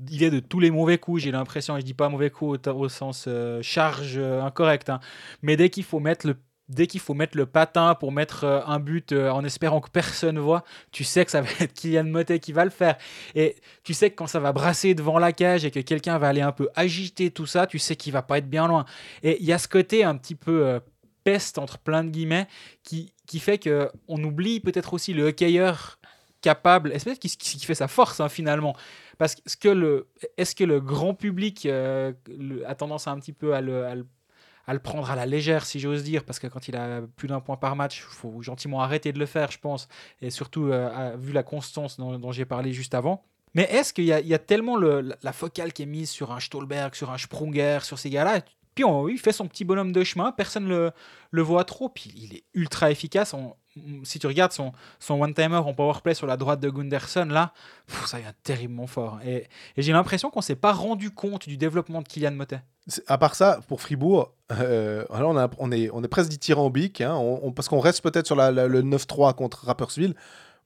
il 0.09 0.23
est 0.23 0.29
de 0.29 0.39
tous 0.39 0.59
les 0.59 0.71
mauvais 0.71 0.97
coups, 0.97 1.23
j'ai 1.23 1.31
l'impression, 1.31 1.75
et 1.75 1.81
je 1.81 1.85
dis 1.85 1.93
pas 1.93 2.09
mauvais 2.09 2.29
coup 2.29 2.55
au, 2.55 2.89
sens 2.89 3.25
euh, 3.27 3.61
charge 3.61 4.17
euh, 4.17 4.41
incorrect, 4.41 4.89
hein. 4.89 4.99
mais 5.41 5.57
dès 5.57 5.69
qu'il 5.69 5.83
faut 5.83 5.99
mettre 5.99 6.25
le 6.27 6.37
dès 6.69 6.87
qu'il 6.87 6.99
faut 6.99 7.13
mettre 7.13 7.35
le 7.35 7.45
patin 7.45 7.95
pour 7.95 8.11
mettre 8.11 8.43
euh, 8.43 8.61
un 8.65 8.79
but 8.79 9.11
euh, 9.11 9.29
en 9.31 9.43
espérant 9.43 9.81
que 9.81 9.89
personne 9.89 10.39
voit, 10.39 10.63
tu 10.91 11.03
sais 11.03 11.25
que 11.25 11.31
ça 11.31 11.41
va 11.41 11.49
être 11.59 11.73
Kylian 11.73 12.05
Motet 12.05 12.39
qui 12.39 12.53
va 12.53 12.63
le 12.63 12.69
faire. 12.71 12.97
Et 13.35 13.55
tu 13.83 13.93
sais 13.93 14.11
que 14.11 14.15
quand 14.15 14.27
ça 14.27 14.39
va 14.39 14.53
brasser 14.53 14.93
devant 14.93 15.19
la 15.19 15.33
cage 15.33 15.65
et 15.65 15.71
que 15.71 15.79
quelqu'un 15.79 16.17
va 16.17 16.29
aller 16.29 16.41
un 16.41 16.51
peu 16.51 16.69
agiter 16.75 17.31
tout 17.31 17.47
ça, 17.47 17.67
tu 17.67 17.79
sais 17.79 17.95
qu'il 17.95 18.13
va 18.13 18.21
pas 18.21 18.37
être 18.37 18.49
bien 18.49 18.67
loin. 18.67 18.85
Et 19.23 19.37
il 19.41 19.45
y 19.45 19.51
a 19.53 19.57
ce 19.57 19.67
côté 19.67 20.03
un 20.03 20.15
petit 20.15 20.35
peu 20.35 20.65
euh, 20.65 20.79
peste 21.23 21.57
entre 21.57 21.79
plein 21.79 22.03
de 22.03 22.09
guillemets 22.09 22.47
qui, 22.83 23.13
qui 23.25 23.39
fait 23.39 23.57
que 23.57 23.89
on 24.07 24.23
oublie 24.23 24.59
peut-être 24.59 24.93
aussi 24.93 25.13
le 25.13 25.27
hockeyeur 25.27 25.99
capable, 26.41 26.93
et 26.93 26.99
c'est 26.99 27.05
peut-être 27.05 27.19
qui, 27.19 27.35
qui 27.35 27.65
fait 27.65 27.75
sa 27.75 27.89
force 27.89 28.21
hein, 28.21 28.29
finalement. 28.29 28.73
Parce 29.17 29.35
que, 29.35 29.41
est-ce 29.45 29.57
que 29.57 29.67
le, 29.67 30.07
est-ce 30.37 30.55
que 30.55 30.63
le 30.63 30.79
grand 30.79 31.13
public 31.13 31.65
a 31.65 32.75
tendance 32.75 33.07
à 33.07 33.11
un 33.11 33.19
petit 33.19 33.33
peu 33.33 33.53
à 33.53 33.57
à 33.57 33.61
le- 33.61 34.05
à 34.69 34.73
le 34.73 34.79
prendre 34.79 35.09
à 35.09 35.15
la 35.15 35.25
légère, 35.25 35.65
si 35.65 35.79
j'ose 35.79 36.03
dire, 36.03 36.23
parce 36.23 36.37
que 36.37 36.45
quand 36.45 36.67
il 36.67 36.75
a 36.75 37.01
plus 37.15 37.27
d'un 37.27 37.39
point 37.39 37.57
par 37.57 37.75
match, 37.75 38.05
il 38.07 38.13
faut 38.15 38.39
gentiment 38.43 38.81
arrêter 38.81 39.11
de 39.11 39.17
le 39.17 39.25
faire, 39.25 39.49
je 39.51 39.57
pense, 39.57 39.87
et 40.21 40.29
surtout 40.29 40.67
euh, 40.67 41.15
vu 41.17 41.33
la 41.33 41.41
constance 41.43 41.97
dont, 41.97 42.31
j'ai 42.31 42.45
parlé 42.45 42.71
juste 42.71 42.93
avant. 42.93 43.23
Mais 43.55 43.63
est-ce 43.63 43.93
qu'il 43.93 44.03
y, 44.05 44.13
a- 44.13 44.37
tellement 44.39 44.77
le- 44.77 45.01
la, 45.01 45.15
la 45.23 45.33
focale 45.33 45.73
qui 45.73 45.81
est 45.81 45.87
mise 45.87 46.11
sur 46.11 46.31
un 46.31 46.39
Stolberg, 46.39 46.93
sur 46.93 47.09
un 47.09 47.17
Sprunger, 47.17 47.79
sur 47.81 47.97
ces 47.97 48.11
gars-là, 48.11 48.41
puis 48.83 49.13
il 49.15 49.19
fait 49.19 49.31
son 49.31 49.47
petit 49.47 49.65
bonhomme 49.65 49.91
de 49.91 50.03
chemin, 50.03 50.31
personne 50.31 50.65
ne 50.65 50.69
le, 50.69 50.91
le 51.31 51.41
voit 51.41 51.63
trop, 51.63 51.89
puis 51.89 52.11
il 52.15 52.35
est 52.35 52.43
ultra 52.53 52.91
efficace. 52.91 53.35
Si 54.03 54.19
tu 54.19 54.27
regardes 54.27 54.51
son, 54.51 54.71
son 54.99 55.21
one-timer 55.21 55.57
en 55.57 55.73
powerplay 55.73 56.13
sur 56.13 56.27
la 56.27 56.37
droite 56.37 56.59
de 56.59 56.69
Gunderson, 56.69 57.25
là, 57.29 57.53
ça 58.05 58.19
vient 58.19 58.33
terriblement 58.43 58.87
fort. 58.87 59.19
Et, 59.25 59.47
j'ai 59.77 59.93
l'impression 59.93 60.29
qu'on 60.29 60.41
s'est 60.41 60.55
pas 60.55 60.73
rendu 60.73 61.11
compte 61.11 61.47
du 61.47 61.55
développement 61.57 62.01
de 62.01 62.07
Kylian 62.07 62.31
Motet. 62.31 62.61
À 63.07 63.17
part 63.17 63.35
ça, 63.35 63.59
pour 63.67 63.81
Fribourg, 63.81 64.33
euh, 64.51 65.05
on, 65.09 65.71
est, 65.71 65.89
on 65.93 66.03
est 66.03 66.07
presque 66.07 66.29
dithyrambique, 66.29 67.01
hein, 67.01 67.15
on- 67.15 67.51
parce 67.51 67.69
qu'on 67.69 67.79
reste 67.79 68.01
peut-être 68.01 68.25
sur 68.25 68.35
le 68.35 68.81
9-3 68.81 69.33
contre 69.33 69.65
Rapperswil. 69.65 70.15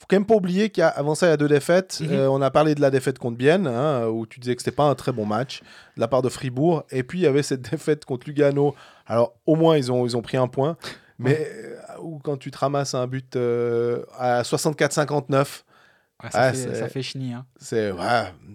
Faut 0.03 0.07
quand 0.09 0.17
même 0.17 0.25
pas 0.25 0.35
oublier 0.35 0.69
qu'avant 0.69 1.15
ça, 1.15 1.27
il 1.27 1.29
y 1.29 1.33
a 1.33 1.37
deux 1.37 1.47
défaites. 1.47 1.99
Mhm. 2.01 2.09
Euh, 2.11 2.29
on 2.29 2.41
a 2.41 2.51
parlé 2.51 2.75
de 2.75 2.81
la 2.81 2.89
défaite 2.91 3.19
contre 3.19 3.37
Bienne, 3.37 3.67
hein, 3.67 4.07
où 4.07 4.25
tu 4.25 4.39
disais 4.41 4.53
que 4.55 4.61
c'était 4.61 4.75
pas 4.75 4.83
un 4.83 4.95
très 4.95 5.13
bon 5.13 5.25
match 5.25 5.61
de 5.95 6.01
la 6.01 6.07
part 6.09 6.21
de 6.21 6.27
Fribourg. 6.29 6.83
Et 6.91 7.03
puis, 7.03 7.19
il 7.19 7.21
y 7.23 7.27
avait 7.27 7.41
cette 7.43 7.61
défaite 7.71 8.03
contre 8.05 8.27
Lugano. 8.27 8.75
Alors, 9.07 9.33
au 9.45 9.55
moins, 9.55 9.77
ils 9.77 9.91
ont, 9.91 10.05
ils 10.05 10.17
ont 10.17 10.21
pris 10.21 10.35
un 10.37 10.47
point. 10.47 10.75
Mais 11.19 11.47
euh, 11.49 11.77
ou 12.01 12.19
quand 12.19 12.35
tu 12.37 12.51
te 12.51 12.57
ramasses 12.57 12.95
un 12.95 13.07
but 13.07 13.35
euh, 13.37 14.03
à 14.17 14.41
64-59, 14.41 15.63
Ouais, 16.23 16.29
ça, 16.31 16.41
Ah, 16.41 16.53
fait, 16.53 16.75
ça 16.75 16.87
fait 16.87 17.01
chenille. 17.01 17.33
hein. 17.33 17.45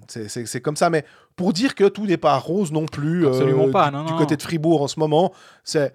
c'est 0.09 0.61
comme 0.62 0.76
ça. 0.76 0.90
Mais 0.90 1.05
pour 1.36 1.53
dire 1.53 1.74
que 1.74 1.84
tout 1.84 2.07
n'est 2.07 2.16
pas 2.16 2.36
rose 2.38 2.72
non 2.72 2.86
plus 2.86 3.24
euh, 3.26 3.28
Absolument 3.28 3.70
pas, 3.70 3.90
du, 3.90 3.96
non, 3.96 4.05
du 4.05 4.12
non. 4.12 4.18
côté 4.18 4.36
de 4.36 4.42
Fribourg 4.42 4.80
en 4.82 4.88
ce 4.88 4.99
moment, 4.99 5.32
c'est 5.64 5.92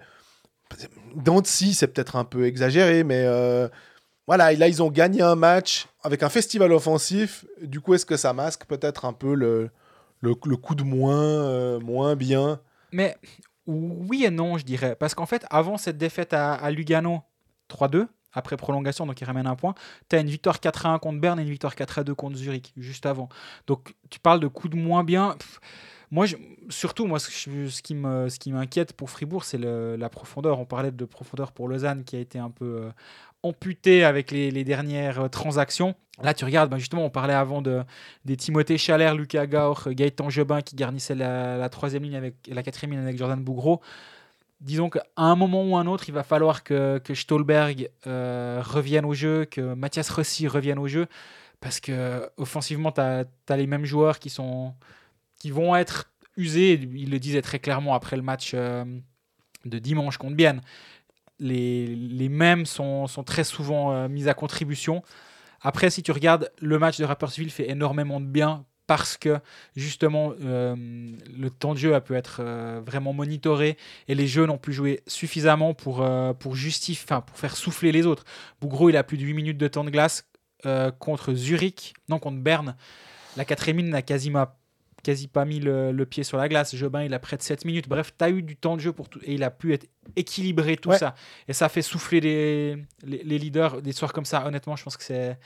si 1.44 1.74
c'est 1.74 1.88
peut-être 1.88 2.16
un 2.16 2.24
peu 2.24 2.46
exagéré, 2.46 3.04
mais 3.04 3.24
voilà, 4.26 4.52
là 4.52 4.68
ils 4.68 4.82
ont 4.82 4.90
gagné 4.90 5.22
un 5.22 5.34
match 5.34 5.86
avec 6.02 6.22
un 6.22 6.28
festival 6.28 6.72
offensif. 6.72 7.44
Du 7.62 7.80
coup, 7.80 7.94
est-ce 7.94 8.06
que 8.06 8.16
ça 8.16 8.32
masque 8.32 8.64
peut-être 8.66 9.04
un 9.04 9.12
peu 9.12 9.34
le, 9.34 9.70
le, 10.20 10.34
coup 10.34 10.74
de 10.74 10.82
moins, 10.82 11.22
euh, 11.22 11.80
moins 11.80 12.16
bien? 12.16 12.60
Mais 12.92 13.16
oui 13.66 14.24
et 14.24 14.30
non, 14.30 14.58
je 14.58 14.64
dirais. 14.64 14.96
Parce 14.96 15.14
qu'en 15.14 15.26
fait, 15.26 15.44
avant 15.50 15.76
cette 15.76 15.98
défaite 15.98 16.32
à, 16.32 16.70
Lugano 16.70 17.22
3-2, 17.70 18.06
après 18.32 18.56
prolongation, 18.56 19.06
donc 19.06 19.20
il 19.20 19.24
ramène 19.24 19.46
un 19.46 19.56
point, 19.56 19.74
tu 20.08 20.16
as 20.16 20.20
une 20.20 20.28
victoire 20.28 20.56
4-1 20.56 20.98
contre 20.98 21.20
Berne 21.20 21.38
et 21.38 21.42
une 21.42 21.50
victoire 21.50 21.74
4-2 21.74 22.14
contre 22.14 22.36
Zurich, 22.36 22.72
juste 22.76 23.06
avant. 23.06 23.28
Donc 23.66 23.94
tu 24.10 24.18
parles 24.18 24.40
de 24.40 24.48
coups 24.48 24.74
de 24.74 24.78
moins 24.78 25.04
bien. 25.04 25.36
Moi, 26.10 26.26
surtout, 26.68 27.06
moi, 27.06 27.18
ce, 27.18 27.28
qui 27.28 27.94
ce 27.94 28.38
qui 28.38 28.52
m'inquiète 28.52 28.92
pour 28.92 29.10
Fribourg, 29.10 29.44
c'est 29.44 29.58
la 29.58 30.08
profondeur. 30.08 30.58
On 30.60 30.64
parlait 30.64 30.92
de 30.92 31.04
profondeur 31.04 31.52
pour 31.52 31.68
Lausanne 31.68 32.04
qui 32.04 32.16
a 32.16 32.20
été 32.20 32.38
un 32.38 32.50
peu 32.50 32.64
euh, 32.64 32.90
amputée 33.44 34.04
avec 34.04 34.30
les, 34.30 34.64
dernières 34.64 35.20
euh, 35.20 35.28
transactions. 35.28 35.94
Là, 36.22 36.32
tu 36.32 36.44
regardes, 36.44 36.70
bah, 36.70 36.78
justement, 36.78 37.04
on 37.04 37.10
parlait 37.10 37.34
avant 37.34 37.60
de, 37.60 37.82
des 38.24 38.36
Timothée 38.36 38.78
Chalère, 38.78 39.14
Lucas 39.14 39.46
Gaur, 39.46 39.88
Gaëtan 39.88 40.30
Jobin 40.30 40.62
qui 40.62 40.76
garnissaient 40.76 41.14
la, 41.14 41.68
troisième 41.68 42.04
ligne 42.04 42.16
avec 42.16 42.34
la 42.48 42.62
quatrième 42.62 42.92
ligne 42.92 43.02
avec 43.02 43.18
Jordan 43.18 43.42
Bougro. 43.42 43.80
Disons 44.60 44.88
qu'à 44.88 45.04
un 45.16 45.34
moment 45.34 45.64
ou 45.64 45.76
un 45.76 45.86
autre, 45.86 46.08
il 46.08 46.12
va 46.14 46.22
falloir 46.22 46.62
que, 46.62 47.00
Stolberg 47.12 47.90
euh, 48.06 48.62
revienne 48.64 49.04
au 49.04 49.12
jeu, 49.12 49.44
que 49.44 49.74
Mathias 49.74 50.08
Rossi 50.08 50.48
revienne 50.48 50.78
au 50.78 50.86
jeu, 50.86 51.06
parce 51.60 51.80
que 51.80 52.30
offensivement, 52.36 52.92
tu 52.92 53.00
as, 53.00 53.26
les 53.56 53.66
mêmes 53.66 53.84
joueurs 53.84 54.18
qui, 54.18 54.30
sont, 54.30 54.72
qui 55.38 55.50
vont 55.50 55.74
être 55.76 56.10
usés. 56.36 56.80
Il 56.94 57.10
le 57.10 57.18
disait 57.18 57.42
très 57.42 57.58
clairement 57.58 57.94
après 57.94 58.16
le 58.16 58.22
match 58.22 58.52
euh, 58.54 58.84
de 59.64 59.78
dimanche 59.78 60.16
contre 60.16 60.36
Bienne. 60.36 60.60
Les, 61.38 61.86
les 61.86 62.28
mêmes 62.28 62.66
sont, 62.66 63.06
sont 63.06 63.24
très 63.24 63.44
souvent 63.44 63.92
euh, 63.92 64.08
mis 64.08 64.28
à 64.28 64.34
contribution. 64.34 65.02
Après, 65.60 65.90
si 65.90 66.02
tu 66.02 66.12
regardes, 66.12 66.50
le 66.60 66.78
match 66.78 66.98
de 66.98 67.04
Rapperswil 67.04 67.50
fait 67.50 67.70
énormément 67.70 68.20
de 68.20 68.26
bien 68.26 68.64
parce 68.86 69.16
que 69.16 69.38
justement 69.74 70.34
euh, 70.42 70.76
le 70.76 71.50
temps 71.50 71.72
de 71.72 71.78
jeu 71.78 71.94
a 71.94 72.02
pu 72.02 72.14
être 72.14 72.40
euh, 72.40 72.82
vraiment 72.84 73.14
monitoré 73.14 73.78
et 74.08 74.14
les 74.14 74.26
jeunes 74.26 74.50
ont 74.50 74.58
pu 74.58 74.74
jouer 74.74 75.02
suffisamment 75.06 75.72
pour, 75.72 76.06
pour 76.38 76.54
pour 76.54 77.38
faire 77.38 77.56
souffler 77.56 77.92
les 77.92 78.04
autres. 78.04 78.24
Bougro, 78.60 78.90
il 78.90 78.96
a 78.96 79.02
plus 79.02 79.16
de 79.16 79.22
8 79.22 79.32
minutes 79.32 79.58
de 79.58 79.68
temps 79.68 79.84
de 79.84 79.90
glace 79.90 80.28
contre 80.98 81.34
Zurich, 81.34 81.92
non 82.08 82.18
contre 82.18 82.38
Berne. 82.38 82.74
La 83.36 83.44
quatrième 83.44 83.88
n'a 83.88 84.00
quasiment 84.00 84.46
quasi 85.04 85.28
pas 85.28 85.44
mis 85.44 85.60
le, 85.60 85.92
le 85.92 86.06
pied 86.06 86.24
sur 86.24 86.36
la 86.38 86.48
glace. 86.48 86.74
Jobin, 86.74 87.04
il 87.04 87.14
a 87.14 87.20
près 87.20 87.36
de 87.36 87.42
7 87.42 87.64
minutes. 87.64 87.88
Bref, 87.88 88.12
tu 88.18 88.24
as 88.24 88.30
eu 88.30 88.42
du 88.42 88.56
temps 88.56 88.74
de 88.74 88.80
jeu 88.80 88.92
pour 88.92 89.08
tout 89.08 89.20
et 89.22 89.34
il 89.34 89.44
a 89.44 89.50
pu 89.52 89.72
être 89.72 89.86
équilibré 90.16 90.76
tout 90.76 90.88
Ouais. 90.90 90.98
ça. 90.98 91.14
Et 91.46 91.52
ça 91.52 91.68
fait 91.68 91.82
souffler 91.82 92.20
les, 92.20 92.76
les, 93.04 93.22
les 93.22 93.38
leaders. 93.38 93.80
Des 93.82 93.92
soirs 93.92 94.12
comme 94.12 94.24
ça, 94.24 94.44
honnêtement, 94.46 94.74
je 94.74 94.82
pense 94.82 94.96
que 94.96 95.04
c'est 95.04 95.38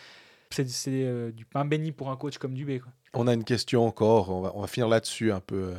euh, 0.89 1.31
du 1.33 1.45
pain 1.45 1.65
béni 1.67 1.93
pour 1.93 2.11
un 2.11 2.17
coach 2.17 2.39
comme 2.39 2.55
Dubé. 2.55 2.81
Quoi. 2.81 2.91
On 3.15 3.27
a 3.27 3.35
une 3.35 3.45
question 3.45 3.87
encore, 3.87 4.31
on 4.31 4.41
va, 4.41 4.53
on 4.55 4.61
va 4.63 4.67
finir 4.67 4.89
là-dessus, 4.89 5.31
un 5.33 5.41
peu 5.41 5.57
euh, 5.57 5.75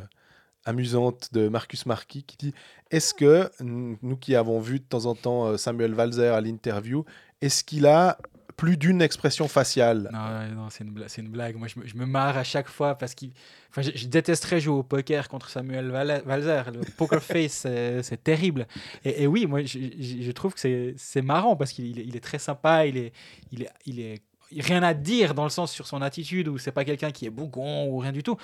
amusante, 0.64 1.30
de 1.32 1.48
Marcus 1.48 1.86
Marquis 1.86 2.22
qui 2.24 2.36
dit 2.36 2.54
Est-ce 2.90 3.14
que, 3.14 3.50
nous 3.62 4.16
qui 4.16 4.34
avons 4.36 4.60
vu 4.60 4.78
de 4.78 4.84
temps 4.84 5.06
en 5.06 5.14
temps 5.14 5.46
euh, 5.46 5.56
Samuel 5.56 5.94
Walzer 5.94 6.34
à 6.34 6.40
l'interview, 6.40 7.04
est-ce 7.40 7.64
qu'il 7.64 7.86
a 7.86 8.18
plus 8.60 8.76
d'une 8.76 9.00
expression 9.00 9.48
faciale 9.48 10.10
Non, 10.12 10.68
c'est 10.68 10.84
une, 10.84 11.28
blague. 11.28 11.56
Moi, 11.56 11.66
je 11.66 11.80
me, 11.80 11.86
je 11.86 11.96
marre 11.96 12.36
à 12.36 12.44
chaque 12.44 12.68
fois 12.68 12.94
parce 12.94 13.14
que 13.14 13.24
enfin, 13.70 13.80
je, 13.80 14.06
détesterais 14.06 14.60
jouer 14.60 14.74
au 14.74 14.82
poker 14.82 15.28
contre 15.28 15.48
Samuel 15.48 15.90
Val- 15.90 16.22
Walzer. 16.26 16.70
Le 16.70 16.80
poker 16.98 17.22
face, 17.22 17.66
c'est 18.02 18.22
terrible. 18.22 18.66
Et, 19.02 19.26
oui, 19.26 19.46
moi, 19.46 19.62
je, 19.64 20.30
trouve 20.32 20.52
que 20.52 20.94
c'est- 20.94 21.22
marrant 21.22 21.56
parce 21.56 21.72
qu'il 21.72 21.86
il 21.86 22.00
est, 22.00 22.04
il 22.04 22.16
est 22.16 22.20
très 22.20 22.38
sympa. 22.38 22.84
Il 22.84 22.98
est, 22.98 23.12
il 23.50 23.62
est, 23.62 23.70
il 23.86 23.98
est 23.98 24.22
rien 24.58 24.82
à 24.82 24.92
dire 24.92 25.32
dans 25.32 25.44
le 25.44 25.50
sens 25.50 25.72
sur 25.72 25.86
son 25.86 26.02
attitude 26.02 26.46
ou 26.48 26.58
c'est 26.58 26.72
pas 26.72 26.84
quelqu'un 26.84 27.12
qui 27.12 27.24
est 27.24 27.30
bougon 27.30 27.86
ou 27.88 27.96
rien 27.96 28.12
du 28.12 28.22
tout. 28.22 28.36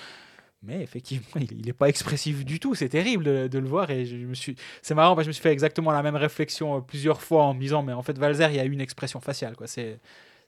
Mais 0.63 0.81
effectivement, 0.81 1.27
il 1.35 1.65
n'est 1.65 1.73
pas 1.73 1.89
expressif 1.89 2.43
du 2.45 2.59
tout. 2.59 2.75
C'est 2.75 2.89
terrible 2.89 3.49
de, 3.49 3.59
le 3.59 3.67
voir. 3.67 3.89
Et 3.91 4.05
je 4.05 4.15
me 4.15 4.33
suis, 4.33 4.55
c'est 4.81 4.95
marrant 4.95 5.15
parce 5.15 5.23
que 5.23 5.25
je 5.25 5.29
me 5.29 5.33
suis 5.33 5.43
fait 5.43 5.51
exactement 5.51 5.91
la 5.91 6.03
même 6.03 6.15
réflexion 6.15 6.77
euh, 6.77 6.81
plusieurs 6.81 7.21
fois 7.21 7.43
en 7.43 7.53
me 7.53 7.59
disant, 7.59 7.83
mais 7.83 7.93
en 7.93 8.01
fait, 8.01 8.17
Valzer, 8.17 8.51
il 8.51 8.59
a 8.59 8.65
une 8.65 8.81
expression 8.81 9.19
faciale. 9.19 9.55
Quoi. 9.55 9.67
C'est, 9.67 9.99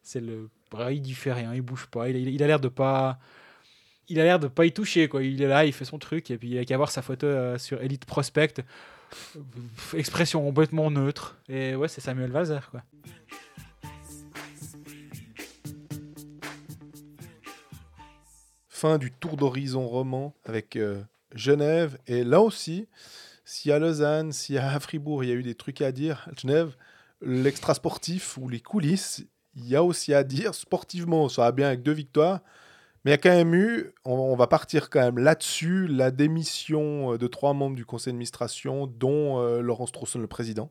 c'est 0.01 0.21
le, 0.21 0.49
il 0.91 1.01
dit 1.01 1.13
fait 1.13 1.33
rien, 1.33 1.53
il 1.53 1.61
bouge 1.61 1.87
pas. 1.87 2.09
Il, 2.09 2.43
a 2.43 2.47
l'air 2.47 2.59
de 2.59 2.67
pas, 2.67 3.19
il 4.07 4.19
a 4.19 4.23
l'air 4.23 4.39
de 4.39 4.47
pas 4.47 4.65
y 4.65 4.71
toucher. 4.71 5.07
Quoi. 5.07 5.23
Il 5.23 5.41
est 5.41 5.47
là, 5.47 5.65
il 5.65 5.73
fait 5.73 5.85
son 5.85 5.99
truc 5.99 6.31
et 6.31 6.37
puis 6.37 6.49
il 6.49 6.57
a 6.57 6.65
qu'à 6.65 6.77
voir 6.77 6.91
sa 6.91 7.01
photo 7.01 7.27
euh, 7.27 7.57
sur 7.57 7.81
Elite 7.81 8.05
Prospect. 8.05 8.55
Expression 9.93 10.43
complètement 10.43 10.91
neutre. 10.91 11.37
Et 11.47 11.75
ouais, 11.75 11.87
c'est 11.87 12.01
Samuel 12.01 12.31
Valzer. 12.31 12.69
Quoi. 12.69 12.83
Fin 18.79 18.97
du 18.97 19.11
tour 19.11 19.35
d'horizon 19.35 19.85
roman 19.87 20.33
avec 20.45 20.75
euh, 20.77 21.01
Genève. 21.35 21.97
Et 22.07 22.23
là 22.23 22.39
aussi, 22.41 22.87
si 23.43 23.71
à 23.73 23.79
Lausanne, 23.79 24.31
si 24.31 24.57
à 24.57 24.79
Fribourg, 24.79 25.23
il 25.23 25.29
y 25.29 25.33
a 25.33 25.35
eu 25.35 25.43
des 25.43 25.55
trucs 25.55 25.81
à 25.81 25.91
dire, 25.91 26.27
à 26.31 26.39
Genève, 26.39 26.75
l'extra 27.21 27.73
sportif 27.73 28.37
ou 28.37 28.47
les 28.47 28.61
coulisses, 28.61 29.25
il 29.57 29.67
y 29.67 29.75
a 29.75 29.83
aussi 29.83 30.13
à 30.13 30.23
dire 30.23 30.55
sportivement. 30.55 31.27
Ça 31.27 31.41
va 31.41 31.51
bien 31.51 31.67
avec 31.67 31.83
deux 31.83 31.91
victoires. 31.91 32.39
Mais 33.03 33.11
il 33.11 33.13
y 33.13 33.15
a 33.15 33.17
quand 33.17 33.29
même 33.35 33.53
eu, 33.53 33.91
on, 34.05 34.13
on 34.13 34.35
va 34.35 34.47
partir 34.47 34.89
quand 34.89 34.99
même 35.01 35.17
là-dessus, 35.19 35.87
la 35.87 36.11
démission 36.11 37.13
euh, 37.13 37.17
de 37.17 37.27
trois 37.27 37.53
membres 37.53 37.75
du 37.75 37.85
conseil 37.85 38.11
d'administration, 38.13 38.87
dont 38.87 39.39
euh, 39.41 39.61
Laurence 39.61 39.91
Trosson, 39.91 40.19
le 40.19 40.27
président. 40.27 40.69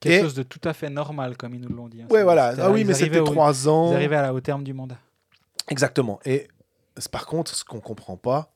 Quelque 0.00 0.14
Et- 0.14 0.20
chose 0.20 0.34
de 0.34 0.42
tout 0.44 0.60
à 0.64 0.72
fait 0.72 0.90
normal, 0.90 1.36
comme 1.36 1.54
ils 1.54 1.60
nous 1.60 1.74
l'ont 1.74 1.88
dit. 1.88 2.02
hein. 2.02 2.06
Ouais, 2.10 2.22
voilà. 2.22 2.54
Ah 2.58 2.70
oui, 2.70 2.84
mais 2.84 2.94
c'était 2.94 3.22
trois 3.24 3.68
ans. 3.68 3.90
Ils 3.90 3.96
arrivaient 3.96 4.16
à 4.16 4.22
la- 4.22 4.34
au 4.34 4.40
terme 4.40 4.62
du 4.62 4.72
mandat. 4.72 4.98
Exactement. 5.68 6.18
Et 6.24 6.46
par 7.06 7.26
contre, 7.26 7.54
ce 7.54 7.64
qu'on 7.64 7.80
comprend 7.80 8.16
pas 8.16 8.52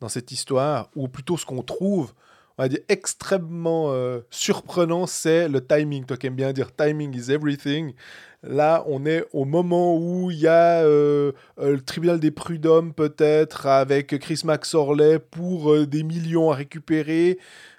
dans 0.00 0.08
cette 0.08 0.32
histoire, 0.32 0.90
ou 0.96 1.06
plutôt 1.06 1.36
ce 1.36 1.46
qu'on 1.46 1.62
trouve, 1.62 2.12
on 2.58 2.62
va 2.62 2.68
dire, 2.68 2.80
extrêmement 2.88 3.92
euh, 3.92 4.20
surprenant, 4.30 5.06
c'est 5.06 5.48
le 5.48 5.64
timing. 5.64 6.04
Toi 6.04 6.16
qui 6.16 6.26
aimes 6.26 6.36
bien 6.36 6.52
dire 6.52 6.74
timing 6.74 7.14
is 7.16 7.30
everything. 7.30 7.94
Là, 8.42 8.84
on 8.86 9.06
est 9.06 9.24
au 9.32 9.44
moment 9.44 9.96
où 9.96 10.30
il 10.30 10.38
y 10.38 10.46
a 10.46 10.82
euh, 10.82 11.32
le 11.56 11.80
tribunal 11.80 12.20
des 12.20 12.30
prud'hommes, 12.30 12.92
peut-être, 12.92 13.66
avec 13.66 14.18
Chris 14.18 14.42
Max 14.44 14.74
Orley 14.74 15.18
pour 15.18 15.72
euh, 15.72 15.86
des 15.86 16.02
millions 16.02 16.50
à 16.50 16.54
récupérer, 16.54 17.38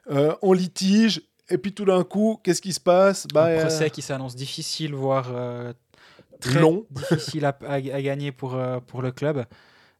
en 0.09 0.53
litige. 0.53 1.21
Et 1.49 1.57
puis 1.57 1.73
tout 1.73 1.85
d'un 1.85 2.03
coup, 2.03 2.39
qu'est-ce 2.43 2.61
qui 2.61 2.73
se 2.73 2.79
passe? 2.79 3.27
Bah, 3.33 3.45
un 3.45 3.59
procès 3.59 3.89
qui 3.91 4.01
s'annonce 4.01 4.35
difficile, 4.35 4.93
voire 4.93 5.31
très 6.39 6.59
Long. 6.59 6.85
difficile 6.89 7.45
à, 7.45 7.57
à- 7.67 7.73
à 7.75 8.01
gagner 8.01 8.31
pour, 8.31 8.59
pour 8.87 9.01
le 9.01 9.11
club. 9.11 9.45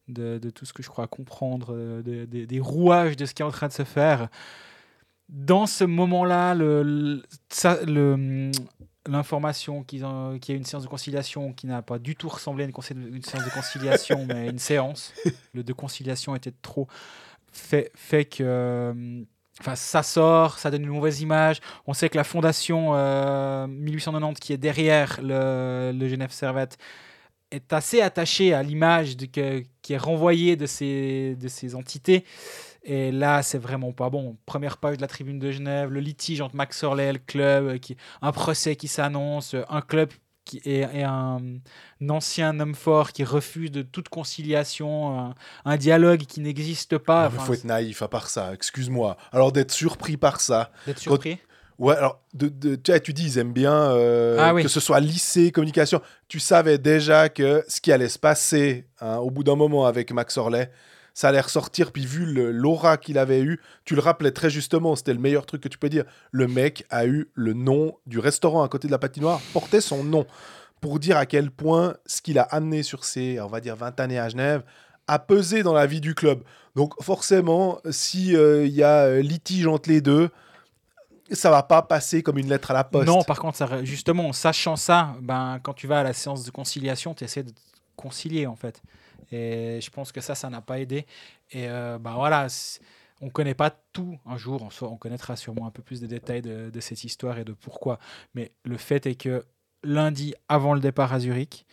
De, 0.07 0.37
de 0.37 0.49
tout 0.51 0.65
ce 0.65 0.73
que 0.73 0.83
je 0.83 0.89
crois 0.89 1.07
comprendre, 1.07 1.69
euh, 1.73 2.03
de- 2.03 2.25
de- 2.25 2.45
des 2.45 2.59
rouages 2.59 3.15
de 3.15 3.25
ce 3.25 3.33
qui 3.33 3.41
est 3.41 3.45
en 3.45 3.49
train 3.51 3.67
de 3.67 3.73
se 3.73 3.83
faire. 3.83 4.27
Dans 5.29 5.65
ce 5.65 5.83
moment-là, 5.83 6.53
le- 6.53 6.83
le- 6.83 7.23
le- 7.87 8.51
l'information 9.07 9.83
qu'il 9.83 9.99
y 9.99 10.03
a 10.03 10.37
une 10.49 10.63
séance 10.63 10.83
de 10.83 10.87
conciliation 10.87 11.53
qui 11.53 11.67
n'a 11.67 11.81
pas 11.81 11.99
du 11.99 12.15
tout 12.15 12.29
ressemblé 12.29 12.63
à 12.63 12.67
une, 12.67 13.23
séance 13.23 13.45
de 13.45 13.49
conciliation, 13.49 14.25
mais 14.27 14.49
une 14.49 14.59
séance, 14.59 15.13
le 15.53 15.63
de 15.63 15.73
conciliation 15.73 16.35
était 16.35 16.53
trop, 16.61 16.87
fait, 17.51 17.91
fait 17.95 18.25
que 18.25 18.43
euh, 18.43 19.23
enfin, 19.59 19.75
ça 19.75 20.03
sort, 20.03 20.59
ça 20.59 20.69
donne 20.71 20.83
une 20.83 20.89
mauvaise 20.89 21.21
image. 21.21 21.59
On 21.87 21.93
sait 21.93 22.09
que 22.09 22.17
la 22.17 22.23
fondation 22.23 22.91
euh, 22.93 23.67
1890 23.67 24.39
qui 24.39 24.53
est 24.53 24.57
derrière 24.57 25.19
le, 25.21 25.91
le 25.93 26.07
Genève 26.07 26.31
Servette 26.31 26.77
est 27.51 27.73
assez 27.73 28.01
attachée 28.01 28.53
à 28.53 28.63
l'image 28.63 29.15
qui 29.17 29.93
est 29.93 29.97
renvoyée 29.97 30.55
de 30.55 30.65
ces, 30.65 31.35
de 31.35 31.47
ces 31.47 31.75
entités. 31.75 32.25
Et 32.83 33.11
là, 33.11 33.41
c'est 33.41 33.57
vraiment 33.57 33.91
pas 33.93 34.09
bon. 34.09 34.37
Première 34.45 34.77
page 34.77 34.97
de 34.97 35.01
la 35.01 35.07
tribune 35.07 35.39
de 35.39 35.51
Genève, 35.51 35.89
le 35.89 35.99
litige 35.99 36.41
entre 36.41 36.55
Max 36.55 36.83
Orley 36.83 37.07
et 37.09 37.13
le 37.13 37.19
club, 37.19 37.79
qui, 37.79 37.97
un 38.21 38.31
procès 38.31 38.75
qui 38.75 38.87
s'annonce, 38.87 39.55
un 39.69 39.81
club 39.81 40.11
qui 40.43 40.61
est, 40.65 40.81
est 40.81 41.01
un, 41.01 41.41
un 42.01 42.09
ancien 42.09 42.59
homme 42.59 42.75
fort 42.75 43.11
qui 43.11 43.23
refuse 43.23 43.71
de 43.71 43.81
toute 43.81 44.09
conciliation, 44.09 45.19
un, 45.19 45.35
un 45.65 45.77
dialogue 45.77 46.25
qui 46.27 46.39
n'existe 46.39 46.99
pas. 46.99 47.23
Ah, 47.23 47.27
Enfin, 47.27 47.43
faut 47.43 47.53
être 47.55 47.63
naïf 47.63 48.03
à 48.03 48.07
part 48.07 48.29
ça, 48.29 48.53
excuse-moi. 48.53 49.17
Alors 49.31 49.51
d'être 49.51 49.71
surpris 49.71 50.17
par 50.17 50.39
ça. 50.39 50.71
D'être 50.85 50.99
surpris? 50.99 51.39
Ouais, 51.77 51.95
alors 51.95 52.21
de, 52.33 52.47
de- 52.47 52.75
tu, 52.99 53.13
dis 53.13 53.25
ils 53.25 53.37
aiment 53.37 53.51
bien 53.53 53.73
euh, 53.73 54.37
Ah 54.39 54.53
oui. 54.53 54.63
que 54.63 54.69
ce 54.69 54.79
soit 54.79 54.99
lycée, 54.99 55.51
communication. 55.51 56.01
Tu 56.27 56.39
savais 56.39 56.77
déjà 56.77 57.27
que 57.29 57.63
ce 57.67 57.81
qui 57.81 57.91
allait 57.91 58.09
se 58.09 58.19
passer 58.19 58.85
hein, 59.01 59.17
au 59.17 59.29
bout 59.29 59.43
d'un 59.43 59.55
moment 59.55 59.85
avec 59.85 60.11
Max 60.11 60.37
Orley, 60.37 60.71
ça 61.13 61.29
allait 61.29 61.41
ressortir. 61.41 61.91
Puis 61.91 62.05
vu 62.05 62.25
l'aura 62.53 62.97
qu'il 62.97 63.17
avait 63.17 63.41
eu, 63.41 63.59
tu 63.83 63.95
le 63.95 64.01
rappelais 64.01 64.31
très 64.31 64.49
justement, 64.49 64.95
c'était 64.95 65.13
le 65.13 65.19
meilleur 65.19 65.45
truc 65.45 65.61
que 65.61 65.67
tu 65.69 65.77
peux 65.77 65.89
dire. 65.89 66.05
Le 66.31 66.47
mec 66.47 66.85
a 66.89 67.05
eu 67.05 67.29
le 67.33 67.53
nom 67.53 67.95
du 68.05 68.19
restaurant 68.19 68.63
à 68.63 68.69
côté 68.69 68.87
de 68.87 68.91
la 68.91 68.99
patinoire, 68.99 69.41
portait 69.53 69.81
son 69.81 70.03
nom 70.03 70.25
pour 70.81 70.99
dire 70.99 71.17
à 71.17 71.25
quel 71.25 71.51
point 71.51 71.95
ce 72.05 72.21
qu'il 72.21 72.37
a 72.39 72.43
amené 72.43 72.83
sur 72.83 73.03
ses, 73.05 73.39
on 73.41 73.47
va 73.47 73.59
dire, 73.59 73.75
20 73.75 73.99
années 73.99 74.19
à 74.19 74.29
Genève 74.29 74.63
a 75.07 75.19
pesé 75.19 75.61
dans 75.61 75.73
la 75.73 75.85
vie 75.85 76.01
du 76.01 76.15
club. 76.15 76.41
Donc 76.75 76.93
forcément, 77.01 77.79
si 77.91 78.35
euh, 78.35 78.65
y 78.65 78.81
a 78.83 79.05
euh, 79.05 79.21
litige 79.21 79.67
entre 79.67 79.89
les 79.89 80.01
deux, 80.01 80.29
ça 81.31 81.49
va 81.49 81.63
pas 81.63 81.81
passer 81.81 82.21
comme 82.21 82.37
une 82.37 82.49
lettre 82.49 82.71
à 82.71 82.73
la 82.73 82.83
poste. 82.83 83.07
Non, 83.07 83.23
par 83.23 83.39
contre, 83.39 83.57
ça, 83.57 83.83
justement, 83.83 84.29
en 84.29 84.33
sachant 84.33 84.75
ça, 84.75 85.15
ben, 85.21 85.59
quand 85.63 85.73
tu 85.73 85.87
vas 85.87 85.99
à 85.99 86.03
la 86.03 86.13
séance 86.13 86.43
de 86.43 86.51
conciliation, 86.51 87.13
tu 87.13 87.23
essaies 87.23 87.43
de 87.43 87.49
te 87.49 87.59
concilier, 87.95 88.45
en 88.47 88.55
fait. 88.55 88.81
Et 89.31 89.79
je 89.81 89.89
pense 89.89 90.11
que 90.11 90.21
ça, 90.21 90.35
ça 90.35 90.49
n'a 90.49 90.61
pas 90.61 90.79
aidé. 90.79 91.05
Et 91.51 91.67
euh, 91.67 91.97
ben 91.97 92.13
voilà, 92.13 92.47
on 93.21 93.25
ne 93.25 93.31
connaît 93.31 93.53
pas 93.53 93.71
tout. 93.91 94.17
Un 94.25 94.37
jour, 94.37 94.67
on, 94.81 94.97
connaîtra 94.97 95.35
sûrement 95.35 95.67
un 95.67 95.71
peu 95.71 95.81
plus 95.81 96.01
de 96.01 96.07
détails 96.07 96.41
de, 96.41 96.79
cette 96.79 97.03
histoire 97.03 97.37
et 97.39 97.43
de 97.43 97.53
pourquoi. 97.53 97.99
Mais 98.33 98.51
le 98.63 98.77
fait 98.77 99.05
est 99.05 99.15
que 99.15 99.45
lundi, 99.83 100.35
avant 100.47 100.73
le 100.73 100.79
départ 100.79 101.13
à 101.13 101.19
Zurich, 101.19 101.65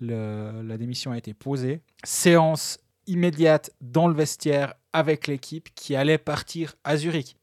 la 0.00 0.76
démission 0.76 1.12
a 1.12 1.18
été 1.18 1.34
posée. 1.34 1.80
Séance 2.04 2.78
immédiate 3.06 3.70
dans 3.80 4.06
le 4.06 4.14
vestiaire 4.14 4.74
avec 4.92 5.26
l'équipe 5.26 5.74
qui 5.74 5.96
allait 5.96 6.18
partir 6.18 6.74
à 6.84 6.96
Zurich. 6.96 7.36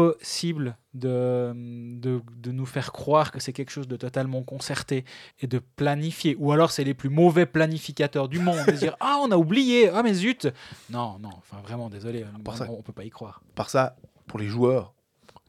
Impossible 0.00 0.76
de, 0.92 1.52
de, 1.54 2.20
de 2.36 2.52
nous 2.52 2.66
faire 2.66 2.92
croire 2.92 3.32
que 3.32 3.40
c'est 3.40 3.52
quelque 3.54 3.70
chose 3.70 3.88
de 3.88 3.96
totalement 3.96 4.42
concerté 4.42 5.04
et 5.40 5.46
de 5.46 5.58
planifié. 5.58 6.36
Ou 6.38 6.52
alors 6.52 6.70
c'est 6.70 6.84
les 6.84 6.92
plus 6.94 7.08
mauvais 7.08 7.46
planificateurs 7.46 8.28
du 8.28 8.38
monde. 8.38 8.58
de 8.66 8.72
dire 8.72 8.94
Ah, 9.00 9.18
on 9.22 9.30
a 9.30 9.36
oublié 9.36 9.88
Ah, 9.88 10.02
mais 10.02 10.12
zut 10.12 10.48
Non, 10.90 11.18
non, 11.18 11.30
enfin 11.38 11.58
vraiment, 11.62 11.88
désolé. 11.88 12.26
part 12.44 12.56
ça- 12.58 12.66
on, 12.70 12.78
on 12.78 12.82
peut 12.82 12.92
pas 12.92 13.04
y 13.04 13.10
croire. 13.10 13.40
Par 13.54 13.70
ça, 13.70 13.96
pour 14.26 14.38
les 14.38 14.48
joueurs, 14.48 14.92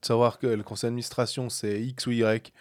de 0.01 0.05
savoir 0.05 0.39
que 0.39 0.47
le 0.47 0.63
conseil 0.63 0.87
d'administration 0.89 1.49
c'est 1.49 1.81
X 1.81 2.07
ou 2.07 2.11
Y. 2.11 2.53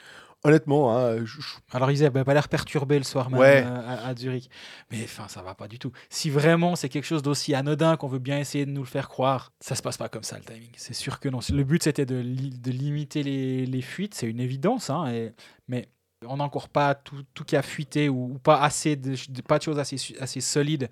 Honnêtement, 0.47 0.97
hein, 0.97 1.25
je- 1.25 1.41
Alors 1.73 1.91
ils 1.91 2.03
n'avaient 2.03 2.25
pas 2.25 2.35
l'air 2.35 2.49
perturbés 2.49 2.99
le 2.99 3.05
soir 3.05 3.31
même 3.31 3.41
Ouais. 3.41 3.65
euh, 3.67 3.89
à, 4.05 4.07
à 4.09 4.15
Zurich. 4.15 4.49
Mais 4.91 5.03
enfin, 5.05 5.27
ça 5.29 5.43
va 5.43 5.55
pas 5.55 5.67
du 5.69 5.79
tout. 5.79 5.91
Si 6.09 6.31
vraiment 6.31 6.77
c'est 6.77 6.89
quelque 6.89 7.05
chose 7.05 7.23
d'aussi 7.23 7.55
anodin 7.55 7.97
qu'on 7.97 8.07
veut 8.09 8.19
bien 8.21 8.39
essayer 8.39 8.65
de 8.65 8.71
nous 8.71 8.83
le 8.83 8.87
faire 8.87 9.09
croire, 9.09 9.53
ça 9.61 9.75
se 9.75 9.83
passe 9.83 9.97
pas 9.97 10.09
comme 10.09 10.23
ça 10.23 10.39
le 10.39 10.45
timing. 10.45 10.71
C'est 10.77 10.95
sûr 10.95 11.19
que 11.21 11.29
non. 11.29 11.41
Le 11.51 11.65
but 11.65 11.83
c'était 11.83 12.07
de, 12.07 12.17
li- 12.17 12.51
de 12.59 12.71
limiter 12.71 13.23
les, 13.23 13.67
les 13.67 13.83
fuites, 13.83 14.15
c'est 14.15 14.27
une 14.29 14.41
évidence. 14.41 14.89
hein, 14.91 15.07
et- 15.13 15.35
mais 15.69 15.89
on 16.27 16.37
n'a 16.39 16.45
encore 16.45 16.69
pas 16.71 16.95
tout, 16.95 17.23
tout 17.35 17.45
qui 17.45 17.57
a 17.57 17.63
fuité 17.63 18.09
ou, 18.09 18.33
ou 18.35 18.39
pas 18.39 18.61
assez 18.63 18.97
de, 18.97 19.15
de- 19.29 19.43
pas 19.43 19.59
de 19.59 19.63
choses 19.65 19.79
assez, 19.79 20.41
solides 20.41 20.89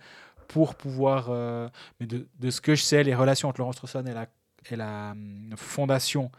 pour 0.49 0.75
pouvoir. 0.75 1.29
euh, 1.31 1.69
mais 2.01 2.07
de, 2.07 2.29
de 2.39 2.51
ce 2.51 2.61
que 2.61 2.75
je 2.75 2.83
sais, 2.83 3.03
les 3.05 3.15
relations 3.15 3.49
entre 3.49 3.61
Laurent 3.61 3.73
Strosson 3.73 4.05
et 4.07 4.13
la, 4.13 4.27
et 4.71 4.77
la 4.77 5.13
hum, 5.13 5.51
fondation 5.57 6.31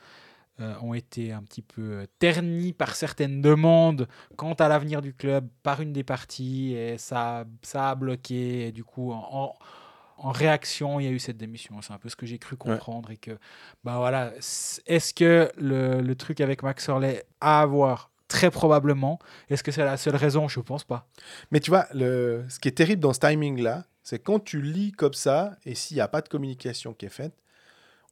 ont 0.82 0.94
été 0.94 1.34
un 1.34 1.44
petit 1.44 1.62
peu 1.62 1.82
euh, 1.82 2.06
ternis 2.20 2.72
par 2.74 2.96
certaines 2.96 3.42
demandes 3.42 4.08
quant 4.38 4.54
à 4.54 4.68
l'avenir 4.68 5.02
du 5.02 5.14
club 5.14 5.48
par 5.64 5.82
une 5.82 5.92
des 5.92 6.04
parties 6.04 6.74
et 6.74 6.98
ça, 6.98 7.46
ça 7.62 7.90
a 7.90 7.96
bloqué 7.96 8.68
et 8.68 8.72
du 8.72 8.84
coup 8.84 9.12
en, 9.12 9.28
en- 9.32 9.56
en 10.18 10.32
réaction 10.32 11.00
il 11.02 11.06
y 11.06 11.08
a 11.10 11.12
eu 11.12 11.20
cette 11.20 11.36
démission. 11.36 11.82
C'est 11.82 11.92
un 11.92 11.98
peu 11.98 12.08
ce 12.08 12.16
que 12.16 12.26
j'ai 12.26 12.40
cru 12.40 12.56
comprendre 12.56 13.12
et 13.12 13.18
que 13.18 13.38
bah 13.84 13.98
voilà 13.98 14.32
est-ce 14.86 15.14
que 15.14 15.52
le, 15.58 16.02
le 16.02 16.16
truc 16.16 16.40
avec 16.40 16.64
Max 16.64 16.88
Orley 16.88 17.26
a 17.42 17.62
à 17.62 17.66
voir 17.66 18.12
très 18.30 18.50
probablement 18.50 19.20
est-ce 19.50 19.62
que 19.62 19.72
c'est 19.72 19.84
la 19.84 19.98
seule 19.98 20.16
raison? 20.16 20.48
Je 20.48 20.62
pense 20.62 20.86
pas. 20.86 21.08
Mais 21.52 21.60
tu 21.60 21.70
vois, 21.70 21.86
le... 21.94 22.46
ce 22.48 22.60
qui 22.60 22.70
est 22.70 22.72
terrible 22.72 23.02
dans 23.02 23.14
ce 23.14 23.20
timing-là, 23.20 23.86
c'est 24.04 24.20
quand 24.20 24.40
tu 24.40 24.62
lis 24.62 24.94
comme 24.94 25.14
ça, 25.14 25.58
et 25.66 25.76
s'il 25.76 25.96
n'y 25.96 26.02
a 26.02 26.08
pas 26.08 26.22
de 26.22 26.30
communication 26.30 26.94
qui 26.94 27.08
est 27.08 27.10
faite, 27.10 27.34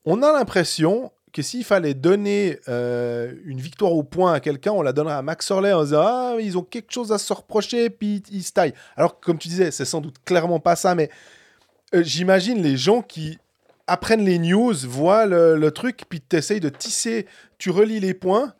on 0.06 0.22
a 0.22 0.32
l'impression 0.34 1.12
que 1.34 1.42
s'il 1.42 1.64
fallait 1.66 1.94
donner 1.96 2.60
euh, 2.70 3.34
une 3.46 3.60
victoire 3.60 3.92
au 3.92 4.04
point 4.04 4.34
à 4.34 4.40
quelqu'un, 4.40 4.72
on 4.72 4.82
la 4.84 4.94
donnerait 4.94 5.16
à 5.16 5.22
Max 5.22 5.50
Orley 5.52 5.74
en 5.74 5.84
disant 5.84 6.04
Ah, 6.06 6.36
ils 6.40 6.58
ont 6.58 6.64
quelque 6.64 6.92
chose 6.94 7.12
à 7.12 7.18
se 7.18 7.34
reprocher, 7.34 7.90
puis 7.90 8.24
ils 8.32 8.44
se 8.44 8.52
taillent. 8.54 8.74
Alors 8.96 9.20
que, 9.20 9.26
comme 9.26 9.38
tu 9.40 9.48
disais, 9.48 9.72
c'est 9.72 9.86
sans 9.86 10.00
doute 10.00 10.18
clairement 10.24 10.60
pas 10.60 10.76
ça, 10.76 10.94
mais 10.96 11.10
euh, 11.96 12.04
j'imagine 12.04 12.62
les 12.62 12.78
gens 12.78 13.02
qui 13.02 13.38
apprennent 13.88 14.24
les 14.24 14.40
news, 14.40 14.74
voient 14.88 15.26
le, 15.26 15.58
le 15.58 15.72
truc, 15.72 16.04
puis 16.08 16.22
tu 16.22 16.36
essayes 16.38 16.60
de 16.62 16.70
tisser, 16.70 17.26
tu 17.58 17.70
relis 17.72 18.00
les 18.00 18.14
points, 18.14 18.54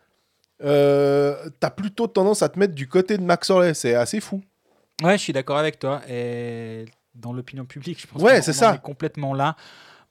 euh, 0.64 1.36
tu 1.62 1.66
as 1.66 1.70
plutôt 1.72 2.08
tendance 2.08 2.42
à 2.42 2.50
te 2.50 2.58
mettre 2.60 2.74
du 2.74 2.88
côté 2.88 3.18
de 3.18 3.24
Max 3.24 3.50
Orley. 3.50 3.74
C'est 3.74 3.96
assez 3.96 4.20
fou. 4.20 4.42
Ouais, 5.04 5.18
je 5.18 5.24
suis 5.24 5.34
d'accord 5.34 5.58
avec 5.58 5.80
toi. 5.80 6.02
Et 6.10 6.86
dans 7.16 7.34
l'opinion 7.34 7.66
publique, 7.66 8.02
je 8.02 8.08
pense 8.08 8.22
Ouais, 8.22 8.38
qu'on- 8.38 8.42
c'est 8.42 8.52
on 8.52 8.54
ça. 8.54 8.72
en 8.72 8.76
est 8.76 8.82
complètement 8.82 9.34
là. 9.34 9.56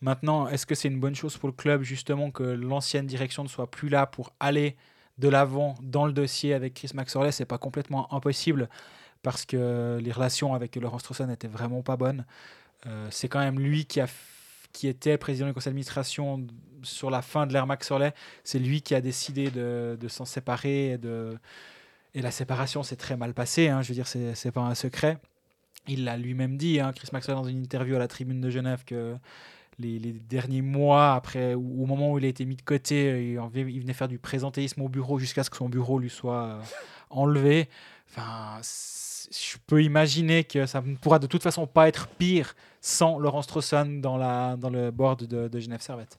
Maintenant, 0.02 0.48
est-ce 0.48 0.66
que 0.66 0.74
c'est 0.74 0.88
une 0.88 1.00
bonne 1.00 1.14
chose 1.14 1.38
pour 1.38 1.48
le 1.48 1.54
club, 1.54 1.82
justement, 1.82 2.30
que 2.30 2.42
l'ancienne 2.42 3.06
direction 3.06 3.44
ne 3.44 3.48
soit 3.48 3.70
plus 3.70 3.88
là 3.88 4.04
pour 4.06 4.32
aller 4.40 4.76
de 5.18 5.28
l'avant 5.28 5.76
dans 5.80 6.06
le 6.06 6.12
dossier 6.12 6.52
avec 6.54 6.74
Chris 6.74 6.90
Maxorley? 6.92 7.32
C'est 7.32 7.46
pas 7.46 7.58
complètement 7.58 8.12
impossible 8.12 8.68
parce 9.22 9.46
que 9.46 9.98
les 10.02 10.10
relations 10.10 10.54
avec 10.54 10.74
Laurent 10.76 10.98
Strosson 10.98 11.26
n'étaient 11.28 11.48
vraiment 11.48 11.82
pas 11.82 11.96
bonnes. 11.96 12.26
Euh, 12.86 13.06
c'est 13.10 13.28
quand 13.28 13.38
même 13.38 13.60
lui 13.60 13.84
qui, 13.84 14.00
a 14.00 14.08
qui 14.72 14.88
était 14.88 15.16
président 15.16 15.46
du 15.46 15.54
conseil 15.54 15.70
d'administration 15.70 16.44
sur 16.82 17.08
la 17.08 17.22
fin 17.22 17.46
de 17.46 17.52
l'ère 17.52 17.68
Maxorley. 17.68 18.12
C'est 18.42 18.58
lui 18.58 18.82
qui 18.82 18.96
a 18.96 19.00
décidé 19.00 19.52
de, 19.52 19.96
de 20.00 20.08
s'en 20.08 20.24
séparer 20.24 20.90
et 20.90 20.98
de, 20.98 21.38
et 22.14 22.22
la 22.22 22.32
séparation 22.32 22.82
s'est 22.82 22.96
très 22.96 23.16
mal 23.16 23.34
passée, 23.34 23.68
hein, 23.68 23.82
je 23.82 23.88
veux 23.88 23.94
dire, 23.94 24.08
c'est 24.08 24.34
c'est 24.34 24.50
pas 24.50 24.62
un 24.62 24.74
secret. 24.74 25.18
Il 25.86 26.04
l'a 26.04 26.16
lui-même 26.16 26.56
dit, 26.56 26.80
hein, 26.80 26.92
Chris 26.92 27.08
Maxwell, 27.12 27.36
dans 27.36 27.44
une 27.44 27.62
interview 27.62 27.96
à 27.96 27.98
la 27.98 28.08
tribune 28.08 28.40
de 28.40 28.50
Genève, 28.50 28.84
que 28.84 29.16
les, 29.78 29.98
derniers 30.12 30.62
mois, 30.62 31.14
après, 31.14 31.54
au 31.54 31.86
moment 31.86 32.12
où 32.12 32.18
il 32.18 32.24
a 32.24 32.28
été 32.28 32.44
mis 32.44 32.56
de 32.56 32.62
côté, 32.62 33.32
il, 33.32 33.38
en 33.38 33.48
venait- 33.48 33.92
faire 33.92 34.08
du 34.08 34.18
présentéisme 34.18 34.82
au 34.82 34.88
bureau 34.88 35.18
jusqu'à 35.18 35.44
ce 35.44 35.50
que 35.50 35.56
son 35.56 35.68
bureau 35.68 35.98
lui 35.98 36.10
soit 36.10 36.44
euh, 36.44 36.60
enlevé. 37.10 37.68
Enfin, 38.10 38.60
je 38.62 39.56
peux 39.66 39.82
imaginer 39.82 40.44
que 40.44 40.66
ça 40.66 40.80
ne 40.82 40.96
pourra 40.96 41.18
de 41.18 41.26
toute 41.26 41.42
façon 41.42 41.66
pas 41.66 41.88
être 41.88 42.08
pire 42.08 42.54
sans 42.80 43.18
Laurent 43.18 43.42
Strosson 43.42 44.00
dans, 44.02 44.18
dans 44.56 44.70
le 44.70 44.90
board 44.90 45.24
de, 45.24 45.48
de 45.48 45.60
Genève 45.60 45.80
Servette. 45.80 46.18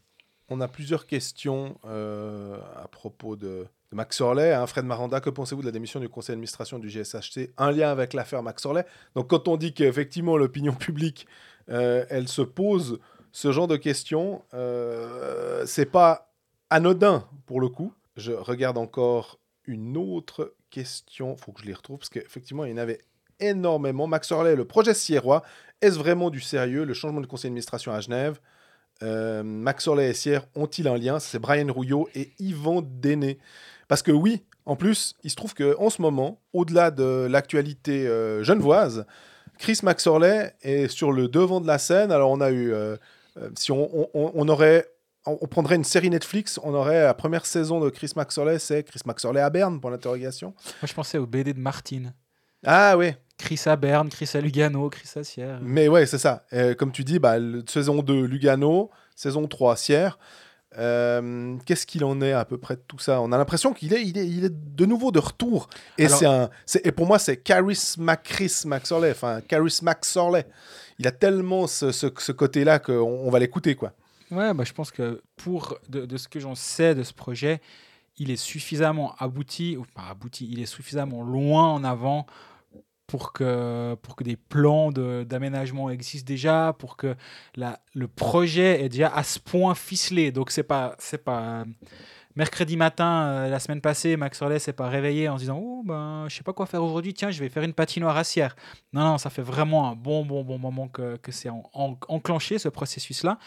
On 0.50 0.60
a 0.62 0.68
plusieurs 0.68 1.06
questions 1.06 1.78
euh, 1.86 2.58
à 2.76 2.88
propos 2.88 3.36
de, 3.36 3.66
Max 3.94 4.20
Orley. 4.22 4.54
hein. 4.54 4.66
Fred 4.68 4.86
Maranda, 4.86 5.20
que 5.22 5.30
pensez-vous 5.30 5.62
de 5.62 5.68
la 5.68 5.72
démission 5.72 6.00
du 6.00 6.10
conseil 6.10 6.34
d'administration 6.34 6.80
du 6.80 6.90
GSHC 6.90 7.52
Un 7.58 7.72
lien 7.72 7.90
avec 7.92 8.14
l'affaire 8.14 8.44
Max 8.44 8.66
Orley. 8.66 8.86
Donc, 9.16 9.30
quand 9.30 9.48
on 9.48 9.58
dit 9.58 9.74
qu'effectivement 9.74 10.38
l'opinion 10.38 10.74
publique, 10.74 11.28
euh, 11.70 12.06
elle 12.10 12.28
se 12.28 12.42
pose 12.42 13.00
ce 13.34 13.52
genre 13.52 13.68
de 13.68 13.76
questions, 13.78 14.44
euh, 14.54 15.66
c'est 15.66 15.88
pas 15.88 16.32
anodin 16.70 17.28
pour 17.48 17.60
le 17.60 17.68
coup. 17.68 17.92
Je 18.16 18.32
regarde 18.32 18.78
encore 18.78 19.40
une 19.66 19.98
autre 19.98 20.54
question, 20.70 21.36
faut 21.36 21.52
que 21.52 21.62
je 21.62 21.66
les 21.66 21.74
retrouve 21.74 21.98
parce 21.98 22.10
qu'effectivement, 22.10 22.64
il 22.64 22.72
y 22.72 22.74
en 22.74 22.78
avait 22.78 23.02
énormément. 23.40 24.06
Max 24.06 24.32
Orley, 24.32 24.56
le 24.56 24.66
projet 24.66 24.94
Sierrois, 24.94 25.42
est-ce 25.82 25.98
vraiment 25.98 26.30
du 26.30 26.40
sérieux 26.40 26.86
Le 26.86 26.94
changement 26.94 27.22
de 27.22 27.26
conseil 27.26 27.50
d'administration 27.50 27.92
à 27.92 28.00
Genève? 28.00 28.40
Euh, 29.02 29.42
Max 29.42 29.88
Orley 29.88 30.12
et 30.12 30.14
Sierre 30.14 30.46
ont-ils 30.56 30.88
un 30.88 30.98
lien? 30.98 31.20
C'est 31.20 31.40
Brian 31.40 31.74
Rouillot 31.74 32.08
et 32.14 32.32
Yvan 32.40 32.84
Déné. 32.84 33.40
Parce 33.88 34.04
que 34.04 34.12
oui, 34.12 34.44
en 34.68 34.76
plus, 34.76 35.16
il 35.24 35.32
se 35.32 35.36
trouve 35.36 35.56
qu'en 35.56 35.90
ce 35.90 36.04
moment, 36.04 36.40
au-delà 36.54 36.92
de 36.92 37.28
l'actualité 37.30 38.08
euh, 38.08 38.44
genevoise, 38.44 39.06
Chris 39.58 39.80
Max 39.84 40.06
Orley 40.08 40.54
est 40.62 40.88
sur 40.88 41.12
le 41.12 41.28
devant 41.28 41.62
de 41.62 41.68
la 41.68 41.80
scène. 41.80 42.12
Alors 42.12 42.32
on 42.32 42.42
a 42.42 42.52
eu, 42.52 42.72
euh, 42.72 42.98
si 43.58 43.72
on, 43.72 43.90
on- 44.14 44.32
on 44.36 44.48
aurait, 44.50 44.88
on, 45.26 45.48
prendrait 45.48 45.76
une 45.76 45.84
série 45.84 46.10
Netflix, 46.10 46.60
on 46.64 46.74
aurait 46.74 47.04
la 47.04 47.14
première 47.14 47.46
saison 47.46 47.80
de 47.80 47.90
Chris 47.90 48.12
Max 48.16 48.38
Orley, 48.38 48.60
c'est 48.60 48.84
Chris 48.84 49.00
Max 49.06 49.24
Orley 49.26 49.42
à 49.42 49.50
Berne 49.50 49.80
pour 49.80 49.90
l'interrogation. 49.90 50.50
Moi, 50.82 50.88
je 50.88 50.94
pensais 50.94 51.18
au 51.18 51.26
BD 51.26 51.54
de 51.54 51.60
Martine. 51.60 52.14
Ah 52.66 52.96
oui, 52.98 53.14
Chris 53.38 53.62
à 53.66 53.76
Berne, 53.76 54.10
Chris 54.10 54.30
à 54.36 54.42
Lugano, 54.42 54.90
Chris 54.90 55.10
à 55.18 55.24
Sierre. 55.24 55.60
mais 55.62 55.88
ouais, 55.88 56.06
c'est 56.06 56.18
ça. 56.18 56.44
Euh, 56.54 56.74
comme 56.76 56.92
tu 56.92 57.04
dis, 57.04 57.20
bah, 57.20 57.38
le- 57.40 57.64
saison 57.68 58.02
2 58.02 58.26
Lugano, 58.26 58.90
saison 59.16 59.48
3 59.48 59.76
Sierre. 59.76 60.18
Euh, 60.78 61.56
Qu'est-ce 61.66 61.86
qu'il 61.86 62.04
en 62.04 62.22
est 62.22 62.32
à 62.34 62.46
peu 62.46 62.58
près 62.58 62.76
de 62.76 62.82
tout 62.88 63.00
ça? 63.00 63.22
On 63.22 63.32
a 63.32 63.38
l'impression 63.38 63.74
qu'il 63.74 63.94
est, 63.94 64.02
il 64.04 64.18
est, 64.18 64.28
il 64.28 64.46
est 64.46 64.76
de 64.76 64.86
nouveau 64.86 65.12
de 65.12 65.20
retour. 65.20 65.70
Et, 65.98 66.06
Alors- 66.06 66.18
c'est 66.20 66.26
un, 66.26 66.50
et 66.84 66.92
pour 66.92 67.06
moi, 67.08 67.20
c'est 67.20 67.38
Charisma 67.38 68.18
Chris 68.18 68.62
Max 68.66 68.92
Orley. 68.92 69.12
Enfin, 69.12 69.42
Charisma 69.42 69.92
Max 69.92 70.16
Orley. 70.18 70.46
Il 71.00 71.08
a 71.08 71.12
tellement 71.12 71.68
ce, 71.68 71.92
ce, 71.92 72.08
ce 72.18 72.32
côté-là 72.32 72.80
qu'on 72.80 72.94
on 72.94 73.30
va 73.30 73.40
l'écouter, 73.40 73.76
quoi. 73.76 73.94
Ouais, 74.32 74.54
bah, 74.54 74.64
je 74.64 74.74
pense 74.74 74.92
que 74.92 75.22
pour 75.36 75.78
de, 75.90 76.06
de 76.06 76.18
ce 76.18 76.28
que 76.28 76.40
j'en 76.40 76.56
sais 76.56 76.96
de 76.96 77.04
ce 77.04 77.14
projet, 77.14 77.62
il 78.18 78.32
est 78.32 78.36
suffisamment 78.38 79.16
abouti, 79.20 79.76
ou 79.78 79.86
pas 79.96 80.04
abouti, 80.10 80.48
il 80.52 80.60
est 80.62 80.66
suffisamment 80.68 81.24
loin 81.24 81.68
en 81.72 81.84
avant 81.84 82.26
pour 83.14 83.32
que, 83.32 83.94
pour 84.02 84.16
que 84.16 84.24
des 84.24 84.36
plans 84.36 84.92
d'aménagement 84.92 85.92
existent 85.92 86.26
déjà, 86.26 86.76
pour 86.80 86.98
que 86.98 87.16
la, 87.56 87.80
le 87.94 88.08
projet 88.08 88.84
est 88.84 88.90
déjà 88.90 89.10
à 89.10 89.22
ce 89.22 89.38
point 89.38 89.76
ficelé. 89.76 90.32
Donc 90.32 90.50
c'est 90.50 90.64
pas 90.64 90.96
c'est 90.98 91.24
pas 91.24 91.64
mercredi 92.36 92.76
matin 92.76 93.26
euh, 93.28 93.50
la 93.50 93.60
semaine 93.60 93.82
passée, 93.82 94.18
Max 94.18 94.42
Orley 94.42 94.58
s'est 94.58 94.74
pas 94.74 94.90
réveillé 94.90 95.30
en 95.30 95.36
se 95.36 95.42
disant 95.42 95.60
oh 95.62 95.84
ben 95.86 96.26
je 96.28 96.36
sais 96.38 96.44
pas 96.44 96.54
quoi 96.54 96.66
faire 96.66 96.84
aujourd'hui, 96.84 97.14
tiens 97.14 97.30
je 97.30 97.40
vais 97.40 97.50
faire 97.50 97.62
une 97.62 97.74
patinoire 97.76 98.18
à. 98.18 98.56
Non 98.94 99.04
non, 99.04 99.18
ça 99.20 99.30
fait 99.30 99.44
vraiment 99.44 99.88
un 99.92 99.94
bon 99.96 100.26
bon 100.26 100.44
bon 100.44 100.58
moment 100.58 100.88
que, 100.88 101.18
que 101.18 101.32
c'est 101.32 101.50
en- 101.50 101.70
en- 101.74 101.96
enclenché 102.08 102.58
ce 102.58 102.68
processus 102.68 103.22
là. 103.22 103.38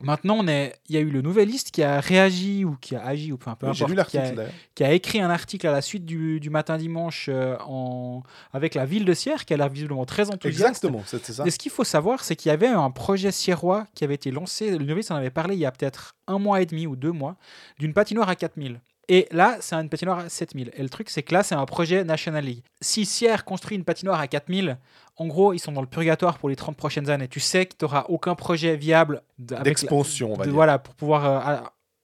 Maintenant, 0.00 0.36
on 0.40 0.46
est, 0.46 0.74
il 0.88 0.94
y 0.94 0.98
a 0.98 1.00
eu 1.00 1.08
le 1.10 1.22
Nouvelliste 1.22 1.70
qui 1.70 1.82
a 1.82 2.00
réagi 2.00 2.64
ou 2.64 2.76
qui 2.76 2.94
a 2.96 3.04
agi 3.04 3.32
ou 3.32 3.38
peu, 3.38 3.50
peu 3.58 3.68
Oui, 3.68 3.74
J'ai 3.74 3.84
importe, 3.84 3.98
lu 3.98 4.10
qui 4.10 4.18
a, 4.18 4.32
qui 4.74 4.84
a 4.84 4.92
écrit 4.92 5.20
un 5.20 5.30
article 5.30 5.66
à 5.66 5.72
la 5.72 5.80
suite 5.80 6.04
du, 6.04 6.38
du 6.38 6.50
matin 6.50 6.76
dimanche 6.76 7.28
euh, 7.32 7.56
en, 7.66 8.22
avec 8.52 8.74
la 8.74 8.84
ville 8.84 9.04
de 9.04 9.14
Sierre, 9.14 9.44
qui 9.46 9.54
a 9.54 9.56
l'air 9.56 9.68
visiblement 9.68 10.04
très 10.04 10.28
enthousiaste. 10.28 10.60
Exactement, 10.68 11.02
c'est 11.06 11.24
c'est 11.24 11.32
ça. 11.32 11.44
Et 11.46 11.50
ce 11.50 11.58
qu'il 11.58 11.70
faut 11.70 11.84
savoir, 11.84 12.24
c'est 12.24 12.36
qu'il 12.36 12.50
y 12.50 12.52
avait 12.52 12.66
un 12.66 12.90
projet 12.90 13.32
sierrois 13.32 13.86
qui 13.94 14.04
avait 14.04 14.14
été 14.14 14.30
lancé, 14.30 14.70
le 14.70 14.84
Nouvelliste 14.84 15.10
en 15.12 15.16
avait 15.16 15.30
parlé 15.30 15.54
il 15.54 15.60
y 15.60 15.66
a 15.66 15.72
peut-être 15.72 16.14
un 16.26 16.38
mois 16.38 16.60
et 16.60 16.66
demi 16.66 16.86
ou 16.86 16.96
deux 16.96 17.12
mois, 17.12 17.36
d'une 17.78 17.94
patinoire 17.94 18.28
à 18.28 18.36
4000. 18.36 18.80
Et 19.08 19.28
là, 19.30 19.56
c'est 19.60 19.76
une 19.76 19.88
patinoire 19.88 20.18
à 20.18 20.28
7000. 20.28 20.72
Et 20.74 20.82
le 20.82 20.88
truc, 20.88 21.10
c'est 21.10 21.22
que 21.22 21.32
là, 21.32 21.42
c'est 21.44 21.54
un 21.54 21.64
projet 21.66 22.02
National 22.02 22.44
League. 22.44 22.62
Si 22.80 23.06
Sierre 23.06 23.44
construit 23.44 23.76
une 23.76 23.84
patinoire 23.84 24.18
à 24.18 24.26
4000, 24.26 24.78
en 25.16 25.26
gros, 25.28 25.52
ils 25.52 25.60
sont 25.60 25.70
dans 25.72 25.80
le 25.80 25.86
purgatoire 25.86 26.38
pour 26.38 26.48
les 26.48 26.56
30 26.56 26.76
prochaines 26.76 27.08
années. 27.08 27.28
Tu 27.28 27.38
sais 27.40 27.66
que 27.66 27.74
tu 27.78 27.84
n'auras 27.84 28.06
aucun 28.08 28.34
projet 28.34 28.76
viable 28.76 29.22
D'expansion, 29.38 30.36
de- 30.36 30.50
voilà, 30.50 30.78
pour 30.80 30.94
pouvoir 30.94 31.48
euh, 31.48 31.56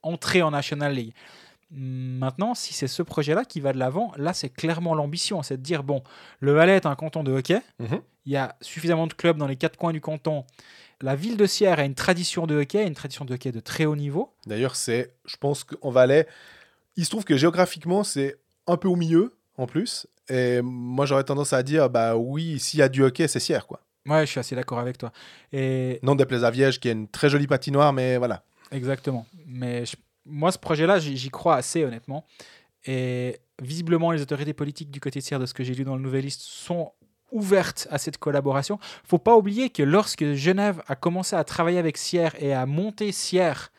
entrer 0.02 0.42
en 0.42 0.52
National 0.52 0.94
League. 0.94 1.12
Maintenant, 1.74 2.54
si 2.54 2.74
c'est 2.74 2.86
ce 2.86 3.02
projet-là 3.02 3.44
qui 3.46 3.60
va 3.60 3.72
de 3.72 3.78
l'avant, 3.78 4.12
là, 4.16 4.34
c'est 4.34 4.50
clairement 4.50 4.94
l'ambition. 4.94 5.42
C'est 5.42 5.56
de 5.56 5.62
dire, 5.62 5.82
bon, 5.82 6.02
le 6.40 6.52
Valais 6.52 6.76
est 6.76 6.86
un 6.86 6.94
canton 6.94 7.24
de 7.24 7.32
hockey. 7.32 7.60
Mhm. 7.78 8.00
Il 8.26 8.32
y 8.32 8.36
a 8.36 8.54
suffisamment 8.60 9.06
de 9.06 9.14
clubs 9.14 9.38
dans 9.38 9.46
les 9.46 9.56
quatre 9.56 9.76
coins 9.76 9.92
du 9.92 10.00
canton. 10.00 10.44
La 11.00 11.16
ville 11.16 11.36
de 11.36 11.46
Sierre 11.46 11.80
a 11.80 11.84
une 11.84 11.94
tradition 11.94 12.46
de 12.46 12.60
hockey, 12.60 12.86
une 12.86 12.94
tradition 12.94 13.24
de 13.24 13.34
hockey 13.34 13.50
de 13.50 13.58
très 13.60 13.86
haut 13.86 13.96
niveau. 13.96 14.32
D'ailleurs, 14.46 14.76
c'est, 14.76 15.14
je 15.24 15.36
pense 15.36 15.64
qu'en 15.64 15.90
Valais, 15.90 16.28
il 16.97 17.05
se 17.05 17.10
trouve 17.10 17.24
que 17.24 17.36
géographiquement, 17.36 18.05
c'est 18.05 18.36
un 18.66 18.77
peu 18.77 18.89
au 18.89 18.97
milieu, 18.97 19.35
en 19.56 19.66
plus. 19.66 20.06
Et 20.28 20.60
moi, 20.62 21.05
j'aurais 21.06 21.24
tendance 21.24 21.52
à 21.52 21.62
dire, 21.62 21.90
bah 21.90 22.16
oui, 22.16 22.59
s'il 22.59 22.81
y 22.81 22.82
a 22.82 22.89
du 22.89 23.02
hockey, 23.02 23.27
c'est 23.28 23.40
Sierre, 23.40 23.66
quoi. 23.66 23.81
Ouais, 24.06 24.27
je 24.27 24.31
suis 24.31 24.40
assez 24.40 24.55
d'accord 24.56 24.78
avec 24.78 24.98
toi. 24.98 25.12
Et 25.52 25.98
Non 26.02 26.14
déplaise 26.14 26.44
à 26.44 26.51
Viège, 26.51 26.81
qui 26.81 26.89
a 26.89 26.93
une 26.93 27.09
très 27.09 27.28
jolie 27.28 27.47
patinoire, 27.47 27.93
mais 27.93 28.16
voilà. 28.19 28.43
Exactement. 28.70 29.27
Mais 29.47 29.85
je- 29.86 29.97
moi, 30.27 30.51
ce 30.52 30.59
projet-là, 30.59 30.98
j'y 30.98 31.16
j'y 31.16 31.31
crois 31.31 31.56
assez 31.56 31.85
honnêtement. 31.85 32.24
Et 32.86 33.39
visiblement, 33.60 34.10
les 34.10 34.23
autorités 34.23 34.52
politiques 34.55 34.90
du 34.90 35.01
côté 35.01 35.20
de 35.20 35.24
Sierre, 35.24 35.39
de 35.40 35.47
ce 35.47 35.55
que 35.55 35.62
j'ai 35.64 35.74
lu 35.74 35.85
dans 35.85 35.97
le 35.97 36.02
Nouvelliste, 36.02 36.40
sont 36.40 36.93
ouvertes 37.31 37.86
à 37.90 37.98
cette 37.98 38.19
collaboration. 38.19 38.78
faut 39.05 39.19
pas 39.19 39.36
oublier 39.36 39.70
que 39.70 39.82
lorsque 39.82 40.35
Genève 40.35 40.82
a 40.86 40.97
commencé 40.97 41.35
à 41.36 41.44
travailler 41.44 41.78
avec 41.78 41.97
Sierre 41.97 42.35
et 42.43 42.52
à 42.52 42.66
monter 42.66 43.10
Sierre 43.12 43.73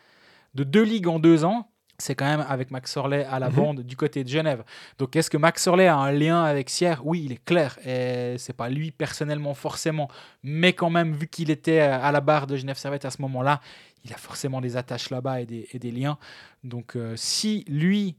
de 0.54 0.64
deux 0.64 0.82
ligues 0.82 1.06
en 1.08 1.18
deux 1.18 1.44
ans, 1.44 1.68
c'est 1.98 2.14
quand 2.14 2.24
même 2.24 2.44
avec 2.48 2.70
Max 2.70 2.96
Orley 2.96 3.24
à 3.24 3.38
la 3.38 3.48
Mhm. 3.50 3.54
bande 3.54 3.80
du 3.82 3.96
côté 3.96 4.24
de 4.24 4.28
Genève. 4.28 4.64
Donc 4.98 5.14
est-ce 5.16 5.30
que 5.30 5.36
Max 5.36 5.66
Orley 5.66 5.86
a 5.86 5.96
un 5.96 6.12
lien 6.12 6.42
avec 6.44 6.68
Sierre? 6.70 7.00
Oui, 7.06 7.22
il 7.24 7.32
est 7.32 7.44
clair. 7.44 7.78
Et 7.86 8.36
c'est 8.38 8.52
pas 8.52 8.68
lui 8.68 8.90
personnellement 8.90 9.54
forcément, 9.54 10.08
mais 10.42 10.72
quand 10.72 10.90
même, 10.90 11.12
vu 11.14 11.28
qu'il 11.28 11.50
était 11.50 11.80
à 11.80 12.10
la 12.12 12.20
barre 12.20 12.46
de 12.46 12.56
Genève 12.56 12.76
Servette 12.76 13.04
à 13.04 13.10
ce 13.10 13.22
moment-là, 13.22 13.60
il 14.04 14.12
a 14.12 14.16
forcément 14.16 14.60
des 14.60 14.76
attaches 14.76 15.10
là-bas 15.10 15.40
et 15.40 15.46
des, 15.46 15.68
et 15.72 15.78
des 15.78 15.90
liens. 15.90 16.18
Donc 16.62 16.96
euh, 16.96 17.14
si 17.16 17.64
lui, 17.68 18.16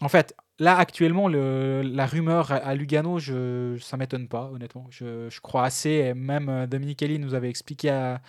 en 0.00 0.08
fait, 0.08 0.34
là 0.58 0.76
actuellement, 0.76 1.28
le- 1.28 1.82
la 1.82 2.06
rumeur 2.06 2.50
à, 2.52 2.56
à 2.56 2.74
Lugano, 2.74 3.18
je, 3.18 3.76
ça 3.80 3.96
m'étonne 3.96 4.28
pas, 4.28 4.50
honnêtement. 4.52 4.86
Je, 4.90 5.28
je 5.30 5.40
crois 5.40 5.64
assez. 5.64 5.90
Et 5.90 6.14
même 6.14 6.48
euh, 6.48 6.66
Dominique 6.66 7.02
Ellie 7.02 7.18
nous 7.18 7.34
avait 7.34 7.48
expliqué 7.50 7.90
à, 7.90 8.20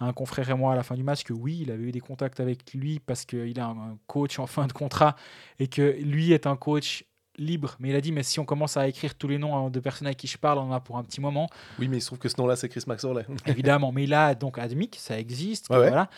à 0.00 0.04
un 0.06 0.12
confrère 0.12 0.48
et 0.50 0.54
moi 0.54 0.72
à 0.72 0.76
la 0.76 0.82
fin 0.82 0.94
du 0.94 1.02
match 1.02 1.24
que 1.24 1.32
oui, 1.32 1.60
il 1.62 1.70
avait 1.70 1.84
eu 1.84 1.92
des 1.92 2.00
contacts 2.00 2.40
avec 2.40 2.72
lui 2.74 2.98
parce 3.00 3.24
qu'il 3.24 3.58
a 3.60 3.66
un, 3.66 3.70
un 3.92 3.98
coach 4.06 4.38
en 4.38 4.46
fin 4.46 4.66
de 4.66 4.72
contrat 4.72 5.16
et 5.58 5.68
que 5.68 5.96
lui 6.02 6.32
est 6.32 6.46
un 6.46 6.56
coach 6.56 7.04
libre. 7.38 7.76
Mais 7.78 7.90
il 7.90 7.94
a 7.96 8.00
dit, 8.00 8.10
mais 8.12 8.24
si 8.24 8.40
on 8.40 8.44
commence 8.44 8.76
à 8.76 8.88
écrire 8.88 9.14
tous 9.14 9.28
les 9.28 9.38
noms 9.38 9.56
hein, 9.56 9.70
de 9.70 9.78
personnes 9.80 10.06
avec 10.08 10.18
qui 10.18 10.26
je 10.26 10.36
parle, 10.38 10.58
on 10.58 10.62
en 10.62 10.72
a 10.72 10.80
pour 10.80 10.98
un 10.98 11.04
petit 11.04 11.20
moment. 11.20 11.48
Oui, 11.78 11.86
mais 11.88 11.98
il 11.98 12.00
se 12.00 12.06
trouve 12.06 12.18
que 12.18 12.28
ce 12.28 12.34
nom-là, 12.40 12.56
c'est 12.56 12.68
Chris 12.68 12.82
Max 12.88 13.04
Orley. 13.04 13.24
Évidemment, 13.46 13.92
mais 13.92 14.04
il 14.04 14.12
a 14.14 14.34
donc 14.34 14.58
admis 14.58 14.90
que 14.90 14.96
ça 14.98 15.18
existe. 15.18 15.68
que 15.68 15.72
Ouais, 15.74 15.78
ouais. 15.80 15.88
Voilà. 15.88 16.10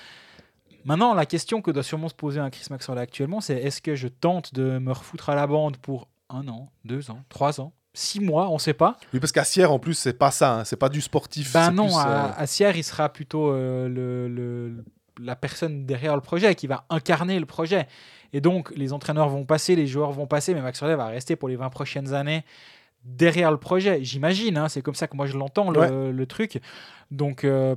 Maintenant, 0.84 1.14
la 1.14 1.26
question 1.26 1.60
que 1.62 1.70
doit 1.70 1.82
sûrement 1.82 2.08
se 2.08 2.14
poser 2.14 2.40
un 2.40 2.50
Chris 2.50 2.66
Maxwell 2.70 2.98
actuellement, 2.98 3.40
c'est 3.40 3.56
est-ce 3.56 3.80
que 3.82 3.94
je 3.94 4.08
tente 4.08 4.54
de 4.54 4.78
me 4.78 4.92
refoutre 4.92 5.28
à 5.30 5.34
la 5.34 5.46
bande 5.46 5.76
pour 5.76 6.08
un 6.28 6.46
an, 6.48 6.68
deux 6.84 7.10
ans, 7.10 7.20
trois 7.28 7.60
ans, 7.60 7.72
six 7.92 8.20
mois, 8.20 8.48
on 8.50 8.54
ne 8.54 8.58
sait 8.58 8.72
pas. 8.74 8.96
Oui, 9.12 9.20
parce 9.20 9.32
qu'à 9.32 9.44
Sierre, 9.44 9.72
en 9.72 9.78
plus, 9.78 9.94
c'est 9.94 10.12
pas 10.16 10.30
ça. 10.30 10.60
hein, 10.60 10.64
C'est 10.64 10.76
pas 10.76 10.88
du 10.88 11.00
sportif. 11.00 11.52
Ben 11.52 11.70
non, 11.72 11.86
plus, 11.86 11.96
à, 11.96 12.26
euh, 12.26 12.32
à 12.36 12.46
Sierre, 12.46 12.76
il 12.76 12.84
sera 12.84 13.08
plutôt 13.08 13.50
euh, 13.52 13.88
le, 13.88 14.28
le- 14.28 14.84
la 15.20 15.36
personne 15.36 15.84
derrière 15.86 16.14
le 16.14 16.22
projet 16.22 16.54
qui 16.54 16.66
va 16.66 16.84
incarner 16.88 17.38
le 17.40 17.46
projet. 17.46 17.86
Et 18.32 18.40
donc, 18.40 18.70
les 18.76 18.92
entraîneurs 18.92 19.28
vont 19.28 19.44
passer, 19.44 19.74
les 19.76 19.86
joueurs 19.86 20.12
vont 20.12 20.26
passer, 20.26 20.54
mais 20.54 20.62
Max 20.62 20.80
Orley 20.80 20.94
va 20.96 21.06
rester 21.08 21.36
pour 21.36 21.48
les 21.48 21.56
20 21.56 21.68
prochaines 21.68 22.14
années 22.14 22.44
derrière 23.04 23.50
le 23.50 23.56
projet. 23.58 24.04
J'imagine, 24.04 24.56
hein, 24.56 24.68
c'est 24.68 24.82
comme 24.82 24.94
ça 24.94 25.08
que 25.08 25.16
moi 25.16 25.26
je 25.26 25.36
l'entends, 25.36 25.70
le, 25.70 25.80
Ouais. 25.80 26.12
le 26.12 26.26
truc. 26.26 26.60
Donc, 27.10 27.44
euh, 27.44 27.74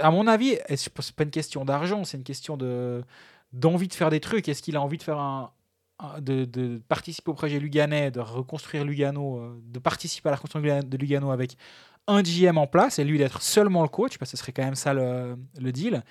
à 0.00 0.10
mon 0.10 0.26
avis, 0.26 0.58
et 0.68 0.76
c'est 0.76 0.92
pas 0.92 1.24
une 1.24 1.30
question 1.30 1.64
d'argent, 1.64 2.04
c'est 2.04 2.16
une 2.16 2.24
question 2.24 2.56
de 2.56 3.02
d'envie 3.52 3.88
de 3.88 3.92
faire 3.92 4.10
des 4.10 4.20
trucs. 4.20 4.48
Est-ce 4.48 4.62
qu'il 4.62 4.76
a 4.76 4.80
envie 4.80 4.96
de 4.96 5.02
faire 5.02 5.18
un, 5.18 5.52
de, 6.20 6.80
participer 6.88 7.30
au 7.30 7.34
projet 7.34 7.58
Luganais, 7.58 8.10
de 8.10 8.20
reconstruire 8.20 8.84
Lugano, 8.84 9.38
euh, 9.38 9.60
de 9.64 9.78
participer 9.78 10.28
à 10.28 10.32
la 10.32 10.36
reconstruction 10.36 10.80
de 10.82 10.96
Lugano 10.96 11.30
avec 11.30 11.56
un 12.08 12.22
GM 12.22 12.58
en 12.58 12.66
place 12.66 12.98
et 12.98 13.04
lui 13.04 13.18
d'être 13.18 13.42
seulement 13.42 13.82
le 13.82 13.88
coach, 13.88 14.18
parce 14.18 14.32
que 14.32 14.36
ce 14.36 14.42
serait 14.42 14.52
quand 14.52 14.64
même 14.64 14.74
ça 14.74 14.94
le, 14.94 15.36
deal? 15.72 16.02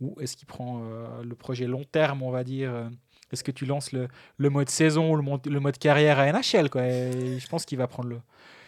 Ou 0.00 0.16
est-ce 0.20 0.36
qu'il 0.36 0.46
prend 0.46 0.82
euh, 0.82 1.22
le 1.22 1.34
projet 1.34 1.66
long 1.66 1.84
terme, 1.84 2.22
on 2.22 2.30
va 2.30 2.44
dire 2.44 2.72
euh, 2.72 2.88
Est-ce 3.32 3.44
que 3.44 3.50
tu 3.50 3.66
lances 3.66 3.92
le, 3.92 4.08
mode 4.50 4.68
saison 4.68 5.12
ou 5.12 5.16
le, 5.16 5.60
mode 5.60 5.78
carrière 5.78 6.18
à 6.18 6.30
NHL 6.32 6.68
Je 6.72 7.46
pense 7.48 7.64
qu'il 7.64 7.78
va 7.78 7.86
prendre 7.86 8.08
le. 8.08 8.20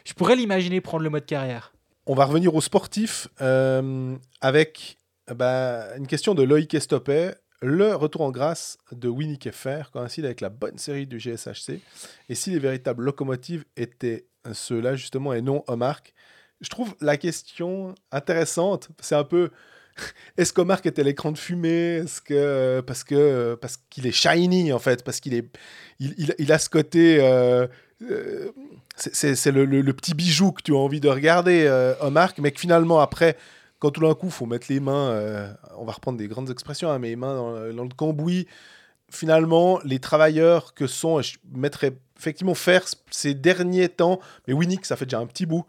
Je 0.05 0.15
pourrais 0.15 0.37
l'imaginer 0.37 0.81
prendre 0.81 1.05
le 1.05 1.11
mode 1.11 1.27
carrière. 1.27 1.73
On 2.11 2.15
va 2.15 2.25
revenir 2.25 2.55
aux 2.55 2.63
sportifs 2.63 3.29
euh, 3.43 4.17
avec 4.41 4.97
euh, 5.31 5.35
bah, 5.35 5.95
une 5.99 6.07
question 6.07 6.35
de 6.35 6.43
Loïc 6.43 6.73
Estopet. 6.73 7.35
Le 7.61 7.95
retour 7.95 8.23
en 8.23 8.31
grâce 8.31 8.79
de 8.93 9.09
Winnie 9.09 9.39
Keffer 9.39 9.83
coïncide 9.93 10.25
avec 10.25 10.41
la 10.41 10.49
bonne 10.49 10.79
série 10.79 11.07
du 11.07 11.19
GSHC. 11.19 11.83
Et 12.31 12.35
si 12.35 12.51
les 12.51 12.61
véritables 12.61 13.05
locomotives 13.05 13.67
étaient 13.77 14.25
ceux-là, 14.51 14.97
justement, 14.97 15.35
et 15.35 15.43
non 15.43 15.65
Omark 15.67 16.15
Je 16.63 16.71
trouve 16.71 16.97
la 17.03 17.19
question 17.19 17.95
intéressante. 18.11 18.89
C'est 19.01 19.15
un 19.17 19.25
peu. 19.25 19.51
Est-ce 20.39 20.55
qu'Omark 20.55 20.87
était 20.87 21.05
l'écran 21.05 21.31
de 21.31 21.37
fumée? 21.37 21.97
Est-ce 21.97 22.23
que 22.23 22.81
parce 22.87 23.05
parce 23.61 23.77
qu'il 23.91 24.07
est 24.07 24.13
shiny 24.13 24.73
en 24.73 24.79
fait, 24.79 25.05
parce 25.05 25.21
qu'il 25.21 25.51
il 26.01 26.53
a 26.53 26.59
ce 26.59 26.71
côté 26.71 27.19
euh, 27.21 27.67
euh, 28.03 28.51
c'est- 28.97 29.51
le, 29.51 29.93
petit 29.93 30.15
bijou 30.15 30.53
que 30.53 30.63
tu 30.63 30.73
as 30.73 30.79
envie 30.79 31.01
de 31.01 31.09
regarder, 31.09 31.65
euh, 31.67 31.95
Omark, 32.01 32.39
mais 32.39 32.53
que 32.53 32.61
finalement 32.61 33.01
après 33.01 33.37
quand 33.79 33.91
tout 33.91 34.01
d'un 34.01 34.15
coup, 34.15 34.31
faut 34.31 34.47
mettre 34.47 34.67
les 34.71 34.81
mains, 34.81 35.11
euh, 35.11 35.53
on 35.77 35.85
va 35.85 35.93
reprendre 35.93 36.19
des 36.19 36.27
grandes 36.27 36.51
expressions, 36.51 36.91
hein, 36.91 36.99
mais 36.99 37.11
les 37.11 37.17
mains 37.17 37.35
dans, 37.35 37.73
dans 37.73 37.85
le 37.85 37.95
cambouis, 37.95 38.47
finalement, 39.11 39.81
les 39.85 40.01
travailleurs 40.01 40.75
que 40.75 40.87
sont, 40.87 41.23
je 41.23 41.39
mettrais 41.55 41.93
effectivement 42.19 42.55
faire 42.55 42.85
ces 43.11 43.35
derniers 43.35 43.89
temps, 43.89 44.21
mais 44.47 44.55
Winnick, 44.55 44.85
ça 44.85 44.97
fait 44.97 45.07
déjà 45.07 45.21
un 45.21 45.27
petit 45.27 45.47
bout, 45.47 45.65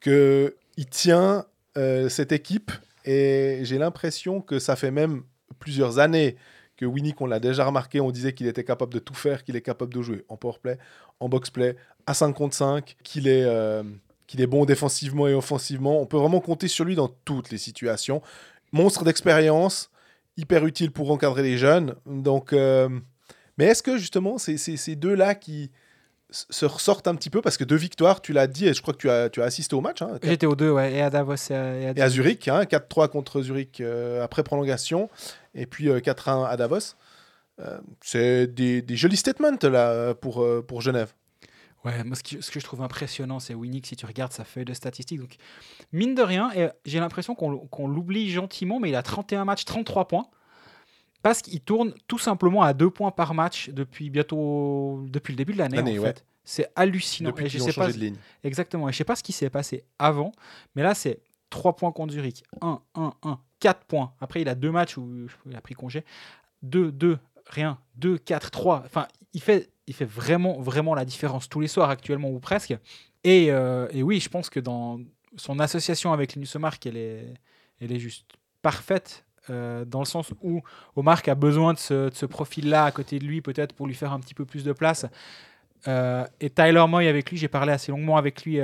qu'il 0.00 0.52
tient 0.90 1.46
euh, 1.78 2.08
cette 2.08 2.32
équipe, 2.32 2.72
et 3.04 3.60
j'ai 3.62 3.78
l'impression 3.78 4.40
que 4.40 4.58
ça 4.58 4.74
fait 4.74 4.90
même 4.90 5.22
plusieurs 5.60 6.00
années 6.00 6.36
que 6.76 6.84
Winnick, 6.84 7.20
on 7.20 7.26
l'a 7.26 7.38
déjà 7.38 7.64
remarqué, 7.64 8.00
on 8.00 8.10
disait 8.10 8.32
qu'il 8.32 8.48
était 8.48 8.64
capable 8.64 8.92
de 8.92 8.98
tout 8.98 9.14
faire, 9.14 9.44
qu'il 9.44 9.54
est 9.54 9.62
capable 9.62 9.94
de 9.94 10.02
jouer 10.02 10.24
en 10.28 10.36
powerplay, 10.36 10.78
en 11.22 11.28
boxplay, 11.28 11.76
à 12.06 12.14
5 12.14 12.32
contre 12.32 12.54
5, 12.54 12.96
qu'il 13.04 13.28
est, 13.28 13.44
euh, 13.44 13.82
qu'il 14.26 14.40
est 14.40 14.46
bon 14.46 14.64
défensivement 14.64 15.28
et 15.28 15.34
offensivement. 15.34 16.00
On 16.00 16.06
peut 16.06 16.16
vraiment 16.16 16.40
compter 16.40 16.68
sur 16.68 16.84
lui 16.84 16.96
dans 16.96 17.08
toutes 17.24 17.50
les 17.50 17.58
situations. 17.58 18.22
Monstre 18.72 19.04
d'expérience, 19.04 19.90
hyper 20.36 20.66
utile 20.66 20.90
pour 20.90 21.10
encadrer 21.10 21.42
les 21.42 21.58
jeunes. 21.58 21.94
Donc, 22.06 22.52
euh, 22.52 22.88
mais 23.56 23.66
est-ce 23.66 23.82
que 23.82 23.96
justement, 23.96 24.38
c'est 24.38 24.56
ces 24.56 24.96
deux-là 24.96 25.34
qui 25.34 25.70
se 26.30 26.64
ressortent 26.64 27.06
un 27.06 27.14
petit 27.14 27.30
peu? 27.30 27.40
Parce 27.40 27.56
que 27.56 27.64
deux 27.64 27.76
victoires, 27.76 28.20
tu 28.20 28.32
l'as 28.32 28.48
dit, 28.48 28.66
et 28.66 28.74
je 28.74 28.82
crois 28.82 28.94
que 28.94 28.98
tu 28.98 29.10
as, 29.10 29.28
tu 29.28 29.42
as 29.42 29.44
assisté 29.44 29.76
au 29.76 29.80
match, 29.80 30.02
hein, 30.02 30.18
J'étais 30.22 30.46
aux 30.46 30.56
deux, 30.56 30.70
ouais, 30.70 30.94
et 30.94 31.02
à 31.02 31.10
Davos 31.10 31.34
et 31.50 31.54
à, 31.54 31.76
et 31.76 31.86
à 31.88 31.92
et 31.94 32.00
à 32.00 32.08
Zurich, 32.08 32.48
hein, 32.48 32.64
4-3 32.64 33.08
contre 33.08 33.42
Zurich 33.42 33.80
euh, 33.80 34.24
après 34.24 34.42
prolongation, 34.42 35.08
et 35.54 35.66
puis 35.66 35.88
euh, 35.88 36.00
4-1 36.00 36.48
à 36.48 36.56
Davos. 36.56 36.96
Euh, 37.62 37.78
c'est 38.00 38.46
des, 38.48 38.82
des 38.82 38.96
jolis 38.96 39.16
statements 39.16 39.56
là 39.62 40.14
pour, 40.14 40.42
euh, 40.42 40.62
pour 40.62 40.80
Genève. 40.80 41.12
Ouais, 41.84 42.04
moi, 42.04 42.14
ce, 42.14 42.22
qui- 42.22 42.40
ce 42.40 42.50
que 42.50 42.60
je 42.60 42.64
trouve 42.64 42.80
impressionnant, 42.82 43.40
c'est 43.40 43.54
Winnick, 43.54 43.86
si 43.86 43.96
tu 43.96 44.06
regardes 44.06 44.32
sa 44.32 44.44
feuille 44.44 44.64
de 44.64 44.72
statistiques. 44.72 45.18
Donc, 45.20 45.34
mine 45.92 46.14
de 46.14 46.22
rien, 46.22 46.52
et 46.54 46.68
j'ai 46.84 47.00
l'impression 47.00 47.34
qu'on 47.34 47.88
l'oublie 47.88 48.30
gentiment, 48.30 48.78
mais 48.78 48.90
il 48.90 48.94
a 48.94 49.02
31 49.02 49.44
matchs, 49.44 49.64
33 49.64 50.06
points. 50.06 50.26
Parce 51.22 51.40
qu'il 51.42 51.60
tourne 51.60 51.92
tout 52.08 52.18
simplement 52.18 52.62
à 52.62 52.72
deux 52.72 52.90
points 52.90 53.10
par 53.12 53.32
match 53.34 53.68
depuis 53.70 54.10
bientôt 54.10 55.04
depuis 55.08 55.32
le 55.32 55.36
début 55.36 55.52
de 55.52 55.58
l'année. 55.58 55.76
Ouais. 55.98 56.14
C'est 56.44 56.68
hallucinant. 56.74 57.30
Depuis 57.30 57.48
je 57.48 57.58
sais 57.58 57.72
pas, 57.72 57.86
de 57.92 57.92
ligne. 57.98 58.16
Exactement. 58.42 58.88
Et 58.88 58.92
je 58.92 58.96
sais 58.98 59.04
pas 59.04 59.14
ce 59.14 59.22
qui 59.22 59.32
s'est 59.32 59.50
passé 59.50 59.84
avant, 60.00 60.32
mais 60.74 60.82
là, 60.82 60.94
c'est 60.94 61.20
3 61.50 61.76
points 61.76 61.92
contre 61.92 62.12
Zurich. 62.12 62.42
1, 62.60 62.80
1, 62.96 63.14
1, 63.22 63.38
4 63.60 63.84
points. 63.86 64.12
Après, 64.20 64.40
il 64.40 64.48
a 64.48 64.56
deux 64.56 64.70
matchs 64.72 64.96
où 64.96 65.26
il 65.46 65.54
a 65.56 65.60
pris 65.60 65.74
congé. 65.74 66.04
2, 66.62 66.90
2, 66.92 67.18
rien. 67.46 67.78
2, 67.96 68.18
4, 68.18 68.50
3. 68.50 68.82
Enfin, 68.84 69.08
il 69.34 69.40
fait, 69.42 69.70
il 69.86 69.94
fait 69.94 70.04
vraiment, 70.04 70.60
vraiment 70.60 70.94
la 70.94 71.04
différence 71.04 71.48
tous 71.48 71.60
les 71.60 71.68
soirs 71.68 71.90
actuellement, 71.90 72.30
ou 72.30 72.38
presque. 72.40 72.74
Et, 73.24 73.50
euh, 73.50 73.88
et 73.92 74.02
oui, 74.02 74.20
je 74.20 74.28
pense 74.28 74.50
que 74.50 74.60
dans 74.60 75.00
son 75.36 75.58
association 75.60 76.12
avec 76.12 76.34
Linus 76.34 76.56
Omark, 76.56 76.84
elle 76.86 76.96
est, 76.96 77.34
elle 77.80 77.92
est 77.92 77.98
juste 77.98 78.26
parfaite. 78.62 79.24
euh, 79.50 79.84
dans 79.84 79.98
le 79.98 80.04
sens 80.06 80.32
où 80.42 80.62
Omark 80.94 81.26
a 81.28 81.34
besoin 81.34 81.74
de 81.74 81.78
ce, 81.78 82.26
profil-là 82.26 82.84
à 82.84 82.92
côté 82.92 83.18
de 83.18 83.24
lui, 83.24 83.40
peut-être 83.42 83.72
pour 83.74 83.86
lui 83.88 83.94
faire 83.94 84.12
un 84.12 84.20
petit 84.20 84.34
peu 84.34 84.44
plus 84.44 84.62
de 84.64 84.72
place. 84.72 85.06
Euh, 85.88 86.24
et 86.40 86.48
Tyler 86.50 86.84
Moy 86.88 87.08
avec 87.08 87.30
lui, 87.30 87.36
j'ai 87.36 87.48
parlé 87.48 87.72
assez 87.72 87.90
longuement 87.90 88.16
avec 88.16 88.44
lui. 88.44 88.60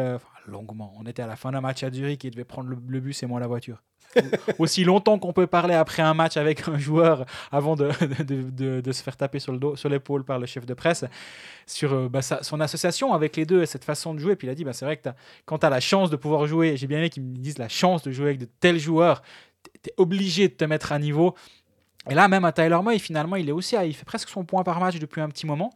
longuement. 0.46 0.94
On 0.98 1.04
était 1.06 1.22
à 1.22 1.26
la 1.26 1.36
fin 1.36 1.50
d'un 1.50 1.60
match 1.60 1.82
à 1.82 1.90
Zurich 1.90 2.22
il 2.24 2.30
devait 2.30 2.44
prendre 2.44 2.68
le, 2.68 2.78
le 2.86 3.00
bus 3.00 3.22
et 3.22 3.26
moi 3.26 3.40
la 3.40 3.48
voiture. 3.48 3.82
Aussi 4.58 4.84
longtemps 4.84 5.18
qu'on 5.18 5.32
peut 5.32 5.46
parler 5.46 5.74
après 5.74 6.02
un 6.02 6.14
match 6.14 6.36
avec 6.36 6.66
un 6.68 6.78
joueur 6.78 7.26
avant 7.52 7.76
de, 7.76 7.90
de, 8.24 8.80
de- 8.80 8.92
se 8.92 9.02
faire 9.02 9.16
taper 9.16 9.38
sur 9.38 9.52
le 9.52 9.58
dos, 9.58 9.76
sur 9.76 9.88
l'épaule 9.88 10.24
par 10.24 10.38
le 10.38 10.46
chef 10.46 10.66
de 10.66 10.74
presse, 10.74 11.04
sur 11.66 11.92
euh, 11.92 12.08
bah, 12.08 12.22
son 12.22 12.60
association 12.60 13.12
avec 13.12 13.36
les 13.36 13.44
deux 13.44 13.62
et 13.62 13.66
cette 13.66 13.84
façon 13.84 14.14
de 14.14 14.18
jouer. 14.18 14.36
Puis 14.36 14.46
il 14.46 14.50
a 14.50 14.54
dit, 14.54 14.64
bah, 14.64 14.72
c'est 14.72 14.84
vrai 14.84 14.96
que 14.96 15.08
quand 15.44 15.58
tu 15.58 15.66
as 15.66 15.70
la 15.70 15.80
chance 15.80 16.10
de 16.10 16.16
pouvoir 16.16 16.46
jouer, 16.46 16.76
j'ai 16.76 16.86
bien 16.86 16.98
aimé 16.98 17.10
qu'ils 17.10 17.22
me 17.22 17.36
disent 17.36 17.58
la 17.58 17.68
chance 17.68 18.02
de 18.02 18.10
jouer 18.10 18.26
avec 18.26 18.38
de 18.38 18.48
tels 18.60 18.78
joueurs, 18.78 19.22
tu 19.82 19.90
es 19.90 19.94
obligé 19.96 20.48
de 20.48 20.54
te 20.54 20.64
mettre 20.64 20.92
à 20.92 20.98
niveau. 20.98 21.34
Et 22.08 22.14
là, 22.14 22.28
même 22.28 22.44
à 22.44 22.52
Tyler 22.52 22.78
Moy, 22.82 22.98
finalement, 22.98 23.36
il 23.36 23.48
est 23.48 23.52
aussi, 23.52 23.76
il 23.84 23.94
fait 23.94 24.06
presque 24.06 24.28
son 24.28 24.44
point 24.44 24.62
par 24.62 24.80
match 24.80 24.98
depuis 24.98 25.20
un 25.20 25.28
petit 25.28 25.46
moment. 25.46 25.72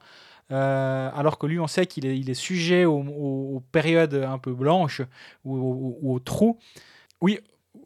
Euh, 0.50 1.10
alors 1.14 1.38
que 1.38 1.46
lui, 1.46 1.60
on 1.60 1.66
sait 1.66 1.86
qu'il 1.86 2.06
est, 2.06 2.34
sujet 2.34 2.84
aux, 2.84 3.62
périodes 3.72 4.14
un 4.14 4.38
peu 4.38 4.52
blanches 4.52 5.02
ou 5.44 5.96
aux 6.02 6.18
trous. 6.18 6.58
Oui, 7.20 7.38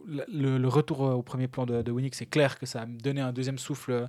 le, 0.07 0.59
le 0.59 0.69
retour 0.69 1.01
au 1.01 1.23
premier 1.23 1.49
plan 1.49 1.67
de, 1.67 1.83
de 1.83 1.91
Winnick, 1.91 2.15
c'est 2.15 2.27
clair 2.27 2.59
que 2.59 2.67
ça 2.67 2.83
a 2.83 2.87
donné 2.87 3.21
un 3.21 3.33
deuxième 3.33 3.59
souffle 3.59 4.09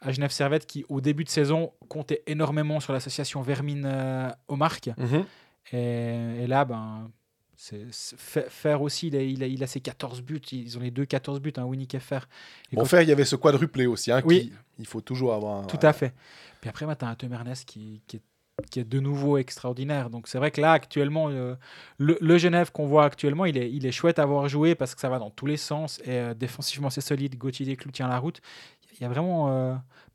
à 0.00 0.12
Genève 0.12 0.30
Servette 0.30 0.66
qui, 0.66 0.84
au 0.88 1.00
début 1.00 1.24
de 1.24 1.28
saison, 1.28 1.72
comptait 1.88 2.22
énormément 2.26 2.80
sur 2.80 2.92
l'association 2.92 3.42
Vermine-Omark. 3.42 4.90
Mhm. 4.96 5.24
Et, 5.72 6.42
et 6.42 6.46
là, 6.46 6.64
ben, 6.64 7.10
c'est, 7.56 7.86
faire 7.92 8.82
aussi, 8.82 9.08
il 9.08 9.16
a, 9.16 9.22
il, 9.22 9.42
a, 9.42 9.46
il 9.46 9.62
a 9.62 9.66
ses 9.66 9.80
14 9.80 10.22
buts. 10.22 10.40
Ils 10.52 10.76
ont 10.76 10.80
les 10.80 10.90
deux 10.90 11.04
14 11.06 11.40
buts, 11.40 11.52
hein, 11.56 11.64
Winnick 11.64 11.94
et 11.94 12.00
Fer. 12.00 12.28
Et 12.72 12.76
Bon, 12.76 12.84
faire, 12.84 13.02
il 13.02 13.08
y 13.08 13.12
avait 13.12 13.24
ce 13.24 13.36
quadruplé 13.36 13.86
aussi. 13.86 14.12
Hein, 14.12 14.20
Oui. 14.24 14.48
qui- 14.48 14.52
il 14.78 14.86
faut 14.86 15.00
toujours 15.00 15.32
avoir. 15.34 15.62
un- 15.62 15.66
Tout 15.66 15.78
à 15.82 15.92
fait. 15.92 16.12
Puis 16.60 16.68
après, 16.68 16.84
tu 16.96 17.04
as 17.04 17.08
un 17.08 17.14
Tom 17.14 17.32
Ernest 17.32 17.64
qui, 17.66 18.02
qui, 18.06 18.16
est, 18.16 18.22
qui 18.70 18.80
est 18.80 18.84
de 18.84 19.00
nouveau 19.00 19.38
extraordinaire. 19.38 20.10
Donc 20.10 20.28
c'est 20.28 20.38
vrai 20.38 20.50
que 20.50 20.60
là, 20.60 20.72
actuellement, 20.72 21.28
euh, 21.28 21.56
le, 21.98 22.38
Genève 22.38 22.70
qu'on 22.70 22.86
voit 22.86 23.04
actuellement, 23.04 23.44
il 23.44 23.58
est, 23.58 23.70
il 23.70 23.84
est 23.86 23.92
chouette 23.92 24.18
à 24.18 24.26
voir 24.26 24.48
jouer 24.48 24.74
parce 24.74 24.94
que 24.94 25.00
ça 25.00 25.08
va 25.08 25.18
dans 25.18 25.30
tous 25.30 25.46
les 25.46 25.56
sens. 25.56 26.00
Et 26.04 26.10
euh, 26.10 26.34
défensivement, 26.34 26.90
c'est 26.90 27.00
solide. 27.00 27.36
Gauthier 27.36 27.66
Desclous 27.66 27.90
tient 27.90 28.08
la 28.08 28.18
route. 28.18 28.40
Il 28.92 29.02
y 29.02 29.04
a 29.04 29.08
vraiment 29.08 29.50
euh, 29.50 29.74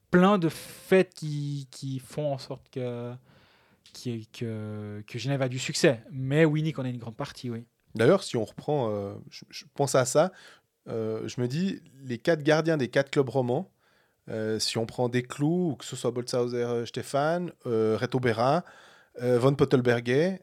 plein 0.10 0.38
de 0.38 0.48
faits 0.48 1.14
qui, 1.14 1.68
qui 1.70 2.00
font 2.00 2.34
en 2.34 2.38
sorte 2.38 2.70
que, 2.70 3.14
que, 3.94 5.02
que 5.02 5.20
Genève 5.20 5.42
a 5.42 5.50
du 5.50 5.60
succès. 5.60 6.02
Mais 6.12 6.46
Winnick 6.46 6.80
en 6.80 6.86
est 6.86 6.92
une 6.92 6.98
grande 6.98 7.18
partie, 7.18 7.50
oui. 7.50 7.66
D'ailleurs, 7.96 8.24
si 8.24 8.38
on 8.38 8.46
reprend, 8.46 9.16
je, 9.32 9.46
je 9.50 9.66
pense 9.74 9.96
à 9.96 10.06
ça, 10.06 10.32
je 10.86 11.42
me 11.42 11.48
dis, 11.48 11.82
les 12.04 12.20
quatre 12.20 12.44
gardiens 12.44 12.78
des 12.78 12.88
quatre 12.88 13.10
clubs 13.10 13.28
romans, 13.28 13.72
euh, 14.30 14.60
si 14.60 14.78
on 14.78 14.86
prend 14.86 15.10
des 15.10 15.24
clous, 15.24 15.76
que 15.80 15.86
ce 15.86 15.96
soit 15.96 16.12
Boltzhauser 16.12 16.64
euh, 16.64 16.86
Stéphane, 16.86 17.52
euh, 17.66 17.98
Reto 18.00 18.20
Berra, 18.20 18.64
euh, 19.22 19.40
Von 19.40 19.56
Pottelberger, 19.56 20.40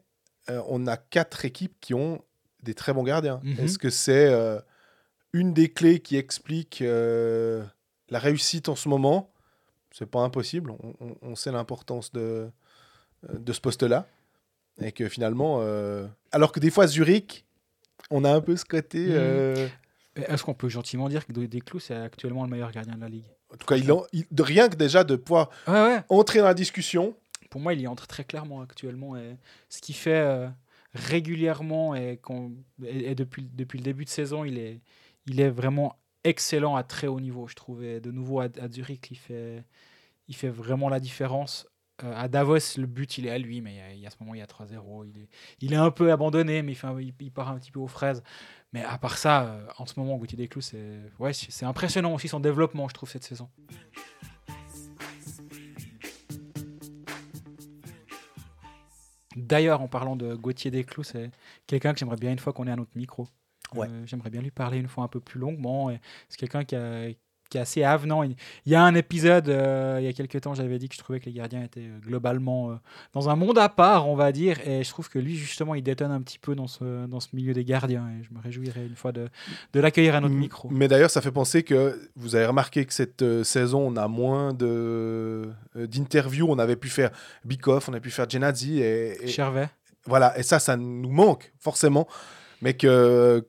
on 0.67 0.87
a 0.87 0.95
quatre 0.97 1.43
équipes 1.43 1.75
qui 1.81 1.93
ont 1.93 2.21
des 2.63 2.73
très 2.73 2.93
bons 2.93 3.03
gardiens. 3.03 3.41
Mhm. 3.43 3.59
Est-ce 3.59 3.77
que 3.77 3.89
c'est 3.89 4.33
une 5.33 5.53
des 5.53 5.69
clés 5.73 5.99
qui 5.99 6.15
explique 6.15 6.81
la 6.81 8.19
réussite 8.19 8.69
en 8.69 8.75
ce 8.75 8.87
moment? 8.87 9.33
C'est 9.91 10.05
pas 10.05 10.21
impossible. 10.21 10.71
On, 10.71 10.93
on- 11.01 11.17
on 11.21 11.35
sait 11.35 11.51
l'importance 11.51 12.13
de, 12.13 12.49
de 13.29 13.51
ce 13.53 13.59
poste-là. 13.59 14.07
Et 14.79 14.93
que 14.93 15.09
finalement, 15.09 15.59
alors 16.31 16.51
que 16.53 16.61
des 16.61 16.69
fois, 16.71 16.87
Zurich, 16.87 17.45
on 18.09 18.23
a 18.23 18.31
un 18.31 18.39
peu 18.41 18.55
ce 18.55 18.63
côté. 18.63 18.99
Mhm. 19.09 19.69
Est-ce 20.15 20.43
qu'on 20.43 20.53
peut 20.53 20.69
gentiment 20.69 21.09
dire 21.09 21.27
que 21.27 21.33
Desclous 21.33 21.79
c'est 21.81 21.95
actuellement 21.95 22.43
le 22.45 22.49
meilleur 22.49 22.71
gardien 22.71 22.95
de 22.95 23.01
la 23.01 23.09
ligue? 23.09 23.29
En 23.53 23.57
tout 23.57 23.65
cas, 23.65 23.77
il 23.77 23.91
en- 23.91 24.05
il- 24.13 24.25
de 24.31 24.43
rien 24.43 24.69
que 24.69 24.75
déjà 24.75 25.03
de 25.03 25.15
pouvoir 25.15 25.49
Ouais, 25.67 25.73
ouais. 25.73 26.01
entrer 26.09 26.39
dans 26.39 26.45
la 26.45 26.53
discussion. 26.53 27.15
pour 27.49 27.61
moi, 27.61 27.73
il 27.73 27.79
y 27.81 27.87
entre 27.87 28.07
très 28.07 28.25
clairement 28.25 28.61
actuellement. 28.61 29.15
Et 29.15 29.37
ce 29.69 29.79
qu'il 29.81 29.95
fait 29.95 30.19
euh, 30.19 30.47
régulièrement 30.93 31.95
et, 31.95 32.19
et- 32.83 33.11
et 33.11 33.15
depuis, 33.15 33.43
depuis 33.53 33.77
le 33.79 33.83
début 33.83 34.03
de 34.05 34.09
saison, 34.09 34.43
il 34.43 34.57
est, 34.57 34.81
il 35.27 35.39
est 35.39 35.49
vraiment 35.49 35.95
excellent 36.23 36.75
à 36.75 36.83
très 36.83 37.07
haut 37.07 37.19
niveau, 37.21 37.47
je 37.47 37.55
trouve. 37.55 37.83
Et 37.83 37.99
de 38.01 38.11
nouveau, 38.11 38.41
à, 38.41 38.47
à 38.61 38.67
Zurich, 38.69 39.07
il 39.11 39.17
fait, 39.17 39.63
il 40.27 40.35
fait 40.35 40.49
vraiment 40.49 40.89
la 40.89 40.99
différence. 40.99 41.67
Euh, 42.03 42.13
à 42.15 42.27
Davos, 42.27 42.77
le 42.77 42.85
but, 42.85 43.17
il 43.17 43.25
est 43.25 43.31
à 43.31 43.37
lui, 43.39 43.59
mais 43.61 43.73
il 43.73 43.77
y 43.77 43.81
a, 43.81 43.93
il 43.93 43.99
y 43.99 44.05
a 44.07 44.11
ce 44.11 44.17
moment, 44.19 44.35
il 44.35 44.39
y 44.39 44.41
a 44.41 44.45
3-0. 44.45 45.05
Il 45.05 45.21
est, 45.21 45.29
il 45.61 45.73
est 45.73 45.77
un 45.77 45.89
peu 45.89 46.11
abandonné, 46.11 46.61
mais 46.61 46.73
il, 46.73 46.75
fait 46.75 46.85
un- 46.87 46.99
il, 47.01 47.13
il 47.19 47.31
part 47.31 47.49
un 47.49 47.57
petit 47.57 47.71
peu 47.71 47.79
aux 47.79 47.87
fraises. 47.87 48.21
Mais 48.73 48.83
à 48.83 48.97
part 48.99 49.17
ça, 49.17 49.45
euh, 49.45 49.67
en 49.79 49.85
ce 49.87 49.99
moment, 49.99 50.15
Gauthier 50.17 50.37
Desclous, 50.37 50.61
c'est 50.61 50.99
ouais, 51.19 51.31
impressionnant 51.63 52.13
aussi 52.13 52.27
son 52.27 52.39
développement, 52.39 52.87
je 52.87 52.93
trouve, 52.93 53.09
cette 53.09 53.23
saison. 53.23 53.49
D'ailleurs, 59.35 59.81
en 59.81 59.87
parlant 59.87 60.15
de 60.15 60.35
Gauthier 60.35 60.71
Desclous, 60.71 61.03
c'est 61.03 61.31
quelqu'un 61.67 61.93
que 61.93 61.99
j'aimerais 61.99 62.15
bien 62.17 62.31
une 62.31 62.39
fois 62.39 62.53
qu'on 62.53 62.65
ait 62.67 62.71
à 62.71 62.75
notre 62.75 62.95
micro. 62.97 63.27
Ouais. 63.75 63.87
Euh, 63.89 64.05
j'aimerais 64.05 64.29
bien 64.29 64.41
lui 64.41 64.51
parler 64.51 64.77
une 64.77 64.87
fois 64.87 65.03
un 65.03 65.07
peu 65.07 65.19
plus 65.19 65.39
longuement. 65.39 65.91
C'est 66.29 66.37
quelqu'un 66.39 66.63
qui, 66.63 66.75
a- 66.75 67.09
qui 67.49 67.57
est 67.57 67.61
assez 67.61 67.83
avenant. 67.83 68.23
Il 68.23 68.35
y 68.65 68.75
a 68.75 68.81
un 68.83 68.95
épisode, 68.95 69.49
euh, 69.49 69.97
il 70.01 70.05
y 70.05 70.07
a 70.07 70.13
quelques 70.13 70.41
temps, 70.41 70.53
j'avais 70.53 70.77
dit 70.79 70.89
que 70.89 70.95
je 70.95 70.99
trouvais 70.99 71.19
que 71.19 71.25
les 71.25 71.33
gardiens 71.33 71.63
étaient 71.63 71.81
euh, 71.81 71.99
globalement 71.99 72.71
euh, 72.71 72.75
dans 73.13 73.29
un 73.29 73.35
monde 73.35 73.57
à 73.57 73.69
part, 73.69 74.07
on 74.07 74.15
va 74.15 74.31
dire. 74.31 74.57
Et 74.67 74.83
je 74.83 74.89
trouve 74.89 75.09
que 75.09 75.19
lui, 75.19 75.35
justement, 75.35 75.75
il 75.75 75.83
détonne 75.83 76.11
un 76.11 76.21
petit 76.21 76.39
peu 76.39 76.55
dans 76.55 76.67
ce, 76.67 77.05
dans 77.07 77.19
ce 77.19 77.29
milieu 77.33 77.53
des 77.53 77.63
gardiens. 77.63 78.07
Et 78.19 78.23
je 78.23 78.33
me 78.33 78.41
réjouirais 78.41 78.85
une 78.85 78.95
fois 78.95 79.11
de, 79.11 79.29
de 79.73 79.79
l'accueillir 79.79 80.15
à 80.15 80.21
notre 80.21 80.33
M- 80.33 80.39
micro. 80.39 80.69
Mais 80.71 80.87
d'ailleurs, 80.87 81.09
ça 81.11 81.21
fait 81.21 81.31
penser 81.31 81.63
que 81.63 81.99
vous 82.15 82.35
avez 82.35 82.45
remarqué 82.45 82.85
que 82.85 82.93
cette 82.93 83.21
euh, 83.21 83.43
saison, 83.43 83.87
on 83.87 83.95
a 83.95 84.07
moins 84.07 84.53
de 84.53 85.49
d'interviews. 85.75 86.47
On 86.49 86.59
avait 86.59 86.75
pu 86.75 86.89
faire 86.89 87.11
Bikoff, 87.45 87.89
on 87.89 87.93
a 87.93 87.99
pu 87.99 88.11
faire 88.11 88.29
Genadzi. 88.29 88.79
Et, 88.81 89.23
et- 89.23 89.27
Chervet. 89.27 89.69
voilà, 90.05 90.37
et 90.37 90.43
ça, 90.43 90.59
ça 90.59 90.75
nous 90.77 91.09
manque 91.11 91.51
forcément. 91.59 92.07
mais 92.61 92.73
que 92.73 93.45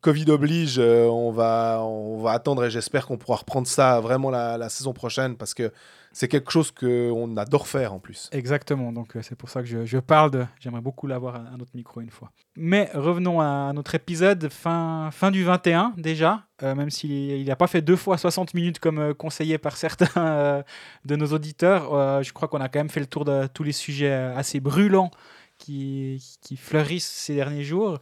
Covid 0.00 0.30
oblige, 0.30 0.78
euh, 0.78 1.06
on, 1.06 1.32
va, 1.32 1.80
on 1.82 2.18
va 2.18 2.32
attendre 2.32 2.64
et 2.64 2.70
j'espère 2.70 3.06
qu'on 3.06 3.16
pourra 3.16 3.38
reprendre 3.38 3.66
ça 3.66 4.00
vraiment 4.00 4.30
la, 4.30 4.68
saison 4.68 4.92
prochaine 4.92 5.36
parce 5.36 5.54
que 5.54 5.72
c'est 6.12 6.28
quelque 6.28 6.50
chose 6.52 6.70
qu'on 6.70 7.36
adore 7.36 7.66
faire 7.66 7.92
en 7.92 7.98
plus. 7.98 8.28
Exactement, 8.32 8.92
donc 8.92 9.16
euh, 9.16 9.22
c'est 9.22 9.34
pour 9.34 9.48
ça 9.48 9.60
que 9.60 9.66
je, 9.68 9.84
je 9.84 9.98
parle 9.98 10.30
de. 10.30 10.46
J'aimerais 10.60 10.80
beaucoup 10.80 11.06
l'avoir 11.06 11.36
à 11.36 11.38
un 11.52 11.60
autre 11.60 11.72
micro 11.74 12.00
une 12.00 12.10
fois. 12.10 12.30
Mais 12.56 12.90
revenons 12.94 13.40
à 13.40 13.72
notre 13.72 13.94
épisode, 13.94 14.48
fin, 14.50 15.10
fin 15.12 15.30
du 15.30 15.42
21 15.42 15.94
déjà, 15.96 16.44
euh, 16.62 16.74
même 16.74 16.90
s'il 16.90 17.44
n'a 17.44 17.56
pas 17.56 17.66
fait 17.66 17.82
deux 17.82 17.96
fois 17.96 18.18
60 18.18 18.54
minutes 18.54 18.78
comme 18.78 19.14
conseillé 19.14 19.58
par 19.58 19.76
certains 19.76 20.62
de 21.04 21.16
nos 21.16 21.26
auditeurs. 21.26 22.22
je 22.22 22.32
crois 22.32 22.48
qu'on 22.48 22.60
a 22.60 22.68
quand 22.68 22.80
même 22.80 22.90
fait 22.90 23.00
le 23.00 23.06
tour 23.06 23.24
de 23.24 23.48
tous 23.48 23.64
les 23.64 23.72
sujets 23.72 24.12
assez 24.12 24.60
brûlants 24.60 25.10
qui 25.56 26.20
fleurissent 26.56 27.08
ces 27.08 27.34
derniers 27.34 27.64
jours. 27.64 27.98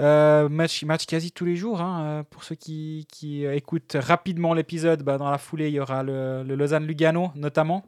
Euh, 0.00 0.48
match, 0.48 0.82
match 0.84 1.06
quasi 1.06 1.32
tous 1.32 1.44
les 1.44 1.56
jours. 1.56 1.80
hein, 1.80 2.02
euh, 2.04 2.22
pour 2.24 2.44
ceux 2.44 2.54
qui, 2.54 3.06
euh, 3.44 3.54
écoutent 3.54 3.96
rapidement 3.98 4.54
l'épisode, 4.54 5.02
bah, 5.02 5.18
dans 5.18 5.30
la 5.30 5.38
foulée, 5.38 5.68
il 5.68 5.74
y 5.74 5.80
aura 5.80 6.02
le, 6.02 6.42
Lausanne-Lugano 6.42 7.32
notamment. 7.34 7.84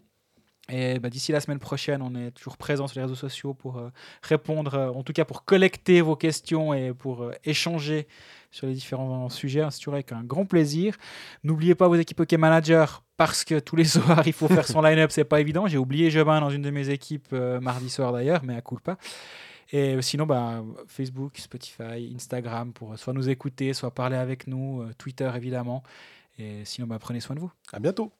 Et 0.68 0.98
bah, 0.98 1.10
d'ici 1.10 1.30
la 1.30 1.40
semaine 1.40 1.60
prochaine, 1.60 2.02
on 2.02 2.14
est 2.16 2.32
toujours 2.32 2.56
présent 2.56 2.88
sur 2.88 2.98
les 2.98 3.04
réseaux 3.04 3.14
sociaux 3.14 3.54
pour 3.54 3.78
euh, 3.78 3.90
répondre, 4.22 4.92
en 4.96 5.04
tout 5.04 5.12
cas 5.12 5.24
pour 5.24 5.44
collecter 5.44 6.00
vos 6.00 6.16
questions 6.16 6.74
et 6.74 6.92
pour 6.92 7.30
échanger 7.44 8.08
sur 8.50 8.66
les 8.66 8.74
différents 8.74 9.28
sujets. 9.28 9.64
C'est 9.70 9.78
toujours 9.78 9.94
avec 9.94 10.10
un 10.10 10.24
grand 10.24 10.44
plaisir. 10.44 10.96
N'oubliez 11.44 11.76
pas 11.76 11.86
vos 11.86 11.94
équipes 11.94 12.18
Hockey 12.18 12.36
Manager 12.36 13.04
parce 13.16 13.44
que 13.44 13.60
tous 13.60 13.76
les 13.76 13.84
soirs, 13.84 14.26
il 14.26 14.32
faut 14.32 14.48
faire 14.48 14.66
son 14.66 14.82
line-up, 14.82 15.12
c'est 15.12 15.24
pas 15.24 15.40
évident. 15.40 15.68
J'ai 15.68 15.78
oublié 15.78 16.10
Jobin 16.10 16.40
dans 16.40 16.50
une 16.50 16.62
de 16.62 16.70
mes 16.70 16.88
équipes 16.88 17.32
mardi 17.32 17.88
soir 17.88 18.12
d'ailleurs, 18.12 18.40
mais 18.42 18.56
à 18.56 18.60
coup 18.60 18.78
pas. 18.82 18.98
Et 19.72 20.00
sinon, 20.02 20.26
bah, 20.26 20.62
Facebook, 20.86 21.36
Spotify, 21.38 22.12
Instagram 22.14 22.72
pour 22.72 22.98
soit 22.98 23.12
nous 23.12 23.28
écouter, 23.28 23.74
soit 23.74 23.92
parler 23.92 24.16
avec 24.16 24.46
nous, 24.46 24.82
euh, 24.82 24.92
Twitter 24.98 25.30
évidemment. 25.34 25.82
Et 26.38 26.64
sinon, 26.64 26.86
bah, 26.86 26.98
prenez 26.98 27.20
soin 27.20 27.34
de 27.34 27.40
vous. 27.40 27.52
À 27.72 27.80
bientôt. 27.80 28.12